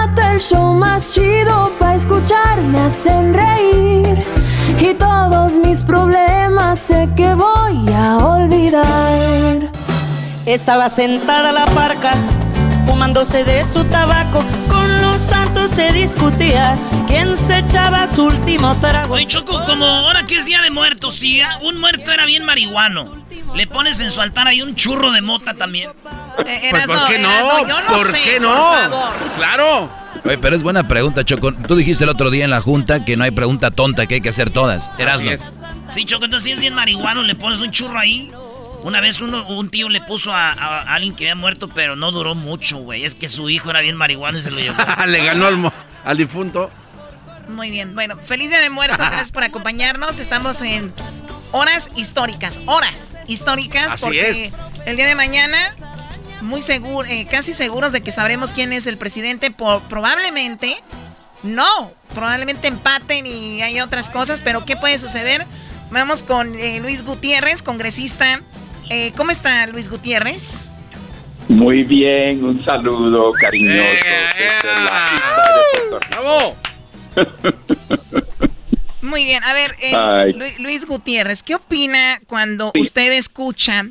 show 0.41 0.73
más 0.73 1.11
chido 1.13 1.71
para 1.79 1.95
escuchar. 1.95 2.57
Me 2.61 2.79
hacen 2.81 3.33
reír 3.33 4.17
y 4.79 4.93
todos 4.95 5.53
mis 5.53 5.83
problemas 5.83 6.79
sé 6.79 7.07
que 7.15 7.33
voy 7.33 7.93
a 7.93 8.17
olvidar. 8.17 9.71
Estaba 10.45 10.89
sentada 10.89 11.51
la 11.51 11.65
parca, 11.65 12.11
fumándose 12.87 13.43
de 13.43 13.63
su 13.63 13.83
tabaco. 13.85 14.43
Con 14.69 15.01
los 15.01 15.21
santos 15.21 15.71
se 15.71 15.91
discutía 15.91 16.75
quién 17.07 17.37
se 17.37 17.59
echaba 17.59 18.07
su 18.07 18.25
último 18.25 18.75
trago. 18.79 19.13
Oye, 19.15 19.27
Choco, 19.27 19.63
como 19.65 19.85
ahora 19.85 20.25
que 20.25 20.37
es 20.37 20.45
día 20.45 20.61
de 20.61 20.71
muertos, 20.71 21.15
sí, 21.15 21.41
ah, 21.41 21.59
un 21.63 21.79
muerto 21.79 22.11
era 22.11 22.25
bien 22.25 22.43
marihuano. 22.43 23.11
Le 23.53 23.67
pones 23.67 23.99
en 23.99 24.11
su 24.11 24.21
altar 24.21 24.47
ahí 24.47 24.61
un 24.61 24.75
churro 24.75 25.11
de 25.11 25.21
mota 25.21 25.53
también. 25.53 25.91
Eh, 26.45 26.67
Pues, 26.71 26.87
¿por 26.87 27.05
qué 27.07 27.19
no? 27.19 27.29
Erasno, 27.29 27.67
yo 27.67 27.81
no 27.81 27.97
¿Por 27.97 28.07
sé, 28.11 28.21
qué 28.23 28.39
no? 28.39 28.49
por 28.49 28.81
favor. 28.91 29.13
Claro. 29.35 30.00
Oye, 30.23 30.37
pero 30.37 30.55
es 30.55 30.61
buena 30.63 30.87
pregunta, 30.87 31.23
Choco. 31.25 31.51
Tú 31.53 31.75
dijiste 31.75 32.03
el 32.03 32.09
otro 32.09 32.29
día 32.29 32.43
en 32.43 32.51
la 32.51 32.61
junta 32.61 33.03
que 33.03 33.17
no 33.17 33.23
hay 33.23 33.31
pregunta 33.31 33.71
tonta, 33.71 34.05
que 34.05 34.15
hay 34.15 34.21
que 34.21 34.29
hacer 34.29 34.49
todas. 34.51 34.91
Erasno. 34.99 35.31
Sí, 35.93 36.05
Choco, 36.05 36.25
entonces 36.25 36.47
si 36.47 36.53
es 36.53 36.59
bien 36.59 36.73
marihuano, 36.75 37.23
le 37.23 37.35
pones 37.35 37.59
un 37.59 37.71
churro 37.71 37.97
ahí. 37.99 38.31
Una 38.83 38.99
vez 39.01 39.19
uno, 39.21 39.47
un 39.47 39.69
tío 39.69 39.89
le 39.89 40.01
puso 40.01 40.31
a, 40.33 40.51
a- 40.51 40.81
a 40.81 40.93
alguien 40.95 41.15
que 41.15 41.25
había 41.25 41.35
muerto, 41.35 41.69
pero 41.69 41.95
no 41.95 42.11
duró 42.11 42.33
mucho, 42.35 42.77
güey. 42.77 43.03
Es 43.03 43.13
que 43.15 43.29
su 43.29 43.49
hijo 43.49 43.69
era 43.69 43.81
bien 43.81 43.95
marihuano 43.95 44.37
y 44.39 44.41
se 44.41 44.49
lo 44.51 44.57
llevó. 44.59 44.77
Le 45.07 45.23
ganó 45.23 45.45
al, 45.47 45.57
mo- 45.57 45.73
al 46.03 46.17
difunto. 46.17 46.71
Muy 47.49 47.69
bien, 47.69 47.93
bueno, 47.95 48.15
feliz 48.23 48.49
día 48.49 48.59
de 48.59 48.69
muertos, 48.69 48.97
gracias 48.97 49.31
por 49.31 49.43
acompañarnos. 49.43 50.19
Estamos 50.19 50.61
en 50.61 50.93
horas 51.51 51.91
históricas, 51.95 52.59
horas 52.65 53.15
históricas, 53.27 53.93
Así 53.93 54.03
porque 54.05 54.45
es. 54.47 54.53
el 54.85 54.95
día 54.95 55.05
de 55.05 55.15
mañana, 55.15 55.75
muy 56.41 56.61
seguro, 56.61 57.07
eh, 57.07 57.27
casi 57.29 57.53
seguros 57.53 57.91
de 57.91 58.01
que 58.01 58.11
sabremos 58.11 58.53
quién 58.53 58.73
es 58.73 58.87
el 58.87 58.97
presidente, 58.97 59.51
por, 59.51 59.81
probablemente, 59.83 60.75
no, 61.43 61.91
probablemente 62.13 62.67
empaten 62.67 63.25
y 63.25 63.61
hay 63.61 63.79
otras 63.81 64.09
cosas, 64.09 64.41
pero 64.41 64.65
¿qué 64.65 64.75
puede 64.75 64.97
suceder? 64.97 65.45
Vamos 65.91 66.23
con 66.23 66.55
eh, 66.55 66.79
Luis 66.79 67.03
Gutiérrez, 67.03 67.61
congresista. 67.63 68.41
Eh, 68.89 69.11
¿Cómo 69.17 69.31
está 69.31 69.67
Luis 69.67 69.89
Gutiérrez? 69.89 70.65
Muy 71.47 71.83
bien, 71.83 72.43
un 72.45 72.63
saludo 72.63 73.31
cariñoso. 73.33 73.89
Rico. 76.09 76.55
Muy 79.01 79.25
bien, 79.25 79.43
a 79.43 79.53
ver, 79.53 79.75
eh, 79.81 80.55
Luis 80.59 80.85
Gutiérrez, 80.85 81.43
¿qué 81.43 81.55
opina 81.55 82.21
cuando 82.27 82.71
usted 82.79 83.11
escucha 83.13 83.87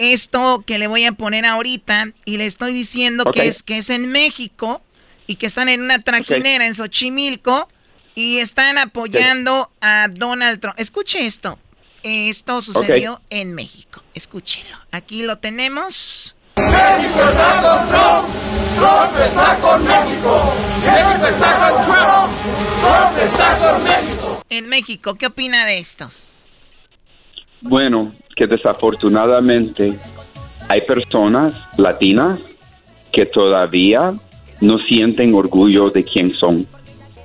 esto 0.00 0.64
que 0.66 0.78
le 0.78 0.86
voy 0.86 1.04
a 1.04 1.12
poner 1.12 1.44
ahorita 1.44 2.12
y 2.24 2.38
le 2.38 2.46
estoy 2.46 2.72
diciendo 2.72 3.30
que 3.30 3.46
es 3.46 3.62
que 3.62 3.76
es 3.76 3.90
en 3.90 4.10
México 4.10 4.80
y 5.26 5.36
que 5.36 5.46
están 5.46 5.68
en 5.68 5.82
una 5.82 5.98
trajinera 6.00 6.66
en 6.66 6.74
Xochimilco 6.74 7.68
y 8.14 8.38
están 8.38 8.78
apoyando 8.78 9.70
a 9.80 10.08
Donald 10.10 10.58
Trump? 10.58 10.78
Escuche 10.78 11.26
esto. 11.26 11.58
Esto 12.02 12.62
sucedió 12.62 13.20
en 13.28 13.54
México. 13.54 14.02
Escúchelo. 14.14 14.78
Aquí 14.90 15.22
lo 15.22 15.36
tenemos. 15.36 16.34
México 16.56 17.20
está 17.28 17.60
con 17.60 17.88
Trump. 17.88 18.28
Trump 18.76 19.20
está 19.22 19.56
con 19.56 19.84
México. 19.84 20.54
México 20.86 21.26
está 21.26 21.70
con 21.70 21.84
Trump. 21.84 22.32
Trump 22.80 23.18
está 23.22 23.58
con 23.58 23.84
México. 23.84 24.42
En 24.48 24.68
México, 24.68 25.14
¿qué 25.16 25.26
opina 25.26 25.66
de 25.66 25.78
esto? 25.78 26.10
Bueno, 27.60 28.14
que 28.40 28.46
desafortunadamente 28.46 29.98
hay 30.66 30.80
personas 30.80 31.52
latinas 31.76 32.40
que 33.12 33.26
todavía 33.26 34.14
no 34.62 34.78
sienten 34.78 35.34
orgullo 35.34 35.90
de 35.90 36.04
quién 36.04 36.32
son. 36.32 36.66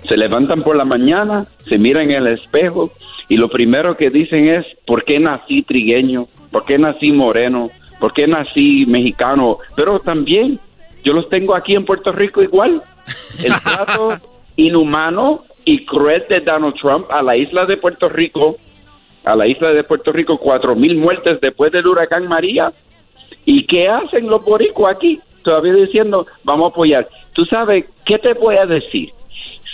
Se 0.10 0.18
levantan 0.18 0.62
por 0.62 0.76
la 0.76 0.84
mañana, 0.84 1.46
se 1.70 1.78
miran 1.78 2.12
en 2.12 2.18
el 2.18 2.28
espejo 2.28 2.92
y 3.30 3.38
lo 3.38 3.48
primero 3.48 3.96
que 3.96 4.10
dicen 4.10 4.50
es, 4.50 4.66
¿por 4.86 5.06
qué 5.06 5.18
nací 5.18 5.62
trigueño? 5.62 6.26
¿Por 6.52 6.66
qué 6.66 6.78
nací 6.78 7.14
moreno? 7.14 7.70
¿Por 8.02 8.12
qué 8.12 8.28
nací 8.28 8.86
mexicano? 8.86 9.60
Pero 9.78 10.00
también 10.00 10.60
yo 11.06 11.14
los 11.14 11.30
tengo 11.30 11.56
aquí 11.56 11.76
en 11.76 11.86
Puerto 11.86 12.12
Rico 12.12 12.44
igual. 12.44 12.84
El 13.42 13.54
trato 13.64 14.18
inhumano 14.58 15.46
y 15.64 15.86
cruel 15.86 16.26
de 16.28 16.42
Donald 16.42 16.76
Trump 16.76 17.06
a 17.10 17.24
la 17.24 17.38
isla 17.38 17.66
de 17.66 17.78
Puerto 17.78 18.10
Rico, 18.10 18.58
a 19.26 19.36
la 19.36 19.48
isla 19.48 19.72
de 19.72 19.84
Puerto 19.84 20.12
Rico, 20.12 20.38
cuatro 20.38 20.76
mil 20.76 20.96
muertes 20.96 21.42
después 21.42 21.72
del 21.72 21.88
huracán 21.88 22.28
María. 22.28 22.72
¿Y 23.46 23.66
qué 23.66 23.88
hacen 23.88 24.28
los 24.28 24.44
boricuas 24.44 24.96
aquí? 24.96 25.20
Todavía 25.44 25.74
diciendo, 25.74 26.26
vamos 26.44 26.66
a 26.66 26.74
apoyar. 26.74 27.08
Tú 27.34 27.46
sabes, 27.46 27.86
¿qué 28.06 28.18
te 28.18 28.34
voy 28.34 28.56
a 28.58 28.66
decir? 28.66 29.12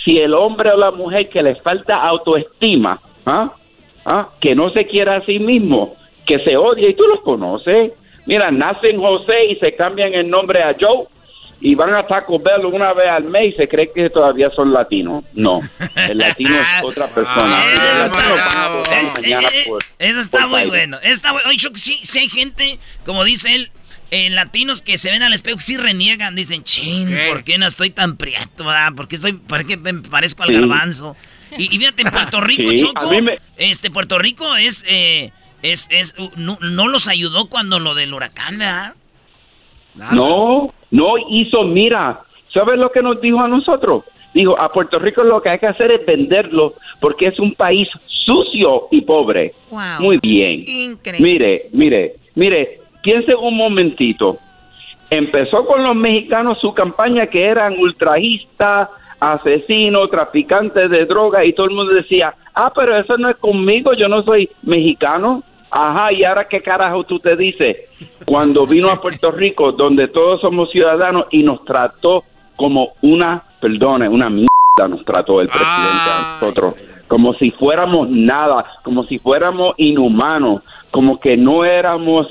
Si 0.04 0.18
el 0.18 0.34
hombre 0.34 0.70
o 0.70 0.76
la 0.76 0.90
mujer 0.90 1.28
que 1.28 1.42
le 1.42 1.54
falta 1.56 1.96
autoestima, 1.96 3.00
¿ah? 3.24 3.52
¿Ah? 4.04 4.28
que 4.40 4.54
no 4.54 4.70
se 4.70 4.86
quiera 4.86 5.16
a 5.16 5.24
sí 5.24 5.38
mismo, 5.38 5.94
que 6.26 6.40
se 6.40 6.56
odia 6.56 6.88
y 6.88 6.94
tú 6.94 7.04
los 7.06 7.20
conoces. 7.20 7.92
Mira, 8.26 8.50
nacen 8.50 9.00
José 9.00 9.46
y 9.46 9.56
se 9.56 9.74
cambian 9.74 10.14
el 10.14 10.28
nombre 10.28 10.62
a 10.62 10.76
Joe. 10.78 11.06
Y 11.64 11.74
van 11.76 11.94
a 11.94 12.06
Taco 12.06 12.38
Bell 12.40 12.66
una 12.66 12.92
vez 12.92 13.08
al 13.08 13.24
mes 13.24 13.54
y 13.54 13.56
se 13.56 13.68
cree 13.68 13.90
que 13.94 14.10
todavía 14.10 14.50
son 14.54 14.72
latinos. 14.72 15.22
No, 15.32 15.60
el 16.08 16.18
latino 16.18 16.56
es 16.56 16.66
otra 16.84 17.06
persona. 17.06 17.64
Y 17.66 17.76
los 17.76 18.10
latinos 18.10 18.36
van 18.36 18.56
a 18.58 18.68
votar 18.68 19.12
mañana 19.22 19.48
por- 19.66 19.82
Eso 19.98 20.20
está 20.20 20.40
por 20.40 20.48
muy 20.50 20.66
bueno. 20.66 20.98
Está 21.02 21.32
bueno. 21.32 21.48
Oye, 21.48 21.58
Choco, 21.58 21.76
sí, 21.76 22.00
sí 22.02 22.18
hay 22.18 22.28
gente, 22.28 22.78
como 23.06 23.22
dice 23.24 23.54
él, 23.54 23.70
eh, 24.10 24.28
latinos 24.30 24.82
que 24.82 24.98
se 24.98 25.10
ven 25.10 25.22
al 25.22 25.32
espejo 25.32 25.60
sí 25.60 25.76
reniegan. 25.76 26.34
Dicen, 26.34 26.64
chin, 26.64 27.16
¿por 27.28 27.44
qué 27.44 27.56
no 27.58 27.66
estoy 27.66 27.90
tan 27.90 28.16
prieto? 28.16 28.64
verdad? 28.64 28.92
¿Por 28.94 29.06
qué, 29.08 29.16
estoy, 29.16 29.34
por 29.34 29.64
qué 29.64 29.76
me 29.76 29.94
parezco 29.94 30.42
al 30.42 30.48
Sí. 30.50 30.54
garbanzo? 30.56 31.16
Y, 31.56 31.64
y 31.74 31.78
fíjate, 31.78 32.02
en 32.02 32.10
Puerto 32.12 32.40
Rico, 32.40 32.70
Sí, 32.70 32.76
Choco, 32.76 33.08
me- 33.22 33.38
este, 33.56 33.90
Puerto 33.90 34.18
Rico 34.18 34.56
es, 34.56 34.84
eh, 34.88 35.30
es, 35.62 35.86
es, 35.90 36.14
uh, 36.18 36.28
no, 36.36 36.58
no 36.60 36.88
los 36.88 37.06
ayudó 37.08 37.46
cuando 37.46 37.78
lo 37.78 37.94
del 37.94 38.12
huracán, 38.12 38.58
¿verdad? 38.58 38.94
No, 39.94 40.72
no 40.90 41.14
hizo, 41.30 41.64
mira, 41.64 42.20
¿sabes 42.52 42.78
lo 42.78 42.90
que 42.90 43.02
nos 43.02 43.20
dijo 43.20 43.40
a 43.40 43.48
nosotros? 43.48 44.04
Dijo, 44.34 44.58
a 44.58 44.70
Puerto 44.70 44.98
Rico 44.98 45.22
lo 45.22 45.40
que 45.40 45.50
hay 45.50 45.58
que 45.58 45.66
hacer 45.66 45.90
es 45.92 46.06
venderlo 46.06 46.74
porque 47.00 47.26
es 47.26 47.38
un 47.38 47.52
país 47.52 47.88
sucio 48.06 48.88
y 48.90 49.02
pobre. 49.02 49.52
Wow. 49.70 49.80
Muy 50.00 50.18
bien. 50.22 50.64
Increíble. 50.66 51.22
Mire, 51.22 51.68
mire, 51.72 52.12
mire, 52.34 52.80
piense 53.02 53.34
un 53.34 53.56
momentito. 53.56 54.36
Empezó 55.10 55.66
con 55.66 55.82
los 55.82 55.94
mexicanos 55.94 56.58
su 56.60 56.72
campaña 56.72 57.26
que 57.26 57.44
eran 57.44 57.78
ultrajistas, 57.78 58.88
asesinos, 59.20 60.10
traficantes 60.10 60.90
de 60.90 61.04
droga 61.04 61.44
y 61.44 61.52
todo 61.52 61.66
el 61.66 61.74
mundo 61.74 61.92
decía, 61.92 62.34
ah, 62.54 62.72
pero 62.74 62.96
eso 62.96 63.18
no 63.18 63.28
es 63.28 63.36
conmigo, 63.36 63.92
yo 63.92 64.08
no 64.08 64.22
soy 64.22 64.48
mexicano. 64.62 65.42
Ajá, 65.74 66.12
y 66.12 66.22
ahora 66.22 66.46
qué 66.46 66.60
carajo 66.60 67.02
tú 67.04 67.18
te 67.18 67.34
dices 67.34 67.76
cuando 68.26 68.66
vino 68.66 68.90
a 68.90 68.96
Puerto 68.96 69.30
Rico, 69.30 69.72
donde 69.72 70.06
todos 70.08 70.42
somos 70.42 70.70
ciudadanos 70.70 71.24
y 71.30 71.42
nos 71.42 71.64
trató 71.64 72.24
como 72.56 72.92
una, 73.00 73.42
perdone, 73.58 74.06
una 74.06 74.28
mierda 74.28 74.48
nos 74.88 75.02
trató 75.04 75.40
el 75.40 75.48
presidente 75.48 76.10
a 76.10 76.38
nosotros, 76.40 76.74
como 77.08 77.32
si 77.34 77.50
fuéramos 77.52 78.10
nada, 78.10 78.66
como 78.82 79.04
si 79.04 79.18
fuéramos 79.18 79.74
inhumanos, 79.78 80.62
como 80.90 81.18
que 81.18 81.38
no 81.38 81.64
éramos 81.64 82.26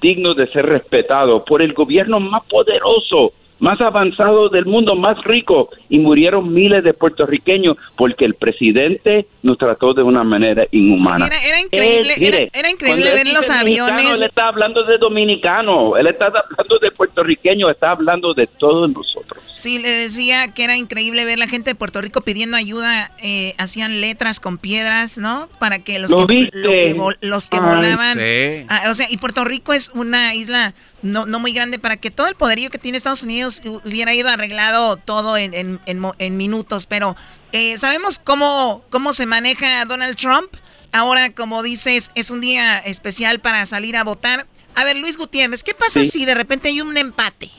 dignos 0.00 0.36
de 0.36 0.46
ser 0.48 0.66
respetados 0.66 1.42
por 1.42 1.62
el 1.62 1.72
gobierno 1.72 2.20
más 2.20 2.44
poderoso, 2.44 3.32
más 3.60 3.80
avanzado 3.80 4.48
del 4.48 4.66
mundo, 4.66 4.94
más 4.96 5.16
rico, 5.24 5.70
y 5.88 5.98
murieron 5.98 6.52
miles 6.52 6.82
de 6.84 6.92
puertorriqueños 6.92 7.76
porque 7.96 8.24
el 8.24 8.34
presidente 8.34 9.26
nos 9.42 9.58
trató 9.58 9.94
de 9.94 10.02
una 10.02 10.24
manera 10.24 10.66
inhumana. 10.72 11.26
Era, 11.26 11.36
era 11.44 11.60
increíble, 11.60 12.14
Él, 12.14 12.20
mire, 12.20 12.38
era, 12.42 12.50
era 12.60 12.70
increíble 12.70 13.02
cuando 13.10 13.24
ver 13.24 13.32
los 13.32 13.50
aviones. 13.50 14.18
Él 14.20 14.26
está 14.26 14.48
hablando 14.48 14.84
de 14.84 14.98
dominicano, 14.98 15.96
él 15.96 16.06
está 16.08 16.26
hablando 16.26 16.78
de 16.80 16.90
puertorriqueño, 16.90 17.70
está 17.70 17.90
hablando 17.92 18.34
de 18.34 18.46
todos 18.46 18.90
nosotros. 18.90 19.42
Sí, 19.56 19.78
le 19.78 19.88
decía 19.88 20.52
que 20.52 20.64
era 20.64 20.76
increíble 20.76 21.24
ver 21.24 21.38
la 21.38 21.46
gente 21.46 21.70
de 21.70 21.74
Puerto 21.76 22.00
Rico 22.00 22.20
pidiendo 22.22 22.56
ayuda. 22.56 23.12
eh, 23.22 23.54
hacían 23.58 24.00
letras 24.00 24.40
con 24.40 24.58
piedras, 24.58 25.16
¿no? 25.18 25.48
Para 25.58 25.78
que 25.78 25.98
los 25.98 26.10
¿Lo 26.10 26.26
que, 26.26 26.48
lo 26.52 26.70
que 26.70 26.94
vol- 26.96 27.16
los 27.20 27.48
que 27.48 27.56
Ay, 27.56 27.62
volaban. 27.62 28.18
sí. 28.18 28.66
Ah, 28.68 28.90
o 28.90 28.94
sea, 28.94 29.06
y 29.10 29.16
Puerto 29.18 29.44
Rico 29.44 29.72
es 29.72 29.90
una 29.94 30.34
isla 30.34 30.74
no, 31.04 31.26
no 31.26 31.38
muy 31.38 31.52
grande 31.52 31.78
para 31.78 31.96
que 31.96 32.10
todo 32.10 32.26
el 32.26 32.34
poderío 32.34 32.70
que 32.70 32.78
tiene 32.78 32.98
Estados 32.98 33.22
Unidos 33.22 33.62
hu- 33.64 33.80
hubiera 33.84 34.12
ido 34.14 34.28
arreglado 34.28 34.96
todo 34.96 35.36
en, 35.36 35.54
en- 35.54 35.80
en 35.86 35.98
mo- 36.00 36.16
en 36.18 36.36
minutos. 36.36 36.86
Pero 36.86 37.14
eh, 37.52 37.78
sabemos 37.78 38.18
cómo, 38.18 38.82
cómo 38.90 39.12
se 39.12 39.26
maneja 39.26 39.84
Donald 39.84 40.16
Trump. 40.16 40.52
Ahora, 40.92 41.32
como 41.32 41.62
dices, 41.62 42.10
es 42.14 42.30
un 42.30 42.40
día 42.40 42.78
especial 42.78 43.40
para 43.40 43.64
salir 43.66 43.96
a 43.96 44.04
votar. 44.04 44.46
A 44.74 44.84
ver, 44.84 44.96
Luis 44.96 45.16
Gutiérrez, 45.16 45.62
¿qué 45.62 45.74
pasa 45.74 46.02
Sí. 46.02 46.10
si 46.10 46.24
de 46.24 46.34
repente 46.34 46.68
hay 46.68 46.80
un 46.80 46.96
empate? 46.96 47.50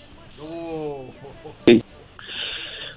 Sí. 1.65 1.83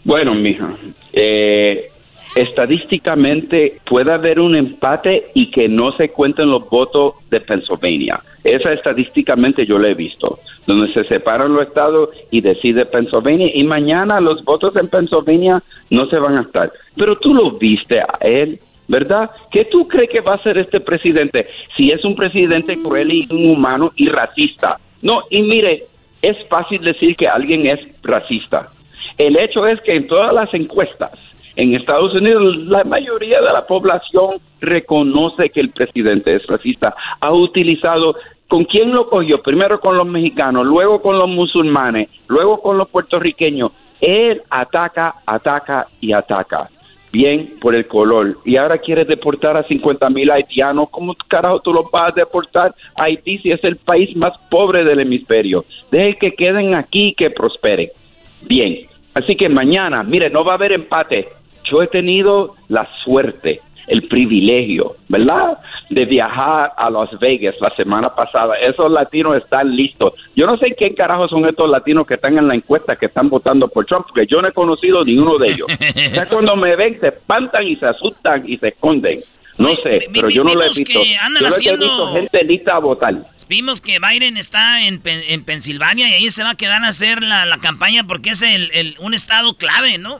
Bueno, 0.05 0.35
mija, 0.35 0.77
eh, 1.13 1.91
estadísticamente 2.41 3.81
puede 3.85 4.13
haber 4.13 4.41
un 4.41 4.55
empate 4.55 5.27
y 5.35 5.51
que 5.51 5.69
no 5.69 5.93
se 5.93 6.11
cuenten 6.11 6.51
los 6.51 6.69
votos 6.69 7.15
de 7.31 7.41
Pennsylvania. 7.41 8.21
Esa 8.45 8.73
estadísticamente 8.73 9.67
yo 9.67 9.79
la 9.79 9.89
he 9.89 9.95
visto, 9.95 10.39
donde 10.67 10.93
se 10.93 11.05
separan 11.05 11.53
los 11.53 11.67
estados 11.67 12.11
y 12.31 12.41
decide 12.41 12.87
Pennsylvania 12.87 13.51
y 13.53 13.65
mañana 13.65 14.21
los 14.21 14.45
votos 14.45 14.73
en 14.81 14.89
Pennsylvania 14.89 15.63
no 15.91 16.07
se 16.07 16.19
van 16.19 16.39
a 16.39 16.43
estar. 16.43 16.73
Pero 16.97 17.17
tú 17.17 17.35
lo 17.35 17.53
viste 17.53 18.01
a 18.01 18.19
él. 18.21 18.59
¿Verdad? 18.91 19.31
¿Qué 19.51 19.67
tú 19.67 19.87
crees 19.87 20.09
que 20.09 20.23
va 20.23 20.33
a 20.33 20.37
hacer 20.37 20.57
este 20.57 20.81
presidente 20.81 21.47
si 21.77 21.91
es 21.91 22.03
un 22.07 22.17
presidente 22.17 22.81
cruel 22.81 23.13
y 23.13 23.27
inhumano 23.29 23.93
y 23.97 24.09
racista? 24.09 24.81
No, 25.03 25.25
y 25.29 25.43
mire, 25.43 25.85
es 26.23 26.39
fácil 26.49 26.81
decir 26.81 27.15
que 27.15 27.29
alguien 27.29 27.67
es 27.67 27.81
racista. 28.03 28.71
El 29.19 29.37
hecho 29.37 29.67
es 29.67 29.79
que 29.83 29.95
en 29.95 30.07
todas 30.07 30.33
las 30.33 30.55
encuestas 30.55 31.11
en 31.59 31.75
Estados 31.75 32.15
Unidos 32.15 32.57
la 32.69 32.85
mayoría 32.85 33.41
de 33.41 33.53
la 33.53 33.67
población 33.67 34.37
reconoce 34.61 35.51
que 35.51 35.61
el 35.61 35.71
presidente 35.71 36.37
es 36.37 36.47
racista. 36.47 36.95
Ha 37.21 37.33
utilizado 37.33 38.15
¿Con 38.47 38.65
quién 38.65 38.93
lo 38.93 39.11
cogió? 39.11 39.43
Primero 39.43 39.79
con 39.79 39.99
los 39.99 40.07
mexicanos, 40.07 40.65
luego 40.65 41.03
con 41.03 41.19
los 41.19 41.29
musulmanes, 41.29 42.09
luego 42.29 42.63
con 42.63 42.79
los 42.79 42.89
puertorriqueños. 42.89 43.73
Él 44.01 44.41
ataca, 44.49 45.17
ataca 45.27 45.87
y 46.01 46.13
ataca. 46.13 46.71
Bien 47.13 47.57
por 47.61 47.75
el 47.75 47.87
color. 47.87 48.39
Y 48.47 48.57
ahora 48.57 48.79
quiere 48.79 49.05
deportar 49.05 49.59
a 49.59 49.65
50 49.65 50.09
mil 50.09 50.31
haitianos. 50.31 50.89
¿Cómo 50.89 51.15
carajo 51.29 51.61
tú 51.61 51.75
los 51.75 51.91
vas 51.91 52.13
a 52.13 52.15
deportar 52.15 52.75
a 52.97 53.03
Haití 53.03 53.37
si 53.39 53.51
es 53.51 53.63
el 53.65 53.77
país 53.77 54.17
más 54.17 54.33
pobre 54.51 54.83
del 54.83 55.01
hemisferio? 55.01 55.67
Deje 55.91 56.17
que 56.17 56.33
queden 56.33 56.75
aquí 56.75 57.09
y 57.09 57.15
que 57.15 57.31
prosperen. 57.31 57.91
Bien. 58.43 58.87
Así 59.13 59.37
que 59.37 59.51
mañana, 59.51 60.03
mire, 60.05 60.31
no 60.31 60.43
va 60.43 60.53
a 60.53 60.55
haber 60.55 60.73
empate. 60.73 61.29
Yo 61.71 61.83
he 61.83 61.87
tenido 61.89 62.57
la 62.69 62.89
suerte, 63.05 63.61
el 63.87 64.07
privilegio, 64.09 64.97
¿verdad? 65.09 65.59
De 65.91 66.05
viajar 66.05 66.73
a 66.77 66.91
Las 66.91 67.09
Vegas 67.19 67.55
la 67.61 67.71
semana 67.77 68.15
pasada. 68.15 68.55
Esos 68.59 68.91
latinos 68.91 69.37
están 69.37 69.75
listos. 69.75 70.13
Yo 70.37 70.47
no 70.47 70.57
sé 70.59 70.75
quién 70.77 70.95
carajo 70.95 71.27
son 71.29 71.47
estos 71.47 71.69
latinos 71.71 72.07
que 72.07 72.15
están 72.15 72.37
en 72.37 72.47
la 72.49 72.55
encuesta 72.55 72.97
que 72.97 73.07
están 73.07 73.31
votando 73.31 73.69
por 73.69 73.87
Trump, 73.87 74.07
porque 74.09 74.27
yo 74.27 74.43
no 74.43 74.49
he 74.49 74.53
conocido 74.53 75.03
ni 75.05 75.17
uno 75.17 75.39
de 75.39 75.49
ellos. 75.53 75.67
o 75.71 76.15
sea, 76.15 76.27
cuando 76.31 76.55
me 76.57 76.77
ven 76.77 77.01
se 77.01 77.09
espantan 77.09 77.67
y 77.67 77.77
se 77.77 77.87
asustan 77.87 78.45
y 78.47 78.59
se 78.59 78.69
esconden. 78.69 79.21
No 79.57 79.75
sé, 79.75 80.07
pero 80.13 80.29
yo 80.31 80.45
no 80.45 80.55
lo 80.55 80.63
he 80.63 80.69
visto. 80.69 80.85
que 81.03 81.17
andan 81.17 81.43
Yo 81.43 81.49
he 81.49 81.77
visto 81.77 82.13
gente 82.13 82.45
lista 82.45 82.77
a 82.77 82.79
votar. 82.79 83.15
Vimos 83.49 83.81
que 83.81 83.99
Biden 83.99 84.37
está 84.37 84.87
en, 84.87 85.01
en 85.05 85.45
Pensilvania 85.45 86.09
y 86.11 86.13
ahí 86.13 86.31
se 86.31 86.45
va 86.45 86.51
a 86.51 86.55
quedar 86.55 86.85
a 86.85 86.89
hacer 86.89 87.23
la, 87.25 87.45
la 87.47 87.57
campaña 87.59 88.05
porque 88.07 88.31
es 88.31 88.43
el, 88.43 88.71
el- 88.75 88.95
un 89.01 89.15
estado 89.15 89.55
clave, 89.57 89.97
¿no? 89.99 90.19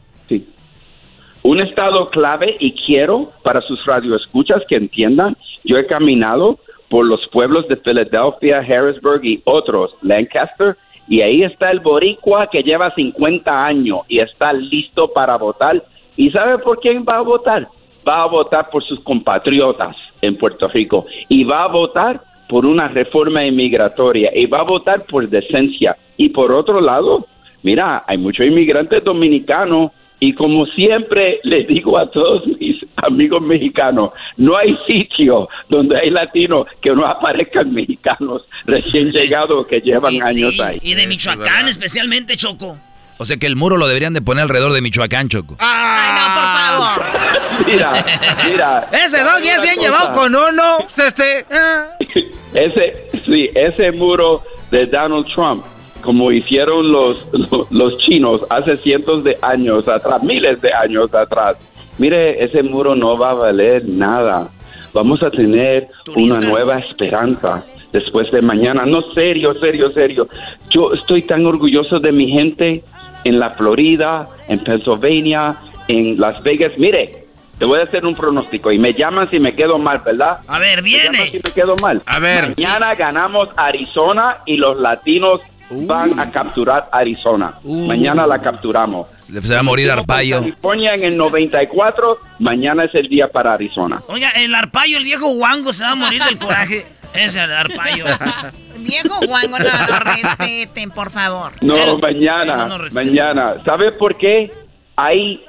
Un 1.43 1.61
estado 1.61 2.11
clave 2.11 2.57
y 2.59 2.73
quiero 2.73 3.33
para 3.43 3.61
sus 3.63 3.85
radioescuchas 3.87 4.63
que 4.69 4.77
entiendan, 4.77 5.37
yo 5.65 5.77
he 5.77 5.87
caminado 5.87 6.59
por 6.89 7.07
los 7.07 7.27
pueblos 7.29 7.69
de 7.69 7.77
Filadelfia, 7.77 8.59
Harrisburg 8.59 9.25
y 9.25 9.43
otros, 9.45 9.95
Lancaster, 10.03 10.77
y 11.09 11.23
ahí 11.23 11.43
está 11.43 11.71
el 11.71 11.81
boricua 11.81 12.49
que 12.49 12.63
lleva 12.63 12.95
50 12.95 13.65
años 13.65 14.01
y 14.09 14.21
está 14.21 14.53
listo 14.53 15.11
para 15.13 15.37
votar. 15.37 15.83
¿Y 16.17 16.31
sabe 16.31 16.59
por 16.59 16.81
quién 16.81 17.05
va 17.09 17.19
a 17.19 17.23
votar? 17.23 17.69
Va 18.07 18.23
a 18.23 18.27
votar 18.27 18.69
por 18.71 18.85
sus 18.85 19.01
compatriotas 19.01 19.97
en 20.21 20.37
Puerto 20.37 20.69
Rico 20.69 21.07
y 21.29 21.45
va 21.45 21.65
a 21.65 21.69
votar 21.69 22.21
por 22.49 22.67
una 22.67 22.89
reforma 22.89 23.45
inmigratoria 23.45 24.31
y 24.35 24.47
va 24.47 24.61
a 24.61 24.65
votar 24.65 25.05
por 25.05 25.29
decencia. 25.29 25.97
Y 26.17 26.31
por 26.31 26.53
otro 26.53 26.81
lado, 26.81 27.27
mira, 27.63 28.05
hay 28.07 28.19
muchos 28.19 28.47
inmigrantes 28.47 29.05
dominicanos 29.05 29.93
y 30.21 30.35
como 30.35 30.67
siempre 30.67 31.41
les 31.45 31.67
digo 31.69 31.99
a 31.99 32.11
todos 32.11 32.47
mis 32.47 32.85
amigos 32.97 33.43
mexicanos, 33.43 34.11
no 34.37 34.57
hay 34.57 34.77
sitio 34.87 35.49
donde 35.69 35.97
hay 35.99 36.11
latinos 36.11 36.67
que 36.81 36.91
no 36.91 37.07
aparezcan 37.07 37.73
mexicanos 37.73 38.43
recién 38.65 39.11
llegados 39.13 39.67
que 39.67 39.81
llevan 39.81 40.21
años 40.23 40.59
ahí. 40.61 40.79
Y 40.83 40.95
de 40.95 41.07
Michoacán 41.07 41.69
especialmente, 41.69 42.37
Choco. 42.37 42.79
O 43.21 43.25
sea 43.25 43.37
que 43.37 43.47
el 43.47 43.57
muro 43.57 43.77
lo 43.77 43.89
deberían 43.89 44.15
de 44.15 44.23
poner 44.23 44.43
alrededor 44.43 44.73
de 44.73 44.81
Michoacán, 44.81 45.29
Choco. 45.29 45.57
Ay, 45.59 46.13
no, 46.13 46.35
por 46.35 46.45
favor. 46.55 47.67
Mira, 47.67 48.05
mira. 48.47 48.89
Ese 48.93 49.19
dog 49.19 49.43
ya 49.43 49.59
se 49.59 49.71
han 49.71 49.77
llevado 49.77 50.13
con 50.13 50.35
uno. 50.35 50.79
Este. 50.97 51.45
Ese, 52.55 53.11
sí, 53.27 53.51
ese 53.55 53.93
muro 53.93 54.43
de 54.71 54.87
Donald 54.87 55.27
Trump, 55.27 55.63
como 56.03 56.33
hicieron 56.33 56.91
los, 56.91 57.27
los, 57.33 57.71
los 57.73 57.99
chinos 57.99 58.45
hace 58.51 58.77
cientos 58.77 59.25
de 59.25 59.37
años 59.43 59.89
atrás, 59.89 60.23
miles 60.23 60.61
de 60.61 60.73
años 60.73 61.15
atrás. 61.15 61.57
Mire, 61.99 62.43
ese 62.43 62.63
muro 62.63 62.95
no 62.95 63.19
va 63.19 63.31
a 63.31 63.35
valer 63.35 63.85
nada. 63.89 64.49
Vamos 64.93 65.23
a 65.23 65.31
tener 65.31 65.89
una 66.17 66.39
nueva 66.41 66.79
esperanza 66.79 67.65
después 67.93 68.31
de 68.31 68.41
mañana. 68.41 68.87
No, 68.87 69.03
serio, 69.13 69.55
serio, 69.55 69.91
serio. 69.91 70.29
Yo 70.71 70.93
estoy 70.93 71.23
tan 71.23 71.45
orgulloso 71.45 71.99
de 71.99 72.13
mi 72.13 72.31
gente 72.31 72.83
en 73.25 73.39
la 73.39 73.51
Florida, 73.51 74.29
en 74.49 74.61
Pennsylvania, 74.61 75.57
en 75.89 76.19
Las 76.19 76.43
Vegas. 76.43 76.73
Mire, 76.79 77.25
te 77.59 77.65
voy 77.65 77.81
a 77.81 77.83
hacer 77.83 78.07
un 78.07 78.15
pronóstico 78.15 78.71
y 78.71 78.79
me 78.79 78.93
llaman 78.93 79.29
si 79.31 79.39
me 79.41 79.55
quedo 79.55 79.79
mal, 79.79 80.01
¿verdad? 80.05 80.39
A 80.47 80.59
ver, 80.59 80.83
Me 80.83 80.91
llaman 80.91 81.13
viene. 81.13 81.31
si 81.31 81.41
me 81.45 81.53
quedo 81.53 81.75
mal. 81.83 82.01
A 82.07 82.19
ver. 82.21 82.55
Mañana 82.57 82.95
ganamos 82.95 83.49
Arizona 83.57 84.39
y 84.47 84.57
los 84.57 84.79
latinos 84.79 85.41
van 85.71 86.19
a 86.19 86.31
capturar 86.31 86.89
Arizona. 86.93 87.55
Mañana 87.65 88.27
la 88.27 88.41
capturamos. 88.41 89.09
Se 89.19 89.55
va 89.55 89.61
a 89.61 89.63
morir 89.63 89.91
Arpaio. 89.91 90.41
California 90.41 90.95
en 90.95 91.05
el 91.05 91.17
94, 91.17 92.19
mañana 92.39 92.85
es 92.85 92.95
el 92.95 93.09
día 93.09 93.29
para 93.29 93.55
Arizona. 93.55 94.03
Oiga, 94.09 94.31
el 94.31 94.55
Arpaio, 94.55 94.99
el 94.99 95.05
viejo 95.05 95.29
Wango, 95.29 95.73
se 95.73 95.85
va 95.85 95.93
a 95.93 95.95
morir 95.95 96.23
del 96.23 96.39
coraje. 96.39 96.87
Ese 97.15 97.43
el 97.43 97.53
Arpaio. 97.53 98.05
Viejo 98.79 99.19
Wango, 99.27 99.59
no 99.59 99.65
lo 99.65 99.99
respeten, 100.01 100.91
por 100.91 101.11
favor. 101.11 101.53
No, 101.63 101.99
mañana, 101.99 102.79
mañana. 102.93 103.55
¿Sabe 103.65 103.93
por 103.93 104.17
qué? 104.17 104.51
Ahí, 104.95 105.43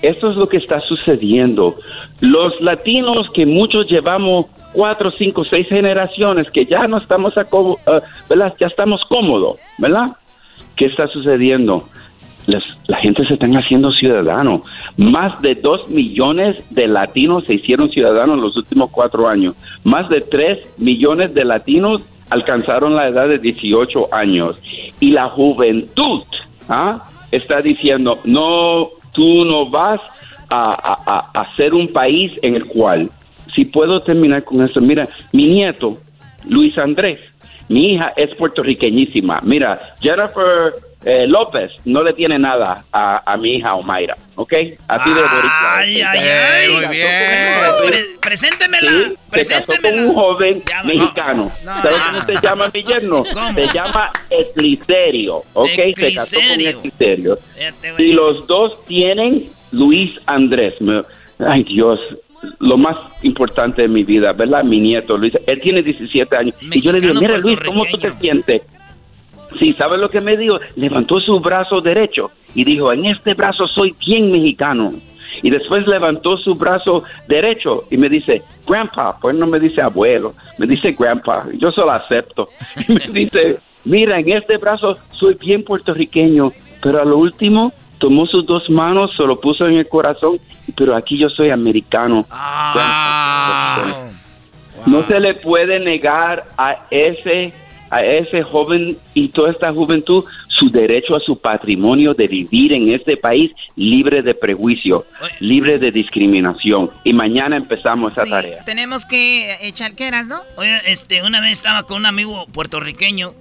esto 0.00 0.30
es 0.30 0.36
lo 0.36 0.48
que 0.48 0.56
está 0.56 0.80
sucediendo. 0.80 1.76
Los 2.20 2.60
latinos 2.60 3.28
que 3.34 3.46
muchos 3.46 3.86
llevamos 3.88 4.46
cuatro, 4.72 5.10
cinco, 5.10 5.44
seis 5.44 5.66
generaciones 5.68 6.50
que 6.50 6.66
ya 6.66 6.86
no 6.86 6.98
estamos, 6.98 7.36
a, 7.36 7.46
¿verdad? 8.28 8.54
Ya 8.58 8.66
estamos 8.66 9.02
cómodos, 9.08 9.58
¿verdad? 9.78 10.16
¿Qué 10.76 10.86
está 10.86 11.06
sucediendo? 11.06 11.84
la 12.88 12.96
gente 12.96 13.24
se 13.24 13.34
están 13.34 13.56
haciendo 13.56 13.92
ciudadanos. 13.92 14.62
Más 14.96 15.40
de 15.42 15.54
dos 15.54 15.88
millones 15.88 16.56
de 16.70 16.88
latinos 16.88 17.44
se 17.46 17.54
hicieron 17.54 17.90
ciudadanos 17.90 18.36
en 18.36 18.42
los 18.42 18.56
últimos 18.56 18.90
cuatro 18.90 19.28
años. 19.28 19.54
Más 19.84 20.08
de 20.08 20.20
tres 20.20 20.66
millones 20.78 21.32
de 21.34 21.44
latinos 21.44 22.02
alcanzaron 22.30 22.96
la 22.96 23.08
edad 23.08 23.28
de 23.28 23.38
18 23.38 24.12
años. 24.12 24.56
Y 25.00 25.10
la 25.10 25.28
juventud 25.28 26.22
¿ah? 26.68 27.04
está 27.30 27.60
diciendo, 27.60 28.18
no, 28.24 28.88
tú 29.12 29.44
no 29.44 29.70
vas 29.70 30.00
a, 30.50 31.30
a, 31.32 31.56
ser 31.56 31.72
un 31.72 31.88
país 31.88 32.30
en 32.42 32.56
el 32.56 32.66
cual, 32.66 33.10
si 33.54 33.64
puedo 33.64 34.00
terminar 34.00 34.44
con 34.44 34.62
esto, 34.62 34.80
mira, 34.80 35.08
mi 35.32 35.46
nieto, 35.46 35.98
Luis 36.48 36.76
Andrés, 36.78 37.20
mi 37.68 37.94
hija 37.94 38.12
es 38.16 38.34
puertorriqueñísima. 38.36 39.40
Mira, 39.42 39.94
Jennifer 40.00 40.72
eh, 41.04 41.26
López 41.26 41.70
no 41.84 42.02
le 42.02 42.12
tiene 42.12 42.38
nada 42.38 42.84
a, 42.92 43.36
mi 43.36 43.56
hija 43.56 43.74
Omaira, 43.74 44.14
¿ok? 44.36 44.52
A 44.88 45.02
ti 45.02 45.10
de 45.10 45.20
Boricua. 45.20 45.78
Ay, 45.78 46.00
ay, 46.00 46.18
ay, 46.18 46.72
muy 46.74 46.86
bien. 46.96 48.02
preséntemela, 48.20 48.90
sí, 48.90 49.14
preséntemela. 49.30 49.96
con 49.96 50.08
un 50.08 50.14
joven 50.14 50.62
mexicano. 50.84 51.50
¿Sabes 51.64 51.98
cómo 51.98 52.22
se 52.24 52.46
llama 52.46 52.70
mi 52.72 52.84
yerno? 52.84 53.24
Se 53.54 53.68
llama 53.68 54.10
Ecliserio, 54.30 55.42
¿ok? 55.54 55.70
Se 55.96 56.14
casó 56.14 56.36
con 56.36 56.60
Ecliserio. 56.60 57.38
Y 57.98 58.12
los 58.12 58.46
dos 58.46 58.84
tienen 58.86 59.44
Luis 59.72 60.20
Andrés. 60.26 60.74
Ay, 61.40 61.64
Dios, 61.64 61.98
lo 62.58 62.76
más 62.76 62.96
importante 63.22 63.82
de 63.82 63.88
mi 63.88 64.04
vida, 64.04 64.32
¿verdad? 64.32 64.64
Mi 64.64 64.80
nieto 64.80 65.16
Luis, 65.16 65.36
él 65.46 65.60
tiene 65.60 65.82
17 65.82 66.36
años. 66.36 66.54
y 66.60 66.80
yo 66.80 66.92
le 66.92 67.00
digo, 67.00 67.14
mira 67.14 67.38
Luis, 67.38 67.58
¿cómo 67.64 67.84
tú 67.84 67.98
te 67.98 68.12
sientes? 68.14 68.62
Sí, 69.58 69.74
¿sabes 69.74 70.00
lo 70.00 70.08
que 70.08 70.20
me 70.20 70.36
dijo? 70.36 70.58
Levantó 70.76 71.20
su 71.20 71.38
brazo 71.40 71.80
derecho 71.80 72.30
y 72.54 72.64
dijo, 72.64 72.92
en 72.92 73.06
este 73.06 73.34
brazo 73.34 73.66
soy 73.66 73.94
bien 74.04 74.30
mexicano. 74.30 74.90
Y 75.42 75.50
después 75.50 75.86
levantó 75.86 76.36
su 76.36 76.54
brazo 76.54 77.04
derecho 77.26 77.84
y 77.90 77.96
me 77.96 78.08
dice, 78.08 78.42
grandpa, 78.66 79.16
pues 79.20 79.34
no 79.34 79.46
me 79.46 79.58
dice 79.58 79.80
abuelo, 79.80 80.34
me 80.58 80.66
dice 80.66 80.92
grandpa, 80.98 81.46
yo 81.54 81.70
solo 81.70 81.92
acepto. 81.92 82.48
Y 82.88 82.94
me 83.12 83.20
dice, 83.20 83.58
mira, 83.84 84.18
en 84.18 84.30
este 84.30 84.58
brazo 84.58 84.96
soy 85.10 85.34
bien 85.34 85.64
puertorriqueño, 85.64 86.52
pero 86.82 87.00
a 87.00 87.04
lo 87.04 87.18
último 87.18 87.72
tomó 88.02 88.26
sus 88.26 88.44
dos 88.44 88.68
manos, 88.68 89.14
se 89.16 89.22
lo 89.22 89.40
puso 89.40 89.64
en 89.64 89.74
el 89.74 89.88
corazón, 89.88 90.40
pero 90.76 90.96
aquí 90.96 91.16
yo 91.16 91.28
soy 91.30 91.50
americano. 91.50 92.26
Ah. 92.30 94.08
No 94.86 95.06
se 95.06 95.20
le 95.20 95.34
puede 95.34 95.78
negar 95.78 96.44
a 96.58 96.88
ese 96.90 97.52
a 97.90 98.02
ese 98.02 98.42
joven 98.42 98.96
y 99.12 99.28
toda 99.28 99.50
esta 99.50 99.70
juventud 99.70 100.24
su 100.48 100.70
derecho 100.70 101.14
a 101.14 101.20
su 101.20 101.38
patrimonio 101.38 102.14
de 102.14 102.26
vivir 102.26 102.72
en 102.72 102.90
este 102.90 103.18
país 103.18 103.52
libre 103.76 104.22
de 104.22 104.34
prejuicio, 104.34 105.04
libre 105.40 105.78
de 105.78 105.92
discriminación. 105.92 106.90
Y 107.04 107.12
mañana 107.12 107.56
empezamos 107.56 108.12
esa 108.12 108.24
tarea. 108.24 108.64
Tenemos 108.64 109.04
que 109.04 109.58
echar 109.60 109.94
queras, 109.94 110.26
¿no? 110.26 110.40
Oye, 110.56 110.74
este, 110.86 111.22
una 111.22 111.40
vez 111.42 111.52
estaba 111.52 111.82
con 111.82 111.98
un 111.98 112.06
amigo 112.06 112.46
puertorriqueño 112.46 113.32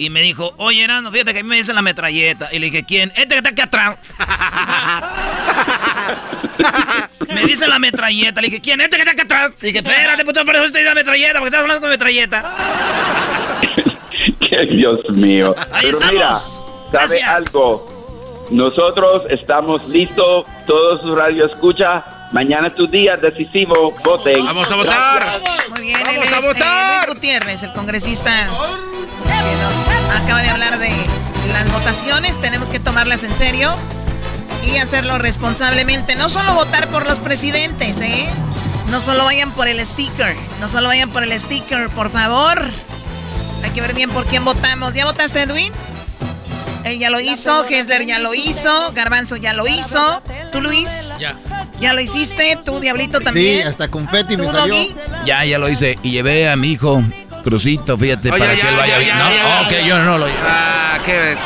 y 0.00 0.08
me 0.08 0.22
dijo, 0.22 0.54
oye, 0.56 0.82
Erano, 0.82 1.12
fíjate 1.12 1.34
que 1.34 1.40
a 1.40 1.42
mí 1.42 1.48
me 1.50 1.56
dice 1.56 1.74
la 1.74 1.82
metralleta. 1.82 2.48
Y 2.52 2.58
le 2.58 2.70
dije, 2.70 2.84
¿quién? 2.84 3.12
Este 3.16 3.28
que 3.28 3.36
está 3.36 3.50
aquí 3.50 3.60
atrás. 3.60 3.98
me 7.28 7.44
dice 7.44 7.68
la 7.68 7.78
metralleta. 7.78 8.40
Le 8.40 8.46
dije, 8.46 8.62
¿quién? 8.62 8.80
Este 8.80 8.96
que 8.96 9.02
está 9.02 9.12
aquí 9.12 9.20
atrás. 9.20 9.52
Le 9.60 9.68
dije, 9.68 9.80
espérate, 9.80 10.24
puto, 10.24 10.42
pero 10.46 10.64
usted 10.64 10.78
dice 10.78 10.88
la 10.88 10.94
metralleta, 10.94 11.32
porque 11.34 11.48
estás 11.48 11.60
hablando 11.60 11.82
con 11.82 11.90
metralleta. 11.90 12.54
¡Qué 14.40 14.74
Dios 14.74 15.00
mío! 15.10 15.54
Ahí 15.70 15.82
pero 15.82 15.98
estamos. 15.98 16.12
mira, 16.14 16.38
¿sabe 16.90 17.22
algo? 17.22 18.46
Nosotros 18.50 19.24
estamos 19.28 19.86
listos, 19.86 20.46
todos 20.66 21.02
su 21.02 21.14
radio 21.14 21.44
escucha. 21.44 22.02
Mañana 22.32 22.68
es 22.68 22.74
tu 22.74 22.86
día 22.86 23.18
decisivo, 23.18 23.94
voten. 24.02 24.46
¡Vamos 24.46 24.72
a 24.72 24.76
votar! 24.76 25.42
Muy 25.68 25.82
bien, 25.82 26.00
¡Vamos 26.06 26.26
él 26.26 26.32
es, 26.32 26.32
a 26.32 26.40
votar! 26.48 27.08
Luis 27.08 27.16
Gutiérrez, 27.16 27.62
el 27.64 27.72
congresista 27.72 28.48
acaba 30.16 30.42
de 30.42 30.50
hablar 30.50 30.78
de 30.78 30.90
las 31.52 31.70
votaciones. 31.72 32.40
Tenemos 32.40 32.70
que 32.70 32.80
tomarlas 32.80 33.24
en 33.24 33.32
serio 33.32 33.74
y 34.66 34.78
hacerlo 34.78 35.18
responsablemente. 35.18 36.14
No 36.16 36.28
solo 36.28 36.54
votar 36.54 36.88
por 36.88 37.06
los 37.06 37.20
presidentes, 37.20 38.00
¿eh? 38.00 38.26
No 38.90 39.00
solo 39.00 39.24
vayan 39.24 39.52
por 39.52 39.68
el 39.68 39.84
sticker. 39.84 40.34
No 40.60 40.68
solo 40.68 40.88
vayan 40.88 41.10
por 41.10 41.22
el 41.22 41.38
sticker, 41.38 41.88
por 41.90 42.10
favor. 42.10 42.62
Hay 43.62 43.70
que 43.70 43.80
ver 43.80 43.94
bien 43.94 44.10
por 44.10 44.26
quién 44.26 44.44
votamos. 44.44 44.94
¿Ya 44.94 45.04
votaste, 45.04 45.42
Edwin? 45.42 45.72
Él 46.84 46.98
ya 46.98 47.10
lo 47.10 47.20
hizo, 47.20 47.64
Hesler 47.66 48.06
ya 48.06 48.18
lo 48.18 48.32
hizo, 48.34 48.92
Garbanzo 48.92 49.36
ya 49.36 49.52
lo 49.52 49.66
hizo. 49.66 50.22
¿Tú, 50.50 50.62
Luis? 50.62 51.16
Ya. 51.20 51.36
¿Ya 51.78 51.92
lo 51.92 52.00
hiciste? 52.00 52.58
¿Tú, 52.64 52.80
Diablito, 52.80 53.20
también? 53.20 53.62
Sí, 53.62 53.68
hasta 53.68 53.88
confeti 53.88 54.36
me 54.36 54.50
salió. 54.50 54.74
Ya, 55.26 55.44
ya 55.44 55.58
lo 55.58 55.68
hice. 55.68 55.98
Y 56.02 56.10
llevé 56.10 56.48
a 56.48 56.56
mi 56.56 56.72
hijo 56.72 57.02
Crucito, 57.42 57.96
fíjate, 57.96 58.30
para 58.30 58.54
que 58.54 58.68
él 58.68 58.76
vaya 58.76 58.98
bien. 58.98 59.18
No, 59.18 59.26
ok, 59.62 59.72
yo 59.86 59.98
no 60.02 60.18
lo 60.18 60.26
llevo. 60.26 60.38
Ah, 60.46 60.98
qué... 61.04 61.36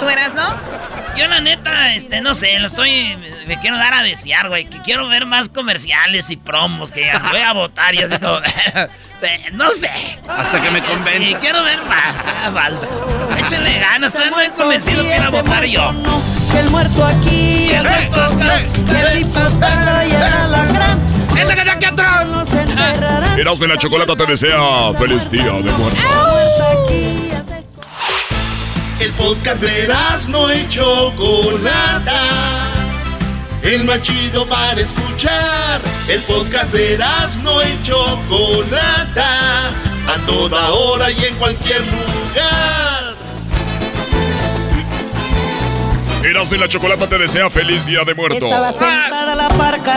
¿Tú 0.00 0.08
eras, 0.08 0.34
no? 0.34 0.70
Yo 1.16 1.28
la 1.28 1.40
neta, 1.40 1.94
este, 1.94 2.20
no 2.20 2.34
sé, 2.34 2.58
lo 2.60 2.66
estoy, 2.68 3.16
me 3.46 3.58
quiero 3.58 3.76
dar 3.76 3.92
a 3.92 4.02
desear, 4.02 4.48
güey, 4.48 4.64
que 4.64 4.80
quiero 4.80 5.06
ver 5.08 5.26
más 5.26 5.48
comerciales 5.48 6.30
y 6.30 6.36
promos, 6.36 6.92
que 6.92 7.04
ya 7.04 7.18
voy 7.30 7.40
a 7.40 7.52
votar 7.52 7.94
y 7.94 8.02
así 8.02 8.16
como, 8.18 8.40
no 9.52 9.70
sé. 9.70 9.90
Hasta 10.28 10.62
que 10.62 10.70
me 10.70 10.82
convenza. 10.82 11.28
Sí, 11.28 11.36
quiero 11.40 11.62
ver 11.62 11.82
más, 11.84 12.16
ah, 12.26 12.50
falta. 12.52 12.86
Échenle 13.38 13.78
ganas, 13.80 14.14
estoy 14.14 14.30
muy 14.30 14.48
convencido 14.50 15.02
que 15.02 15.16
ir 15.16 15.22
a 15.22 15.30
votar 15.30 15.64
yo. 15.64 15.92
Que 16.52 16.60
el 16.60 16.70
muerto 16.70 17.04
aquí 17.04 17.70
es 17.70 17.84
esto, 17.84 18.28
que 18.90 19.00
el 19.00 19.18
diputado 19.18 20.06
y 20.06 20.12
la 20.12 20.64
gran. 20.72 20.79
¡Esta 21.40 21.54
que 21.54 21.60
está 21.60 21.72
aquí 21.72 21.86
atrás! 21.86 22.26
Eras 23.38 23.58
de 23.58 23.68
la 23.68 23.78
Chocolata 23.78 24.14
te 24.14 24.26
desea 24.26 24.92
feliz 24.98 25.30
día 25.30 25.52
de 25.52 25.72
muerte. 25.72 26.00
El 29.00 29.12
podcast 29.12 29.62
de 29.62 29.88
no 30.28 30.52
y 30.54 30.68
Chocolata. 30.68 32.20
El 33.62 33.84
más 33.84 34.02
chido 34.02 34.46
para 34.46 34.80
escuchar. 34.80 35.80
El 36.08 36.20
podcast 36.22 36.72
de 36.72 36.98
no 37.42 37.62
y 37.62 37.82
Chocolata. 37.82 39.68
A 39.68 40.26
toda 40.26 40.70
hora 40.70 41.10
y 41.10 41.24
en 41.24 41.34
cualquier 41.36 41.80
lugar. 41.80 43.14
Eras 46.22 46.50
de 46.50 46.58
la 46.58 46.68
Chocolata 46.68 47.06
te 47.06 47.16
desea 47.16 47.48
feliz 47.48 47.86
día 47.86 48.04
de 48.04 48.14
muerto. 48.14 48.44
Estaba 48.44 48.72
sentada 48.72 49.34
la 49.34 49.48
parca, 49.48 49.94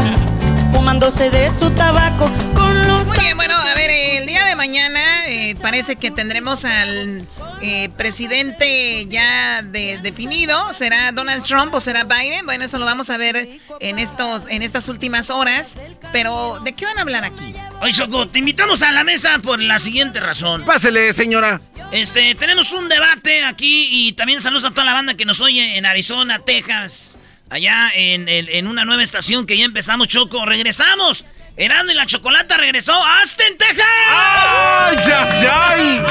fumándose 0.74 1.30
de 1.30 1.50
su 1.54 1.70
tabaco 1.72 2.30
con 2.56 2.88
los... 2.88 3.08
Muy 3.08 3.20
bien, 3.20 3.38
bueno, 3.38 3.56
a 3.56 3.74
ver, 3.76 3.90
el 3.92 4.26
día 4.26 4.46
de 4.46 4.56
mañana 4.56 5.28
eh, 5.28 5.56
parece 5.62 5.96
que 5.96 6.12
tendremos 6.12 6.66
al 6.66 7.28
eh, 7.62 7.90
presidente 7.96 9.06
ya 9.08 9.62
definido. 9.62 10.74
¿Será 10.74 11.12
Donald 11.12 11.44
Trump 11.44 11.74
o 11.74 11.80
será 11.80 12.04
Biden? 12.04 12.46
Bueno, 12.46 12.66
eso 12.66 12.80
lo 12.80 12.86
vamos 12.86 13.10
a 13.10 13.18
ver 13.18 13.48
en, 13.80 14.00
estos, 14.00 14.50
en 14.50 14.62
estas 14.62 14.90
últimas 14.90 15.30
horas. 15.30 15.78
Pero, 16.12 16.60
¿de 16.64 16.74
qué 16.74 16.86
van 16.86 16.98
a 16.98 17.02
hablar 17.02 17.24
aquí? 17.24 17.54
Oye, 17.82 17.94
Choco, 17.94 18.28
te 18.28 18.40
invitamos 18.40 18.82
a 18.82 18.92
la 18.92 19.04
mesa 19.04 19.40
por 19.40 19.62
la 19.62 19.80
siguiente 19.80 20.20
razón. 20.20 20.66
Pásele, 20.66 21.14
señora. 21.14 21.62
Este, 21.92 22.36
tenemos 22.36 22.72
un 22.74 22.90
debate 22.90 23.44
aquí 23.44 23.88
y 23.92 24.14
también 24.14 24.40
saludos 24.40 24.66
a 24.66 24.72
toda 24.72 24.86
la 24.86 24.94
banda 24.94 25.14
que 25.14 25.26
nos 25.26 25.40
oye 25.40 25.78
en 25.78 25.86
Arizona, 25.86 26.40
Texas. 26.40 27.18
Allá 27.54 27.92
en, 27.94 28.28
en 28.28 28.66
una 28.66 28.84
nueva 28.84 29.04
estación 29.04 29.46
que 29.46 29.56
ya 29.56 29.66
empezamos, 29.66 30.08
Choco. 30.08 30.44
Regresamos. 30.44 31.24
Erano 31.56 31.92
y 31.92 31.94
la 31.94 32.08
Chocolata 32.08 32.58
regresó 32.58 32.94
a 32.94 33.20
Austin, 33.20 33.56
Texas. 33.60 33.86
¡Ay, 34.10 34.98
ay, 35.14 35.48
ay! 35.52 36.04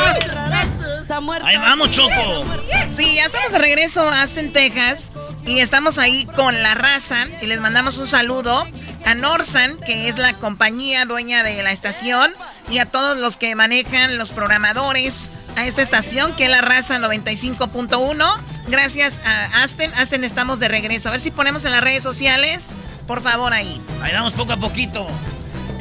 Ahí 1.43 1.57
vamos, 1.57 1.91
Choco. 1.91 2.45
Sí, 2.89 3.17
ya 3.17 3.27
estamos 3.27 3.51
de 3.51 3.59
regreso 3.59 4.09
a 4.09 4.21
Austin, 4.21 4.53
Texas. 4.53 5.11
Y 5.45 5.59
estamos 5.59 5.99
ahí 5.99 6.27
con 6.27 6.63
la 6.63 6.77
raza. 6.77 7.27
Y 7.41 7.47
les 7.47 7.61
mandamos 7.61 7.99
un 7.99 8.07
saludo 8.07 8.65
a 9.05 9.15
Norsan, 9.17 9.79
que 9.79 10.07
es 10.09 10.19
la 10.19 10.35
compañía 10.35 11.07
dueña 11.07 11.43
de 11.43 11.61
la 11.65 11.73
estación. 11.73 12.33
Y 12.71 12.79
a 12.79 12.87
todos 12.87 13.17
los 13.19 13.37
que 13.37 13.57
manejan, 13.57 14.17
los 14.17 14.31
programadores, 14.31 15.29
a 15.57 15.67
esta 15.67 15.83
estación 15.83 16.35
que 16.35 16.45
es 16.45 16.51
la 16.51 16.61
raza 16.61 16.99
95.1. 16.99 18.37
Gracias 18.69 19.21
a 19.25 19.63
Asten. 19.63 19.93
Asten, 19.95 20.25
estamos 20.25 20.61
de 20.61 20.69
regreso. 20.69 21.09
A 21.09 21.13
ver 21.13 21.21
si 21.21 21.31
ponemos 21.31 21.65
en 21.65 21.73
las 21.73 21.83
redes 21.83 22.03
sociales. 22.03 22.75
Por 23.07 23.23
favor, 23.23 23.53
ahí. 23.53 23.81
Ahí 24.03 24.13
damos 24.13 24.35
poco 24.35 24.53
a 24.53 24.57
poquito. 24.57 25.07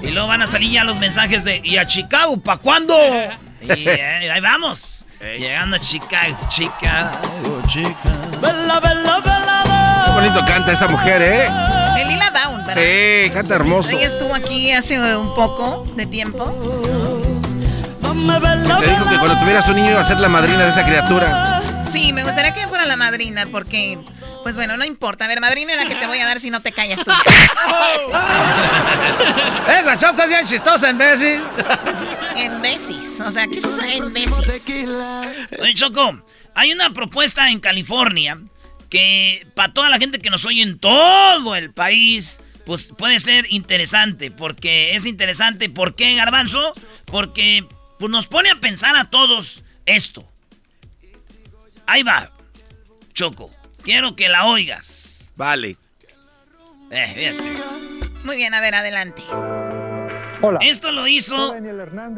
Y 0.01 0.11
luego 0.11 0.27
van 0.27 0.41
a 0.41 0.47
salir 0.47 0.71
ya 0.71 0.83
los 0.83 0.99
mensajes 0.99 1.43
de 1.43 1.61
¿y 1.63 1.77
a 1.77 1.85
Chicago? 1.85 2.37
¿Para 2.37 2.57
cuándo? 2.57 2.95
y 3.61 3.87
eh, 3.87 4.31
ahí 4.31 4.41
vamos. 4.41 5.05
Llegando 5.21 5.75
a 5.75 5.79
Chicago, 5.79 6.35
Chicago, 6.49 7.61
Chicago. 7.67 7.93
Bella, 8.41 8.79
bella, 8.79 9.19
bella. 9.19 10.03
Qué 10.05 10.11
bonito 10.13 10.45
canta 10.47 10.71
esta 10.71 10.87
mujer, 10.87 11.21
¿eh? 11.21 11.47
El 11.99 12.07
Lila 12.07 12.31
Down, 12.31 12.65
¿verdad? 12.65 12.81
Sí, 12.81 13.29
canta 13.29 13.55
hermoso. 13.55 13.91
Ella 13.91 14.07
estuvo 14.07 14.33
aquí 14.33 14.71
hace 14.71 15.15
un 15.15 15.35
poco 15.35 15.85
de 15.95 16.07
tiempo. 16.07 16.43
Te 18.13 18.89
dijo 18.89 19.09
que 19.09 19.17
cuando 19.17 19.39
tuvieras 19.39 19.67
un 19.69 19.75
niño 19.77 19.91
iba 19.91 20.01
a 20.01 20.03
ser 20.03 20.19
la 20.19 20.27
madrina 20.27 20.63
de 20.63 20.69
esa 20.69 20.83
criatura. 20.83 21.61
Sí, 21.89 22.11
me 22.11 22.23
gustaría 22.23 22.53
que 22.53 22.67
fuera 22.67 22.85
la 22.85 22.97
madrina, 22.97 23.45
porque, 23.49 23.97
pues 24.43 24.55
bueno, 24.55 24.75
no 24.75 24.83
importa. 24.85 25.25
A 25.25 25.27
ver, 25.29 25.39
madrina 25.39 25.73
es 25.73 25.83
la 25.83 25.89
que 25.89 25.95
te 25.95 26.07
voy 26.07 26.19
a 26.19 26.25
dar 26.25 26.39
si 26.39 26.49
no 26.49 26.61
te 26.61 26.73
callas 26.73 26.99
tú. 27.03 27.11
Esa 29.79 29.95
choco 29.95 30.23
es 30.23 30.29
bien 30.29 30.45
chistosa 30.45 30.89
en 30.89 30.97
veces. 30.97 31.41
En 32.35 32.61
veces. 32.61 33.19
O 33.21 33.31
sea, 33.31 33.47
¿qué 33.47 33.59
es 33.59 33.65
eso 33.65 33.81
en 33.81 34.11
veces? 34.11 34.65
Oye, 35.61 35.75
Choco, 35.75 36.21
hay 36.53 36.73
una 36.73 36.91
propuesta 36.91 37.49
en 37.49 37.59
California 37.59 38.37
que 38.89 39.47
para 39.55 39.73
toda 39.73 39.89
la 39.89 39.97
gente 39.99 40.19
que 40.19 40.29
nos 40.29 40.43
oye 40.45 40.61
en 40.61 40.79
todo 40.79 41.55
el 41.55 41.71
país, 41.71 42.39
pues 42.65 42.93
puede 42.97 43.19
ser 43.19 43.45
interesante. 43.49 44.31
Porque 44.31 44.95
es 44.95 45.05
interesante. 45.05 45.69
¿Por 45.69 45.95
qué, 45.95 46.15
Garbanzo? 46.15 46.73
Porque 47.05 47.65
pues, 48.01 48.11
nos 48.11 48.25
pone 48.25 48.49
a 48.49 48.59
pensar 48.59 48.95
a 48.95 49.11
todos 49.11 49.63
esto. 49.85 50.27
Ahí 51.85 52.01
va, 52.01 52.31
Choco. 53.13 53.51
Quiero 53.83 54.15
que 54.15 54.27
la 54.27 54.45
oigas. 54.47 55.31
Vale. 55.35 55.77
Eh. 56.89 57.37
Muy 58.23 58.37
bien, 58.37 58.55
a 58.55 58.59
ver, 58.59 58.73
adelante. 58.73 59.21
Hola. 60.41 60.59
Esto 60.63 60.91
lo 60.91 61.07
hizo 61.07 61.55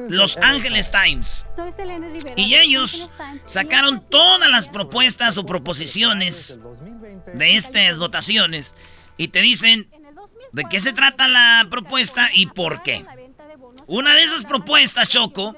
Los 0.07 0.37
Angeles 0.37 0.89
Times. 0.89 1.45
Soy 1.53 1.73
Selena 1.73 2.07
Rivera. 2.07 2.35
Y 2.37 2.55
ellos 2.55 3.09
sacaron 3.45 4.01
todas 4.09 4.49
las 4.49 4.69
propuestas 4.69 5.37
o 5.37 5.45
proposiciones 5.45 6.59
de 7.33 7.55
estas 7.57 7.99
votaciones 7.99 8.73
y 9.17 9.27
te 9.27 9.41
dicen 9.41 9.89
de 10.53 10.63
qué 10.69 10.79
se 10.79 10.93
trata 10.93 11.27
la 11.27 11.67
propuesta 11.69 12.29
y 12.33 12.45
por 12.45 12.83
qué. 12.83 13.05
Una 13.87 14.15
de 14.15 14.23
esas 14.23 14.45
propuestas, 14.45 15.09
Choco, 15.09 15.57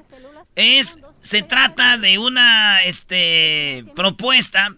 es 0.55 0.99
se 1.21 1.41
trata 1.41 1.97
de 1.97 2.17
una 2.17 2.83
este 2.83 3.85
propuesta 3.95 4.75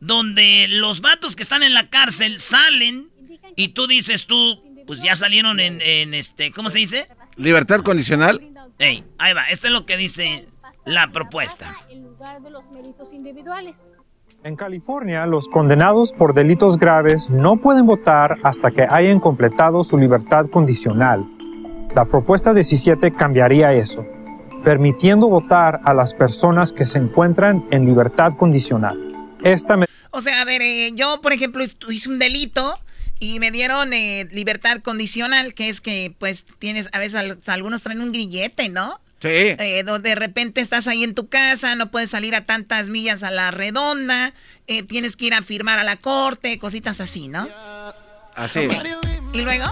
donde 0.00 0.66
los 0.68 1.00
vatos 1.00 1.36
que 1.36 1.42
están 1.42 1.62
en 1.62 1.74
la 1.74 1.88
cárcel 1.88 2.38
salen 2.38 3.08
y 3.56 3.68
tú 3.68 3.86
dices 3.86 4.26
tú, 4.26 4.60
pues 4.86 5.02
ya 5.02 5.16
salieron 5.16 5.58
en, 5.60 5.80
en 5.80 6.14
este, 6.14 6.52
¿cómo 6.52 6.70
se 6.70 6.78
dice? 6.78 7.08
Libertad 7.36 7.80
condicional. 7.80 8.40
Ey, 8.78 9.04
ahí 9.18 9.32
va, 9.32 9.44
esto 9.48 9.68
es 9.68 9.72
lo 9.72 9.86
que 9.86 9.96
dice 9.96 10.46
la 10.84 11.10
propuesta. 11.10 11.74
En 11.88 12.02
lugar 12.02 12.42
de 12.42 12.50
los 12.50 12.70
méritos 12.70 13.12
individuales. 13.12 13.90
En 14.44 14.54
California, 14.54 15.26
los 15.26 15.48
condenados 15.48 16.12
por 16.12 16.34
delitos 16.34 16.78
graves 16.78 17.30
no 17.30 17.56
pueden 17.56 17.86
votar 17.86 18.36
hasta 18.44 18.70
que 18.70 18.82
hayan 18.82 19.18
completado 19.18 19.82
su 19.82 19.98
libertad 19.98 20.46
condicional. 20.50 21.26
La 21.94 22.04
propuesta 22.04 22.54
17 22.54 23.12
cambiaría 23.12 23.72
eso, 23.72 24.06
permitiendo 24.64 25.28
votar 25.28 25.80
a 25.84 25.94
las 25.94 26.14
personas 26.14 26.72
que 26.72 26.86
se 26.86 26.98
encuentran 26.98 27.64
en 27.70 27.84
libertad 27.84 28.32
condicional. 28.32 28.98
Esta 29.42 29.76
me- 29.76 29.86
O 30.10 30.20
sea, 30.20 30.40
a 30.40 30.44
ver, 30.44 30.62
eh, 30.62 30.92
yo, 30.94 31.20
por 31.20 31.32
ejemplo, 31.32 31.62
hice 31.88 32.08
un 32.08 32.18
delito 32.18 32.78
y 33.18 33.38
me 33.38 33.50
dieron 33.50 33.92
eh, 33.92 34.26
libertad 34.32 34.78
condicional, 34.78 35.54
que 35.54 35.68
es 35.68 35.80
que, 35.80 36.14
pues, 36.18 36.46
tienes, 36.58 36.88
a 36.92 36.98
veces 36.98 37.14
al- 37.14 37.38
algunos 37.46 37.82
traen 37.82 38.00
un 38.00 38.12
grillete, 38.12 38.68
¿no? 38.68 39.00
Sí. 39.20 39.28
Eh, 39.28 39.82
donde 39.84 40.10
de 40.10 40.14
repente 40.14 40.60
estás 40.60 40.86
ahí 40.88 41.02
en 41.02 41.14
tu 41.14 41.28
casa, 41.28 41.74
no 41.74 41.90
puedes 41.90 42.10
salir 42.10 42.34
a 42.34 42.44
tantas 42.44 42.88
millas 42.90 43.22
a 43.22 43.30
la 43.30 43.50
redonda, 43.50 44.34
eh, 44.66 44.82
tienes 44.82 45.16
que 45.16 45.26
ir 45.26 45.34
a 45.34 45.42
firmar 45.42 45.78
a 45.78 45.84
la 45.84 45.96
corte, 45.96 46.58
cositas 46.58 47.00
así, 47.00 47.28
¿no? 47.28 47.48
Así. 48.34 48.68
Y 49.32 49.40
luego, 49.40 49.64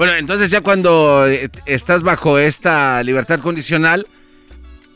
Bueno, 0.00 0.14
entonces 0.14 0.48
ya 0.48 0.62
cuando 0.62 1.28
eh, 1.28 1.50
estás 1.66 2.00
bajo 2.00 2.38
esta 2.38 3.02
libertad 3.02 3.38
condicional, 3.40 4.06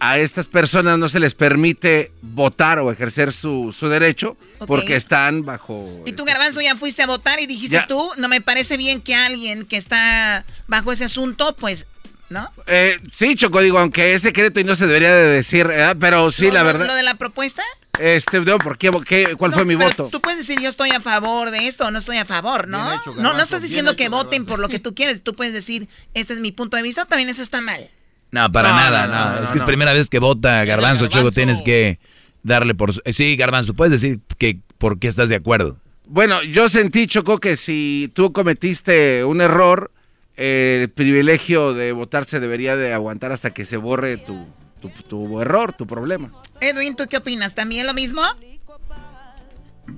a 0.00 0.16
estas 0.16 0.46
personas 0.46 0.98
no 0.98 1.10
se 1.10 1.20
les 1.20 1.34
permite 1.34 2.10
votar 2.22 2.78
o 2.78 2.90
ejercer 2.90 3.30
su, 3.30 3.76
su 3.78 3.90
derecho 3.90 4.38
porque 4.66 4.96
están 4.96 5.44
bajo... 5.44 5.86
y 6.06 6.12
tú, 6.12 6.24
Garbanzo, 6.24 6.62
ya 6.62 6.74
fuiste 6.76 7.02
a 7.02 7.06
votar 7.06 7.38
y 7.38 7.46
dijiste 7.46 7.76
Ya. 7.76 7.86
tú, 7.86 8.10
no 8.16 8.28
me 8.28 8.40
parece 8.40 8.78
bien 8.78 9.02
que 9.02 9.14
alguien 9.14 9.66
que 9.66 9.76
está 9.76 10.46
bajo 10.68 10.90
ese 10.90 11.04
asunto, 11.04 11.54
pues, 11.54 11.86
¿no? 12.30 12.50
Eh, 12.66 12.98
sí, 13.12 13.36
Choco, 13.36 13.60
digo, 13.60 13.78
aunque 13.78 14.14
es 14.14 14.22
secreto 14.22 14.58
y 14.58 14.64
no 14.64 14.74
se 14.74 14.86
debería 14.86 15.14
de 15.14 15.28
decir, 15.28 15.68
pero 16.00 16.30
sí, 16.30 16.50
la 16.50 16.62
verdad... 16.62 16.86
¿Lo 16.86 16.94
de 16.94 17.02
la 17.02 17.16
propuesta? 17.16 17.62
Este, 17.98 18.40
no, 18.40 18.58
¿por 18.58 18.76
qué? 18.76 18.90
¿Qué- 19.06 19.36
¿Cuál 19.36 19.52
fue 19.52 19.64
mi 19.64 19.76
Pero 19.76 19.90
voto? 19.90 20.08
Tú 20.10 20.20
puedes 20.20 20.38
decir 20.38 20.60
yo 20.60 20.68
estoy 20.68 20.90
a 20.90 21.00
favor 21.00 21.50
de 21.50 21.66
esto 21.68 21.86
o 21.86 21.90
no 21.90 21.98
estoy 21.98 22.16
a 22.18 22.24
favor, 22.24 22.66
¿no? 22.68 22.96
No, 23.16 23.32
no 23.34 23.40
estás 23.40 23.62
diciendo 23.62 23.92
hecho, 23.92 23.96
que 23.98 24.08
voten 24.08 24.46
por 24.46 24.58
lo 24.58 24.68
que 24.68 24.78
tú 24.80 24.94
quieres. 24.94 25.22
Tú 25.22 25.34
puedes 25.36 25.54
decir, 25.54 25.88
este 26.12 26.32
es 26.34 26.40
mi 26.40 26.50
punto 26.52 26.76
de 26.76 26.82
vista, 26.82 27.04
también 27.04 27.28
eso 27.28 27.42
está 27.42 27.60
mal. 27.60 27.88
No, 28.32 28.50
para 28.50 28.70
No, 28.70 28.74
nada, 28.76 29.06
no, 29.06 29.12
no. 29.14 29.30
no, 29.30 29.34
es 29.36 29.44
no, 29.44 29.52
que 29.52 29.58
es 29.58 29.64
primera 29.64 29.92
vez 29.92 30.10
que 30.10 30.18
vota 30.18 30.64
Garbanzo, 30.64 31.06
Choco, 31.06 31.30
tienes 31.30 31.62
que 31.62 32.00
darle 32.42 32.74
por... 32.74 32.92
su- 32.92 33.00
eh, 33.04 33.12
Sí, 33.12 33.36
Garbanzo, 33.36 33.74
puedes 33.74 33.92
decir 33.92 34.18
que 34.38 34.58
por 34.78 34.98
qué 34.98 35.06
estás 35.06 35.28
de 35.28 35.36
acuerdo. 35.36 35.78
Bueno, 36.06 36.42
yo 36.42 36.68
sentí, 36.68 37.06
Choco, 37.06 37.38
que 37.38 37.56
si 37.56 38.10
tú 38.12 38.32
cometiste 38.32 39.24
un 39.24 39.40
error, 39.40 39.92
eh, 40.36 40.80
el 40.82 40.90
privilegio 40.90 41.74
de 41.74 41.92
votar 41.92 42.24
se 42.24 42.40
debería 42.40 42.74
de 42.76 42.92
aguantar 42.92 43.30
hasta 43.30 43.54
que 43.54 43.64
se 43.64 43.76
borre 43.76 44.16
tu, 44.16 44.46
tu, 44.90 45.02
tu 45.02 45.40
error, 45.40 45.72
tu 45.72 45.86
problema. 45.86 46.30
Edwin, 46.60 46.96
¿tú 46.96 47.06
qué 47.08 47.16
opinas? 47.18 47.54
¿También 47.54 47.86
lo 47.86 47.94
mismo? 47.94 48.22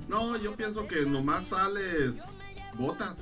No, 0.07 0.37
yo 0.37 0.55
pienso 0.55 0.87
que 0.87 1.01
nomás 1.05 1.47
sales, 1.47 2.21
votas. 2.73 3.15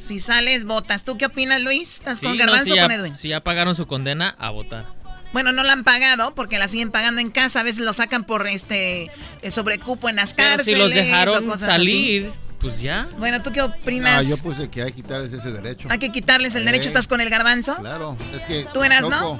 Si 0.00 0.18
sales, 0.20 0.64
votas. 0.64 1.04
¿Tú 1.04 1.18
qué 1.18 1.26
opinas, 1.26 1.60
Luis? 1.60 1.94
¿Estás 1.94 2.18
Sí, 2.18 2.26
con 2.26 2.36
no, 2.36 2.40
Garbanzo 2.44 2.66
si 2.66 2.72
o 2.72 2.76
ya, 2.76 2.82
con 2.82 2.92
Edwin? 2.92 3.16
si 3.16 3.28
ya 3.28 3.40
pagaron 3.42 3.74
su 3.74 3.86
condena, 3.86 4.34
a 4.38 4.50
votar. 4.50 4.86
Bueno, 5.32 5.52
no 5.52 5.62
la 5.62 5.72
han 5.74 5.84
pagado 5.84 6.34
porque 6.34 6.58
la 6.58 6.66
siguen 6.68 6.90
pagando 6.90 7.20
en 7.20 7.30
casa. 7.30 7.60
A 7.60 7.62
veces 7.62 7.82
lo 7.82 7.92
sacan 7.92 8.24
por 8.24 8.46
este 8.48 9.10
eh, 9.42 9.50
sobrecupo 9.50 10.08
en 10.08 10.16
las 10.16 10.34
Pero 10.34 10.48
cárceles. 10.56 10.66
si 10.74 10.80
los 10.82 10.90
o 10.90 10.94
dejaron 10.94 11.46
cosas 11.46 11.68
salir, 11.68 12.28
así. 12.30 12.38
pues 12.60 12.80
ya. 12.80 13.06
Bueno, 13.18 13.40
¿tú 13.42 13.52
qué 13.52 13.60
No, 13.60 13.66
opinas? 13.66 14.26
yo 14.28 14.36
puse 14.38 14.68
que 14.68 14.82
hay 14.82 14.88
que 14.90 15.02
quitarles 15.02 15.32
ese 15.32 15.52
derecho. 15.52 15.86
Hay 15.90 15.98
que 15.98 16.10
quitarles 16.10 16.54
el 16.56 16.62
Eh, 16.62 16.66
derecho. 16.66 16.88
¿Estás 16.88 17.06
con 17.06 17.20
el 17.20 17.30
Garbanzo? 17.30 17.76
Claro, 17.76 18.16
es 18.34 18.42
que. 18.46 18.66
¿Tú 18.72 18.82
eras, 18.82 19.08
no? 19.08 19.38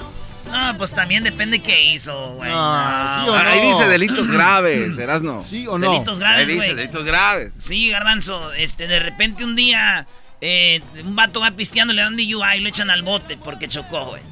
No, 0.51 0.77
pues 0.79 0.93
también 0.93 1.23
depende 1.25 1.61
qué 1.61 1.93
hizo, 1.93 2.35
güey. 2.35 2.51
Ah, 2.53 3.25
No. 3.25 3.25
¿sí 3.25 3.31
o 3.31 3.43
no? 3.43 3.49
Ahí 3.51 3.61
dice 3.61 3.89
delitos 3.89 4.27
graves, 4.29 4.99
Erasno. 4.99 5.45
¿Sí 5.49 5.67
o 5.67 5.79
no? 5.79 5.93
Delitos 5.93 6.19
graves, 6.19 6.39
Ahí 6.41 6.47
dice 6.55 6.67
güey. 6.67 6.75
delitos 6.77 7.05
graves. 7.05 7.53
Sí, 7.59 7.91
Garbanzo, 7.91 8.53
este, 8.55 8.87
de 8.87 8.99
repente 9.01 9.45
un 9.45 9.55
día 9.57 10.07
eh, 10.41 10.81
un 11.05 11.15
vato 11.17 11.41
va 11.41 11.51
pisteando, 11.53 11.93
le 11.93 12.03
dan 12.03 12.17
DUI 12.17 12.27
y 12.57 12.61
lo 12.61 12.69
echan 12.69 12.91
al 12.91 13.03
bote 13.03 13.37
porque 13.37 13.69
chocó, 13.69 14.07
güey. 14.07 14.23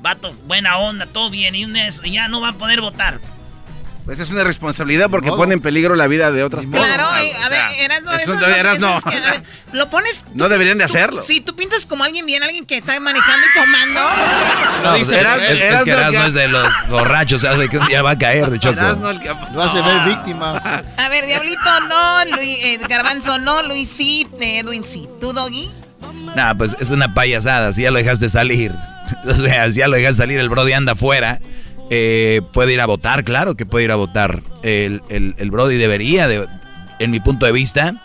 Vato, 0.00 0.32
buena 0.46 0.78
onda, 0.78 1.06
todo 1.06 1.30
bien, 1.30 1.54
y 1.54 1.64
un 1.64 1.72
mes 1.72 2.02
ya 2.02 2.26
no 2.28 2.40
va 2.40 2.48
a 2.50 2.52
poder 2.54 2.80
votar. 2.80 3.20
Pues 4.04 4.18
es 4.18 4.30
una 4.30 4.42
responsabilidad 4.42 5.08
porque 5.10 5.28
modo. 5.28 5.38
pone 5.38 5.54
en 5.54 5.60
peligro 5.60 5.94
la 5.94 6.08
vida 6.08 6.32
de 6.32 6.42
otras 6.42 6.66
personas. 6.66 6.88
Claro, 6.96 7.08
O 7.08 7.12
a 7.12 7.20
ver, 7.20 7.30
sea, 7.48 7.84
eras 7.84 8.02
no, 8.02 8.12
eso 8.12 8.22
eso, 8.24 8.34
no- 8.34 8.40
no, 8.40 8.46
eras 8.54 8.76
eso 8.76 8.86
no. 8.90 8.98
es 8.98 9.04
que, 9.04 9.16
a 9.16 9.30
ver, 9.30 9.42
lo 9.72 9.90
pones. 9.90 10.24
No 10.34 10.48
deberían 10.48 10.76
de 10.78 10.84
hacerlo. 10.84 11.22
Sí, 11.22 11.40
tú 11.40 11.54
pintas 11.54 11.86
como 11.86 12.02
alguien 12.02 12.26
bien, 12.26 12.42
alguien 12.42 12.66
que 12.66 12.78
está 12.78 12.98
manejando 12.98 13.46
y 13.46 13.58
tomando. 13.60 14.00
No, 14.82 14.96
pues, 14.96 15.08
Eras- 15.10 15.40
es, 15.42 15.60
que 15.84 15.90
Erasmo 15.92 16.12
ya- 16.20 16.26
es 16.26 16.32
de 16.34 16.48
los 16.48 16.68
borrachos, 16.88 17.42
¿sabes? 17.42 17.70
Que 17.70 17.78
un 17.78 17.86
día 17.86 18.02
va 18.02 18.10
a 18.10 18.18
caer, 18.18 18.58
Choco. 18.58 18.72
Erasno 18.80 19.08
el 19.10 19.20
que- 19.20 19.28
Lo 19.54 19.62
hace 19.62 19.80
ver 19.82 20.04
víctima. 20.08 20.56
A 20.96 21.08
ver, 21.08 21.24
Diablito, 21.26 21.80
no, 21.88 22.24
Luis, 22.36 22.58
eh, 22.64 22.78
Garbanzo, 22.88 23.38
no, 23.38 23.62
Luis, 23.62 23.88
sí, 23.88 24.26
Edwin, 24.40 24.84
sí. 24.84 25.08
¿Tú, 25.20 25.32
Doggy? 25.32 25.70
Nah, 26.34 26.54
pues 26.54 26.74
es 26.80 26.90
una 26.90 27.12
payasada, 27.14 27.72
si 27.72 27.82
ya 27.82 27.90
lo 27.92 27.98
dejaste 27.98 28.28
salir. 28.28 28.74
O 29.26 29.32
sea, 29.34 29.70
si 29.70 29.78
ya 29.80 29.88
lo 29.88 29.96
dejaste 29.96 30.22
salir, 30.22 30.38
el 30.40 30.48
Brody 30.48 30.72
anda 30.72 30.92
afuera. 30.92 31.38
Eh, 31.94 32.40
puede 32.54 32.72
ir 32.72 32.80
a 32.80 32.86
votar, 32.86 33.22
claro 33.22 33.54
que 33.54 33.66
puede 33.66 33.84
ir 33.84 33.90
a 33.92 33.96
votar. 33.96 34.42
El, 34.62 35.02
el, 35.10 35.34
el 35.36 35.50
Brody 35.50 35.76
debería, 35.76 36.26
de, 36.26 36.46
en 37.00 37.10
mi 37.10 37.20
punto 37.20 37.44
de 37.44 37.52
vista, 37.52 38.02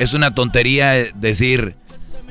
es 0.00 0.12
una 0.12 0.34
tontería 0.34 0.92
decir, 1.14 1.76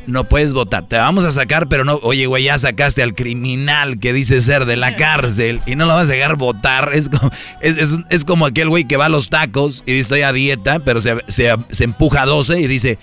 no 0.05 0.25
puedes 0.25 0.51
votar, 0.51 0.85
te 0.85 0.97
vamos 0.97 1.23
a 1.23 1.31
sacar, 1.31 1.67
pero 1.67 1.85
no, 1.85 1.95
oye, 2.03 2.25
güey, 2.25 2.43
ya 2.43 2.57
sacaste 2.57 3.01
al 3.03 3.15
criminal 3.15 3.99
que 3.99 4.11
dice 4.11 4.41
ser 4.41 4.65
de 4.65 4.75
la 4.75 4.97
cárcel 4.97 5.61
y 5.65 5.75
no 5.75 5.85
lo 5.85 5.93
vas 5.95 6.09
a 6.09 6.13
dejar 6.13 6.35
votar. 6.35 6.91
Es 6.93 7.07
como, 7.07 7.31
es, 7.61 7.77
es- 7.77 7.99
es 8.09 8.25
como 8.25 8.45
aquel 8.45 8.67
güey 8.67 8.83
que 8.85 8.97
va 8.97 9.05
a 9.05 9.09
los 9.09 9.29
tacos 9.29 9.83
y 9.85 9.91
dice, 9.91 10.01
estoy 10.01 10.21
a 10.23 10.33
dieta, 10.33 10.79
pero 10.79 10.99
se, 10.99 11.15
se, 11.29 11.55
se 11.71 11.83
empuja 11.85 12.23
a 12.23 12.25
12 12.25 12.59
y 12.59 12.67
dice, 12.67 12.99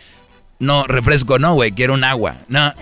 No, 0.64 0.84
refresco 0.86 1.38
no, 1.38 1.54
güey, 1.54 1.72
quiero 1.72 1.94
un 1.94 2.04
agua. 2.04 2.34
No, 2.48 2.72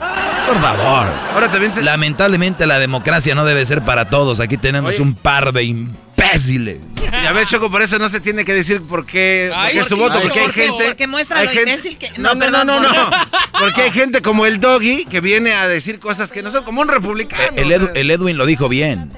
por 0.46 0.60
favor. 0.60 1.09
Ahora 1.34 1.50
también 1.50 1.72
Lamentablemente 1.84 2.66
la 2.66 2.78
democracia 2.78 3.34
no 3.34 3.44
debe 3.44 3.64
ser 3.66 3.82
para 3.82 4.09
todos. 4.09 4.40
Aquí 4.40 4.56
tenemos 4.56 4.98
un 4.98 5.14
par 5.14 5.52
de 5.52 5.64
imbéciles. 5.64 6.78
Y 7.22 7.26
a 7.26 7.32
ver, 7.32 7.46
Choco, 7.46 7.70
por 7.70 7.82
eso 7.82 7.98
no 7.98 8.09
se 8.09 8.20
tiene 8.20 8.44
que 8.44 8.54
decir 8.54 8.80
por 8.82 9.04
qué, 9.04 9.48
por 9.50 9.59
Ay, 9.59 9.72
qué 9.74 9.80
es 9.80 9.88
tu 9.88 9.96
voto, 9.96 10.18
porque 10.22 10.40
hay 10.40 10.50
gente... 10.52 10.84
porque 10.86 11.06
muestra 11.06 11.40
hay 11.40 11.46
lo 11.46 11.52
gente- 11.52 11.70
imbécil 11.70 11.98
que- 11.98 12.10
No, 12.18 12.34
no, 12.34 12.50
no, 12.50 12.64
no, 12.64 12.80
perdón, 12.80 12.82
no, 12.82 12.88
por- 13.10 13.10
no. 13.10 13.60
Porque 13.60 13.82
hay 13.82 13.90
gente 13.90 14.22
como 14.22 14.46
el 14.46 14.60
Doggy 14.60 15.04
que 15.04 15.20
viene 15.20 15.52
a 15.54 15.66
decir 15.68 15.98
cosas 15.98 16.30
que 16.32 16.42
no 16.42 16.50
son 16.50 16.64
como 16.64 16.80
un 16.80 16.88
republicano. 16.88 17.42
El, 17.56 17.70
Edu- 17.70 17.90
el 17.94 18.10
Edwin 18.10 18.36
lo 18.38 18.46
dijo 18.46 18.68
bien. 18.68 19.10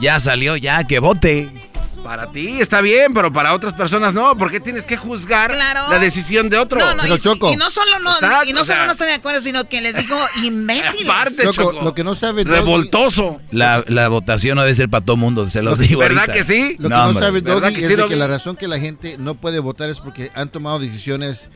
Ya 0.00 0.18
salió, 0.20 0.56
ya 0.56 0.84
que 0.84 0.98
vote. 0.98 1.50
Para 2.02 2.32
ti 2.32 2.60
está 2.60 2.80
bien, 2.80 3.14
pero 3.14 3.32
para 3.32 3.54
otras 3.54 3.74
personas 3.74 4.12
no. 4.12 4.36
¿Por 4.36 4.50
qué 4.50 4.58
tienes 4.58 4.84
que 4.86 4.96
juzgar 4.96 5.52
Claro. 5.52 5.82
la 5.88 5.98
decisión 6.00 6.50
de 6.50 6.58
otro? 6.58 6.80
No, 6.80 6.94
no, 6.96 7.02
y, 7.04 7.06
y 7.06 7.56
no 7.56 7.70
solo 7.70 7.98
no, 8.00 8.10
Exacto, 8.12 8.48
y 8.48 8.52
no 8.52 8.60
o 8.62 8.64
solo 8.64 8.76
sea, 8.78 8.86
no 8.86 8.92
estoy 8.92 9.06
de 9.06 9.12
acuerdo, 9.14 9.40
sino 9.40 9.68
que 9.68 9.80
les 9.80 9.96
dijo 9.96 10.16
imbéciles. 10.42 11.08
Aparte, 11.08 11.44
Choco, 11.50 11.72
Choco. 11.72 11.82
lo 11.84 11.94
que 11.94 12.02
no 12.02 12.14
sabe 12.16 12.44
Doggy- 12.44 12.48
Revoltoso. 12.56 13.40
La, 13.52 13.84
la 13.86 14.08
votación 14.08 14.56
no 14.56 14.62
debe 14.62 14.74
ser 14.74 14.88
para 14.88 15.04
todo 15.04 15.16
mundo, 15.16 15.48
se 15.48 15.62
los 15.62 15.78
digo 15.88 16.00
¿Verdad 16.00 16.20
ahorita. 16.28 16.32
que 16.34 16.42
sí? 16.44 16.76
Lo 16.78 16.88
que 16.88 16.94
No, 16.94 17.02
no, 17.02 17.08
hombre. 17.10 17.24
sabe 17.24 17.40
¿Verdad 17.40 17.60
Doggy 17.62 17.74
que 17.74 17.80
es 17.82 17.86
sí, 17.86 17.94
de 17.94 18.02
Doggy? 18.02 18.10
que 18.10 18.16
la 18.16 18.26
razón 18.26 18.56
que 18.56 18.66
la 18.68 18.78
gente 18.80 19.16
no 19.18 19.34
puede 19.36 19.60
votar 19.60 19.88
es 19.88 20.00
porque 20.00 20.30
han 20.34 20.48
tomado 20.48 20.80
decisiones 20.80 21.50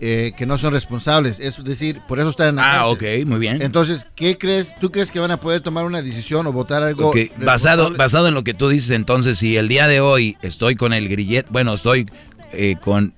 eh, 0.00 0.32
que 0.36 0.44
no 0.46 0.58
son 0.58 0.72
responsables. 0.72 1.38
Es 1.40 1.62
decir, 1.64 2.00
por 2.06 2.18
eso 2.20 2.30
están 2.30 2.48
en 2.50 2.56
la 2.56 2.62
Ah, 2.82 2.86
cárcel. 2.88 3.22
ok, 3.22 3.28
muy 3.28 3.38
bien. 3.38 3.62
Entonces, 3.62 4.06
¿qué 4.14 4.36
crees? 4.36 4.74
¿Tú 4.80 4.90
crees 4.90 5.10
que 5.10 5.18
van 5.18 5.30
a 5.30 5.36
poder 5.38 5.62
tomar 5.62 5.84
una 5.84 6.02
decisión 6.02 6.46
o 6.46 6.52
votar 6.52 6.82
algo? 6.82 7.08
Ok, 7.08 7.16
basado, 7.38 7.92
basado 7.96 8.28
en 8.28 8.34
lo 8.34 8.44
que 8.44 8.54
tú 8.54 8.68
dices, 8.68 8.90
entonces, 8.90 9.38
si 9.38 9.56
el 9.56 9.68
día 9.68 9.88
de 9.88 10.00
hoy 10.00 10.36
estoy 10.42 10.76
con 10.76 10.92
el 10.92 11.08
grillet, 11.08 11.46
bueno, 11.50 11.74
estoy 11.74 12.08
eh, 12.52 12.76
con... 12.80 13.14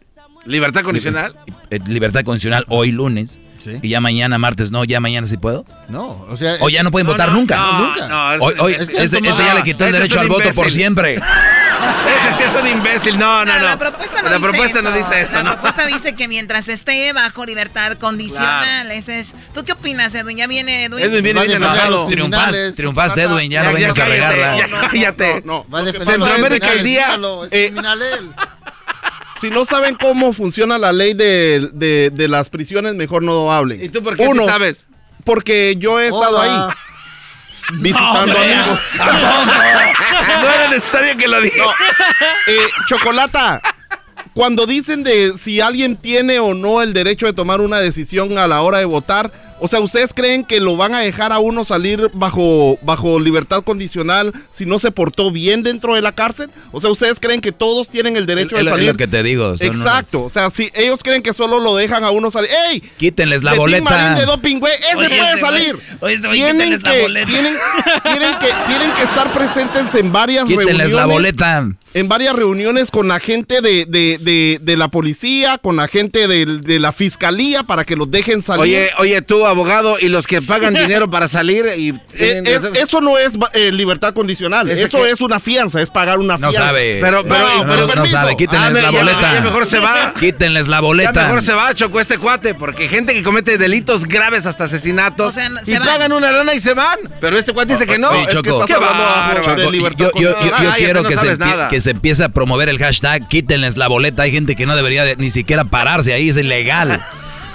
¿Libertad 0.46 0.82
condicional? 0.82 1.34
eh, 1.70 1.78
libertad 1.86 2.22
condicional 2.24 2.64
hoy 2.68 2.92
lunes. 2.92 3.38
Sí. 3.60 3.78
Y 3.82 3.88
ya 3.88 4.00
mañana 4.00 4.38
martes 4.38 4.70
no, 4.70 4.84
ya 4.84 5.00
mañana 5.00 5.26
sí 5.26 5.36
puedo. 5.36 5.64
No, 5.88 6.24
o 6.28 6.36
sea... 6.36 6.56
O 6.60 6.68
ya 6.68 6.82
no 6.82 6.90
pueden 6.90 7.06
No, 7.06 7.12
votar 7.12 7.28
no, 7.28 7.34
nunca. 7.34 7.56
no, 7.56 7.86
nunca. 7.88 8.08
no, 8.08 8.44
Hoy, 8.44 8.54
hoy, 8.58 8.72
es- 8.72 8.80
este, 8.88 8.96
es- 9.04 9.12
este 9.12 9.22
ya 9.44 9.54
le 9.54 9.62
quitó 9.62 9.84
el 9.86 9.92
derecho 9.92 10.20
al 10.20 10.28
voto 10.28 10.50
por 10.54 10.70
siempre. 10.70 11.20
Ese 12.28 12.32
sí 12.38 12.42
es 12.44 12.54
un 12.56 12.66
imbécil. 12.66 13.18
No, 13.18 13.44
no, 13.44 13.52
No, 13.52 13.58
no. 13.60 13.64
la 13.66 13.78
propuesta 13.78 14.16
no 14.22 14.28
La 14.30 14.36
dice 14.36 14.48
propuesta 14.48 14.78
eso. 14.80 14.90
no 14.90 14.96
dice 14.96 15.20
eso, 15.20 15.32
La 15.34 15.42
¿no? 15.44 15.52
propuesta 15.52 15.86
dice 15.86 16.14
que 16.14 16.26
mientras 16.28 16.68
esté 16.68 17.12
bajo 17.12 17.44
libertad 17.46 17.92
condicional, 17.98 18.90
ese 18.90 19.18
es... 19.20 19.34
¿Tú 19.54 19.64
qué 19.64 19.72
opinas, 19.72 20.14
Edwin? 20.14 20.36
¿Ya 20.38 20.46
viene 20.48 20.84
Edwin? 20.84 21.04
Edwin 21.04 21.22
viene 21.22 21.40
bien 21.42 21.52
enojado. 21.62 22.06
Triunfaste, 22.08 22.72
triunfaste. 22.72 23.22
Edwin, 23.22 23.50
ya, 23.50 23.62
no 23.62 23.70
Ya, 23.70 23.76
vengas 23.76 23.98
a 23.98 24.04
cállate, 24.04 24.34
regarla. 24.34 24.88
cállate. 24.90 25.42
Va 25.46 25.78
a 25.78 25.82
defender 25.82 26.08
a 26.14 26.16
los 26.18 26.28
Centroamérica 26.28 26.72
el 26.72 26.82
día. 26.84 27.04
dígalo, 27.06 27.44
es 27.44 27.52
eh, 27.52 27.66
criminal 27.66 28.02
él. 28.02 28.30
Si 29.40 29.50
no 29.50 29.64
saben 29.64 29.94
cómo 29.94 30.32
funciona 30.32 30.78
la 30.78 30.92
ley 30.92 31.14
de, 31.14 31.70
de- 31.72 32.10
de 32.10 32.28
las 32.28 32.50
prisiones, 32.50 32.94
mejor 32.94 33.22
no 33.22 33.52
hablen. 33.52 33.82
¿Y 33.82 33.88
tú 33.88 34.02
por 34.02 34.16
qué 34.16 34.26
Uno, 34.26 34.42
sí 34.42 34.48
sabes? 34.48 34.86
Porque 35.24 35.76
yo 35.78 36.00
he 36.00 36.06
estado 36.06 36.38
Hola. 36.40 36.66
ahí. 36.68 36.74
Visitando 37.80 38.32
No, 38.32 38.40
amigos. 38.40 38.88
No 38.98 40.50
era 40.50 40.68
necesario 40.70 41.16
que 41.16 41.28
lo 41.28 41.40
diga. 41.40 41.64
Eh, 42.46 42.56
Chocolata, 42.86 43.60
cuando 44.32 44.66
dicen 44.66 45.04
de 45.04 45.34
si 45.36 45.60
alguien 45.60 45.96
tiene 45.96 46.38
o 46.38 46.54
no 46.54 46.80
el 46.82 46.92
derecho 46.94 47.26
de 47.26 47.32
tomar 47.34 47.60
una 47.60 47.78
decisión 47.78 48.38
a 48.38 48.46
la 48.46 48.62
hora 48.62 48.78
de 48.78 48.86
votar, 48.86 49.30
o 49.60 49.68
sea, 49.68 49.80
¿ustedes 49.80 50.10
creen 50.14 50.44
que 50.44 50.60
lo 50.60 50.76
van 50.76 50.94
a 50.94 51.00
dejar 51.00 51.32
a 51.32 51.38
uno 51.38 51.64
salir 51.64 52.10
bajo, 52.14 52.78
bajo 52.82 53.18
libertad 53.20 53.62
condicional 53.62 54.32
si 54.50 54.66
no 54.66 54.78
se 54.78 54.90
portó 54.90 55.30
bien 55.30 55.62
dentro 55.62 55.94
de 55.94 56.02
la 56.02 56.12
cárcel? 56.12 56.50
O 56.72 56.80
sea, 56.80 56.90
¿ustedes 56.90 57.18
creen 57.20 57.40
que 57.40 57.52
todos 57.52 57.88
tienen 57.88 58.16
el 58.16 58.26
derecho 58.26 58.56
de 58.56 58.62
lo- 58.62 58.70
es 58.70 58.74
salir? 58.76 58.90
lo 58.92 58.96
que 58.96 59.06
te 59.08 59.22
digo. 59.22 59.54
Exacto, 59.58 60.22
o 60.24 60.28
sea, 60.28 60.50
si 60.50 60.70
ellos 60.74 61.00
creen 61.02 61.22
que 61.22 61.32
solo 61.32 61.60
lo 61.60 61.76
dejan 61.76 62.04
a 62.04 62.10
uno 62.10 62.30
salir, 62.30 62.50
¡ey! 62.70 62.80
Quítenles 62.98 63.42
la 63.42 63.50
Betín 63.52 63.62
boleta. 63.62 63.90
Marín 63.90 64.18
de 64.18 64.26
doping, 64.26 64.58
güey, 64.58 64.72
ese 64.74 64.96
Oye, 64.96 65.08
puede 65.08 65.28
este 65.30 65.40
salir. 65.40 65.78
oye, 66.00 66.14
este 66.14 66.26
güey, 66.28 66.38
tienen, 66.40 66.56
quítenles 66.56 66.82
la 66.82 66.92
que, 66.92 67.02
boleta. 67.02 67.26
tienen, 67.30 67.54
tienen, 68.02 68.38
que, 68.38 68.46
tienen 68.66 68.92
que 68.92 69.02
estar 69.02 69.32
presentes 69.32 69.94
en 69.94 70.12
varias 70.12 70.44
Quítenles 70.44 70.66
reuniones. 70.68 70.92
la 70.92 71.06
boleta. 71.06 71.68
En 71.98 72.08
varias 72.08 72.32
reuniones 72.34 72.92
con 72.92 73.08
la 73.08 73.18
gente 73.18 73.60
de, 73.60 73.84
de, 73.84 74.18
de, 74.20 74.58
de 74.62 74.76
la 74.76 74.86
policía, 74.86 75.58
con 75.58 75.74
la 75.74 75.88
gente 75.88 76.28
de, 76.28 76.46
de 76.46 76.78
la 76.78 76.92
fiscalía 76.92 77.64
para 77.64 77.84
que 77.84 77.96
los 77.96 78.08
dejen 78.08 78.40
salir. 78.40 78.62
Oye, 78.62 78.90
oye, 78.98 79.22
tú, 79.22 79.44
abogado, 79.46 79.98
y 79.98 80.08
los 80.08 80.28
que 80.28 80.40
pagan 80.40 80.74
dinero 80.80 81.10
para 81.10 81.26
salir 81.26 81.66
y... 81.76 81.90
Eh, 82.14 82.42
es- 82.44 82.78
eso 82.82 83.00
no 83.00 83.18
es 83.18 83.32
eh, 83.54 83.72
libertad 83.72 84.14
condicional, 84.14 84.70
¿Ese 84.70 84.84
eso 84.84 85.04
es 85.06 85.20
una 85.20 85.40
fianza, 85.40 85.82
es 85.82 85.90
pagar 85.90 86.20
una 86.20 86.34
No 86.38 86.50
fianza. 86.50 86.68
sabe. 86.68 86.98
Pero- 87.02 87.24
pero- 87.24 87.38
No, 87.38 87.64
no, 87.64 87.86
pero 87.88 87.94
no 88.02 88.06
sabe. 88.06 88.36
Quítenles 88.36 88.68
Ah, 88.68 88.70
la 88.70 88.80
ya- 88.92 88.98
boleta. 88.98 89.34
ya 89.34 89.40
mejor 89.40 89.66
se 89.66 89.78
va. 89.80 90.14
Quítenles 90.20 90.68
la 90.68 90.76
Ya 90.76 90.80
boleta. 90.82 91.24
mejor 91.26 91.42
se 91.42 91.52
va, 91.54 91.74
Choco, 91.74 91.98
este 91.98 92.18
cuate, 92.18 92.54
porque 92.54 92.88
gente 92.88 93.12
que 93.12 93.24
comete 93.24 93.58
delitos 93.58 94.04
graves 94.04 94.46
hasta 94.46 94.64
asesinatos 94.64 95.26
O 95.26 95.30
sea, 95.32 95.48
no- 95.48 95.60
y 95.62 95.64
se 95.64 95.78
van. 95.80 95.88
pagan 95.88 96.12
una 96.12 96.30
lana 96.30 96.54
y 96.54 96.60
se 96.60 96.74
van. 96.74 96.96
Pero 97.20 97.36
este 97.36 97.52
cuate 97.52 97.72
dice 97.72 97.86
que 97.88 97.98
no. 97.98 98.10
Oye, 98.10 98.20
Es 98.22 98.26
que 98.28 98.34
Choco. 98.50 98.62
estás 98.62 98.76
hablando 98.76 99.52
de 99.56 99.64
de 99.64 99.70
libertad 99.72 99.98
Yo, 99.98 100.10
yo- 100.14 100.20
yo- 100.20 100.28
yo 100.30 100.34
condicional. 100.36 100.76
quiero 100.76 101.02
no 101.02 101.08
que, 101.08 101.16
se 101.16 101.36
que 101.70 101.80
se 101.80 101.87
empiece 101.92 102.24
a 102.24 102.28
promover 102.28 102.68
el 102.68 102.78
hashtag 102.78 103.26
quítenles 103.28 103.76
la 103.76 103.88
boleta. 103.88 104.22
Hay 104.22 104.32
gente 104.32 104.56
que 104.56 104.66
no 104.66 104.74
debería 104.76 105.04
de- 105.04 105.16
ni 105.16 105.30
siquiera 105.30 105.64
pararse 105.64 106.12
ahí, 106.12 106.28
es 106.28 106.36
ilegal. 106.36 107.04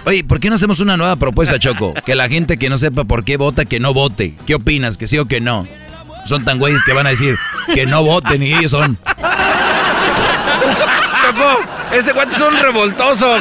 Oye, 0.06 0.24
¿por 0.24 0.40
qué 0.40 0.50
no 0.50 0.56
hacemos 0.56 0.80
una 0.82 0.98
nueva 0.98 1.16
propuesta, 1.16 1.58
Choco? 1.60 1.94
Que 2.06 2.16
la 2.16 2.28
gente 2.28 2.58
que 2.58 2.70
no 2.70 2.78
sepa 2.78 3.06
por 3.06 3.24
qué 3.24 3.38
vota, 3.38 3.64
que 3.66 3.80
no 3.80 3.94
vote. 3.94 4.36
¿Qué 4.46 4.56
opinas? 4.56 4.98
¿Que 4.98 5.08
sí 5.08 5.18
o 5.18 5.26
que 5.26 5.40
no? 5.40 5.66
Son 6.26 6.44
tan 6.46 6.60
güeyes 6.60 6.84
que 6.84 6.94
van 6.94 7.08
a 7.08 7.12
decir 7.12 7.38
que 7.74 7.86
no 7.86 8.04
voten 8.04 8.44
y 8.44 8.54
ellos 8.54 8.72
son. 8.72 8.98
Choco, 11.22 11.60
ese 11.94 12.14
cuate 12.14 12.36
es 12.36 12.42
un 12.42 12.58
revoltoso. 12.60 13.40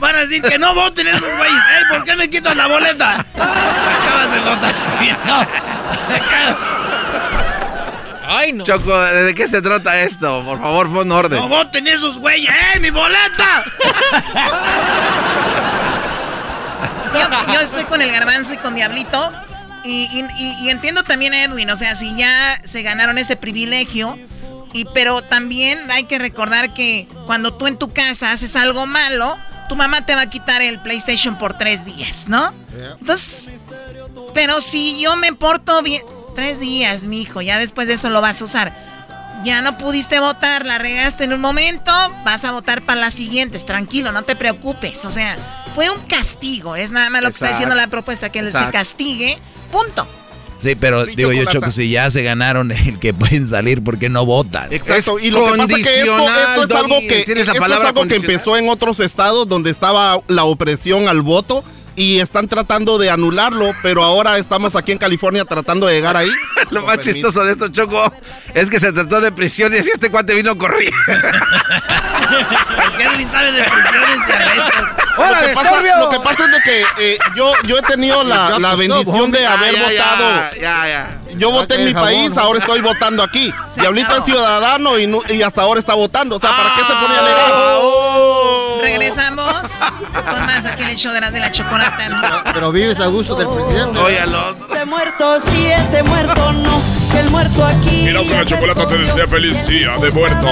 Van 0.00 0.16
a 0.16 0.20
decir 0.20 0.42
que 0.42 0.58
no 0.58 0.74
voten 0.74 1.06
esos 1.06 1.20
güeyes. 1.20 1.62
¡Ey, 1.78 1.84
¿por 1.96 2.04
qué 2.04 2.16
me 2.16 2.28
quitas 2.28 2.56
la 2.56 2.66
boleta? 2.66 3.24
Acabas 3.34 4.32
de 4.32 4.40
votar. 4.40 4.72
No. 5.26 5.46
Ay, 8.34 8.52
no. 8.52 8.64
Choco, 8.64 8.98
¿de 8.98 9.34
qué 9.34 9.46
se 9.48 9.60
trata 9.60 10.00
esto? 10.02 10.42
Por 10.44 10.58
favor, 10.60 10.90
pon 10.92 11.10
orden. 11.12 11.38
No 11.38 11.48
voten 11.48 11.86
esos 11.86 12.18
güeyes. 12.18 12.50
¡Ey, 12.74 12.80
mi 12.80 12.90
boleta! 12.90 13.64
Yo, 17.12 17.52
yo 17.52 17.60
estoy 17.60 17.84
con 17.84 18.00
el 18.00 18.10
garbanzo 18.10 18.54
y 18.54 18.56
con 18.56 18.74
Diablito. 18.74 19.30
Y, 19.84 20.04
y- 20.12 20.26
y- 20.42 20.54
y 20.64 20.70
entiendo 20.70 21.02
también 21.02 21.34
a 21.34 21.44
Edwin, 21.44 21.68
o 21.70 21.76
sea, 21.76 21.94
si 21.94 22.14
ya 22.14 22.58
se 22.64 22.82
ganaron 22.82 23.18
ese 23.18 23.36
privilegio. 23.36 24.18
Y, 24.72 24.86
pero 24.94 25.20
también 25.20 25.90
hay 25.90 26.04
que 26.04 26.18
recordar 26.18 26.72
que 26.72 27.06
cuando 27.26 27.52
tú 27.52 27.66
en 27.66 27.76
tu 27.76 27.92
casa 27.92 28.30
haces 28.30 28.56
algo 28.56 28.86
malo, 28.86 29.36
tu 29.68 29.76
mamá 29.76 30.06
te 30.06 30.14
va 30.14 30.22
a 30.22 30.30
quitar 30.30 30.62
el 30.62 30.80
PlayStation 30.80 31.36
por 31.36 31.58
tres 31.58 31.84
días, 31.84 32.28
¿no? 32.28 32.50
Entonces, 32.98 33.52
pero 34.32 34.62
si 34.62 34.98
yo 34.98 35.14
me 35.16 35.34
porto 35.34 35.82
bien, 35.82 36.02
tres 36.34 36.60
días, 36.60 37.04
mi 37.04 37.22
hijo, 37.22 37.42
ya 37.42 37.58
después 37.58 37.88
de 37.88 37.94
eso 37.94 38.10
lo 38.10 38.20
vas 38.20 38.40
a 38.40 38.44
usar. 38.44 38.92
Ya 39.44 39.60
no 39.60 39.76
pudiste 39.76 40.20
votar, 40.20 40.66
la 40.66 40.78
regaste 40.78 41.24
en 41.24 41.32
un 41.32 41.40
momento, 41.40 41.90
vas 42.24 42.44
a 42.44 42.52
votar 42.52 42.82
para 42.82 43.00
las 43.00 43.14
siguientes, 43.14 43.66
tranquilo, 43.66 44.12
no 44.12 44.22
te 44.22 44.36
preocupes. 44.36 45.04
O 45.04 45.10
sea, 45.10 45.36
fue 45.74 45.90
un 45.90 45.98
castigo, 46.06 46.76
es 46.76 46.92
nada 46.92 47.10
más 47.10 47.22
lo 47.22 47.28
que 47.28 47.34
está 47.34 47.48
diciendo 47.48 47.74
la 47.74 47.88
propuesta, 47.88 48.30
que 48.30 48.40
se 48.40 48.48
Exacto. 48.48 48.72
castigue, 48.72 49.38
punto. 49.70 50.06
Sí, 50.60 50.76
pero 50.76 51.04
Sí, 51.04 51.16
digo 51.16 51.32
yo. 51.32 51.44
Choco, 51.46 51.72
si 51.72 51.90
ya 51.90 52.08
se 52.10 52.22
ganaron 52.22 52.70
el 52.86 52.98
que 53.00 53.12
pueden 53.12 53.46
salir, 53.46 53.82
¿por 53.82 53.98
qué 53.98 54.08
no 54.08 54.24
votan? 54.24 54.72
Exacto, 54.72 55.18
y 55.18 55.30
lo 55.30 55.44
que 55.44 55.58
pasa 55.58 55.76
es 55.76 55.86
que 55.86 56.00
esto, 56.02 56.62
es 56.62 56.70
algo 56.70 56.98
que, 57.00 57.18
¿entiendes 57.18 57.46
la 57.48 57.52
esto 57.54 57.74
es 57.74 57.84
algo 57.84 58.06
que 58.06 58.16
empezó 58.16 58.56
en 58.56 58.68
otros 58.68 59.00
estados 59.00 59.48
donde 59.48 59.70
estaba 59.70 60.20
la 60.28 60.44
opresión 60.44 61.08
al 61.08 61.20
voto 61.22 61.64
y 61.96 62.20
están 62.20 62.48
tratando 62.48 62.96
de 62.98 63.10
anularlo, 63.10 63.72
pero 63.82 64.02
ahora 64.02 64.38
estamos 64.38 64.76
aquí 64.76 64.92
en 64.92 64.98
California 64.98 65.44
tratando 65.44 65.86
de 65.86 65.94
llegar 65.94 66.16
ahí. 66.16 66.30
Lo 66.70 66.80
Con 66.80 66.86
más 66.86 66.96
permiso. 66.98 67.12
chistoso 67.12 67.44
de 67.44 67.52
esto, 67.52 67.68
Choco, 67.68 68.12
es 68.54 68.70
que 68.70 68.80
se 68.80 68.92
trató 68.92 69.20
de 69.20 69.30
prisión 69.32 69.74
y 69.74 69.78
así 69.78 69.90
este 69.92 70.10
cuate 70.10 70.34
vino 70.34 70.56
corriendo. 70.56 70.96
Edwin 72.98 73.30
sabe 73.30 73.52
de 73.52 73.62
prisiones 73.62 74.18
y 74.28 74.32
arrestos. 74.32 74.74
Lo 75.18 75.38
que, 75.46 75.48
pasa, 75.54 75.98
lo 75.98 76.08
que 76.08 76.20
pasa 76.20 76.44
es 76.44 76.52
de 76.52 76.62
que 76.62 76.84
eh, 76.98 77.18
yo, 77.36 77.52
yo 77.64 77.78
he 77.78 77.82
tenido 77.82 78.24
la, 78.24 78.58
la 78.58 78.74
bendición 78.74 79.30
de 79.30 79.46
haber 79.46 79.74
Ya, 79.74 79.82
votado. 79.82 80.30
Ya, 80.60 80.88
ya. 80.88 81.18
Yo 81.36 81.50
voté 81.50 81.74
en 81.76 81.84
mi 81.86 81.92
jabón, 81.92 82.08
país, 82.08 82.36
ahora 82.38 82.58
estoy 82.60 82.80
votando 82.80 83.22
aquí. 83.22 83.52
Diablito 83.76 84.06
acabó. 84.06 84.20
es 84.20 84.24
ciudadano 84.26 84.98
y, 84.98 85.06
no- 85.06 85.20
y 85.28 85.42
hasta 85.42 85.62
ahora 85.62 85.80
está 85.80 85.94
votando. 85.94 86.36
O 86.36 86.40
sea, 86.40 86.50
¿para 86.56 86.74
qué 86.74 86.80
se 86.80 86.92
pone 86.92 87.14
a 87.18 87.22
negar? 87.22 87.50
Oh. 87.52 88.41
Regresamos 88.82 89.80
con 90.12 90.46
más 90.46 90.66
aquí 90.66 90.82
en 90.82 90.88
el 90.88 90.96
show 90.96 91.12
de 91.12 91.20
la, 91.20 91.30
de 91.30 91.38
la 91.38 91.52
chocolata. 91.52 92.42
Pero 92.52 92.72
vives 92.72 92.98
a 92.98 93.06
gusto 93.06 93.36
del 93.36 93.46
presidente. 93.46 93.96
Óyalo. 93.96 94.56
Ese 94.68 94.84
muerto 94.84 95.38
sí, 95.38 95.66
ese 95.66 96.02
muerto 96.02 96.52
no. 96.52 96.82
El 97.16 97.30
muerto 97.30 97.64
aquí. 97.64 98.02
Mira 98.06 98.22
que 98.22 98.34
la 98.34 98.44
chocolata 98.44 98.86
te 98.88 98.98
desea 98.98 99.26
feliz 99.28 99.66
día 99.68 99.96
de 99.98 100.10
muerto. 100.10 100.48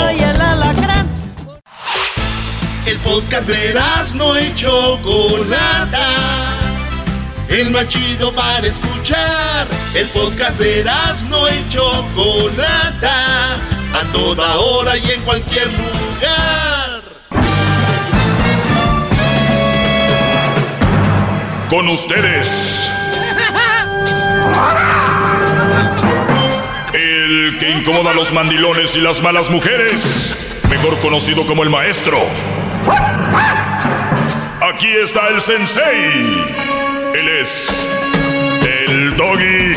El 2.87 2.99
podcast 2.99 3.49
de 3.49 3.75
no 4.15 4.41
y 4.41 4.55
Chocolata. 4.55 6.07
El 7.49 7.71
más 7.71 7.89
chido 7.89 8.33
para 8.33 8.65
escuchar. 8.65 9.67
El 9.93 10.07
podcast 10.09 10.57
de 10.61 10.85
no 11.29 11.49
y 11.49 11.69
Chocolata. 11.69 13.55
A 13.93 14.13
toda 14.13 14.57
hora 14.57 14.97
y 14.97 15.11
en 15.11 15.21
cualquier 15.23 15.67
lugar. 15.67 16.80
Con 21.71 21.89
ustedes. 21.89 22.91
El 26.93 27.59
que 27.61 27.71
incomoda 27.71 28.11
a 28.11 28.15
los 28.15 28.33
mandilones 28.33 28.97
y 28.97 29.01
las 29.01 29.23
malas 29.23 29.49
mujeres, 29.51 30.65
mejor 30.69 30.99
conocido 30.99 31.47
como 31.47 31.63
el 31.63 31.71
maestro. 31.71 32.19
Aquí 34.61 34.89
está 34.89 35.29
el 35.29 35.41
sensei. 35.41 36.45
Él 37.15 37.29
es 37.41 37.89
el 38.89 39.17
doggy. 39.17 39.75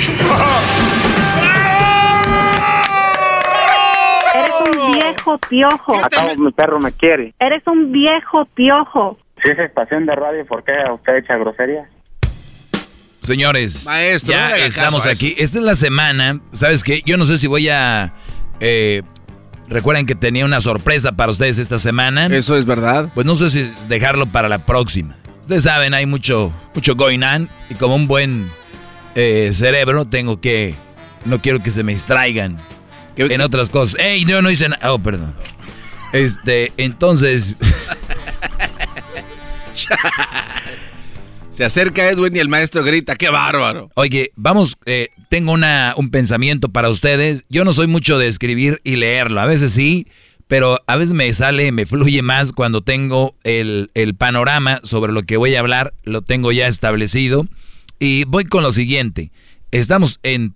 Eres 4.34 4.61
un 4.65 4.94
viejo 4.94 5.38
piojo. 5.48 5.95
Acabo, 6.03 6.36
mi 6.38 6.52
perro 6.52 6.80
me 6.80 6.91
quiere. 6.91 7.36
Eres 7.40 7.61
un 7.68 7.91
viejo 7.91 8.45
piojo. 8.56 9.20
Si 9.44 9.49
es 9.49 9.60
estación 9.60 10.06
de 10.06 10.15
radio, 10.15 10.45
¿por 10.45 10.64
qué 10.64 10.72
usted 10.94 11.18
echa 11.18 11.36
groserías? 11.38 11.88
Señores, 13.22 13.86
Maestro, 13.86 14.34
ya 14.34 14.57
estamos 14.65 15.06
aquí. 15.06 15.36
Esta 15.38 15.60
es 15.60 15.64
la 15.65 15.76
semana. 15.76 16.40
¿Sabes 16.53 16.84
qué? 16.84 17.02
Yo 17.06 17.18
no 17.18 17.26
sé 17.26 17.38
si 17.38 17.48
voy 17.48 17.70
a... 17.70 18.14
eh, 18.60 19.02
recuerden 19.68 20.06
que 20.06 20.15
tenía 20.15 20.45
una 20.45 20.61
sorpresa 20.61 21.14
para 21.14 21.32
ustedes 21.32 21.57
esta 21.57 21.80
semana. 21.80 22.28
Eso 22.28 22.57
es 22.57 22.65
verdad. 22.65 23.10
Pues 23.14 23.26
no 23.26 23.36
sé 23.36 23.49
si 23.49 23.74
dejarlo 23.88 24.26
para 24.28 24.49
la 24.49 24.65
próxima. 24.65 25.15
Ustedes 25.41 25.64
saben, 25.64 25.94
hay 25.94 26.06
mucho, 26.06 26.53
mucho 26.74 26.95
going 26.95 27.24
on. 27.24 27.49
Y 27.70 27.76
como 27.76 27.95
un 27.95 28.07
buen 28.07 28.49
eh, 29.15 29.52
cerebro, 29.53 30.06
tengo 30.06 30.40
que... 30.40 30.76
No 31.26 31.41
quiero 31.41 31.60
que 31.60 31.72
se 31.72 31.84
me 31.84 31.94
distraigan 31.94 32.57
en 33.15 33.41
otras 33.41 33.70
cosas. 33.70 33.99
¡Ey! 33.99 34.26
Yo 34.26 34.41
no 34.41 34.49
hice 34.49 34.68
nada. 34.70 34.91
Oh, 34.94 34.99
perdón. 34.99 35.34
Este, 36.14 36.72
entonces... 36.78 37.57
Se 41.50 41.64
acerca 41.64 42.10
Edwin 42.10 42.36
y 42.36 42.40
el 42.40 42.50
maestro 42.50 42.84
grita, 42.84 43.16
¡qué 43.16 43.30
bárbaro! 43.30 43.91
Oye, 43.94 44.32
vamos, 44.36 44.76
eh, 44.86 45.10
tengo 45.30 45.54
una, 45.54 45.94
un 45.98 46.10
pensamiento 46.10 46.70
para 46.70 46.90
ustedes. 46.90 47.45
Yo 47.48 47.64
no 47.64 47.74
soy 47.74 47.86
mucho 47.86 48.18
de 48.18 48.28
escribir 48.28 48.82
y 48.84 48.95
leerlo. 48.95 49.40
A 49.40 49.45
veces 49.45 49.72
sí, 49.72 50.08
pero 50.48 50.80
a 50.88 50.95
veces 50.95 51.14
me 51.14 51.32
sale, 51.34 51.72
me 51.72 51.86
fluye 51.86 52.24
más 52.24 52.54
cuando 52.54 52.82
tengo 52.82 53.36
el, 53.44 53.91
el 53.94 54.16
panorama 54.16 54.80
sobre 54.84 55.12
lo 55.12 55.24
que 55.24 55.38
voy 55.38 55.54
a 55.54 55.60
hablar, 55.60 55.94
lo 56.04 56.24
tengo 56.24 56.52
ya 56.52 56.68
establecido. 56.68 57.48
Y 58.00 58.24
voy 58.26 58.45
con 58.45 58.64
lo 58.64 58.72
siguiente. 58.72 59.32
Estamos 59.72 60.20
en 60.24 60.56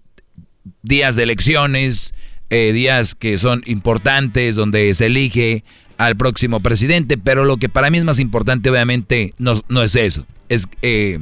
días 0.82 1.16
de 1.16 1.24
elecciones, 1.24 2.14
eh, 2.50 2.72
días 2.74 3.14
que 3.14 3.38
son 3.38 3.62
importantes, 3.66 4.56
donde 4.56 4.94
se 4.94 5.08
elige 5.08 5.64
al 5.98 6.16
próximo 6.16 6.60
presidente, 6.60 7.18
pero 7.18 7.46
lo 7.46 7.58
que 7.58 7.70
para 7.70 7.90
mí 7.90 7.98
es 7.98 8.04
más 8.04 8.20
importante 8.20 8.70
obviamente 8.70 9.34
no, 9.38 9.54
no 9.68 9.84
es 9.84 9.96
eso, 9.96 10.26
es 10.50 10.68
eh, 10.82 11.20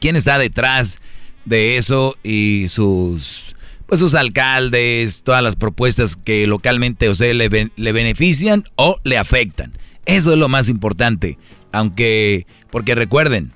quién 0.00 0.16
está 0.16 0.38
detrás 0.38 0.98
de 1.44 1.76
eso 1.76 2.16
y 2.22 2.66
sus 2.68 3.54
pues 3.86 4.00
sus 4.00 4.14
alcaldes, 4.14 5.22
todas 5.22 5.42
las 5.42 5.56
propuestas 5.56 6.14
que 6.14 6.46
localmente 6.46 7.08
usted 7.08 7.32
le, 7.32 7.70
le 7.74 7.92
benefician 7.92 8.64
o 8.76 8.98
le 9.02 9.16
afectan. 9.16 9.78
Eso 10.04 10.32
es 10.32 10.38
lo 10.38 10.48
más 10.48 10.68
importante, 10.68 11.38
aunque 11.72 12.46
porque 12.70 12.94
recuerden, 12.94 13.52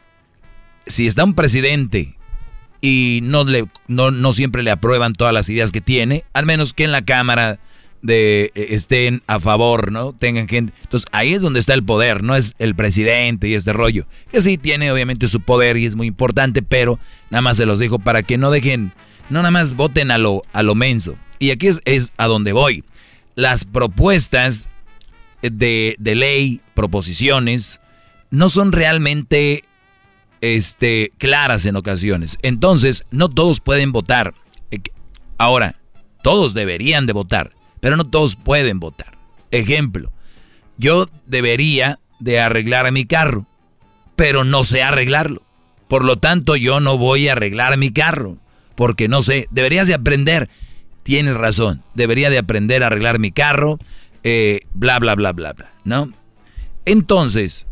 si 0.87 1.07
está 1.07 1.25
un 1.25 1.35
presidente 1.35 2.17
y 2.81 3.21
no, 3.23 3.45
le, 3.45 3.67
no, 3.89 4.11
no 4.11 4.33
siempre 4.33 4.63
le 4.63 4.71
aprueban 4.71 5.13
todas 5.13 5.35
las 5.35 5.51
ideas 5.51 5.71
que 5.71 5.81
tiene, 5.81 6.25
al 6.33 6.47
menos 6.47 6.73
que 6.73 6.85
en 6.85 6.93
la 6.93 7.03
Cámara 7.03 7.59
de, 8.03 8.53
eh, 8.55 8.69
estén 8.71 9.23
a 9.27 9.41
favor, 9.41 9.93
¿no? 9.93 10.13
Tengan 10.13 10.49
gente. 10.49 10.73
Entonces 10.83 11.09
ahí 11.13 11.33
es 11.33 11.43
donde 11.43 11.61
está 11.61 11.75
el 11.75 11.85
poder, 11.85 12.23
no 12.23 12.35
es 12.37 12.55
el 12.59 12.75
presidente 12.75 13.49
y 13.49 13.55
este 13.55 13.73
rollo. 13.73 14.07
Que 14.31 14.41
sí 14.41 14.59
tiene 14.59 14.93
obviamente 14.93 15.29
su 15.29 15.41
poder 15.41 15.77
y 15.77 15.87
es 15.87 15.97
muy 15.97 16.09
importante, 16.09 16.63
pero 16.63 16.99
nada 17.31 17.43
más 17.43 17.57
se 17.57 17.67
los 17.67 17.79
dijo 17.79 17.99
para 17.99 18.23
que 18.23 18.39
no 18.39 18.51
dejen, 18.51 18.93
no 19.31 19.39
nada 19.39 19.51
más 19.51 19.75
voten 19.75 20.11
a 20.11 20.19
lo, 20.19 20.43
a 20.53 20.63
lo 20.63 20.75
menso. 20.75 21.17
Y 21.39 21.51
aquí 21.51 21.69
es, 21.69 21.81
es 21.85 22.13
a 22.19 22.27
donde 22.27 22.53
voy. 22.53 22.85
Las 23.35 23.65
propuestas 23.65 24.69
de, 25.41 25.97
de 25.99 26.15
ley, 26.15 26.61
proposiciones, 26.75 27.81
no 28.31 28.49
son 28.49 28.73
realmente 28.73 29.63
este, 30.41 31.13
claras 31.19 31.65
en 31.67 31.77
ocasiones. 31.77 32.37
Entonces, 32.43 33.05
no 33.11 33.31
todos 33.31 33.61
pueden 33.61 33.93
votar. 33.93 34.35
Ahora, 35.39 35.77
todos 36.23 36.55
deberían 36.55 37.07
de 37.07 37.13
votar, 37.13 37.53
pero 37.83 37.97
no 37.97 38.05
todos 38.05 38.37
pueden 38.37 38.79
votar. 38.79 39.19
Ejemplo, 39.51 40.13
yo 40.79 41.09
debería 41.27 41.99
de 42.21 42.39
arreglar 42.39 42.91
mi 42.93 43.07
carro, 43.07 43.45
pero 44.15 44.45
no 44.45 44.63
sé 44.63 44.85
arreglarlo. 44.85 45.43
Por 45.89 46.05
lo 46.05 46.17
tanto, 46.17 46.55
yo 46.55 46.79
no 46.79 46.97
voy 46.97 47.27
a 47.27 47.33
arreglar 47.33 47.77
mi 47.79 47.91
carro, 47.93 48.37
porque 48.77 49.09
no 49.09 49.21
sé, 49.21 49.49
deberías 49.51 49.89
de 49.89 49.95
aprender. 49.95 50.49
Tienes 51.03 51.35
razón, 51.35 51.83
debería 51.95 52.31
de 52.31 52.39
aprender 52.39 52.85
a 52.85 52.87
arreglar 52.87 53.19
mi 53.19 53.33
carro, 53.33 53.81
eh, 54.23 54.61
bla, 54.75 55.01
bla, 55.01 55.17
bla, 55.17 55.33
bla, 55.33 55.53
bla, 55.53 55.73
¿no? 55.83 56.13
Entonces, 56.85 57.67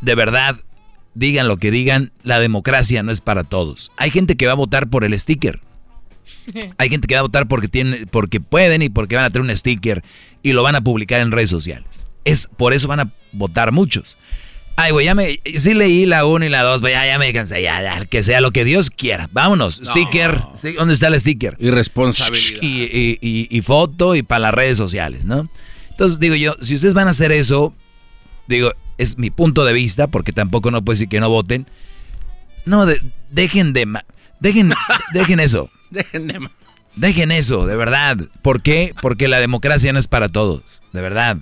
de 0.00 0.14
verdad, 0.14 0.56
digan 1.12 1.48
lo 1.48 1.58
que 1.58 1.70
digan, 1.70 2.12
la 2.22 2.40
democracia 2.40 3.02
no 3.02 3.12
es 3.12 3.20
para 3.20 3.44
todos. 3.44 3.92
Hay 3.98 4.10
gente 4.10 4.38
que 4.38 4.46
va 4.46 4.52
a 4.52 4.56
votar 4.56 4.88
por 4.88 5.04
el 5.04 5.20
sticker. 5.20 5.65
Hay 6.78 6.88
gente 6.88 7.06
que 7.06 7.14
va 7.14 7.20
a 7.20 7.22
votar 7.22 7.48
porque 7.48 7.68
tienen, 7.68 8.06
porque 8.10 8.40
pueden 8.40 8.82
y 8.82 8.88
porque 8.88 9.16
van 9.16 9.24
a 9.24 9.30
tener 9.30 9.48
un 9.50 9.56
sticker 9.56 10.02
y 10.42 10.52
lo 10.52 10.62
van 10.62 10.76
a 10.76 10.80
publicar 10.80 11.20
en 11.20 11.32
redes 11.32 11.50
sociales. 11.50 12.06
Es 12.24 12.48
por 12.56 12.72
eso 12.72 12.88
van 12.88 13.00
a 13.00 13.12
votar 13.32 13.72
muchos. 13.72 14.16
Ay, 14.78 14.92
güey, 14.92 15.06
ya 15.06 15.14
me, 15.14 15.38
sí 15.56 15.72
leí 15.72 16.04
la 16.04 16.26
1 16.26 16.44
y 16.44 16.48
la 16.50 16.62
2, 16.62 16.82
ya, 16.82 17.06
ya 17.06 17.18
me 17.18 17.32
cansé, 17.32 17.62
ya, 17.62 17.80
ya, 17.82 18.04
que 18.04 18.22
sea 18.22 18.42
lo 18.42 18.50
que 18.50 18.62
Dios 18.64 18.90
quiera. 18.90 19.26
Vámonos, 19.32 19.80
No. 19.80 19.86
sticker, 19.90 20.42
¿dónde 20.76 20.92
está 20.92 21.06
el 21.06 21.18
sticker? 21.18 21.56
Irresponsabilidad. 21.58 22.60
Y, 22.60 22.82
y- 22.82 23.18
y- 23.22 23.48
y 23.50 23.60
foto 23.62 24.14
y 24.14 24.22
para 24.22 24.40
las 24.40 24.54
redes 24.54 24.76
sociales, 24.76 25.24
¿no? 25.24 25.44
Entonces 25.90 26.18
digo 26.18 26.34
yo, 26.34 26.54
si 26.60 26.74
ustedes 26.74 26.92
van 26.92 27.08
a 27.08 27.12
hacer 27.12 27.32
eso, 27.32 27.74
digo, 28.48 28.72
es 28.98 29.16
mi 29.16 29.30
punto 29.30 29.64
de 29.64 29.72
vista, 29.72 30.08
porque 30.08 30.32
tampoco 30.32 30.70
no 30.70 30.84
puedo 30.84 30.94
decir 30.94 31.08
que 31.08 31.20
no 31.20 31.30
voten. 31.30 31.66
No, 32.66 32.84
de- 32.84 33.00
dejen 33.30 33.72
de... 33.72 33.86
Dejen, 34.40 34.74
dejen 35.14 35.40
eso. 35.40 35.70
Dejen 35.90 36.26
de... 36.26 36.48
Dejen 36.96 37.30
eso, 37.30 37.66
de 37.66 37.76
verdad. 37.76 38.18
¿Por 38.42 38.62
qué? 38.62 38.94
Porque 39.02 39.28
la 39.28 39.38
democracia 39.38 39.92
no 39.92 39.98
es 39.98 40.08
para 40.08 40.30
todos, 40.30 40.62
de 40.92 41.02
verdad. 41.02 41.36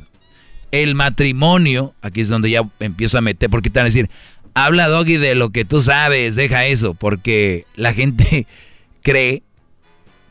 El 0.72 0.96
matrimonio, 0.96 1.94
aquí 2.02 2.20
es 2.20 2.28
donde 2.28 2.50
ya 2.50 2.68
empiezo 2.80 3.18
a 3.18 3.20
meter, 3.20 3.48
porque 3.48 3.70
te 3.70 3.78
van 3.78 3.84
a 3.84 3.88
decir, 3.88 4.10
habla 4.54 4.88
Doggy 4.88 5.16
de 5.16 5.36
lo 5.36 5.50
que 5.50 5.64
tú 5.64 5.80
sabes, 5.80 6.34
deja 6.34 6.66
eso, 6.66 6.94
porque 6.94 7.66
la 7.76 7.92
gente 7.92 8.48
cree, 9.02 9.44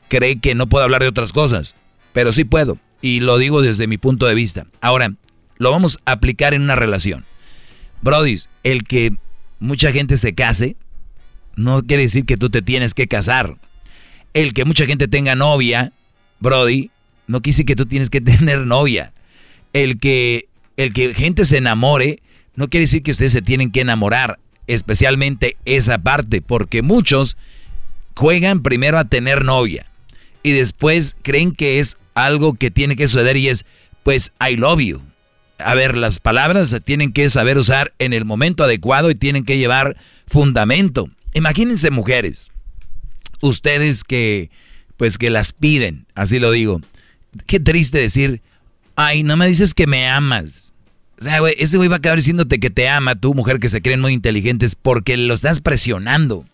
cree 0.10 0.40
que 0.40 0.56
no 0.56 0.68
puedo 0.68 0.84
hablar 0.84 1.02
de 1.02 1.07
otras 1.07 1.31
cosas, 1.31 1.76
pero 2.11 2.34
sí 2.34 2.44
puedo, 2.44 2.77
y 3.02 3.22
lo 3.22 3.38
digo 3.38 3.61
desde 3.61 3.88
mi 3.88 3.98
punto 3.98 4.26
de 4.26 4.35
vista. 4.35 4.65
Ahora, 4.81 5.14
lo 5.57 5.72
vamos 5.72 5.99
a 6.06 6.11
aplicar 6.14 6.53
en 6.53 6.64
una 6.64 6.76
relación. 6.76 7.23
Brody, 8.02 8.38
el 8.64 8.84
que 8.84 9.15
mucha 9.60 9.94
gente 9.94 10.18
se 10.18 10.35
case, 10.35 10.76
no 11.56 11.84
quiere 11.84 12.03
decir 12.03 12.26
que 12.26 12.35
tú 12.35 12.49
te 12.49 12.61
tienes 12.61 12.94
que 12.94 13.07
casar. 13.07 13.56
El 14.34 14.53
que 14.53 14.65
mucha 14.65 14.85
gente 14.85 15.07
tenga 15.07 15.35
novia, 15.35 15.93
Brody, 16.39 16.89
no 17.27 17.41
quiere 17.41 17.53
decir 17.53 17.65
que 17.65 17.76
tú 17.76 17.85
tienes 17.85 18.10
que 18.10 18.22
tener 18.22 18.60
novia. 18.60 19.14
El 19.73 19.99
que, 19.99 20.47
el 20.77 20.93
que 20.93 21.14
gente 21.14 21.45
se 21.45 21.57
enamore, 21.57 22.19
no 22.55 22.69
quiere 22.69 22.84
decir 22.84 23.03
que 23.03 23.11
ustedes 23.11 23.31
se 23.31 23.41
tienen 23.41 23.72
que 23.72 23.81
enamorar, 23.81 24.39
especialmente 24.68 25.57
esa 25.65 25.97
parte, 25.97 26.41
porque 26.41 26.81
muchos 26.81 27.38
juegan 28.15 28.61
primero 28.61 28.97
a 28.97 29.05
tener 29.05 29.43
novia 29.43 29.88
y 30.43 30.51
después 30.51 31.15
creen 31.23 31.53
que 31.53 31.80
es 31.80 31.97
algo 32.14 32.53
que 32.53 32.69
tiene 32.69 32.95
que 32.95 33.07
suceder 33.07 33.38
y 33.38 33.49
es, 33.49 33.65
pues, 34.03 34.34
I 34.39 34.57
love 34.57 34.81
you. 34.81 35.01
A 35.57 35.73
ver, 35.73 35.95
las 35.95 36.19
palabras 36.19 36.69
se 36.69 36.81
tienen 36.81 37.14
que 37.14 37.30
saber 37.30 37.57
usar 37.57 37.93
en 37.97 38.11
el 38.11 38.26
momento 38.26 38.64
adecuado 38.64 39.10
y 39.10 39.15
tienen 39.15 39.45
que 39.45 39.57
llevar 39.57 39.95
fundamento. 40.27 41.10
Imagínense 41.34 41.89
mujeres, 41.89 42.51
ustedes 43.43 44.03
que, 44.03 44.49
pues, 44.97 45.17
que 45.17 45.29
las 45.29 45.53
piden, 45.53 46.05
así 46.15 46.39
lo 46.39 46.51
digo. 46.51 46.81
Qué 47.45 47.59
triste 47.59 47.99
decir, 47.99 48.41
ay, 48.95 49.23
no 49.23 49.37
me 49.37 49.47
dices 49.47 49.73
que 49.73 49.87
me 49.87 50.07
amas. 50.07 50.73
O 51.19 51.23
sea, 51.23 51.39
güey, 51.39 51.55
ese 51.57 51.77
güey 51.77 51.89
va 51.89 51.95
a 51.95 51.97
acabar 51.97 52.17
diciéndote 52.17 52.59
que 52.59 52.69
te 52.69 52.89
ama, 52.89 53.15
tú, 53.15 53.33
mujer 53.33 53.59
que 53.59 53.69
se 53.69 53.81
creen 53.81 54.01
muy 54.01 54.13
inteligentes, 54.13 54.75
porque 54.75 55.17
lo 55.17 55.33
estás 55.33 55.61
presionando. 55.61 56.45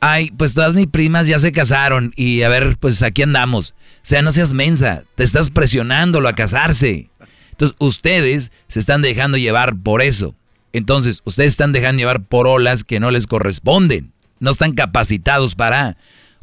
Ay, 0.00 0.30
pues 0.30 0.54
todas 0.54 0.74
mis 0.74 0.86
primas 0.86 1.26
ya 1.26 1.38
se 1.38 1.52
casaron 1.52 2.12
y 2.16 2.42
a 2.42 2.48
ver, 2.48 2.78
pues 2.78 3.02
aquí 3.02 3.22
andamos. 3.22 3.74
O 3.96 4.00
sea, 4.02 4.22
no 4.22 4.32
seas 4.32 4.54
mensa, 4.54 5.04
te 5.14 5.24
estás 5.24 5.50
presionándolo 5.50 6.28
a 6.28 6.34
casarse. 6.34 7.10
Entonces, 7.50 7.76
ustedes 7.78 8.50
se 8.68 8.80
están 8.80 9.02
dejando 9.02 9.36
llevar 9.36 9.76
por 9.76 10.00
eso. 10.00 10.34
Entonces, 10.72 11.20
ustedes 11.24 11.52
están 11.52 11.72
dejando 11.72 11.98
llevar 11.98 12.22
por 12.22 12.46
olas 12.46 12.84
que 12.84 13.00
no 13.00 13.10
les 13.10 13.26
corresponden. 13.26 14.12
No 14.40 14.50
están 14.50 14.72
capacitados 14.72 15.54
para... 15.54 15.96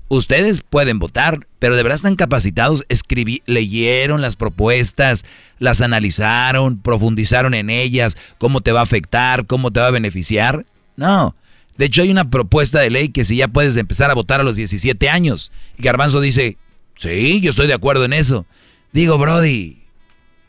Ustedes 0.10 0.62
pueden 0.62 1.00
votar, 1.00 1.48
pero 1.60 1.76
de 1.76 1.84
verdad 1.84 1.98
están 1.98 2.16
capacitados, 2.16 2.86
escribí, 2.88 3.44
leyeron 3.46 4.22
las 4.22 4.38
propuestas, 4.38 5.26
las 5.60 5.82
analizaron, 5.82 6.82
profundizaron 6.82 7.54
en 7.54 7.70
ellas, 7.70 8.16
cómo 8.38 8.62
te 8.62 8.72
va 8.72 8.80
a 8.80 8.84
afectar, 8.84 9.46
cómo 9.48 9.72
te 9.72 9.82
va 9.82 9.88
a 9.88 9.92
beneficiar. 9.92 10.66
No. 10.96 11.36
De 11.78 11.86
hecho, 11.86 12.04
hay 12.04 12.10
una 12.10 12.30
propuesta 12.30 12.80
de 12.80 12.90
ley 12.90 13.10
que 13.10 13.26
si 13.26 13.36
ya 13.36 13.50
puedes 13.50 13.76
empezar 13.76 14.10
a 14.10 14.16
votar 14.16 14.40
a 14.40 14.44
los 14.44 14.56
17 14.56 15.10
años. 15.10 15.52
Y 15.78 15.84
Garbanzo 15.84 16.22
dice, 16.22 16.58
sí, 16.96 17.42
yo 17.42 17.50
estoy 17.50 17.68
de 17.68 17.74
acuerdo 17.74 18.06
en 18.06 18.14
eso. 18.14 18.46
Digo, 18.94 19.18
Brody, 19.18 19.84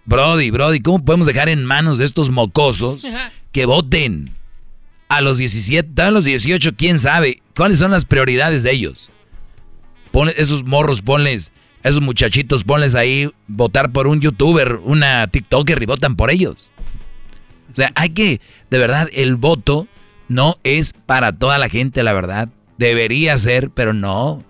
Brody, 0.05 0.51
Brody, 0.51 0.81
¿cómo 0.81 1.05
podemos 1.05 1.27
dejar 1.27 1.49
en 1.49 1.65
manos 1.65 1.99
de 1.99 2.05
estos 2.05 2.31
mocosos 2.31 3.07
que 3.53 3.67
voten? 3.67 4.38
A 5.09 5.21
los 5.21 5.39
17, 5.39 6.03
a 6.03 6.11
los 6.11 6.25
18, 6.25 6.73
quién 6.77 6.99
sabe. 6.99 7.39
¿Cuáles 7.57 7.79
son 7.79 7.91
las 7.91 8.05
prioridades 8.05 8.63
de 8.63 8.73
ellos? 8.73 9.11
Pon 10.11 10.31
esos 10.37 10.65
morros, 10.65 11.03
ponles, 11.03 11.53
esos 11.83 12.03
muchachitos, 12.03 12.65
ponles 12.65 12.95
ahí 12.95 13.31
votar 13.47 13.91
por 13.91 14.07
un 14.07 14.21
youtuber, 14.21 14.81
una 14.85 15.27
TikToker 15.27 15.83
y 15.83 15.87
votan 15.87 16.17
por 16.17 16.31
ellos. 16.31 16.71
O 17.73 17.77
sea, 17.77 17.93
hay 17.95 18.11
que, 18.11 18.41
de 18.71 18.79
verdad, 18.79 19.09
el 19.13 19.37
voto 19.37 19.87
no 20.29 20.57
es 20.65 20.93
para 21.07 21.33
toda 21.33 21.59
la 21.59 21.69
gente, 21.69 22.03
la 22.03 22.13
verdad. 22.13 22.49
Debería 22.77 23.37
ser, 23.39 23.71
pero 23.71 23.93
no. 23.93 24.45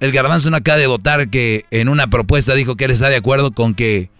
El 0.00 0.10
garbanzo 0.10 0.50
no 0.50 0.56
acaba 0.56 0.78
de 0.78 0.86
votar 0.86 1.28
que 1.28 1.64
en 1.70 1.88
una 1.88 2.08
propuesta 2.08 2.54
dijo 2.54 2.76
que 2.76 2.86
él 2.86 2.90
está 2.90 3.08
de 3.08 3.16
acuerdo 3.16 3.52
con 3.52 3.74
que 3.74 4.10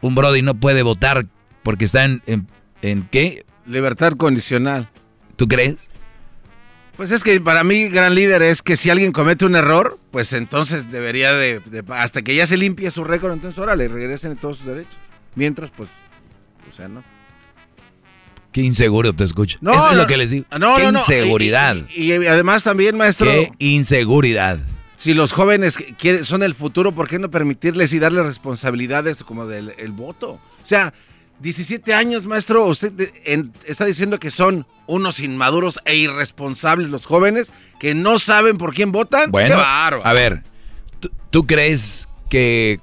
un 0.00 0.14
Brody 0.14 0.42
no 0.42 0.54
puede 0.54 0.82
votar 0.82 1.26
porque 1.62 1.84
está 1.84 2.04
en, 2.04 2.22
en, 2.26 2.46
en 2.82 3.02
qué? 3.10 3.44
Libertad 3.66 4.12
condicional. 4.12 4.88
¿Tú 5.36 5.46
crees? 5.48 5.90
Pues 6.96 7.10
es 7.10 7.22
que 7.22 7.38
para 7.40 7.62
mí, 7.62 7.88
gran 7.88 8.14
líder, 8.14 8.40
es 8.42 8.62
que 8.62 8.76
si 8.76 8.88
alguien 8.88 9.12
comete 9.12 9.44
un 9.44 9.54
error, 9.54 9.98
pues 10.10 10.32
entonces 10.32 10.90
debería 10.90 11.34
de, 11.34 11.60
de- 11.60 11.84
hasta 11.92 12.22
que 12.22 12.34
ya 12.34 12.46
se 12.46 12.56
limpie 12.56 12.90
su 12.90 13.04
récord, 13.04 13.32
entonces 13.32 13.58
ahora 13.58 13.76
le 13.76 13.86
regresen 13.88 14.36
todos 14.36 14.58
sus 14.58 14.66
derechos. 14.66 14.94
Mientras, 15.34 15.70
pues, 15.70 15.90
o 16.68 16.72
sea, 16.72 16.88
¿no? 16.88 17.04
Qué 18.52 18.62
inseguro 18.62 19.12
te 19.12 19.24
escucho. 19.24 19.58
No, 19.60 19.74
Eso 19.74 19.88
es 19.88 19.92
no, 19.94 20.00
lo 20.00 20.06
que 20.06 20.16
les 20.16 20.30
digo. 20.30 20.46
no, 20.58 20.76
Qué 20.76 20.84
no, 20.84 20.92
no. 20.92 20.98
inseguridad. 21.00 21.76
Y, 21.94 22.14
y 22.14 22.26
además 22.26 22.64
también, 22.64 22.96
maestro, 22.96 23.26
Qué 23.30 23.50
inseguridad. 23.58 24.58
si 24.96 25.12
los 25.12 25.32
jóvenes 25.32 25.76
quieren- 25.98 26.24
son 26.24 26.42
el 26.42 26.54
futuro, 26.54 26.92
¿por 26.92 27.08
qué 27.08 27.18
no 27.18 27.30
permitirles 27.30 27.92
y 27.92 27.98
darles 27.98 28.24
responsabilidades 28.24 29.22
como 29.22 29.46
del 29.46 29.74
el 29.76 29.90
voto? 29.92 30.30
O 30.32 30.40
sea, 30.66 30.94
17 31.40 31.92
años, 31.94 32.26
maestro, 32.26 32.64
usted 32.66 32.92
en- 33.24 33.52
está 33.66 33.84
diciendo 33.84 34.18
que 34.18 34.30
son 34.30 34.66
unos 34.86 35.20
inmaduros 35.20 35.78
e 35.84 35.96
irresponsables 35.96 36.88
los 36.88 37.06
jóvenes 37.06 37.52
que 37.78 37.94
no 37.94 38.18
saben 38.18 38.56
por 38.58 38.74
quién 38.74 38.90
votan. 38.92 39.30
Bueno, 39.30 39.56
a 40.04 40.12
ver, 40.12 40.42
¿tú, 41.00 41.10
tú 41.30 41.46
crees 41.46 42.08
que... 42.30 42.80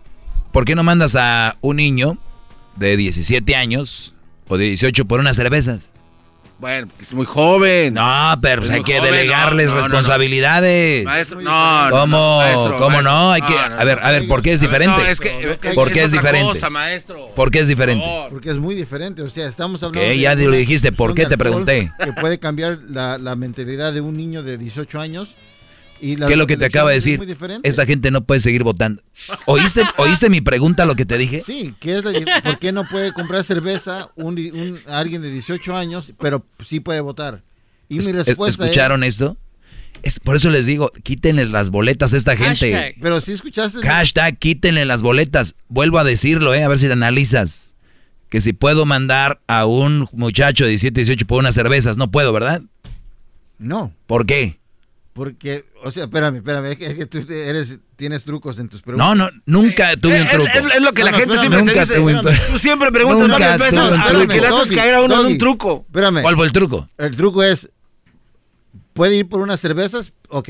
¿Por 0.52 0.66
qué 0.66 0.76
no 0.76 0.84
mandas 0.84 1.16
a 1.16 1.58
un 1.62 1.78
niño 1.78 2.18
de 2.76 2.96
17 2.96 3.56
años 3.56 4.14
o 4.48 4.58
de 4.58 4.66
18 4.66 5.06
por 5.06 5.20
unas 5.20 5.36
cervezas? 5.36 5.94
Bueno, 6.64 6.88
porque 6.88 7.03
es 7.03 7.14
muy 7.14 7.26
joven. 7.26 7.94
No, 7.94 8.40
pero 8.41 8.61
pues 8.61 8.69
Es 8.69 8.76
hay 8.77 8.84
que 8.84 8.98
joven, 8.98 9.11
delegarles 9.11 9.65
no, 9.65 9.72
no, 9.72 9.76
no, 9.76 9.81
no. 9.81 9.88
responsabilidades. 9.90 11.03
Maestro, 11.03 11.41
no, 11.41 11.90
no, 11.90 11.91
¿Cómo? 11.91 12.18
no, 12.18 12.38
maestro, 12.38 12.77
¿Cómo 12.77 12.90
maestro, 12.90 13.11
no? 13.11 13.31
Hay 13.34 13.41
que... 13.41 13.53
no, 13.53 13.69
no, 13.69 13.80
a 13.81 13.84
ver, 13.84 13.99
a 14.02 14.11
ver, 14.11 14.27
¿por 14.30 14.41
qué 14.41 14.53
es 14.53 14.61
diferente? 14.61 15.03
No, 15.03 15.06
es 15.06 15.19
que, 15.19 15.60
¿Por 15.76 15.91
qué 15.91 16.03
es 16.03 16.14
diferente? 16.14 16.48
cosa, 16.48 16.69
maestro. 16.69 17.27
¿Por 17.35 17.52
qué 17.52 17.60
es 17.60 17.68
diferente? 17.68 18.06
Porque 18.30 18.49
es 18.49 18.57
muy 18.57 18.76
diferente, 18.76 19.22
o 19.23 19.30
sea, 19.30 19.49
estamos 19.49 19.84
hablando 19.84 20.07
¿Qué? 20.07 20.18
Ya 20.18 20.38
de 20.38 20.48
lo 20.48 20.56
dijiste, 20.56 20.94
¿por 20.94 21.14
qué 21.14 21.26
te 21.26 21.38
pregunté? 21.38 21.91
Que 22.02 22.14
puede 22.14 22.40
cambiar 22.40 22.80
la, 22.88 23.18
la 23.18 23.35
mentalidad 23.35 23.91
de 23.91 23.99
un 23.99 24.15
niño 24.15 24.41
de 24.41 24.57
18 24.57 25.02
años. 25.02 25.35
Y 26.06 26.18
la 26.18 26.28
¿Qué 26.28 26.34
es 26.34 26.38
lo 26.40 26.48
que 26.48 26.58
te 26.58 26.66
acaba 26.66 26.90
de 26.92 26.98
es 26.98 27.06
decir? 27.06 27.26
diferente. 27.26 27.68
Esa 27.68 27.86
gente 27.86 28.12
no 28.12 28.26
puede 28.26 28.42
seguir 28.42 28.64
votando. 28.64 29.02
¿Oíste, 29.46 29.84
¿Oíste 29.98 30.30
mi 30.30 30.42
pregunta, 30.42 30.86
lo 30.86 30.96
que 30.98 31.06
te 31.06 31.18
dije? 31.18 31.42
Sí, 31.46 31.74
¿qué 31.80 31.98
es 32.00 32.04
la- 32.04 32.42
¿por 32.42 32.60
qué 32.60 32.74
no 32.74 32.84
puede 32.90 33.14
comprar 33.14 33.46
cerveza 33.46 34.10
un, 34.16 34.80
alguien 34.88 35.22
de 35.22 35.32
18 35.32 35.78
años, 35.78 36.12
pero 36.20 36.46
sí 36.68 36.82
puede 36.82 37.00
votar? 37.00 37.42
Y 37.88 37.94
mi 37.96 38.00
Es- 38.00 38.08
es- 38.10 38.16
respuesta 38.26 38.64
¿Escucharon 38.66 39.06
esto? 39.06 39.38
Es, 40.02 40.20
por 40.20 40.36
eso 40.36 40.50
les 40.50 40.66
digo, 40.66 40.92
quítenle 41.04 41.46
las 41.46 41.70
boletas 41.70 42.14
a 42.14 42.18
esta 42.18 42.36
gente. 42.36 42.74
Hashtag. 42.74 42.96
Pero 43.02 43.22
si 43.22 43.32
escuchaste... 43.32 43.80
Hashtag, 43.88 44.38
quítenle 44.38 44.84
las 44.84 45.02
boletas. 45.02 45.56
Vuelvo 45.70 46.00
a 46.00 46.04
decirlo, 46.04 46.54
eh, 46.54 46.64
a 46.64 46.68
ver 46.68 46.80
si 46.80 46.88
lo 46.88 46.94
analizas. 46.94 47.74
Que 48.28 48.42
si 48.42 48.52
puedo 48.52 48.86
mandar 48.86 49.40
a 49.48 49.66
un 49.66 50.10
muchacho 50.12 50.66
de 50.66 50.72
17, 50.72 51.00
18 51.00 51.26
por 51.28 51.40
unas 51.40 51.56
cervezas, 51.56 51.96
no 51.96 52.12
puedo, 52.12 52.34
¿verdad? 52.34 52.62
No, 53.60 53.94
¿Por 54.08 54.26
qué? 54.26 54.60
Porque, 55.14 55.65
o 55.84 55.91
sea, 55.91 56.06
espérame, 56.06 56.38
espérame, 56.38 56.65
es 56.72 56.77
que, 56.77 56.85
es 56.88 56.95
que 56.98 57.06
tú 57.06 57.19
eres, 57.31 57.77
tienes 57.95 58.23
trucos 58.23 58.57
en 58.60 58.68
tus 58.68 58.81
preguntas. 58.81 59.07
No, 59.07 59.14
no, 59.15 59.30
nunca 59.45 59.95
tuve 59.95 60.19
un 60.22 60.27
Es- 60.27 60.31
truco. 60.31 60.48
Es, 60.48 60.76
es 60.76 60.81
lo 60.81 60.91
que 60.91 61.03
la 61.03 61.11
No, 61.11 61.18
no, 61.18 61.19
gente 61.19 61.35
espérame, 61.35 61.40
siempre 61.40 61.60
te 61.60 61.65
nunca 61.65 61.80
dice. 61.81 61.95
tuve 61.95 62.14
un 62.15 62.22
truco. 62.22 62.38
Tú 62.52 62.57
siempre 62.60 62.91
preguntas 62.91 63.27
Nunca 63.27 63.34
varias 63.40 63.60
veces 63.60 63.80
hasta 63.80 64.27
que 64.27 64.41
le 64.41 64.48
haces 64.48 64.72
caer 64.72 64.95
a 64.95 65.02
uno 65.02 65.19
en 65.22 65.26
un 65.27 65.38
truco. 65.38 65.84
Espérame. 65.88 66.22
¿Cuál 66.23 66.35
fue 66.35 66.45
el 66.48 66.52
truco? 66.52 66.90
El 66.98 67.15
truco 67.15 67.44
es, 67.44 67.69
¿puede 68.94 69.15
ir 69.18 69.30
por 69.30 69.40
unas 69.41 69.60
cervezas? 69.60 70.11
Ok. 70.30 70.49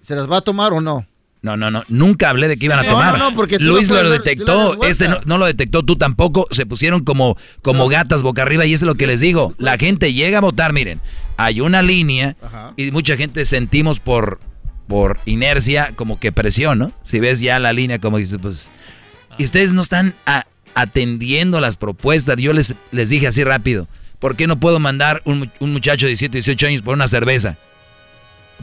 ¿Se 0.00 0.14
las 0.16 0.30
va 0.30 0.38
a 0.38 0.40
tomar 0.40 0.72
o 0.72 0.80
no? 0.80 1.06
No, 1.42 1.56
no, 1.56 1.70
no, 1.70 1.82
nunca 1.88 2.28
hablé 2.28 2.48
de 2.48 2.58
que 2.58 2.66
iban 2.66 2.78
a 2.80 2.82
No, 2.82 2.90
tomar. 2.90 3.18
no, 3.18 3.30
no, 3.30 3.36
porque 3.36 3.58
Luis 3.58 3.88
lo 3.88 3.94
dar- 3.96 4.08
detectó, 4.10 4.82
este 4.84 5.08
no, 5.08 5.18
no 5.24 5.38
lo 5.38 5.46
detectó, 5.46 5.82
tú 5.82 5.96
tampoco. 5.96 6.46
Se 6.50 6.66
pusieron 6.66 7.02
como, 7.02 7.36
como 7.62 7.88
gatas 7.88 8.22
boca 8.22 8.42
arriba 8.42 8.66
y 8.66 8.74
es 8.74 8.82
lo 8.82 8.94
que 8.94 9.06
les 9.06 9.20
digo. 9.20 9.54
La 9.56 9.78
gente 9.78 10.12
llega 10.12 10.38
a 10.38 10.40
votar, 10.42 10.74
miren, 10.74 11.00
hay 11.38 11.62
una 11.62 11.80
línea 11.80 12.36
Ajá. 12.42 12.74
y 12.76 12.90
mucha 12.90 13.16
gente 13.16 13.46
sentimos 13.46 14.00
por, 14.00 14.38
por 14.86 15.18
inercia 15.24 15.92
como 15.96 16.20
que 16.20 16.30
presión, 16.30 16.78
¿no? 16.78 16.92
Si 17.04 17.20
ves 17.20 17.40
ya 17.40 17.58
la 17.58 17.72
línea 17.72 17.98
como 17.98 18.18
dices, 18.18 18.38
pues... 18.42 18.70
Y 19.38 19.44
ustedes 19.44 19.72
no 19.72 19.80
están 19.80 20.12
a- 20.26 20.44
atendiendo 20.74 21.58
las 21.60 21.78
propuestas. 21.78 22.36
Yo 22.36 22.52
les, 22.52 22.74
les 22.92 23.08
dije 23.08 23.28
así 23.28 23.44
rápido, 23.44 23.88
¿por 24.18 24.36
qué 24.36 24.46
no 24.46 24.60
puedo 24.60 24.78
mandar 24.78 25.22
un, 25.24 25.50
un 25.58 25.72
muchacho 25.72 26.04
de 26.04 26.10
17, 26.10 26.36
18 26.36 26.66
años 26.66 26.82
por 26.82 26.92
una 26.92 27.08
cerveza? 27.08 27.56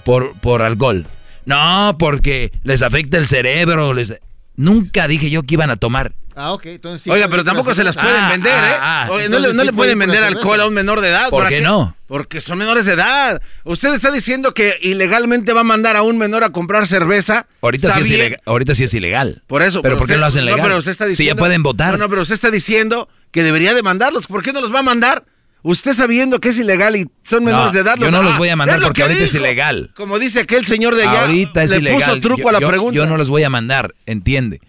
Por, 0.03 0.33
por 0.39 0.61
alcohol. 0.61 1.07
No, 1.47 1.95
porque 1.97 2.51
les 2.63 2.81
afecta 2.81 3.17
el 3.17 3.25
cerebro. 3.25 3.93
Les... 3.93 4.13
Nunca 4.57 5.07
dije 5.07 5.29
yo 5.29 5.43
que 5.43 5.53
iban 5.53 5.69
a 5.69 5.77
tomar. 5.77 6.13
Ah, 6.35 6.51
ok. 6.51 6.65
Entonces 6.65 7.03
sí 7.03 7.09
Oiga, 7.09 7.29
pero 7.29 7.43
por 7.43 7.45
tampoco 7.45 7.73
se 7.73 7.83
las 7.85 7.95
pueden 7.95 8.15
Ah, 8.15 8.29
vender, 8.29 8.53
ah, 8.53 8.69
¿eh? 8.69 8.77
ah. 8.79 9.07
Oye, 9.11 9.29
no, 9.29 9.39
le, 9.39 9.53
no 9.53 9.61
sí 9.61 9.65
le 9.67 9.73
puede 9.73 9.95
pueden 9.95 9.97
por 9.97 10.07
vender 10.07 10.23
alcohol 10.23 10.59
a 10.61 10.67
un 10.67 10.73
menor 10.73 10.99
de 10.99 11.07
edad. 11.07 11.29
¿Por 11.29 11.43
¿Para 11.43 11.49
qué 11.55 11.61
no? 11.61 11.95
Porque 12.05 12.41
son 12.41 12.57
menores 12.57 12.85
de 12.85 12.93
edad. 12.93 13.41
Usted 13.63 13.93
está 13.95 14.11
diciendo 14.11 14.53
que 14.53 14.77
ilegalmente 14.81 15.53
va 15.53 15.61
a 15.61 15.63
mandar 15.63 15.95
a 15.95 16.03
un 16.03 16.17
menor 16.17 16.43
a 16.43 16.49
comprar 16.49 16.85
cerveza. 16.85 17.47
Ahorita 17.61 17.91
sí, 17.91 18.01
es 18.01 18.09
ilegal, 18.09 18.39
ahorita 18.45 18.75
sí 18.75 18.83
es 18.83 18.93
ilegal. 18.93 19.41
Por 19.47 19.61
eso. 19.61 19.81
¿Pero 19.81 19.97
por 19.97 20.07
qué 20.07 20.17
lo 20.17 20.25
hacen 20.25 20.45
legal? 20.45 20.59
No, 20.59 20.63
pero 20.65 20.77
usted 20.77 20.91
está 20.91 21.05
si 21.05 21.11
diciendo. 21.11 21.35
ya 21.35 21.39
pueden 21.39 21.63
votar. 21.63 21.93
No, 21.93 21.97
no, 21.97 22.09
pero 22.09 22.21
usted 22.23 22.35
está 22.35 22.51
diciendo 22.51 23.07
que 23.31 23.43
debería 23.43 23.73
de 23.73 23.83
mandarlos. 23.83 24.27
¿Por 24.27 24.43
qué 24.43 24.51
no 24.53 24.59
los 24.59 24.73
va 24.73 24.79
a 24.79 24.83
mandar? 24.83 25.23
Usted 25.69 25.93
sabiendo 25.93 26.39
que 26.39 26.49
es 26.49 26.57
ilegal 26.59 26.95
y 26.95 27.05
son 27.23 27.43
No, 27.43 27.51
menores 27.51 27.73
de 27.73 27.79
edad. 27.81 27.95
yo 27.99 28.09
no 28.09 28.23
los 28.23 28.37
voy 28.37 28.47
a 28.49 28.55
mandar 28.55 28.79
porque 28.81 28.93
que 28.93 29.01
ahorita 29.03 29.23
es 29.25 29.35
ilegal. 29.35 29.91
Como 29.97 30.17
dice 30.17 30.39
aquel 30.39 30.65
señor 30.65 30.95
de 30.95 31.03
allá. 31.03 31.21
Ahorita 31.25 31.61
es 31.63 31.71
le 31.71 31.77
ilegal. 31.79 31.99
puso 31.99 32.19
truco 32.21 32.41
yo, 32.43 32.49
a 32.49 32.51
la 32.53 32.59
yo- 32.61 32.69
pregunta. 32.69 32.95
yo 32.95 33.05
no 33.05 33.17
los 33.17 33.29
voy 33.29 33.43
a 33.43 33.49
mandar, 33.49 33.93
entiende. 34.05 34.61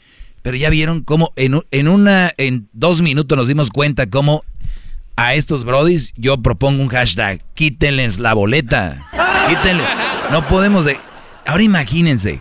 Pero 0.42 0.56
ya 0.56 0.70
vieron 0.70 1.02
cómo 1.02 1.32
en, 1.36 1.60
en 1.70 1.88
una, 1.88 2.32
en 2.36 2.68
dos 2.72 3.00
minutos 3.00 3.36
nos 3.38 3.46
dimos 3.46 3.70
cuenta 3.70 4.08
cómo 4.10 4.44
a 5.16 5.34
estos 5.34 5.64
brodis 5.64 6.12
yo 6.16 6.38
propongo 6.42 6.82
un 6.82 6.88
hashtag. 6.88 7.44
Quítenles 7.54 8.18
la 8.18 8.34
boleta. 8.34 9.06
Quítenle. 9.48 9.84
No 10.32 10.46
podemos 10.48 10.84
de... 10.84 10.96
Ahora 11.46 11.62
imagínense. 11.62 12.40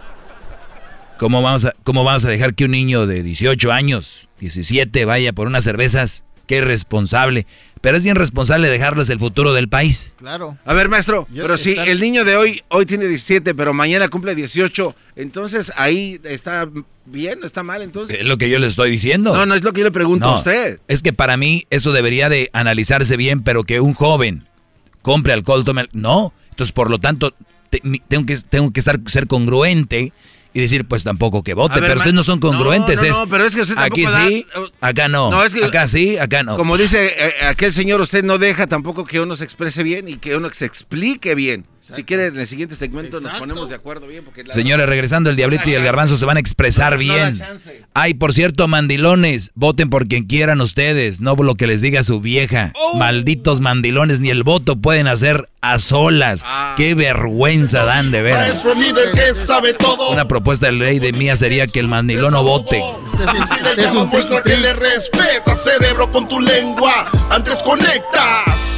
¿Cómo 1.20 1.42
vamos, 1.42 1.66
a, 1.66 1.74
¿Cómo 1.84 2.04
vamos 2.04 2.26
a 2.26 2.30
dejar 2.30 2.54
que 2.54 2.66
un 2.66 2.72
niño 2.72 3.08
de 3.08 3.24
18 3.24 3.72
años, 3.72 4.30
17, 4.40 5.06
vaya 5.06 5.34
por 5.34 5.48
unas 5.48 5.64
cervezas? 5.64 6.24
Qué 6.48 6.58
irresponsable. 6.58 7.46
Pero 7.82 7.96
es 7.98 8.04
bien 8.04 8.16
responsable 8.16 8.70
dejarles 8.70 9.10
el 9.10 9.20
futuro 9.20 9.54
del 9.54 9.70
país. 9.70 10.14
Claro. 10.18 10.58
A 10.66 10.74
ver, 10.74 10.90
maestro, 10.90 11.28
Yo- 11.32 11.44
pero 11.44 11.58
si 11.58 11.74
el 11.78 12.00
niño 12.00 12.26
de 12.26 12.36
hoy 12.36 12.64
hoy 12.70 12.86
tiene 12.88 13.06
17, 13.06 13.54
pero 13.54 13.74
mañana 13.74 14.08
cumple 14.10 14.34
18, 14.34 14.96
entonces 15.16 15.72
ahí 15.76 16.20
está 16.24 16.68
bien, 17.06 17.40
está 17.44 17.62
mal, 17.64 17.82
entonces. 17.84 18.20
Es 18.20 18.26
lo 18.26 18.38
que 18.38 18.50
yo 18.50 18.58
les 18.60 18.70
estoy 18.70 18.90
diciendo. 18.90 19.34
No, 19.34 19.46
no 19.46 19.54
es 19.54 19.64
lo 19.64 19.74
que 19.74 19.82
yo 19.82 19.86
le 19.86 19.92
pregunto 19.92 20.26
No, 20.26 20.34
a 20.34 20.38
usted. 20.38 20.80
Es 20.88 21.04
que 21.04 21.14
para 21.14 21.38
mí 21.38 21.66
eso 21.70 21.92
debería 21.92 22.30
de 22.30 22.50
analizarse 22.54 23.16
bien, 23.18 23.44
pero 23.44 23.64
que 23.64 23.80
un 23.80 23.94
joven 23.94 24.48
compre 25.04 25.34
alcohol, 25.34 25.64
tome... 25.64 25.86
No, 25.94 26.34
entonces 26.50 26.72
por 26.74 26.90
lo 26.90 26.98
tanto 27.00 27.34
te- 27.70 27.82
mi- 27.84 28.00
tengo 28.00 28.26
que, 28.26 28.38
tengo 28.38 28.72
que 28.72 28.80
estar, 28.80 29.00
ser 29.06 29.28
congruente 29.28 30.14
y 30.58 30.62
decir 30.62 30.86
pues 30.86 31.04
tampoco 31.04 31.44
que 31.44 31.54
vote, 31.54 31.76
ver, 31.76 31.84
pero 31.84 31.98
ustedes 31.98 32.14
no 32.16 32.24
son 32.24 32.40
congruentes. 32.40 33.00
No, 33.02 33.08
no, 33.10 33.20
no, 33.20 33.28
pero 33.30 33.46
es 33.46 33.56
que 33.56 33.62
usted 33.62 33.76
aquí 33.78 34.04
da- 34.04 34.28
sí, 34.28 34.46
acá 34.82 35.08
no. 35.08 35.30
No, 35.30 35.44
es 35.44 35.54
que- 35.54 35.64
acá 35.64 35.88
sí, 35.88 36.18
acá 36.18 36.42
no. 36.42 36.58
Como 36.58 36.78
dice 36.78 37.14
eh, 37.18 37.34
aquel 37.46 37.72
señor, 37.72 38.02
usted 38.02 38.24
no 38.24 38.38
deja 38.40 38.66
tampoco 38.66 39.06
que 39.06 39.20
uno 39.20 39.36
se 39.36 39.44
exprese 39.44 39.84
bien 39.84 40.08
y 40.10 40.18
que 40.18 40.36
uno 40.36 40.50
se 40.52 40.66
explique 40.66 41.36
bien. 41.36 41.66
Si 41.94 42.04
quiere, 42.04 42.28
en 42.28 42.40
el 42.40 42.48
siguiente 42.48 42.76
segmento 42.76 43.20
nos 43.20 43.34
ponemos 43.36 43.70
de 43.70 43.76
acuerdo 43.76 44.08
bien. 44.08 44.24
Porque 44.24 44.44
la- 44.44 44.54
Señores, 44.54 44.88
regresando, 44.88 45.30
el 45.30 45.36
diablito 45.36 45.70
y 45.70 45.74
el 45.74 45.84
garbanzo 45.84 46.18
se 46.18 46.26
van 46.26 46.38
a 46.38 46.40
expresar 46.40 46.94
No, 46.94 47.00
bien. 47.00 47.42
Ay, 47.94 48.14
por 48.14 48.34
cierto, 48.34 48.68
mandilones, 48.68 49.52
voten 49.56 49.90
por 49.90 50.08
quien 50.08 50.26
quieran 50.26 50.62
ustedes, 50.62 51.22
no 51.22 51.36
por 51.36 51.46
lo 51.46 51.56
que 51.56 51.68
les 51.68 51.82
diga 51.82 52.04
su 52.04 52.20
vieja. 52.20 52.72
Oh. 52.76 52.98
Malditos 52.98 53.62
mandilones, 53.62 54.20
ni 54.20 54.30
el 54.30 54.44
voto 54.44 54.76
pueden 54.78 55.08
hacer 55.08 55.50
a 55.62 55.80
solas. 55.80 56.42
Ah. 56.46 56.76
Qué 56.78 56.94
vergüenza 56.96 57.84
dan 57.84 58.12
de 58.12 58.22
todo. 59.74 60.12
Una 60.12 60.28
propuesta 60.28 60.68
de 60.68 60.74
ley 60.74 61.00
de 61.00 61.14
mía 61.14 61.36
sería 61.36 61.68
que 61.68 61.80
el 61.80 61.88
mandilón 61.88 62.34
no 62.34 62.44
vote. 62.44 62.82
Muestra 64.12 64.44
que 64.44 64.58
le 64.58 64.74
respeta, 64.74 65.56
cerebro, 65.56 66.12
con 66.12 66.28
tu 66.28 66.40
lengua. 66.40 67.10
Antes 67.30 67.56
conectas. 67.64 68.78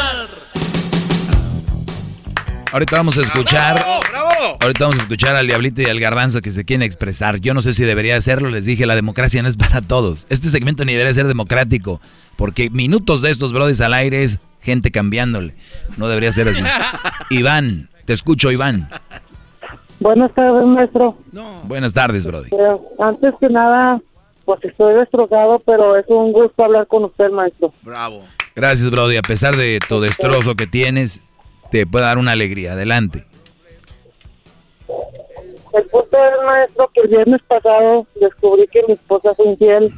Ahorita 2.71 2.95
vamos 2.95 3.17
a 3.17 3.21
escuchar. 3.21 3.83
Ahorita 4.61 4.85
vamos 4.85 4.99
a 4.99 5.01
escuchar 5.01 5.35
al 5.35 5.45
Diablito 5.47 5.81
y 5.81 5.85
al 5.85 5.99
Garbanzo 5.99 6.41
que 6.41 6.51
se 6.51 6.63
quieren 6.63 6.83
expresar. 6.83 7.39
Yo 7.39 7.53
no 7.53 7.61
sé 7.61 7.73
si 7.73 7.83
debería 7.83 8.15
hacerlo. 8.15 8.49
Les 8.49 8.65
dije, 8.65 8.85
la 8.85 8.95
democracia 8.95 9.41
no 9.41 9.49
es 9.49 9.57
para 9.57 9.81
todos. 9.81 10.25
Este 10.29 10.47
segmento 10.47 10.85
ni 10.85 10.93
debería 10.93 11.13
ser 11.13 11.27
democrático. 11.27 11.99
Porque 12.37 12.69
minutos 12.69 13.21
de 13.21 13.29
estos 13.29 13.51
brodis 13.51 13.81
al 13.81 13.93
aire 13.93 14.23
es 14.23 14.39
gente 14.61 14.89
cambiándole. 14.91 15.55
No 15.97 16.07
debería 16.07 16.31
ser 16.31 16.47
así. 16.47 16.63
Iván, 17.29 17.89
te 18.05 18.13
escucho, 18.13 18.51
Iván. 18.51 18.89
Buenas 19.99 20.33
tardes, 20.33 20.65
maestro. 20.65 21.17
Buenas 21.65 21.93
tardes, 21.93 22.25
Brody. 22.25 22.49
Eh, 22.51 22.77
antes 22.99 23.33
que 23.39 23.49
nada, 23.49 24.01
pues 24.45 24.63
estoy 24.63 24.95
destrozado, 24.95 25.59
pero 25.65 25.97
es 25.97 26.05
un 26.07 26.31
gusto 26.31 26.63
hablar 26.63 26.87
con 26.87 27.03
usted, 27.03 27.29
maestro. 27.29 27.73
Bravo. 27.83 28.23
Gracias, 28.55 28.89
Brody. 28.89 29.17
A 29.17 29.21
pesar 29.21 29.55
de 29.55 29.79
tu 29.87 30.01
destrozo 30.01 30.55
que 30.55 30.67
tienes, 30.67 31.21
te 31.71 31.87
puede 31.87 32.05
dar 32.05 32.17
una 32.17 32.33
alegría. 32.33 32.73
Adelante. 32.73 33.25
El 35.73 35.83
punto 35.85 36.17
es, 36.17 36.45
maestro, 36.45 36.89
que 36.93 37.01
el 37.01 37.07
viernes 37.07 37.41
pasado 37.47 38.05
descubrí 38.19 38.67
que 38.67 38.83
mi 38.87 38.93
esposa 38.93 39.33
fue 39.35 39.47
infiel. 39.47 39.93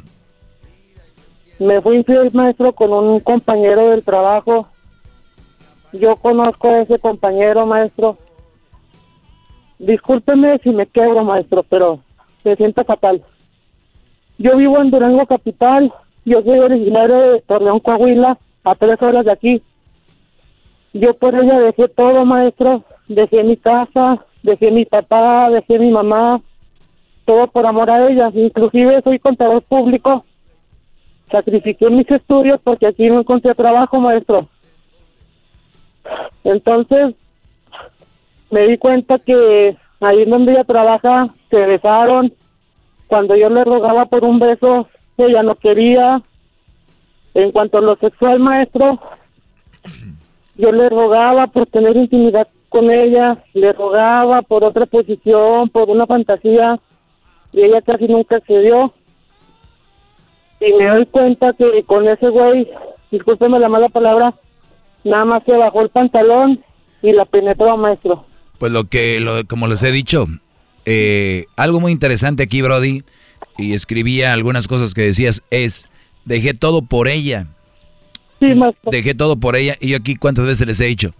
Me 1.59 1.81
fui 1.81 1.97
infiel, 1.97 2.29
maestro, 2.31 2.73
con 2.73 2.93
un 2.93 3.19
compañero 3.19 3.89
del 3.89 4.03
trabajo. 4.03 4.67
Yo 5.91 6.15
conozco 6.17 6.69
a 6.69 6.81
ese 6.81 6.99
compañero, 6.99 7.65
maestro. 7.65 8.17
Discúlpeme 9.79 10.59
si 10.59 10.69
me 10.69 10.85
quebro, 10.85 11.23
maestro, 11.23 11.63
pero 11.63 11.99
se 12.43 12.55
siente 12.55 12.83
fatal. 12.83 13.23
Yo 14.37 14.55
vivo 14.57 14.79
en 14.79 14.91
Durango 14.91 15.25
Capital. 15.25 15.91
Yo 16.25 16.41
soy 16.43 16.59
originario 16.59 17.17
de 17.17 17.41
Torreón, 17.41 17.79
Coahuila, 17.79 18.37
a 18.63 18.75
tres 18.75 19.01
horas 19.01 19.25
de 19.25 19.31
aquí. 19.31 19.63
Yo 20.93 21.15
por 21.15 21.35
ella 21.35 21.59
dejé 21.59 21.87
todo, 21.89 22.23
maestro. 22.23 22.83
Dejé 23.07 23.43
mi 23.43 23.57
casa, 23.57 24.25
dejé 24.43 24.71
mi 24.71 24.85
papá, 24.85 25.49
dejé 25.49 25.79
mi 25.79 25.91
mamá. 25.91 26.41
Todo 27.25 27.47
por 27.47 27.65
amor 27.65 27.89
a 27.89 28.07
ella. 28.07 28.31
Inclusive 28.33 29.01
soy 29.01 29.19
contador 29.19 29.63
público. 29.63 30.25
Sacrifiqué 31.31 31.89
mis 31.89 32.09
estudios 32.09 32.59
porque 32.63 32.85
aquí 32.87 33.07
no 33.07 33.19
encontré 33.19 33.55
trabajo, 33.55 33.99
maestro. 33.99 34.47
Entonces, 36.43 37.15
me 38.51 38.67
di 38.67 38.77
cuenta 38.77 39.17
que 39.19 39.75
ahí 39.99 40.25
donde 40.25 40.51
ella 40.51 40.63
trabaja 40.63 41.33
se 41.49 41.57
besaron. 41.57 42.33
Cuando 43.07 43.35
yo 43.35 43.49
le 43.49 43.63
rogaba 43.63 44.05
por 44.05 44.23
un 44.23 44.37
beso, 44.37 44.87
ella 45.17 45.41
no 45.41 45.55
quería. 45.55 46.21
En 47.33 47.51
cuanto 47.51 47.79
a 47.79 47.81
lo 47.81 47.95
sexual, 47.95 48.39
maestro, 48.39 48.99
yo 50.55 50.71
le 50.71 50.89
rogaba 50.89 51.47
por 51.47 51.67
tener 51.67 51.95
intimidad 51.95 52.47
con 52.69 52.89
ella, 52.89 53.43
le 53.53 53.71
rogaba 53.73 54.41
por 54.41 54.63
otra 54.63 54.85
posición, 54.85 55.69
por 55.69 55.89
una 55.89 56.07
fantasía, 56.07 56.79
y 57.51 57.61
ella 57.61 57.81
casi 57.81 58.07
nunca 58.07 58.39
cedió. 58.47 58.93
Y 60.59 60.73
me 60.73 60.87
doy 60.87 61.05
cuenta 61.05 61.53
que 61.53 61.83
con 61.85 62.07
ese 62.07 62.29
güey, 62.29 62.67
discúlpeme 63.11 63.59
la 63.59 63.69
mala 63.69 63.89
palabra, 63.89 64.33
nada 65.03 65.25
más 65.25 65.43
se 65.45 65.51
bajó 65.51 65.81
el 65.81 65.89
pantalón 65.89 66.63
y 67.01 67.11
la 67.11 67.25
penetró, 67.25 67.77
maestro. 67.77 68.25
Pues 68.57 68.71
lo 68.71 68.85
que, 68.85 69.19
lo, 69.19 69.45
como 69.45 69.67
les 69.67 69.83
he 69.83 69.91
dicho, 69.91 70.25
eh, 70.85 71.45
algo 71.57 71.79
muy 71.79 71.91
interesante 71.91 72.43
aquí, 72.43 72.61
Brody, 72.61 73.03
y 73.57 73.73
escribía 73.73 74.33
algunas 74.33 74.67
cosas 74.67 74.93
que 74.93 75.01
decías, 75.01 75.43
es, 75.51 75.89
dejé 76.25 76.53
todo 76.53 76.81
por 76.81 77.07
ella. 77.07 77.47
Maestro. 78.55 78.91
Dejé 78.91 79.15
todo 79.15 79.37
por 79.37 79.55
ella, 79.55 79.77
y 79.79 79.89
yo 79.89 79.97
aquí 79.97 80.15
cuántas 80.15 80.45
veces 80.45 80.67
les 80.67 80.79
he 80.79 80.85
dicho, 80.85 81.13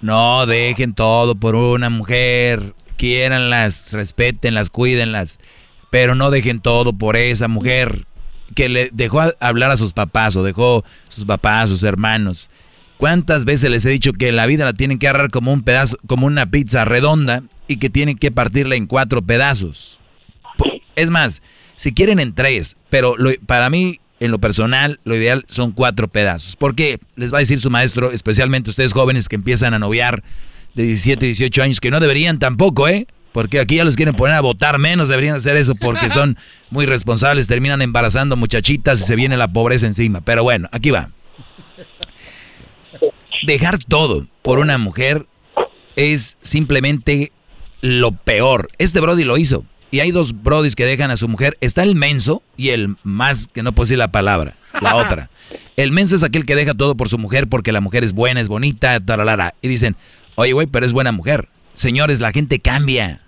no 0.00 0.46
dejen 0.46 0.94
todo 0.94 1.34
por 1.34 1.54
una 1.54 1.90
mujer, 1.90 2.74
quiéranlas, 2.96 3.92
respétenlas, 3.92 4.70
cuídenlas, 4.70 5.38
pero 5.90 6.14
no 6.14 6.30
dejen 6.30 6.60
todo 6.60 6.92
por 6.92 7.16
esa 7.16 7.48
mujer 7.48 8.06
que 8.54 8.68
le 8.68 8.90
dejó 8.92 9.22
hablar 9.40 9.70
a 9.70 9.76
sus 9.76 9.92
papás 9.92 10.36
o 10.36 10.42
dejó 10.42 10.84
sus 11.08 11.24
papás, 11.24 11.70
sus 11.70 11.82
hermanos. 11.82 12.50
¿Cuántas 12.98 13.44
veces 13.44 13.70
les 13.70 13.84
he 13.84 13.90
dicho 13.90 14.12
que 14.12 14.30
la 14.30 14.46
vida 14.46 14.64
la 14.64 14.74
tienen 14.74 14.98
que 14.98 15.08
agarrar 15.08 15.30
como 15.30 15.52
un 15.52 15.62
pedazo, 15.62 15.96
como 16.06 16.26
una 16.26 16.50
pizza 16.50 16.84
redonda 16.84 17.42
y 17.66 17.78
que 17.78 17.90
tienen 17.90 18.16
que 18.16 18.30
partirla 18.30 18.76
en 18.76 18.86
cuatro 18.86 19.22
pedazos? 19.22 20.00
Es 20.94 21.10
más, 21.10 21.42
si 21.76 21.92
quieren 21.92 22.20
en 22.20 22.34
tres, 22.34 22.76
pero 22.90 23.16
lo- 23.16 23.30
para 23.46 23.70
mí, 23.70 23.98
en 24.22 24.30
lo 24.30 24.38
personal, 24.38 25.00
lo 25.02 25.16
ideal 25.16 25.44
son 25.48 25.72
cuatro 25.72 26.06
pedazos. 26.06 26.54
Porque 26.54 27.00
les 27.16 27.32
va 27.32 27.38
a 27.38 27.40
decir 27.40 27.58
su 27.58 27.70
maestro, 27.70 28.12
especialmente 28.12 28.70
ustedes 28.70 28.92
jóvenes 28.92 29.28
que 29.28 29.34
empiezan 29.34 29.74
a 29.74 29.80
noviar 29.80 30.22
de 30.74 30.84
17, 30.84 31.26
18 31.26 31.62
años, 31.62 31.80
que 31.80 31.90
no 31.90 31.98
deberían 31.98 32.38
tampoco, 32.38 32.86
¿eh? 32.86 33.08
Porque 33.32 33.58
aquí 33.58 33.76
ya 33.76 33.84
los 33.84 33.96
quieren 33.96 34.14
poner 34.14 34.36
a 34.36 34.40
votar 34.40 34.78
menos, 34.78 35.08
deberían 35.08 35.36
hacer 35.36 35.56
eso 35.56 35.74
porque 35.74 36.08
son 36.08 36.38
muy 36.70 36.86
responsables, 36.86 37.48
terminan 37.48 37.82
embarazando 37.82 38.36
muchachitas 38.36 39.00
y 39.00 39.04
se 39.04 39.16
viene 39.16 39.36
la 39.36 39.48
pobreza 39.48 39.86
encima. 39.86 40.20
Pero 40.20 40.44
bueno, 40.44 40.68
aquí 40.70 40.90
va. 40.90 41.10
Dejar 43.44 43.78
todo 43.78 44.28
por 44.42 44.60
una 44.60 44.78
mujer 44.78 45.26
es 45.96 46.36
simplemente 46.42 47.32
lo 47.80 48.12
peor. 48.12 48.68
Este 48.78 49.00
Brody 49.00 49.24
lo 49.24 49.36
hizo. 49.36 49.64
Y 49.92 50.00
hay 50.00 50.10
dos 50.10 50.42
Brodis 50.42 50.74
que 50.74 50.84
dejan 50.86 51.10
a 51.12 51.16
su 51.16 51.28
mujer. 51.28 51.56
Está 51.60 51.84
el 51.84 51.94
menso 51.94 52.42
y 52.56 52.70
el 52.70 52.96
más, 53.04 53.46
que 53.46 53.62
no 53.62 53.72
puedo 53.72 53.84
decir 53.84 53.98
la 53.98 54.10
palabra, 54.10 54.56
la 54.80 54.96
otra. 54.96 55.30
El 55.76 55.92
menso 55.92 56.16
es 56.16 56.24
aquel 56.24 56.44
que 56.46 56.56
deja 56.56 56.74
todo 56.74 56.96
por 56.96 57.08
su 57.08 57.18
mujer 57.18 57.46
porque 57.46 57.70
la 57.72 57.80
mujer 57.80 58.02
es 58.02 58.12
buena, 58.12 58.40
es 58.40 58.48
bonita, 58.48 58.98
talalala. 58.98 59.54
Y 59.62 59.68
dicen, 59.68 59.94
oye, 60.34 60.52
güey, 60.54 60.66
pero 60.66 60.84
es 60.86 60.92
buena 60.92 61.12
mujer. 61.12 61.48
Señores, 61.74 62.18
la 62.20 62.32
gente 62.32 62.58
cambia. 62.58 63.20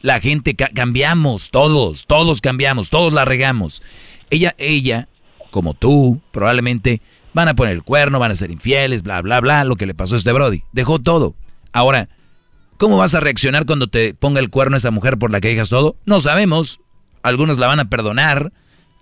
La 0.00 0.18
gente 0.20 0.54
ca- 0.56 0.70
cambiamos, 0.74 1.50
todos, 1.50 2.06
todos 2.06 2.40
cambiamos, 2.40 2.88
todos 2.90 3.12
la 3.12 3.24
regamos. 3.24 3.82
Ella, 4.30 4.54
ella, 4.58 5.08
como 5.50 5.74
tú, 5.74 6.20
probablemente 6.32 7.00
van 7.34 7.48
a 7.48 7.54
poner 7.54 7.72
el 7.74 7.82
cuerno, 7.82 8.18
van 8.18 8.30
a 8.32 8.36
ser 8.36 8.50
infieles, 8.50 9.02
bla, 9.04 9.22
bla, 9.22 9.40
bla, 9.40 9.64
lo 9.64 9.76
que 9.76 9.86
le 9.86 9.94
pasó 9.94 10.14
a 10.14 10.18
este 10.18 10.32
Brody. 10.32 10.62
Dejó 10.72 10.98
todo. 10.98 11.34
Ahora, 11.72 12.08
¿cómo 12.82 12.96
vas 12.98 13.14
a 13.14 13.20
reaccionar 13.20 13.64
cuando 13.64 13.86
te 13.86 14.12
ponga 14.12 14.40
el 14.40 14.50
cuerno 14.50 14.76
esa 14.76 14.90
mujer 14.90 15.16
por 15.16 15.30
la 15.30 15.40
que 15.40 15.46
dejas 15.46 15.68
todo? 15.68 15.94
No 16.04 16.18
sabemos. 16.18 16.80
Algunos 17.22 17.56
la 17.58 17.68
van 17.68 17.78
a 17.78 17.84
perdonar, 17.88 18.52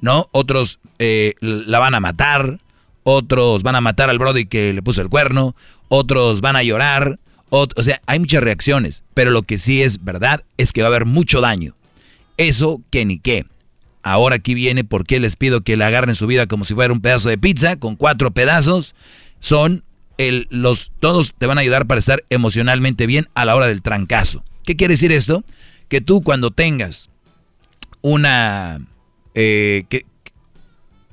¿no? 0.02 0.28
Otros 0.32 0.80
eh, 0.98 1.32
la 1.40 1.78
van 1.78 1.94
a 1.94 2.00
matar. 2.00 2.60
Otros 3.04 3.62
van 3.62 3.76
a 3.76 3.80
matar 3.80 4.10
al 4.10 4.18
Brody 4.18 4.44
que 4.44 4.74
le 4.74 4.82
puso 4.82 5.00
el 5.00 5.08
cuerno. 5.08 5.56
Otros 5.88 6.42
van 6.42 6.56
a 6.56 6.62
llorar. 6.62 7.18
ot- 7.48 7.72
o 7.76 7.82
sea, 7.82 8.02
hay 8.04 8.18
muchas 8.20 8.42
reacciones. 8.44 9.02
Pero 9.14 9.30
lo 9.30 9.44
que 9.44 9.58
sí 9.58 9.80
es 9.80 10.04
verdad 10.04 10.44
es 10.58 10.74
que 10.74 10.82
va 10.82 10.88
a 10.88 10.90
haber 10.90 11.06
mucho 11.06 11.40
daño. 11.40 11.74
Eso 12.36 12.82
que 12.90 13.06
ni 13.06 13.18
qué. 13.18 13.46
Ahora 14.02 14.36
aquí 14.36 14.52
viene 14.52 14.84
por 14.84 15.06
qué 15.06 15.20
les 15.20 15.36
pido 15.36 15.62
que 15.62 15.78
le 15.78 15.84
agarren 15.86 16.14
su 16.16 16.26
vida 16.26 16.46
como 16.46 16.64
si 16.64 16.74
fuera 16.74 16.92
un 16.92 17.00
pedazo 17.00 17.30
de 17.30 17.38
pizza 17.38 17.76
con 17.76 17.96
cuatro 17.96 18.30
pedazos. 18.30 18.94
Son 19.40 19.84
los, 20.50 20.92
todos 21.00 21.32
te 21.36 21.46
van 21.46 21.58
a 21.58 21.62
ayudar 21.62 21.86
para 21.86 21.98
estar 21.98 22.24
emocionalmente 22.30 23.06
bien 23.06 23.28
a 23.34 23.44
la 23.44 23.56
hora 23.56 23.66
del 23.66 23.82
trancazo. 23.82 24.44
¿Qué 24.64 24.76
quiere 24.76 24.94
decir 24.94 25.12
esto? 25.12 25.44
Que 25.88 26.00
tú 26.00 26.22
cuando 26.22 26.50
tengas 26.50 27.10
una, 28.02 28.80
eh, 29.34 29.84
que, 29.88 30.04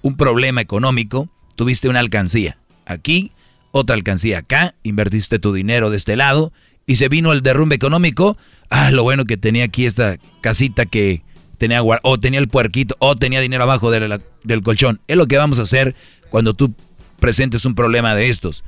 un 0.02 0.18
problema 0.18 0.62
económico, 0.62 1.30
tuviste 1.56 1.90
una 1.90 2.00
alcancía. 2.00 2.58
Aquí, 2.86 3.32
otra 3.72 3.96
alcancía 3.96 4.40
acá, 4.40 4.76
invertiste 4.84 5.40
tu 5.40 5.54
dinero 5.54 5.90
de 5.90 5.98
este 5.98 6.16
lado 6.16 6.52
y 6.86 6.96
se 6.96 7.10
vino 7.10 7.32
el 7.34 7.42
derrumbe 7.42 7.76
económico. 7.76 8.38
Ah, 8.70 8.92
lo 8.92 9.04
bueno 9.04 9.26
que 9.26 9.38
tenía 9.38 9.66
aquí 9.66 9.86
esta 9.86 10.18
casita 10.42 10.86
que 10.86 11.22
tenía 11.58 11.82
o 11.84 12.20
tenía 12.20 12.40
el 12.40 12.48
puerquito 12.48 12.96
o 13.00 13.16
tenía 13.16 13.42
dinero 13.42 13.64
abajo 13.64 13.92
del 13.92 14.64
colchón. 14.64 15.02
Es 15.08 15.18
lo 15.18 15.28
que 15.28 15.38
vamos 15.38 15.60
a 15.60 15.64
hacer 15.64 15.96
cuando 16.30 16.54
tú 16.54 16.74
presentes 17.20 17.66
un 17.66 17.76
problema 17.76 18.16
de 18.16 18.30
estos. 18.30 18.64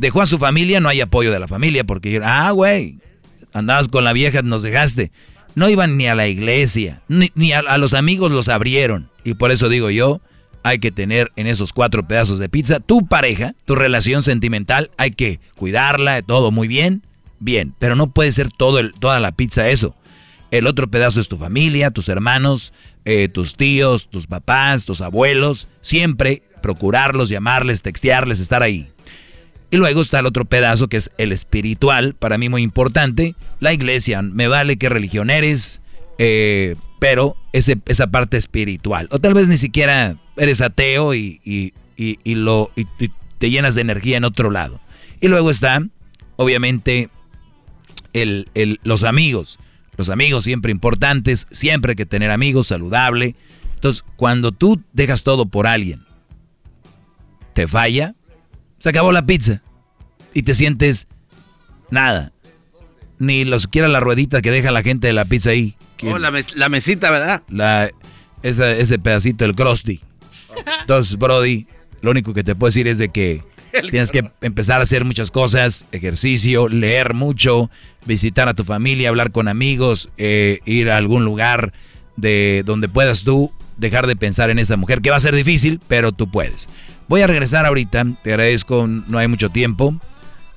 Dejó 0.00 0.22
a 0.22 0.26
su 0.26 0.38
familia, 0.38 0.80
no 0.80 0.88
hay 0.88 1.02
apoyo 1.02 1.30
de 1.30 1.38
la 1.38 1.46
familia 1.46 1.84
porque 1.84 2.22
ah, 2.24 2.50
güey, 2.52 2.96
andabas 3.52 3.88
con 3.88 4.02
la 4.02 4.14
vieja, 4.14 4.40
nos 4.40 4.62
dejaste. 4.62 5.12
No 5.54 5.68
iban 5.68 5.98
ni 5.98 6.06
a 6.06 6.14
la 6.14 6.26
iglesia, 6.26 7.02
ni, 7.06 7.30
ni 7.34 7.52
a, 7.52 7.60
los 7.76 7.92
amigos 7.92 8.32
los 8.32 8.48
abrieron. 8.48 9.10
Y 9.24 9.34
por 9.34 9.50
eso 9.50 9.68
digo 9.68 9.90
yo, 9.90 10.22
hay 10.62 10.78
que 10.78 10.90
tener 10.90 11.30
en 11.36 11.46
esos 11.46 11.74
cuatro 11.74 12.08
pedazos 12.08 12.38
de 12.38 12.48
pizza 12.48 12.80
tu 12.80 13.08
pareja, 13.08 13.54
tu 13.66 13.74
relación 13.74 14.22
sentimental, 14.22 14.90
hay 14.96 15.10
que 15.10 15.38
cuidarla, 15.54 16.22
todo 16.22 16.50
muy 16.50 16.66
bien, 16.66 17.02
bien, 17.38 17.74
pero 17.78 17.94
no 17.94 18.10
puede 18.10 18.32
ser 18.32 18.50
todo 18.50 18.80
toda 18.92 19.20
la 19.20 19.32
pizza 19.32 19.68
eso. 19.68 19.94
El 20.50 20.66
otro 20.66 20.90
pedazo 20.90 21.20
es 21.20 21.28
tu 21.28 21.36
familia, 21.36 21.90
tus 21.90 22.08
hermanos, 22.08 22.72
eh, 23.04 23.28
tus 23.28 23.54
tíos, 23.54 24.08
tus 24.08 24.26
papás, 24.26 24.86
tus 24.86 25.02
abuelos. 25.02 25.68
Siempre 25.82 26.42
procurarlos, 26.62 27.28
llamarles, 27.28 27.82
textearles, 27.82 28.40
estar 28.40 28.62
ahí. 28.62 28.88
Y 29.70 29.76
luego 29.76 30.00
está 30.00 30.18
el 30.18 30.26
otro 30.26 30.44
pedazo 30.44 30.88
que 30.88 30.96
es 30.96 31.10
el 31.16 31.30
espiritual, 31.30 32.14
para 32.14 32.38
mí 32.38 32.48
muy 32.48 32.62
importante. 32.62 33.36
La 33.60 33.72
iglesia, 33.72 34.20
me 34.22 34.48
vale 34.48 34.76
qué 34.76 34.88
religión 34.88 35.30
eres, 35.30 35.80
eh, 36.18 36.74
pero 36.98 37.36
ese, 37.52 37.78
esa 37.86 38.08
parte 38.08 38.36
espiritual. 38.36 39.08
O 39.12 39.20
tal 39.20 39.34
vez 39.34 39.48
ni 39.48 39.56
siquiera 39.56 40.16
eres 40.36 40.60
ateo 40.60 41.14
y, 41.14 41.40
y, 41.44 41.72
y, 41.96 42.34
lo, 42.34 42.70
te 43.38 43.50
llenas 43.50 43.74
de 43.76 43.82
energía 43.82 44.16
en 44.16 44.24
otro 44.24 44.50
lado. 44.50 44.80
Y 45.20 45.28
luego 45.28 45.50
está, 45.50 45.80
obviamente, 46.36 47.08
el, 48.12 48.48
el, 48.54 48.80
los 48.82 49.04
amigos. 49.04 49.58
Los 49.96 50.08
amigos 50.08 50.44
siempre 50.44 50.72
importantes, 50.72 51.46
siempre 51.50 51.92
hay 51.92 51.96
que 51.96 52.06
tener 52.06 52.30
amigos, 52.30 52.68
saludable. 52.68 53.36
Entonces, 53.74 54.04
cuando 54.16 54.50
tú 54.50 54.82
dejas 54.92 55.22
todo 55.22 55.46
por 55.46 55.66
alguien, 55.66 56.04
te 57.54 57.68
falla, 57.68 58.14
se 58.80 58.88
acabó 58.88 59.12
la 59.12 59.24
pizza. 59.24 59.62
Y 60.34 60.42
te 60.42 60.54
sientes 60.54 61.06
nada. 61.90 62.32
Ni 63.20 63.44
lo 63.44 63.58
siquiera 63.60 63.86
la 63.86 64.00
ruedita 64.00 64.42
que 64.42 64.50
deja 64.50 64.70
la 64.72 64.82
gente 64.82 65.06
de 65.06 65.12
la 65.12 65.24
pizza 65.26 65.50
ahí. 65.50 65.76
Oh, 66.04 66.18
la, 66.18 66.30
mes- 66.30 66.56
la 66.56 66.68
mesita, 66.68 67.10
¿verdad? 67.10 67.42
La, 67.48 67.90
esa- 68.42 68.72
ese 68.72 68.98
pedacito 68.98 69.44
del 69.44 69.54
crusty. 69.54 70.00
Entonces, 70.80 71.16
Brody, 71.18 71.66
lo 72.00 72.10
único 72.10 72.32
que 72.34 72.42
te 72.42 72.54
puedo 72.54 72.68
decir 72.68 72.88
es 72.88 72.98
de 72.98 73.10
que 73.10 73.42
tienes 73.90 74.10
que 74.10 74.30
empezar 74.40 74.80
a 74.80 74.84
hacer 74.84 75.04
muchas 75.04 75.30
cosas, 75.30 75.84
ejercicio, 75.92 76.68
leer 76.68 77.12
mucho, 77.14 77.70
visitar 78.06 78.48
a 78.48 78.54
tu 78.54 78.64
familia, 78.64 79.10
hablar 79.10 79.30
con 79.30 79.46
amigos, 79.48 80.08
eh, 80.16 80.60
ir 80.64 80.90
a 80.90 80.96
algún 80.96 81.24
lugar 81.24 81.72
de 82.16 82.62
donde 82.64 82.88
puedas 82.88 83.22
tú 83.22 83.52
dejar 83.76 84.06
de 84.06 84.16
pensar 84.16 84.50
en 84.50 84.58
esa 84.58 84.76
mujer, 84.76 85.00
que 85.02 85.10
va 85.10 85.16
a 85.16 85.20
ser 85.20 85.34
difícil, 85.34 85.80
pero 85.86 86.12
tú 86.12 86.30
puedes. 86.30 86.68
Voy 87.10 87.22
a 87.22 87.26
regresar 87.26 87.66
ahorita, 87.66 88.06
te 88.22 88.30
agradezco, 88.30 88.86
no 88.86 89.18
hay 89.18 89.26
mucho 89.26 89.50
tiempo, 89.50 90.00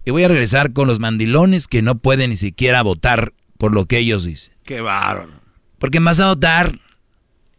y 0.05 0.11
voy 0.11 0.23
a 0.23 0.27
regresar 0.27 0.71
con 0.71 0.88
los 0.88 0.99
mandilones 0.99 1.67
que 1.67 1.81
no 1.81 1.95
pueden 1.95 2.30
ni 2.30 2.38
siquiera 2.38 2.84
votar 2.84 3.34
por 3.57 3.73
lo 3.73 3.88
que 3.88 3.97
ellos 3.97 4.23
dicen. 4.23 4.53
Qué 4.63 4.80
bárbaro. 4.80 5.31
Porque 5.80 5.97
vas 5.99 6.19
a 6.19 6.27
votar. 6.27 6.75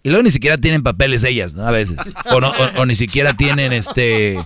Y 0.05 0.11
luego 0.11 0.23
ni 0.23 0.31
siquiera 0.31 0.59
tienen 0.59 0.85
papeles 0.85 1.25
ellas, 1.25 1.55
¿no? 1.55 1.67
A 1.67 1.73
veces. 1.73 2.15
O, 2.27 2.41
no, 2.41 2.51
o, 2.51 2.83
o 2.83 2.87
ni 2.87 2.95
siquiera 2.95 3.35
tienen 3.35 3.73
este. 3.73 4.39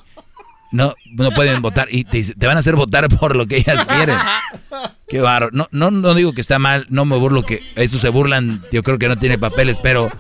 No, 0.70 0.94
no 1.12 1.30
pueden 1.30 1.62
votar. 1.62 1.88
Y 1.90 2.04
te, 2.04 2.18
dice- 2.18 2.34
te 2.34 2.46
van 2.46 2.56
a 2.56 2.60
hacer 2.60 2.76
votar 2.76 3.08
por 3.08 3.34
lo 3.36 3.46
que 3.46 3.56
ellas 3.58 3.84
quieren. 3.86 4.16
Qué 5.08 5.20
barro. 5.20 5.48
No, 5.52 5.66
no, 5.70 5.90
no 5.90 6.12
digo 6.14 6.34
que 6.34 6.42
está 6.42 6.58
mal, 6.58 6.86
no 6.90 7.06
me 7.06 7.16
burlo 7.16 7.42
que. 7.42 7.62
Eso 7.76 7.98
se 7.98 8.10
burlan, 8.10 8.62
yo 8.70 8.82
creo 8.82 8.98
que 8.98 9.08
no 9.08 9.16
tiene 9.16 9.38
papeles, 9.38 9.78
pero 9.82 10.10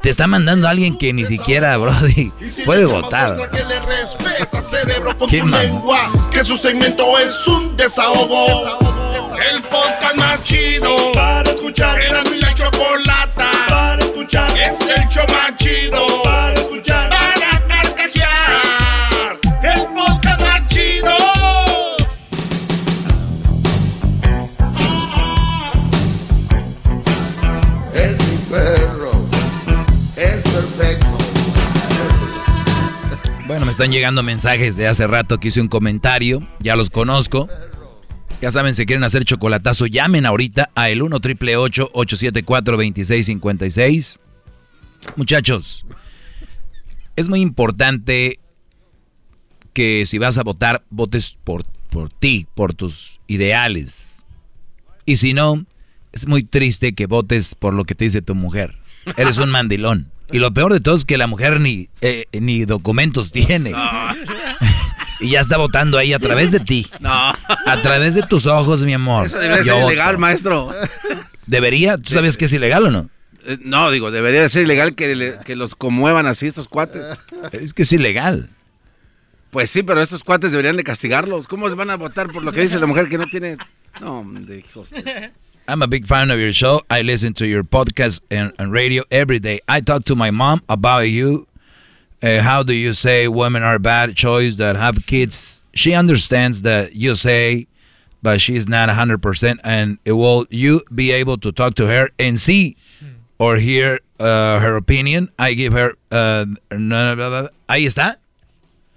te 0.00 0.08
está 0.08 0.26
mandando 0.26 0.66
a 0.66 0.70
alguien 0.70 0.96
que 0.96 1.12
ni 1.12 1.26
siquiera, 1.26 1.76
Brody, 1.76 2.32
puede 2.64 2.86
votar. 2.86 3.50
que 3.50 3.62
le 3.64 3.78
respeta 3.80 4.62
cerebro 4.62 5.18
con 5.18 5.28
Qué 5.28 5.40
tu 5.40 5.48
lengua, 5.48 6.10
que 6.30 6.42
su 6.44 6.56
segmento 6.56 7.18
es 7.18 7.46
un 7.46 7.76
desahogo. 7.76 8.78
El 9.52 9.62
podcast 9.64 10.16
más 10.16 10.42
chido 10.42 11.12
para 11.12 11.50
escuchar. 11.50 12.00
Era 12.02 12.24
mi 12.24 12.38
la 12.40 12.54
chocolata 12.54 13.50
para 13.68 14.02
escuchar. 14.02 14.50
Es 14.58 14.80
el 14.80 15.08
show 15.08 15.24
más 15.28 15.54
chido 15.58 16.22
me 33.68 33.72
están 33.72 33.92
llegando 33.92 34.22
mensajes 34.22 34.76
de 34.76 34.88
hace 34.88 35.06
rato 35.06 35.38
que 35.38 35.48
hice 35.48 35.60
un 35.60 35.68
comentario, 35.68 36.40
ya 36.58 36.74
los 36.74 36.88
conozco. 36.88 37.50
Ya 38.40 38.50
saben, 38.50 38.74
si 38.74 38.86
quieren 38.86 39.04
hacer 39.04 39.26
chocolatazo, 39.26 39.84
llamen 39.84 40.24
ahorita 40.24 40.70
a 40.74 40.88
el 40.88 41.02
1 41.02 41.20
triple 41.20 41.54
874 41.58 42.78
2656. 42.78 44.20
Muchachos, 45.16 45.84
es 47.14 47.28
muy 47.28 47.42
importante 47.42 48.40
que 49.74 50.06
si 50.06 50.16
vas 50.16 50.38
a 50.38 50.44
votar, 50.44 50.82
votes 50.88 51.36
por, 51.44 51.64
por 51.90 52.08
ti, 52.08 52.46
por 52.54 52.72
tus 52.72 53.20
ideales. 53.26 54.24
Y 55.04 55.16
si 55.16 55.34
no, 55.34 55.66
es 56.12 56.26
muy 56.26 56.42
triste 56.42 56.94
que 56.94 57.04
votes 57.04 57.54
por 57.54 57.74
lo 57.74 57.84
que 57.84 57.94
te 57.94 58.04
dice 58.04 58.22
tu 58.22 58.34
mujer. 58.34 58.78
Eres 59.18 59.36
un 59.36 59.50
mandilón. 59.50 60.10
Y 60.30 60.38
lo 60.38 60.52
peor 60.52 60.72
de 60.72 60.80
todo 60.80 60.94
es 60.94 61.04
que 61.04 61.16
la 61.16 61.26
mujer 61.26 61.60
ni, 61.60 61.88
eh, 62.00 62.24
ni 62.38 62.64
documentos 62.66 63.32
tiene. 63.32 63.72
y 65.20 65.30
ya 65.30 65.40
está 65.40 65.56
votando 65.56 65.98
ahí 65.98 66.12
a 66.12 66.18
través 66.18 66.50
de 66.52 66.60
ti. 66.60 66.86
No. 67.00 67.10
A 67.12 67.82
través 67.82 68.14
de 68.14 68.22
tus 68.22 68.46
ojos, 68.46 68.84
mi 68.84 68.92
amor. 68.94 69.26
Eso 69.26 69.38
debería 69.38 69.64
Yo 69.64 69.74
ser 69.76 69.84
ilegal, 69.84 70.18
maestro. 70.18 70.70
¿Debería? 71.46 71.96
¿Tú 71.98 72.12
sabías 72.12 72.36
que 72.36 72.44
es 72.44 72.52
ilegal 72.52 72.86
o 72.86 72.90
no? 72.90 73.10
Eh, 73.46 73.58
No, 73.62 73.90
digo, 73.90 74.10
debería 74.10 74.42
de 74.42 74.48
ser 74.50 74.64
ilegal 74.64 74.94
que, 74.94 75.16
le- 75.16 75.38
que 75.44 75.56
los 75.56 75.74
conmuevan 75.74 76.26
así 76.26 76.46
estos 76.46 76.68
cuates. 76.68 77.02
Es 77.52 77.72
que 77.72 77.82
es 77.82 77.92
ilegal. 77.92 78.50
Pues 79.50 79.70
sí, 79.70 79.82
pero 79.82 80.02
estos 80.02 80.24
cuates 80.24 80.52
deberían 80.52 80.76
de 80.76 80.84
castigarlos. 80.84 81.48
¿Cómo 81.48 81.74
van 81.74 81.88
a 81.88 81.96
votar 81.96 82.30
por 82.30 82.42
lo 82.44 82.52
que 82.52 82.60
dice 82.60 82.78
la 82.78 82.86
mujer 82.86 83.08
que 83.08 83.16
no 83.16 83.26
tiene... 83.26 83.56
No, 83.98 84.24
de 84.30 84.58
hijos. 84.58 84.90
I'm 85.68 85.82
a 85.82 85.86
big 85.86 86.06
fan 86.06 86.30
of 86.30 86.40
your 86.40 86.54
show. 86.54 86.80
I 86.88 87.02
listen 87.02 87.34
to 87.34 87.46
your 87.46 87.62
podcast 87.62 88.22
and, 88.30 88.54
and 88.58 88.72
radio 88.72 89.04
every 89.10 89.38
day. 89.38 89.60
I 89.68 89.80
talk 89.80 90.04
to 90.04 90.16
my 90.16 90.30
mom 90.30 90.62
about 90.66 91.00
you. 91.00 91.46
Uh, 92.22 92.40
how 92.40 92.62
do 92.62 92.72
you 92.72 92.94
say 92.94 93.28
women 93.28 93.62
are 93.62 93.78
bad 93.78 94.16
choice 94.16 94.54
that 94.54 94.76
have 94.76 95.06
kids? 95.06 95.60
She 95.74 95.92
understands 95.92 96.62
that 96.62 96.94
you 96.94 97.14
say, 97.14 97.66
but 98.22 98.40
she's 98.40 98.66
not 98.66 98.88
100%. 98.88 99.58
And 99.62 99.98
will 100.06 100.46
you 100.48 100.80
be 100.92 101.12
able 101.12 101.36
to 101.36 101.52
talk 101.52 101.74
to 101.74 101.86
her 101.86 102.08
and 102.18 102.40
see 102.40 102.78
or 103.38 103.56
hear 103.56 104.00
uh, 104.18 104.60
her 104.60 104.74
opinion? 104.74 105.30
I 105.38 105.52
give 105.52 105.74
her. 105.74 105.92
Uh. 106.10 106.46
Ahí 107.68 107.84
está. 107.84 108.16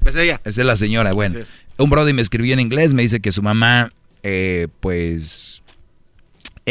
Es 0.06 0.16
ella. 0.16 0.40
Esa 0.46 0.62
es 0.62 0.66
la 0.66 0.78
señora. 0.78 1.14
Bueno, 1.14 1.44
un 1.78 1.90
brody 1.90 2.14
me 2.14 2.22
escribió 2.22 2.54
en 2.54 2.62
inglés, 2.62 2.94
me 2.94 3.02
dice 3.02 3.20
que 3.20 3.32
su 3.34 3.42
mamá, 3.42 3.92
eh, 4.24 4.70
pues, 4.80 5.61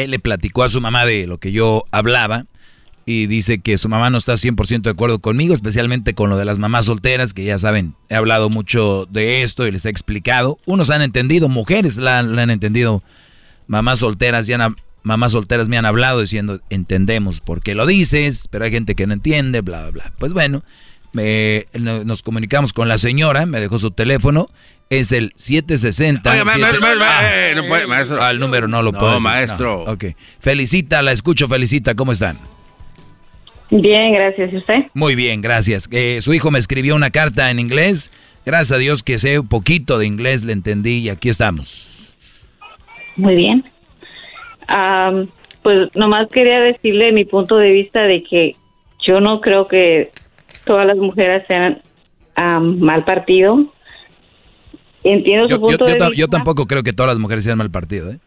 él 0.04 0.10
le 0.12 0.18
platicó 0.18 0.62
a 0.62 0.68
su 0.68 0.80
mamá 0.80 1.04
de 1.06 1.26
lo 1.26 1.38
que 1.38 1.52
yo 1.52 1.84
hablaba 1.90 2.46
y 3.06 3.26
dice 3.26 3.58
que 3.60 3.76
su 3.78 3.88
mamá 3.88 4.10
no 4.10 4.18
está 4.18 4.34
100% 4.34 4.82
de 4.82 4.90
acuerdo 4.90 5.18
conmigo, 5.18 5.52
especialmente 5.54 6.14
con 6.14 6.30
lo 6.30 6.36
de 6.36 6.44
las 6.44 6.58
mamás 6.58 6.86
solteras, 6.86 7.32
que 7.34 7.44
ya 7.44 7.58
saben, 7.58 7.94
he 8.08 8.14
hablado 8.14 8.50
mucho 8.50 9.06
de 9.10 9.42
esto 9.42 9.66
y 9.66 9.72
les 9.72 9.84
he 9.84 9.88
explicado. 9.88 10.58
Unos 10.66 10.90
han 10.90 11.02
entendido, 11.02 11.48
mujeres 11.48 11.96
la, 11.96 12.18
han 12.20 12.50
entendido, 12.50 13.02
mamás 13.66 14.00
solteras 14.00 14.46
ya 14.46 14.72
mamás 15.02 15.32
solteras 15.32 15.68
me 15.70 15.78
han 15.78 15.86
hablado 15.86 16.20
diciendo, 16.20 16.60
entendemos 16.68 17.40
por 17.40 17.62
qué 17.62 17.74
lo 17.74 17.86
dices, 17.86 18.46
pero 18.50 18.66
hay 18.66 18.70
gente 18.70 18.94
que 18.94 19.06
no 19.06 19.14
entiende, 19.14 19.62
bla, 19.62 19.80
bla, 19.82 19.90
bla. 19.90 20.12
Pues 20.18 20.32
bueno, 20.34 20.62
me- 21.12 21.66
no- 21.78 22.04
nos 22.04 22.22
comunicamos 22.22 22.72
con 22.74 22.86
la 22.86 22.98
señora, 22.98 23.46
me 23.46 23.60
dejó 23.60 23.78
su 23.78 23.90
teléfono, 23.92 24.50
es 24.90 25.12
el 25.12 25.32
760. 25.36 26.30
Oiga, 26.32 26.44
ma- 26.44 26.56
ma- 26.58 26.66
siete- 26.70 26.80
ma- 26.80 26.94
ma- 26.96 27.18
Ah, 27.20 27.30
eh, 27.50 27.52
no 27.54 27.64
puede, 27.64 27.86
maestro. 27.86 28.22
Ah, 28.22 28.30
el 28.32 28.40
número 28.40 28.66
no 28.68 28.82
lo 28.82 28.90
No, 28.92 28.98
puedo 28.98 29.12
decir. 29.14 29.24
maestro. 29.28 29.84
No, 29.86 29.92
ok. 29.92 30.04
Felicita, 30.40 31.00
la 31.00 31.12
escucho, 31.12 31.46
felicita, 31.48 31.94
¿cómo 31.94 32.10
están? 32.12 32.38
Bien, 33.70 34.12
gracias. 34.12 34.52
¿Y 34.52 34.56
usted? 34.56 34.74
Muy 34.94 35.14
bien, 35.14 35.40
gracias. 35.42 35.88
Eh, 35.92 36.18
su 36.22 36.34
hijo 36.34 36.50
me 36.50 36.58
escribió 36.58 36.96
una 36.96 37.10
carta 37.10 37.50
en 37.52 37.60
inglés. 37.60 38.10
Gracias 38.44 38.72
a 38.72 38.78
Dios 38.78 39.02
que 39.04 39.18
sé 39.18 39.38
un 39.38 39.46
poquito 39.48 39.96
de 39.98 40.06
inglés, 40.06 40.42
le 40.44 40.52
entendí 40.52 40.98
y 40.98 41.08
aquí 41.08 41.28
estamos. 41.28 42.16
Muy 43.16 43.36
bien. 43.36 43.64
Am, 44.66 45.28
pues 45.62 45.88
nomás 45.94 46.26
quería 46.32 46.58
decirle 46.60 47.12
mi 47.12 47.24
punto 47.24 47.56
de 47.58 47.70
vista 47.70 48.02
de 48.02 48.24
que 48.24 48.56
yo 49.06 49.20
no 49.20 49.40
creo 49.40 49.68
que 49.68 50.10
todas 50.64 50.84
las 50.86 50.96
mujeres 50.96 51.44
sean 51.46 51.80
am, 52.34 52.80
mal 52.80 53.04
partido. 53.04 53.72
Entiendo 55.04 55.48
su 55.48 55.54
Yo, 55.54 55.56
yo- 55.56 55.60
punto 55.60 55.86
yo 55.86 55.92
de 55.92 55.98
ta- 55.98 56.08
vista. 56.10 56.20
yo 56.20 56.28
tampoco 56.28 56.66
creo 56.66 56.82
que 56.82 56.92
todas 56.92 57.12
las 57.12 57.18
mujeres 57.20 57.44
sean 57.44 57.58
mal 57.58 57.70
partido. 57.70 58.10
¿eh? 58.10 58.18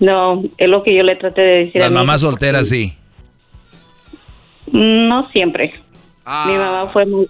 No, 0.00 0.42
es 0.58 0.68
lo 0.68 0.82
que 0.82 0.94
yo 0.94 1.02
le 1.02 1.16
traté 1.16 1.40
de 1.40 1.54
decir. 1.66 1.80
Las 1.80 1.90
mamás 1.92 2.20
solteras 2.20 2.68
sí. 2.68 2.94
No 4.72 5.28
siempre. 5.30 5.72
Ah. 6.24 6.46
Mi 6.48 6.54
mamá 6.56 6.90
fue 6.92 7.06
muy- 7.06 7.26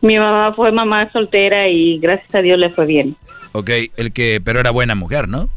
mi 0.00 0.18
mamá 0.18 0.52
fue 0.54 0.72
mamá 0.72 1.10
soltera 1.12 1.68
y 1.68 1.98
gracias 1.98 2.34
a 2.34 2.42
Dios 2.42 2.58
le 2.58 2.70
fue 2.70 2.86
bien. 2.86 3.16
Ok, 3.52 3.70
el 3.96 4.12
que, 4.12 4.40
pero 4.44 4.60
era 4.60 4.70
buena 4.70 4.94
mujer, 4.94 5.28
¿no? 5.28 5.48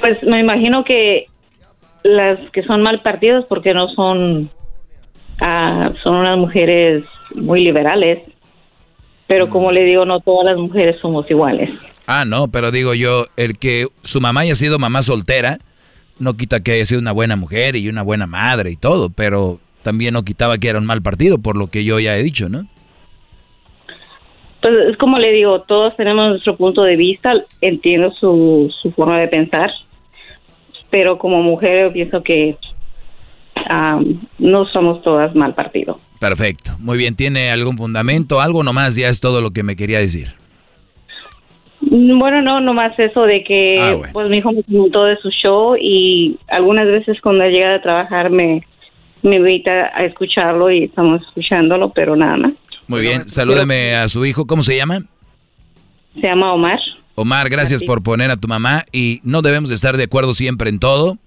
Pues 0.00 0.20
me 0.24 0.40
imagino 0.40 0.84
que 0.84 1.26
las 2.02 2.38
que 2.50 2.62
son 2.64 2.82
mal 2.82 3.00
partidos 3.02 3.44
porque 3.48 3.72
no 3.74 3.88
son 3.94 4.50
ah, 5.40 5.92
son 6.02 6.16
unas 6.16 6.38
mujeres 6.38 7.04
muy 7.34 7.62
liberales. 7.64 8.20
Pero 9.32 9.48
como 9.48 9.72
le 9.72 9.84
digo, 9.84 10.04
no 10.04 10.20
todas 10.20 10.44
las 10.44 10.58
mujeres 10.58 11.00
somos 11.00 11.24
iguales. 11.30 11.70
Ah, 12.06 12.26
no, 12.26 12.48
pero 12.48 12.70
digo 12.70 12.92
yo, 12.92 13.24
el 13.38 13.58
que 13.58 13.86
su 14.02 14.20
mamá 14.20 14.42
haya 14.42 14.54
sido 14.54 14.78
mamá 14.78 15.00
soltera, 15.00 15.56
No 16.18 16.34
quita 16.34 16.62
que 16.62 16.72
haya 16.72 16.84
sido 16.84 17.00
una 17.00 17.12
buena 17.12 17.34
mujer 17.34 17.74
y 17.76 17.88
una 17.88 18.02
buena 18.02 18.26
madre 18.26 18.72
y 18.72 18.76
todo, 18.76 19.08
pero 19.08 19.58
también 19.82 20.12
no 20.12 20.22
quitaba 20.22 20.58
que 20.58 20.68
era 20.68 20.78
un 20.78 20.84
mal 20.84 21.00
partido, 21.00 21.38
por 21.38 21.56
lo 21.56 21.68
que 21.68 21.82
yo 21.82 21.98
ya 21.98 22.14
he 22.14 22.22
dicho, 22.22 22.50
¿no? 22.50 22.66
Pues 24.60 24.74
es 24.90 24.98
como 24.98 25.18
le 25.18 25.32
digo, 25.32 25.62
todos 25.62 25.96
tenemos 25.96 26.28
nuestro 26.28 26.54
punto 26.58 26.82
de 26.82 26.96
vista, 26.96 27.32
entiendo 27.62 28.12
su, 28.12 28.70
su 28.82 28.92
forma 28.92 29.18
de 29.18 29.28
pensar, 29.28 29.70
pero 30.90 31.16
como 31.16 31.42
mujer 31.42 31.86
yo 31.86 31.92
pienso 31.94 32.22
que 32.22 32.58
am, 33.66 34.20
no 34.38 34.66
somos 34.66 35.00
todas 35.00 35.34
mal 35.34 35.54
partido. 35.54 35.98
Perfecto. 36.22 36.76
Muy 36.78 36.98
bien, 36.98 37.16
¿tiene 37.16 37.50
algún 37.50 37.76
fundamento? 37.76 38.40
Algo 38.40 38.62
nomás, 38.62 38.94
ya 38.94 39.08
es 39.08 39.18
todo 39.18 39.40
lo 39.40 39.50
que 39.50 39.64
me 39.64 39.74
quería 39.74 39.98
decir. 39.98 40.28
Bueno, 41.80 42.40
no, 42.42 42.60
nomás 42.60 42.96
eso 42.96 43.22
de 43.22 43.42
que 43.42 43.76
Ah, 43.80 43.94
bueno. 43.94 44.12
pues 44.12 44.28
mi 44.28 44.36
hijo 44.38 44.52
me 44.52 44.62
comentó 44.62 45.02
de 45.04 45.16
su 45.16 45.30
show 45.30 45.74
y 45.76 46.38
algunas 46.46 46.86
veces 46.86 47.20
cuando 47.20 47.44
llega 47.46 47.74
a 47.74 47.82
trabajar 47.82 48.30
me, 48.30 48.64
me 49.22 49.34
invita 49.34 49.90
a 49.92 50.04
escucharlo 50.04 50.70
y 50.70 50.84
estamos 50.84 51.22
escuchándolo, 51.22 51.90
pero 51.92 52.14
nada 52.14 52.36
más. 52.36 52.52
Muy 52.86 53.00
bien, 53.00 53.28
salúdame 53.28 53.96
a 53.96 54.06
su 54.06 54.24
hijo, 54.24 54.46
¿cómo 54.46 54.62
se 54.62 54.76
llama? 54.76 55.00
Se 56.14 56.20
llama 56.20 56.52
Omar. 56.52 56.78
Omar, 57.16 57.48
gracias 57.50 57.78
Así. 57.78 57.84
por 57.84 58.04
poner 58.04 58.30
a 58.30 58.36
tu 58.36 58.46
mamá 58.46 58.84
y 58.92 59.18
no 59.24 59.42
debemos 59.42 59.70
de 59.70 59.74
estar 59.74 59.96
de 59.96 60.04
acuerdo 60.04 60.34
siempre 60.34 60.70
en 60.70 60.78
todo, 60.78 61.18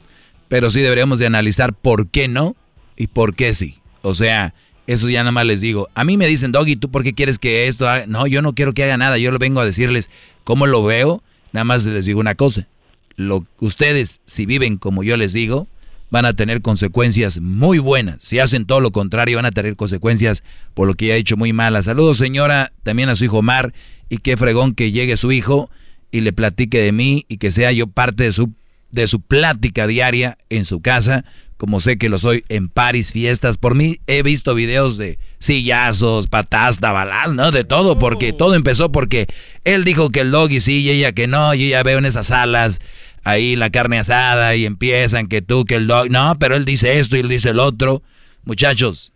pero 0.47 0.69
sí 0.69 0.79
deberíamos 0.79 1.19
de 1.19 1.25
analizar 1.25 1.73
por 1.73 2.09
qué 2.09 2.29
no 2.29 2.55
y 2.95 3.07
por 3.07 3.35
qué 3.35 3.53
sí. 3.53 3.79
O 4.01 4.13
sea, 4.13 4.53
eso 4.87 5.09
ya 5.09 5.21
nada 5.21 5.31
más 5.31 5.45
les 5.45 5.61
digo. 5.61 5.89
A 5.95 6.03
mí 6.03 6.17
me 6.17 6.27
dicen, 6.27 6.51
Doggy, 6.51 6.75
¿tú 6.75 6.89
por 6.89 7.03
qué 7.03 7.13
quieres 7.13 7.39
que 7.39 7.67
esto 7.67 7.87
haga? 7.89 8.05
No, 8.07 8.27
yo 8.27 8.41
no 8.41 8.53
quiero 8.53 8.73
que 8.73 8.83
haga 8.83 8.97
nada, 8.97 9.17
yo 9.17 9.31
lo 9.31 9.39
vengo 9.39 9.59
a 9.59 9.65
decirles 9.65 10.09
cómo 10.43 10.67
lo 10.67 10.83
veo, 10.83 11.23
nada 11.51 11.63
más 11.63 11.85
les 11.85 12.05
digo 12.05 12.19
una 12.19 12.35
cosa. 12.35 12.67
Lo, 13.15 13.45
ustedes, 13.59 14.21
si 14.25 14.45
viven 14.45 14.77
como 14.77 15.03
yo 15.03 15.17
les 15.17 15.33
digo, 15.33 15.67
van 16.11 16.25
a 16.25 16.33
tener 16.33 16.61
consecuencias 16.61 17.39
muy 17.39 17.79
buenas. 17.79 18.23
Si 18.23 18.39
hacen 18.39 18.65
todo 18.65 18.79
lo 18.79 18.91
contrario, 18.91 19.37
van 19.37 19.45
a 19.45 19.51
tener 19.51 19.75
consecuencias 19.75 20.43
por 20.73 20.87
lo 20.87 20.93
que 20.93 21.11
he 21.11 21.17
hecho 21.17 21.37
muy 21.37 21.53
malas. 21.53 21.85
Saludos, 21.85 22.17
señora, 22.17 22.71
también 22.83 23.09
a 23.09 23.15
su 23.15 23.25
hijo 23.25 23.39
Omar, 23.39 23.73
y 24.09 24.19
qué 24.19 24.37
fregón 24.37 24.75
que 24.75 24.91
llegue 24.91 25.17
su 25.17 25.31
hijo 25.31 25.69
y 26.11 26.21
le 26.21 26.31
platique 26.31 26.79
de 26.79 26.91
mí 26.91 27.25
y 27.27 27.37
que 27.37 27.51
sea 27.51 27.71
yo 27.71 27.87
parte 27.87 28.23
de 28.23 28.31
su, 28.31 28.51
de 28.91 29.07
su 29.07 29.21
plática 29.21 29.87
diaria 29.87 30.37
en 30.49 30.65
su 30.65 30.81
casa, 30.81 31.25
como 31.57 31.79
sé 31.79 31.97
que 31.97 32.09
lo 32.09 32.19
soy 32.19 32.43
en 32.49 32.69
paris, 32.69 33.11
fiestas. 33.11 33.57
Por 33.57 33.75
mí 33.75 33.97
he 34.07 34.23
visto 34.23 34.55
videos 34.55 34.97
de 34.97 35.19
sillazos, 35.39 36.27
patas, 36.27 36.79
tabalás, 36.79 37.33
¿no? 37.33 37.51
De 37.51 37.63
todo, 37.63 37.97
porque 37.97 38.33
todo 38.33 38.55
empezó 38.55 38.91
porque 38.91 39.27
él 39.63 39.83
dijo 39.83 40.09
que 40.09 40.21
el 40.21 40.31
doggy 40.31 40.59
sí 40.59 40.81
y 40.81 40.89
ella 40.89 41.13
que 41.13 41.27
no, 41.27 41.53
y 41.53 41.69
ya 41.69 41.83
veo 41.83 41.99
en 41.99 42.05
esas 42.05 42.27
salas 42.27 42.79
ahí 43.25 43.55
la 43.55 43.69
carne 43.71 43.99
asada 43.99 44.55
y 44.55 44.65
empiezan 44.65 45.27
que 45.27 45.41
tú, 45.41 45.65
que 45.65 45.75
el 45.75 45.87
dog, 45.87 46.09
no, 46.09 46.37
pero 46.39 46.55
él 46.55 46.63
dice 46.63 46.99
esto 46.99 47.17
y 47.17 47.19
él 47.19 47.27
dice 47.27 47.49
el 47.49 47.59
otro. 47.59 48.01
Muchachos, 48.43 49.11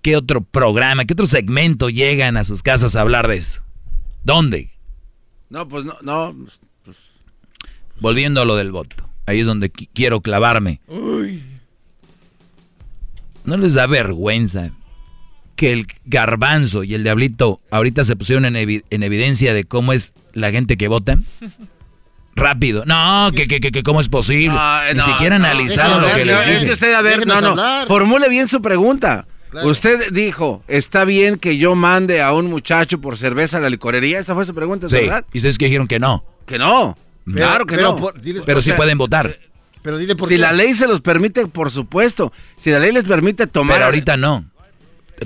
¿qué 0.00 0.16
otro 0.16 0.40
programa, 0.40 1.04
qué 1.04 1.12
otro 1.12 1.26
segmento 1.26 1.90
llegan 1.90 2.36
a 2.36 2.44
sus 2.44 2.62
casas 2.62 2.96
a 2.96 3.02
hablar 3.02 3.28
de 3.28 3.36
eso? 3.36 3.62
¿Dónde? 4.24 4.72
No, 5.50 5.68
pues 5.68 5.84
no, 5.84 5.96
no. 6.02 6.34
Volviendo 8.00 8.40
a 8.40 8.44
lo 8.44 8.56
del 8.56 8.72
voto. 8.72 9.11
Ahí 9.32 9.40
es 9.40 9.46
donde 9.46 9.72
qui- 9.72 9.88
quiero 9.94 10.20
clavarme. 10.20 10.80
¿No 13.44 13.56
les 13.56 13.74
da 13.74 13.86
vergüenza 13.86 14.70
que 15.56 15.72
el 15.72 15.86
garbanzo 16.04 16.84
y 16.84 16.94
el 16.94 17.02
diablito 17.02 17.60
ahorita 17.70 18.04
se 18.04 18.16
pusieron 18.16 18.44
en, 18.44 18.54
evi- 18.54 18.84
en 18.90 19.02
evidencia 19.02 19.52
de 19.54 19.64
cómo 19.64 19.92
es 19.92 20.12
la 20.32 20.50
gente 20.50 20.76
que 20.76 20.88
vota? 20.88 21.18
Rápido. 22.34 22.84
No, 22.86 23.30
que, 23.34 23.46
que, 23.46 23.60
que, 23.60 23.70
que 23.72 23.82
cómo 23.82 24.00
es 24.00 24.08
posible. 24.08 24.56
Ni 24.92 24.98
no, 24.98 25.04
siquiera 25.04 25.38
no, 25.38 25.46
analizaron 25.46 26.00
no, 26.00 26.08
lo 26.08 26.14
que 26.14 26.24
no, 26.24 26.32
les 26.32 26.40
Es 26.40 26.46
dije. 26.54 26.66
que 26.66 26.72
usted, 26.72 26.94
a 26.94 27.02
ver, 27.02 27.26
no, 27.26 27.40
no. 27.40 27.86
Formule 27.86 28.28
bien 28.28 28.48
su 28.48 28.62
pregunta. 28.62 29.26
Claro. 29.50 29.68
Usted 29.68 30.10
dijo, 30.12 30.62
¿está 30.66 31.04
bien 31.04 31.38
que 31.38 31.58
yo 31.58 31.74
mande 31.74 32.22
a 32.22 32.32
un 32.32 32.46
muchacho 32.46 33.02
por 33.02 33.18
cerveza 33.18 33.58
a 33.58 33.60
la 33.60 33.68
licorería? 33.68 34.18
Esa 34.18 34.34
fue 34.34 34.46
su 34.46 34.54
pregunta, 34.54 34.88
Sí, 34.88 34.94
¿verdad? 34.96 35.26
y 35.30 35.38
ustedes 35.38 35.58
que 35.58 35.66
dijeron 35.66 35.86
que 35.88 35.98
no. 35.98 36.24
Que 36.46 36.58
no. 36.58 36.96
Claro 37.24 37.66
que 37.66 37.76
pero 37.76 37.92
no. 37.92 37.96
por- 37.98 38.20
diles 38.20 38.42
Pero 38.46 38.60
sí 38.62 38.72
pueden 38.72 38.98
votar. 38.98 39.38
Pero 39.82 39.98
dile 39.98 40.14
por 40.14 40.28
si 40.28 40.34
qué. 40.34 40.38
la 40.40 40.52
ley 40.52 40.74
se 40.74 40.86
los 40.86 41.00
permite, 41.00 41.46
por 41.48 41.70
supuesto. 41.70 42.32
Si 42.56 42.70
la 42.70 42.78
ley 42.78 42.92
les 42.92 43.04
permite 43.04 43.46
tomar... 43.48 43.76
Pero 43.76 43.86
ahorita 43.86 44.16
no. 44.16 44.44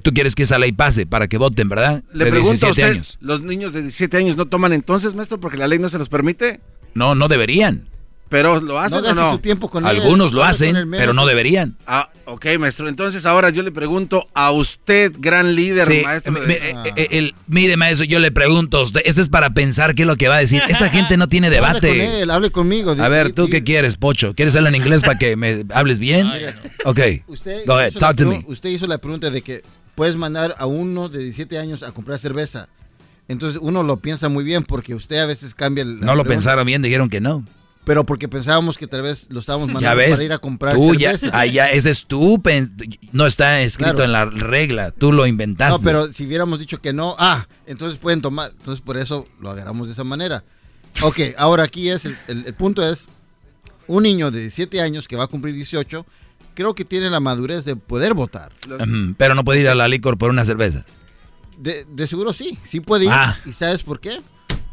Tú 0.02 0.12
quieres 0.12 0.34
que 0.34 0.42
esa 0.44 0.58
ley 0.58 0.72
pase 0.72 1.06
para 1.06 1.26
que 1.28 1.36
voten, 1.38 1.68
¿verdad? 1.68 2.02
Le 2.12 2.24
de 2.26 2.30
pregunto 2.30 2.66
a 2.66 2.68
17 2.68 2.70
usted, 2.70 2.90
años. 2.90 3.18
¿los 3.20 3.40
niños 3.42 3.72
de 3.72 3.82
17 3.82 4.16
años 4.16 4.36
no 4.36 4.46
toman 4.46 4.72
entonces, 4.72 5.14
maestro, 5.14 5.40
porque 5.40 5.56
la 5.58 5.68
ley 5.68 5.78
no 5.78 5.88
se 5.88 5.98
los 5.98 6.08
permite? 6.08 6.60
No, 6.94 7.14
no 7.14 7.28
deberían. 7.28 7.88
Pero 8.28 8.60
lo 8.60 8.80
hacen 8.80 9.04
o 9.06 9.14
no? 9.14 9.32
su 9.32 9.38
tiempo 9.38 9.70
con 9.70 9.86
él, 9.86 9.96
Algunos 10.00 10.32
lo 10.32 10.42
hacen, 10.42 10.90
pero 10.90 11.12
no 11.12 11.26
deberían. 11.26 11.76
Ah, 11.86 12.10
ok, 12.24 12.44
maestro. 12.58 12.88
Entonces 12.88 13.24
ahora 13.24 13.50
yo 13.50 13.62
le 13.62 13.70
pregunto 13.70 14.26
a 14.34 14.50
usted, 14.50 15.12
gran 15.16 15.54
líder, 15.54 15.86
Sí, 15.86 16.00
maestro. 16.04 16.34
de- 16.34 16.54
eh, 16.54 16.74
eh, 16.96 17.06
el- 17.12 17.34
mire, 17.46 17.76
maestro, 17.76 18.04
yo 18.04 18.18
le 18.18 18.32
pregunto 18.32 18.78
a 18.78 18.82
usted, 18.82 19.00
este 19.04 19.20
es 19.20 19.28
para 19.28 19.50
pensar 19.50 19.94
qué 19.94 20.02
es 20.02 20.08
lo 20.08 20.16
que 20.16 20.26
va 20.26 20.36
a 20.36 20.40
decir. 20.40 20.60
Esta 20.68 20.88
gente 20.88 21.16
no 21.16 21.28
tiene 21.28 21.46
Hable 21.56 21.58
con 21.60 21.70
debate. 21.82 22.22
él, 22.22 22.30
hable 22.32 22.50
conmigo. 22.50 22.96
A 22.98 23.08
ver, 23.08 23.30
¿tú 23.32 23.48
qué 23.48 23.62
quieres, 23.62 23.96
Pocho? 23.96 24.34
¿Quieres 24.34 24.56
hablar 24.56 24.74
en 24.74 24.82
inglés 24.82 25.02
para 25.02 25.18
que 25.18 25.36
me 25.36 25.64
hables 25.72 26.00
bien? 26.00 26.26
Ok, 26.84 26.98
Usted 27.28 27.64
go 27.64 27.74
ahead, 27.74 27.90
hizo 27.90 28.00
la 28.00 28.06
talk 28.08 28.16
to 28.16 28.24
pregu- 28.24 28.28
me. 28.28 28.44
Usted 28.48 28.70
hizo 28.70 28.88
la 28.88 28.98
pregunta 28.98 29.30
de 29.30 29.42
que 29.42 29.62
puedes 29.94 30.16
mandar 30.16 30.56
a 30.58 30.66
uno 30.66 31.08
de 31.08 31.20
17 31.20 31.58
años 31.60 31.84
a 31.84 31.92
comprar 31.92 32.18
cerveza. 32.18 32.68
Entonces 33.28 33.60
uno 33.62 33.84
lo 33.84 33.98
piensa 33.98 34.28
muy 34.28 34.42
bien 34.42 34.64
porque 34.64 34.94
usted 34.96 35.18
a 35.18 35.26
veces 35.26 35.54
cambia 35.54 35.82
el... 35.82 36.00
No 36.00 36.14
lo 36.16 36.24
pensaron 36.24 36.66
bien, 36.66 36.82
dijeron 36.82 37.08
que 37.08 37.20
no. 37.20 37.44
Pero 37.86 38.04
porque 38.04 38.26
pensábamos 38.28 38.76
que 38.76 38.88
tal 38.88 39.02
vez 39.02 39.28
lo 39.30 39.38
estábamos 39.38 39.68
mandando 39.72 39.96
para 40.10 40.24
ir 40.24 40.32
a 40.32 40.38
comprar 40.38 40.74
tú 40.74 40.90
cerveza. 40.98 41.30
ah, 41.32 41.46
ya, 41.46 41.70
ese 41.70 41.90
es 41.90 42.04
no 43.12 43.26
está 43.26 43.62
escrito 43.62 43.94
Claro. 43.94 44.04
en 44.04 44.12
la 44.12 44.24
regla, 44.24 44.90
tú 44.90 45.12
lo 45.12 45.24
inventaste. 45.24 45.78
No, 45.78 45.84
pero 45.84 46.12
si 46.12 46.26
hubiéramos 46.26 46.58
dicho 46.58 46.80
que 46.82 46.92
no, 46.92 47.14
ah, 47.18 47.46
entonces 47.64 47.96
pueden 47.98 48.20
tomar. 48.22 48.50
Entonces 48.58 48.82
por 48.84 48.96
eso 48.96 49.28
lo 49.40 49.50
agarramos 49.50 49.86
de 49.86 49.92
esa 49.92 50.02
manera. 50.02 50.42
Ok, 51.02 51.20
ahora 51.38 51.62
aquí 51.62 51.88
es, 51.88 52.06
el, 52.06 52.18
el- 52.26 52.44
el 52.46 52.54
punto 52.54 52.82
es, 52.86 53.06
un 53.86 54.02
niño 54.02 54.32
de 54.32 54.40
17 54.40 54.80
años 54.80 55.06
que 55.06 55.14
va 55.14 55.22
a 55.24 55.28
cumplir 55.28 55.54
18, 55.54 56.04
creo 56.54 56.74
que 56.74 56.84
tiene 56.84 57.08
la 57.08 57.20
madurez 57.20 57.64
de 57.64 57.76
poder 57.76 58.14
votar. 58.14 58.50
Pero 59.16 59.36
no 59.36 59.44
puede 59.44 59.60
ir 59.60 59.68
a 59.68 59.76
la 59.76 59.86
licor 59.86 60.18
por 60.18 60.30
unas 60.30 60.48
cervezas. 60.48 60.84
De, 61.56 61.86
de 61.88 62.06
seguro 62.08 62.32
sí, 62.32 62.58
sí 62.64 62.80
puede 62.80 63.04
ir. 63.04 63.10
Ah. 63.12 63.38
¿Y 63.46 63.52
sabes 63.52 63.84
por 63.84 64.00
qué? 64.00 64.20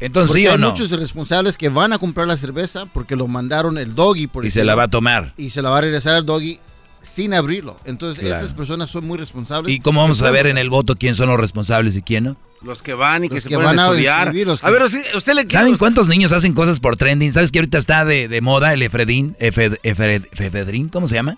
Entonces, 0.04 0.30
Porque 0.30 0.40
¿sí 0.42 0.46
o 0.48 0.52
hay 0.52 0.58
no? 0.58 0.70
muchos 0.70 0.90
responsables 0.90 1.56
que 1.56 1.68
van 1.70 1.92
a 1.94 1.98
comprar 1.98 2.26
la 2.26 2.36
cerveza 2.36 2.84
porque 2.86 3.16
lo 3.16 3.26
mandaron 3.26 3.78
el 3.78 3.94
doggy. 3.94 4.26
Por 4.26 4.44
Y 4.44 4.50
se 4.50 4.62
la 4.64 4.74
va 4.74 4.84
a 4.84 4.88
tomar. 4.88 5.32
Y 5.36 5.50
se 5.50 5.62
la 5.62 5.70
va 5.70 5.78
a 5.78 5.80
regresar 5.80 6.14
al 6.14 6.26
doggy 6.26 6.60
sin 7.00 7.32
abrirlo. 7.34 7.76
Entonces 7.84 8.22
Claro. 8.24 8.36
esas 8.44 8.52
personas 8.54 8.90
son 8.90 9.06
muy 9.06 9.16
responsables. 9.18 9.74
¿Y 9.74 9.80
cómo 9.80 10.00
vamos 10.02 10.20
a 10.22 10.30
ver 10.30 10.46
en 10.46 10.58
el 10.58 10.68
voto 10.70 10.94
quién 10.96 11.14
son 11.14 11.28
los 11.28 11.40
responsables 11.40 11.96
y 11.96 12.02
quién 12.02 12.24
no? 12.24 12.36
Los 12.62 12.82
que 12.82 12.94
van 12.94 13.24
y 13.24 13.28
que 13.28 13.34
Los 13.36 13.44
se 13.44 13.48
que 13.50 13.56
van 13.56 13.78
a 13.78 13.84
estudiar. 13.86 14.28
escribir, 14.28 14.46
los 14.46 14.60
que- 14.60 14.66
A 14.66 14.70
ver, 14.70 14.82
usted, 14.82 15.34
le 15.34 15.48
¿Saben 15.48 15.76
cuántos 15.76 16.08
niños 16.08 16.32
hacen 16.32 16.52
cosas 16.54 16.80
por 16.80 16.96
trending? 16.96 17.32
¿Sabes 17.32 17.50
que 17.52 17.58
ahorita 17.58 17.76
está 17.78 18.04
de, 18.06 18.28
de 18.28 18.40
moda 18.40 18.72
el 18.72 18.82
efredín? 18.82 19.36
Efed- 19.40 19.78
efed- 19.82 20.28
efedrín, 20.32 20.88
¿cómo 20.88 21.06
se 21.06 21.14
llama? 21.14 21.36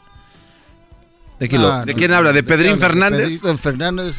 ¿De, 1.41 1.49
qué 1.49 1.59
lo- 1.59 1.73
Ah, 1.73 1.85
¿De 1.85 1.93
no, 1.93 1.99
quién 1.99 2.13
habla? 2.13 2.33
¿De 2.33 2.41
qué 2.43 2.49
Pedrín 2.49 2.73
habla? 2.75 2.87
Fernández? 2.87 3.21
Pedrito 3.27 3.59
Fernández, 3.59 4.17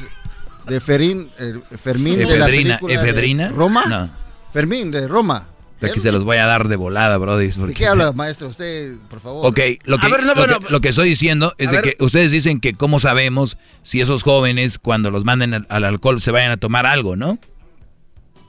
de 0.68 0.80
Ferín, 0.82 1.32
eh, 1.40 1.60
Fermín 1.82 2.18
de 2.20 2.26
la 2.26 2.36
¿Efedrina? 2.46 2.80
de 2.86 2.94
¿Efedrina? 2.94 3.50
¿Roma? 3.50 3.86
No. 3.88 4.10
Fermín, 4.52 4.92
de 4.92 5.08
Roma. 5.08 5.48
Aquí 5.82 6.00
se 6.00 6.12
los 6.12 6.24
voy 6.24 6.38
a 6.38 6.48
dar 6.48 6.68
de 6.68 6.76
volada, 6.76 7.18
brody. 7.18 7.48
¿De 7.48 7.54
porque- 7.54 7.74
qué 7.76 7.86
habla, 7.88 8.12
maestro? 8.12 8.48
Usted, 8.48 8.96
por 9.10 9.20
favor. 9.20 9.46
Ok, 9.46 9.60
lo 9.84 10.00
que, 10.00 10.08
A 10.08 10.10
ver, 10.10 10.22
no, 10.24 10.34
lo, 10.34 10.36
bueno, 10.36 10.60
que, 10.60 10.70
lo 10.70 10.82
que 10.82 10.90
estoy 10.90 11.10
diciendo 11.10 11.54
es 11.60 11.70
de 11.70 11.82
que 11.82 11.96
ustedes 12.00 12.32
dicen 12.32 12.60
que 12.60 12.74
cómo 12.74 13.00
sabemos 13.00 13.58
si 13.84 14.02
esos 14.02 14.24
jóvenes 14.24 14.80
cuando 14.80 15.12
los 15.12 15.24
manden 15.24 15.54
al, 15.54 15.68
al 15.70 15.84
alcohol 15.84 16.20
se 16.20 16.32
vayan 16.32 16.50
a 16.52 16.58
tomar 16.58 16.88
algo, 16.88 17.16
¿no? 17.16 17.38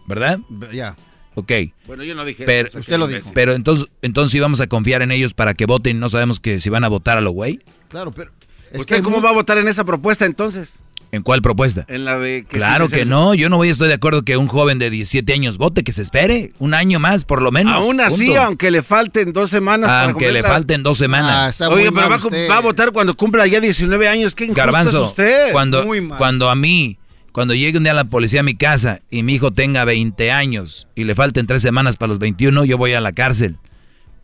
¿Verdad? 0.07 0.39
Ya. 0.73 0.97
Ok. 1.35 1.53
Bueno, 1.87 2.03
yo 2.03 2.15
no 2.15 2.25
dije 2.25 2.45
Pero, 2.47 2.69
eso. 2.69 2.79
Usted 2.79 2.99
lo 2.99 3.07
dijo. 3.07 3.31
Pero 3.35 3.53
entonces, 3.53 3.89
entonces 4.01 4.33
sí 4.33 4.41
vamos 4.41 4.61
a 4.63 4.67
confiar 4.67 5.03
en 5.03 5.11
ellos 5.13 5.35
para 5.35 5.53
que 5.53 5.67
voten 5.67 6.01
no 6.01 6.09
sabemos 6.09 6.41
que 6.41 6.61
si 6.61 6.71
van 6.71 6.85
a 6.85 6.89
votar 6.89 7.19
a 7.19 7.21
lo 7.21 7.31
güey. 7.33 7.61
Claro, 7.89 8.11
pero... 8.11 8.31
es 8.73 8.81
¿Usted 8.81 8.97
que 8.97 9.03
cómo 9.03 9.21
va 9.21 9.31
a 9.31 9.35
votar 9.35 9.59
en 9.59 9.69
esa 9.69 9.85
propuesta 9.85 10.25
entonces? 10.25 10.79
¿En 11.11 11.23
cuál 11.23 11.41
propuesta? 11.41 11.87
En 11.89 12.05
la 12.05 12.19
de 12.19 12.45
que 12.45 12.59
claro 12.59 12.87
sí, 12.89 12.95
que 12.97 13.05
no, 13.07 13.33
yo 13.35 13.49
no 13.49 13.57
voy 13.57 13.69
a 13.69 13.73
estar 13.73 13.89
de 13.89 13.95
acuerdo 13.95 14.25
que 14.25 14.37
un 14.37 14.47
joven 14.47 14.79
de 14.79 14.91
17 14.91 15.33
años 15.33 15.57
vote, 15.57 15.83
que 15.83 15.93
se 15.93 16.03
espere 16.03 16.53
un 16.59 16.75
año 16.75 17.01
más 17.01 17.25
por 17.25 17.41
lo 17.41 17.51
menos. 17.51 17.75
Aún 17.75 18.01
así, 18.01 18.27
punto. 18.27 18.43
aunque 18.43 18.71
le 18.71 18.83
falten 18.83 19.33
dos 19.33 19.49
semanas. 19.49 19.89
para 19.89 20.05
Aunque 20.05 20.31
le 20.31 20.43
falten 20.43 20.83
dos 20.83 20.99
semanas. 20.99 21.63
Ah, 21.63 21.69
Oye, 21.71 21.91
pero 21.93 22.11
va, 22.11 22.17
a 22.17 22.19
cum- 22.19 22.33
va 22.33 22.57
a 22.59 22.61
votar 22.61 22.93
cuando 22.93 23.15
cumpla 23.17 23.47
ya 23.47 23.59
19 23.61 24.07
años. 24.07 24.35
¿Qué 24.35 24.45
injusto 24.45 24.61
Garbanzo, 24.61 25.05
es 25.05 25.11
usted? 25.11 25.53
cuando, 25.53 25.87
cuando 26.19 26.51
a 26.51 26.55
mí, 26.55 26.99
cuando 27.33 27.55
llegue 27.55 27.79
un 27.79 27.85
día 27.85 27.95
la 27.95 28.05
policía 28.05 28.41
a 28.41 28.43
mi 28.43 28.55
casa 28.55 29.01
y 29.11 29.23
mi 29.23 29.33
hijo 29.35 29.51
tenga 29.51 29.87
20 29.87 30.31
años 30.31 30.89
y 30.95 31.05
le 31.05 31.15
falten 31.15 31.47
tres 31.47 31.63
semanas 31.63 31.97
para 31.97 32.09
los 32.11 32.19
21, 32.19 32.67
yo 32.67 32.77
voy 32.77 32.93
a 32.93 33.01
la 33.01 33.13
cárcel. 33.13 33.57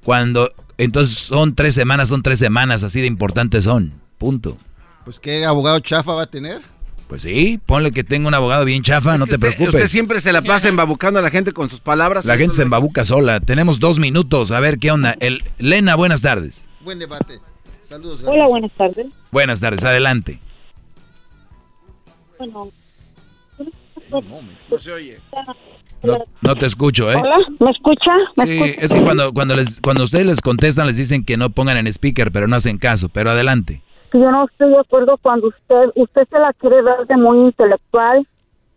Cuando, 0.03 0.51
entonces 0.77 1.17
son 1.17 1.55
tres 1.55 1.75
semanas, 1.75 2.11
son 2.11 2.23
tres 2.23 2.39
semanas, 2.39 2.83
así 2.83 3.01
de 3.01 3.07
importantes 3.07 3.65
son. 3.65 3.95
Punto. 4.19 4.59
Pues 5.05 5.19
qué 5.19 5.45
abogado 5.45 5.81
chafa 5.81 6.13
va 6.13 6.23
a 6.25 6.27
tener. 6.27 6.61
Pues 7.09 7.23
sí, 7.23 7.61
ponle 7.67 7.93
que 7.93 8.03
tengo 8.03 8.29
un 8.29 8.35
abogado 8.35 8.65
bien 8.65 8.83
chafa, 8.83 9.19
no 9.19 9.27
te 9.27 9.35
Usted- 9.35 9.41
preocupes. 9.41 9.75
Usted 9.75 9.87
siempre 9.89 10.21
se 10.21 10.33
la 10.33 10.43
pasa 10.43 10.69
embabucando 10.69 11.19
a 11.19 11.23
la 11.23 11.31
gente 11.31 11.53
con 11.53 11.69
sus 11.71 11.81
palabras. 11.81 12.25
La 12.25 12.37
gente 12.37 12.57
se 12.57 12.63
embabuca 12.63 13.05
sola. 13.05 13.41
Tenemos 13.41 13.79
dos 13.79 13.99
minutos. 13.99 14.51
A 14.51 14.61
ver 14.61 14.79
qué 14.79 14.91
onda. 14.91 15.15
El, 15.21 15.43
Lena, 15.59 15.95
buenas 15.97 16.23
tardes. 16.23 16.65
Buen 16.81 16.99
debate. 16.99 17.41
Saludos. 17.89 18.23
Hola, 18.25 18.47
buenas 18.49 18.73
tardes. 18.73 19.07
Buenas 19.31 19.61
tardes, 19.61 19.85
adelante. 19.85 20.41
Bueno, 22.39 22.71
No 24.71 24.79
se 24.79 24.93
oye. 24.93 25.19
No, 26.03 26.19
no 26.43 26.55
te 26.57 26.67
escucho, 26.67 27.11
¿eh? 27.11 27.17
Hola, 27.17 27.37
¿me 27.61 27.71
escucha? 27.71 28.11
¿Me 28.37 28.47
Sí, 28.47 28.53
escucha? 28.63 28.85
es 28.85 28.93
que 28.93 29.03
cuando, 29.03 29.33
cuando, 29.33 29.57
les, 29.57 29.81
cuando 29.81 30.05
ustedes 30.05 30.27
les 30.27 30.41
contestan 30.43 30.87
les 30.87 30.97
dicen 30.99 31.25
que 31.25 31.37
no 31.39 31.51
pongan 31.51 31.79
en 31.79 31.87
speaker, 31.87 32.31
pero 32.31 32.47
no 32.47 32.57
hacen 32.57 32.77
caso. 32.79 33.09
Pero 33.09 33.31
adelante. 33.31 33.81
Que 34.15 34.21
yo 34.21 34.31
no 34.31 34.45
estoy 34.45 34.71
de 34.71 34.79
acuerdo 34.79 35.19
cuando 35.21 35.49
usted 35.49 35.91
usted 35.97 36.29
se 36.29 36.39
la 36.39 36.53
quiere 36.53 36.83
ver 36.83 37.05
de 37.09 37.17
muy 37.17 37.47
intelectual 37.47 38.25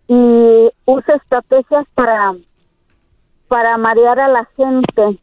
y 0.08 0.70
usa 0.86 1.14
estrategias 1.14 1.86
para 1.94 2.34
para 3.48 3.78
marear 3.78 4.20
a 4.20 4.30
la 4.30 4.46
gente. 4.58 5.20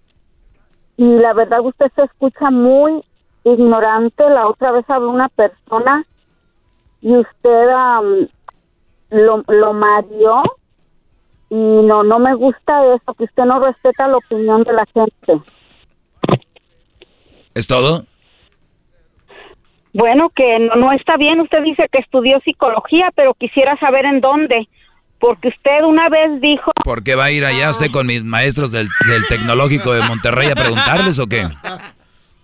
Y 0.96 1.04
la 1.04 1.32
verdad 1.32 1.62
usted 1.62 1.90
se 1.96 2.02
escucha 2.04 2.48
muy 2.52 3.02
ignorante. 3.42 4.22
La 4.30 4.46
otra 4.46 4.70
vez 4.70 4.88
habló 4.88 5.10
una 5.10 5.28
persona 5.30 6.04
y 7.00 7.16
usted 7.16 7.68
am, 7.70 8.28
lo, 9.10 9.42
lo 9.48 9.72
mareó. 9.72 10.44
Y 11.50 11.56
no 11.56 12.04
no 12.04 12.20
me 12.20 12.36
gusta 12.36 12.94
eso 12.94 13.14
que 13.14 13.24
usted 13.24 13.46
no 13.46 13.58
respeta 13.58 14.06
la 14.06 14.18
opinión 14.18 14.62
de 14.62 14.74
la 14.74 14.86
gente. 14.86 15.42
¿Es 17.52 17.66
todo? 17.66 18.04
Bueno, 19.94 20.28
que 20.34 20.58
no, 20.58 20.74
no 20.74 20.92
está 20.92 21.16
bien. 21.16 21.40
Usted 21.40 21.62
dice 21.62 21.88
que 21.90 21.98
estudió 21.98 22.40
psicología, 22.40 23.10
pero 23.14 23.32
quisiera 23.34 23.78
saber 23.78 24.04
en 24.04 24.20
dónde. 24.20 24.68
Porque 25.20 25.48
usted 25.48 25.82
una 25.84 26.08
vez 26.10 26.40
dijo... 26.42 26.70
¿Por 26.84 27.02
qué 27.02 27.14
va 27.14 27.24
a 27.26 27.30
ir 27.30 27.44
allá 27.46 27.70
usted 27.70 27.90
con 27.90 28.06
mis 28.06 28.22
maestros 28.22 28.70
del, 28.72 28.88
del 29.08 29.24
Tecnológico 29.28 29.94
de 29.94 30.02
Monterrey 30.02 30.48
a 30.50 30.54
preguntarles 30.54 31.18
o 31.18 31.26
qué? 31.26 31.44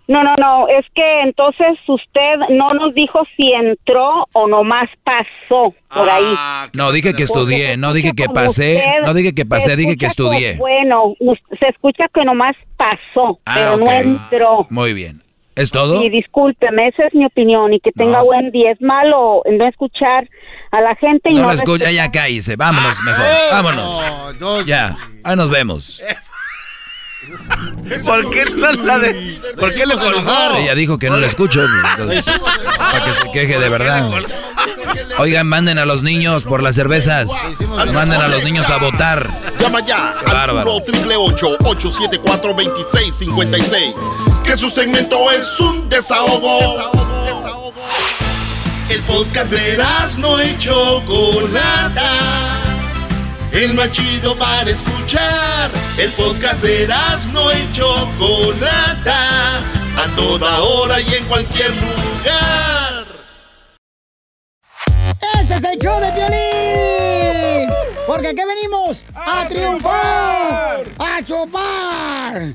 No, 0.08 0.24
no, 0.24 0.34
no. 0.36 0.66
Es 0.68 0.86
que 0.94 1.20
entonces 1.22 1.78
usted 1.86 2.36
no 2.50 2.72
nos 2.74 2.94
dijo 2.94 3.20
si 3.36 3.52
entró 3.52 4.26
o 4.32 4.48
nomás 4.48 4.88
pasó 5.04 5.74
por 5.88 6.08
ahí. 6.08 6.34
No, 6.72 6.90
dije 6.90 7.12
que 7.14 7.24
estudié, 7.24 7.76
no 7.76 7.92
dije 7.92 8.12
que 8.16 8.26
pasé, 8.26 8.82
no 9.04 9.12
dije 9.14 9.34
que 9.34 9.44
pasé, 9.44 9.76
dije 9.76 9.96
que 9.96 10.06
estudié. 10.06 10.56
bueno, 10.56 11.14
se 11.58 11.68
escucha 11.68 12.06
que 12.14 12.24
nomás 12.24 12.56
pasó, 12.76 13.38
Ah, 13.44 13.54
pero 13.54 13.76
no 13.76 13.92
entró. 13.92 14.66
Muy 14.70 14.94
bien. 14.94 15.20
¿Es 15.60 15.70
todo? 15.70 16.02
Y 16.02 16.08
discúlpeme, 16.10 16.88
esa 16.88 17.06
es 17.06 17.14
mi 17.14 17.24
opinión 17.26 17.72
y 17.74 17.80
que 17.80 17.92
tenga 17.92 18.18
No. 18.20 18.24
buen 18.24 18.50
día. 18.50 18.70
Es 18.72 18.80
malo 18.80 19.42
no 19.50 19.66
escuchar 19.68 20.28
a 20.70 20.80
la 20.80 20.94
gente 20.96 21.30
y 21.30 21.34
no, 21.34 21.42
No 21.42 21.46
lo 21.48 21.52
escucha, 21.52 21.90
ya 21.90 22.10
cállese, 22.10 22.56
vámonos 22.56 22.96
mejor, 23.02 23.26
vámonos. 23.52 24.66
Ya, 24.66 24.96
ahí 25.24 25.36
nos 25.36 25.50
vemos. 25.50 26.02
¿Por 28.04 28.30
qué 28.30 28.44
no 28.44 28.72
la 28.72 28.98
de, 28.98 29.40
¿Por 29.58 29.74
qué 29.74 29.86
le 29.86 29.94
colgó? 29.94 30.56
Ella 30.56 30.74
dijo 30.74 30.98
que 30.98 31.10
no 31.10 31.16
la 31.16 31.26
escucho, 31.26 31.64
entonces, 31.98 32.24
para 32.78 33.04
que 33.04 33.12
se 33.12 33.30
queje 33.32 33.58
de 33.58 33.68
verdad. 33.68 34.10
Oigan, 35.18 35.46
manden 35.46 35.78
a 35.78 35.84
los 35.84 36.02
niños 36.02 36.44
por 36.44 36.62
las 36.62 36.74
cervezas. 36.74 37.30
Manden 37.92 38.20
a 38.20 38.28
los 38.28 38.44
niños 38.44 38.68
a 38.70 38.78
votar. 38.78 39.28
Llama 39.58 39.84
ya 39.84 40.14
al 40.18 40.32
bárbaro. 40.32 40.76
1 40.76 40.82
874 41.18 42.54
2656 42.54 43.94
Que 44.44 44.56
su 44.56 44.70
segmento 44.70 45.30
es 45.30 45.60
un 45.60 45.88
desahogo. 45.88 46.90
El 48.88 49.02
podcast 49.02 49.50
de 49.50 49.78
no 50.18 50.42
y 50.42 50.58
Chocolata. 50.58 52.00
El 53.52 53.74
más 53.74 53.90
chido 53.90 54.36
para 54.36 54.70
escuchar. 54.70 55.70
El 55.98 56.10
podcast 56.12 56.62
de 56.62 56.88
no 57.32 57.52
y 57.52 57.72
Chocolata. 57.72 59.58
A 59.96 60.06
toda 60.14 60.60
hora 60.60 61.00
y 61.00 61.14
en 61.14 61.24
cualquier 61.24 61.70
lugar. 61.70 63.06
Este 65.40 65.54
es 65.56 65.64
el 65.64 65.78
show 65.78 66.00
de 66.00 66.12
Piolín. 66.12 67.74
Porque 68.06 68.28
aquí 68.28 68.42
venimos 68.46 69.04
a, 69.14 69.48
triunfar, 69.48 70.84
a 70.98 71.24
chupar. 71.24 72.54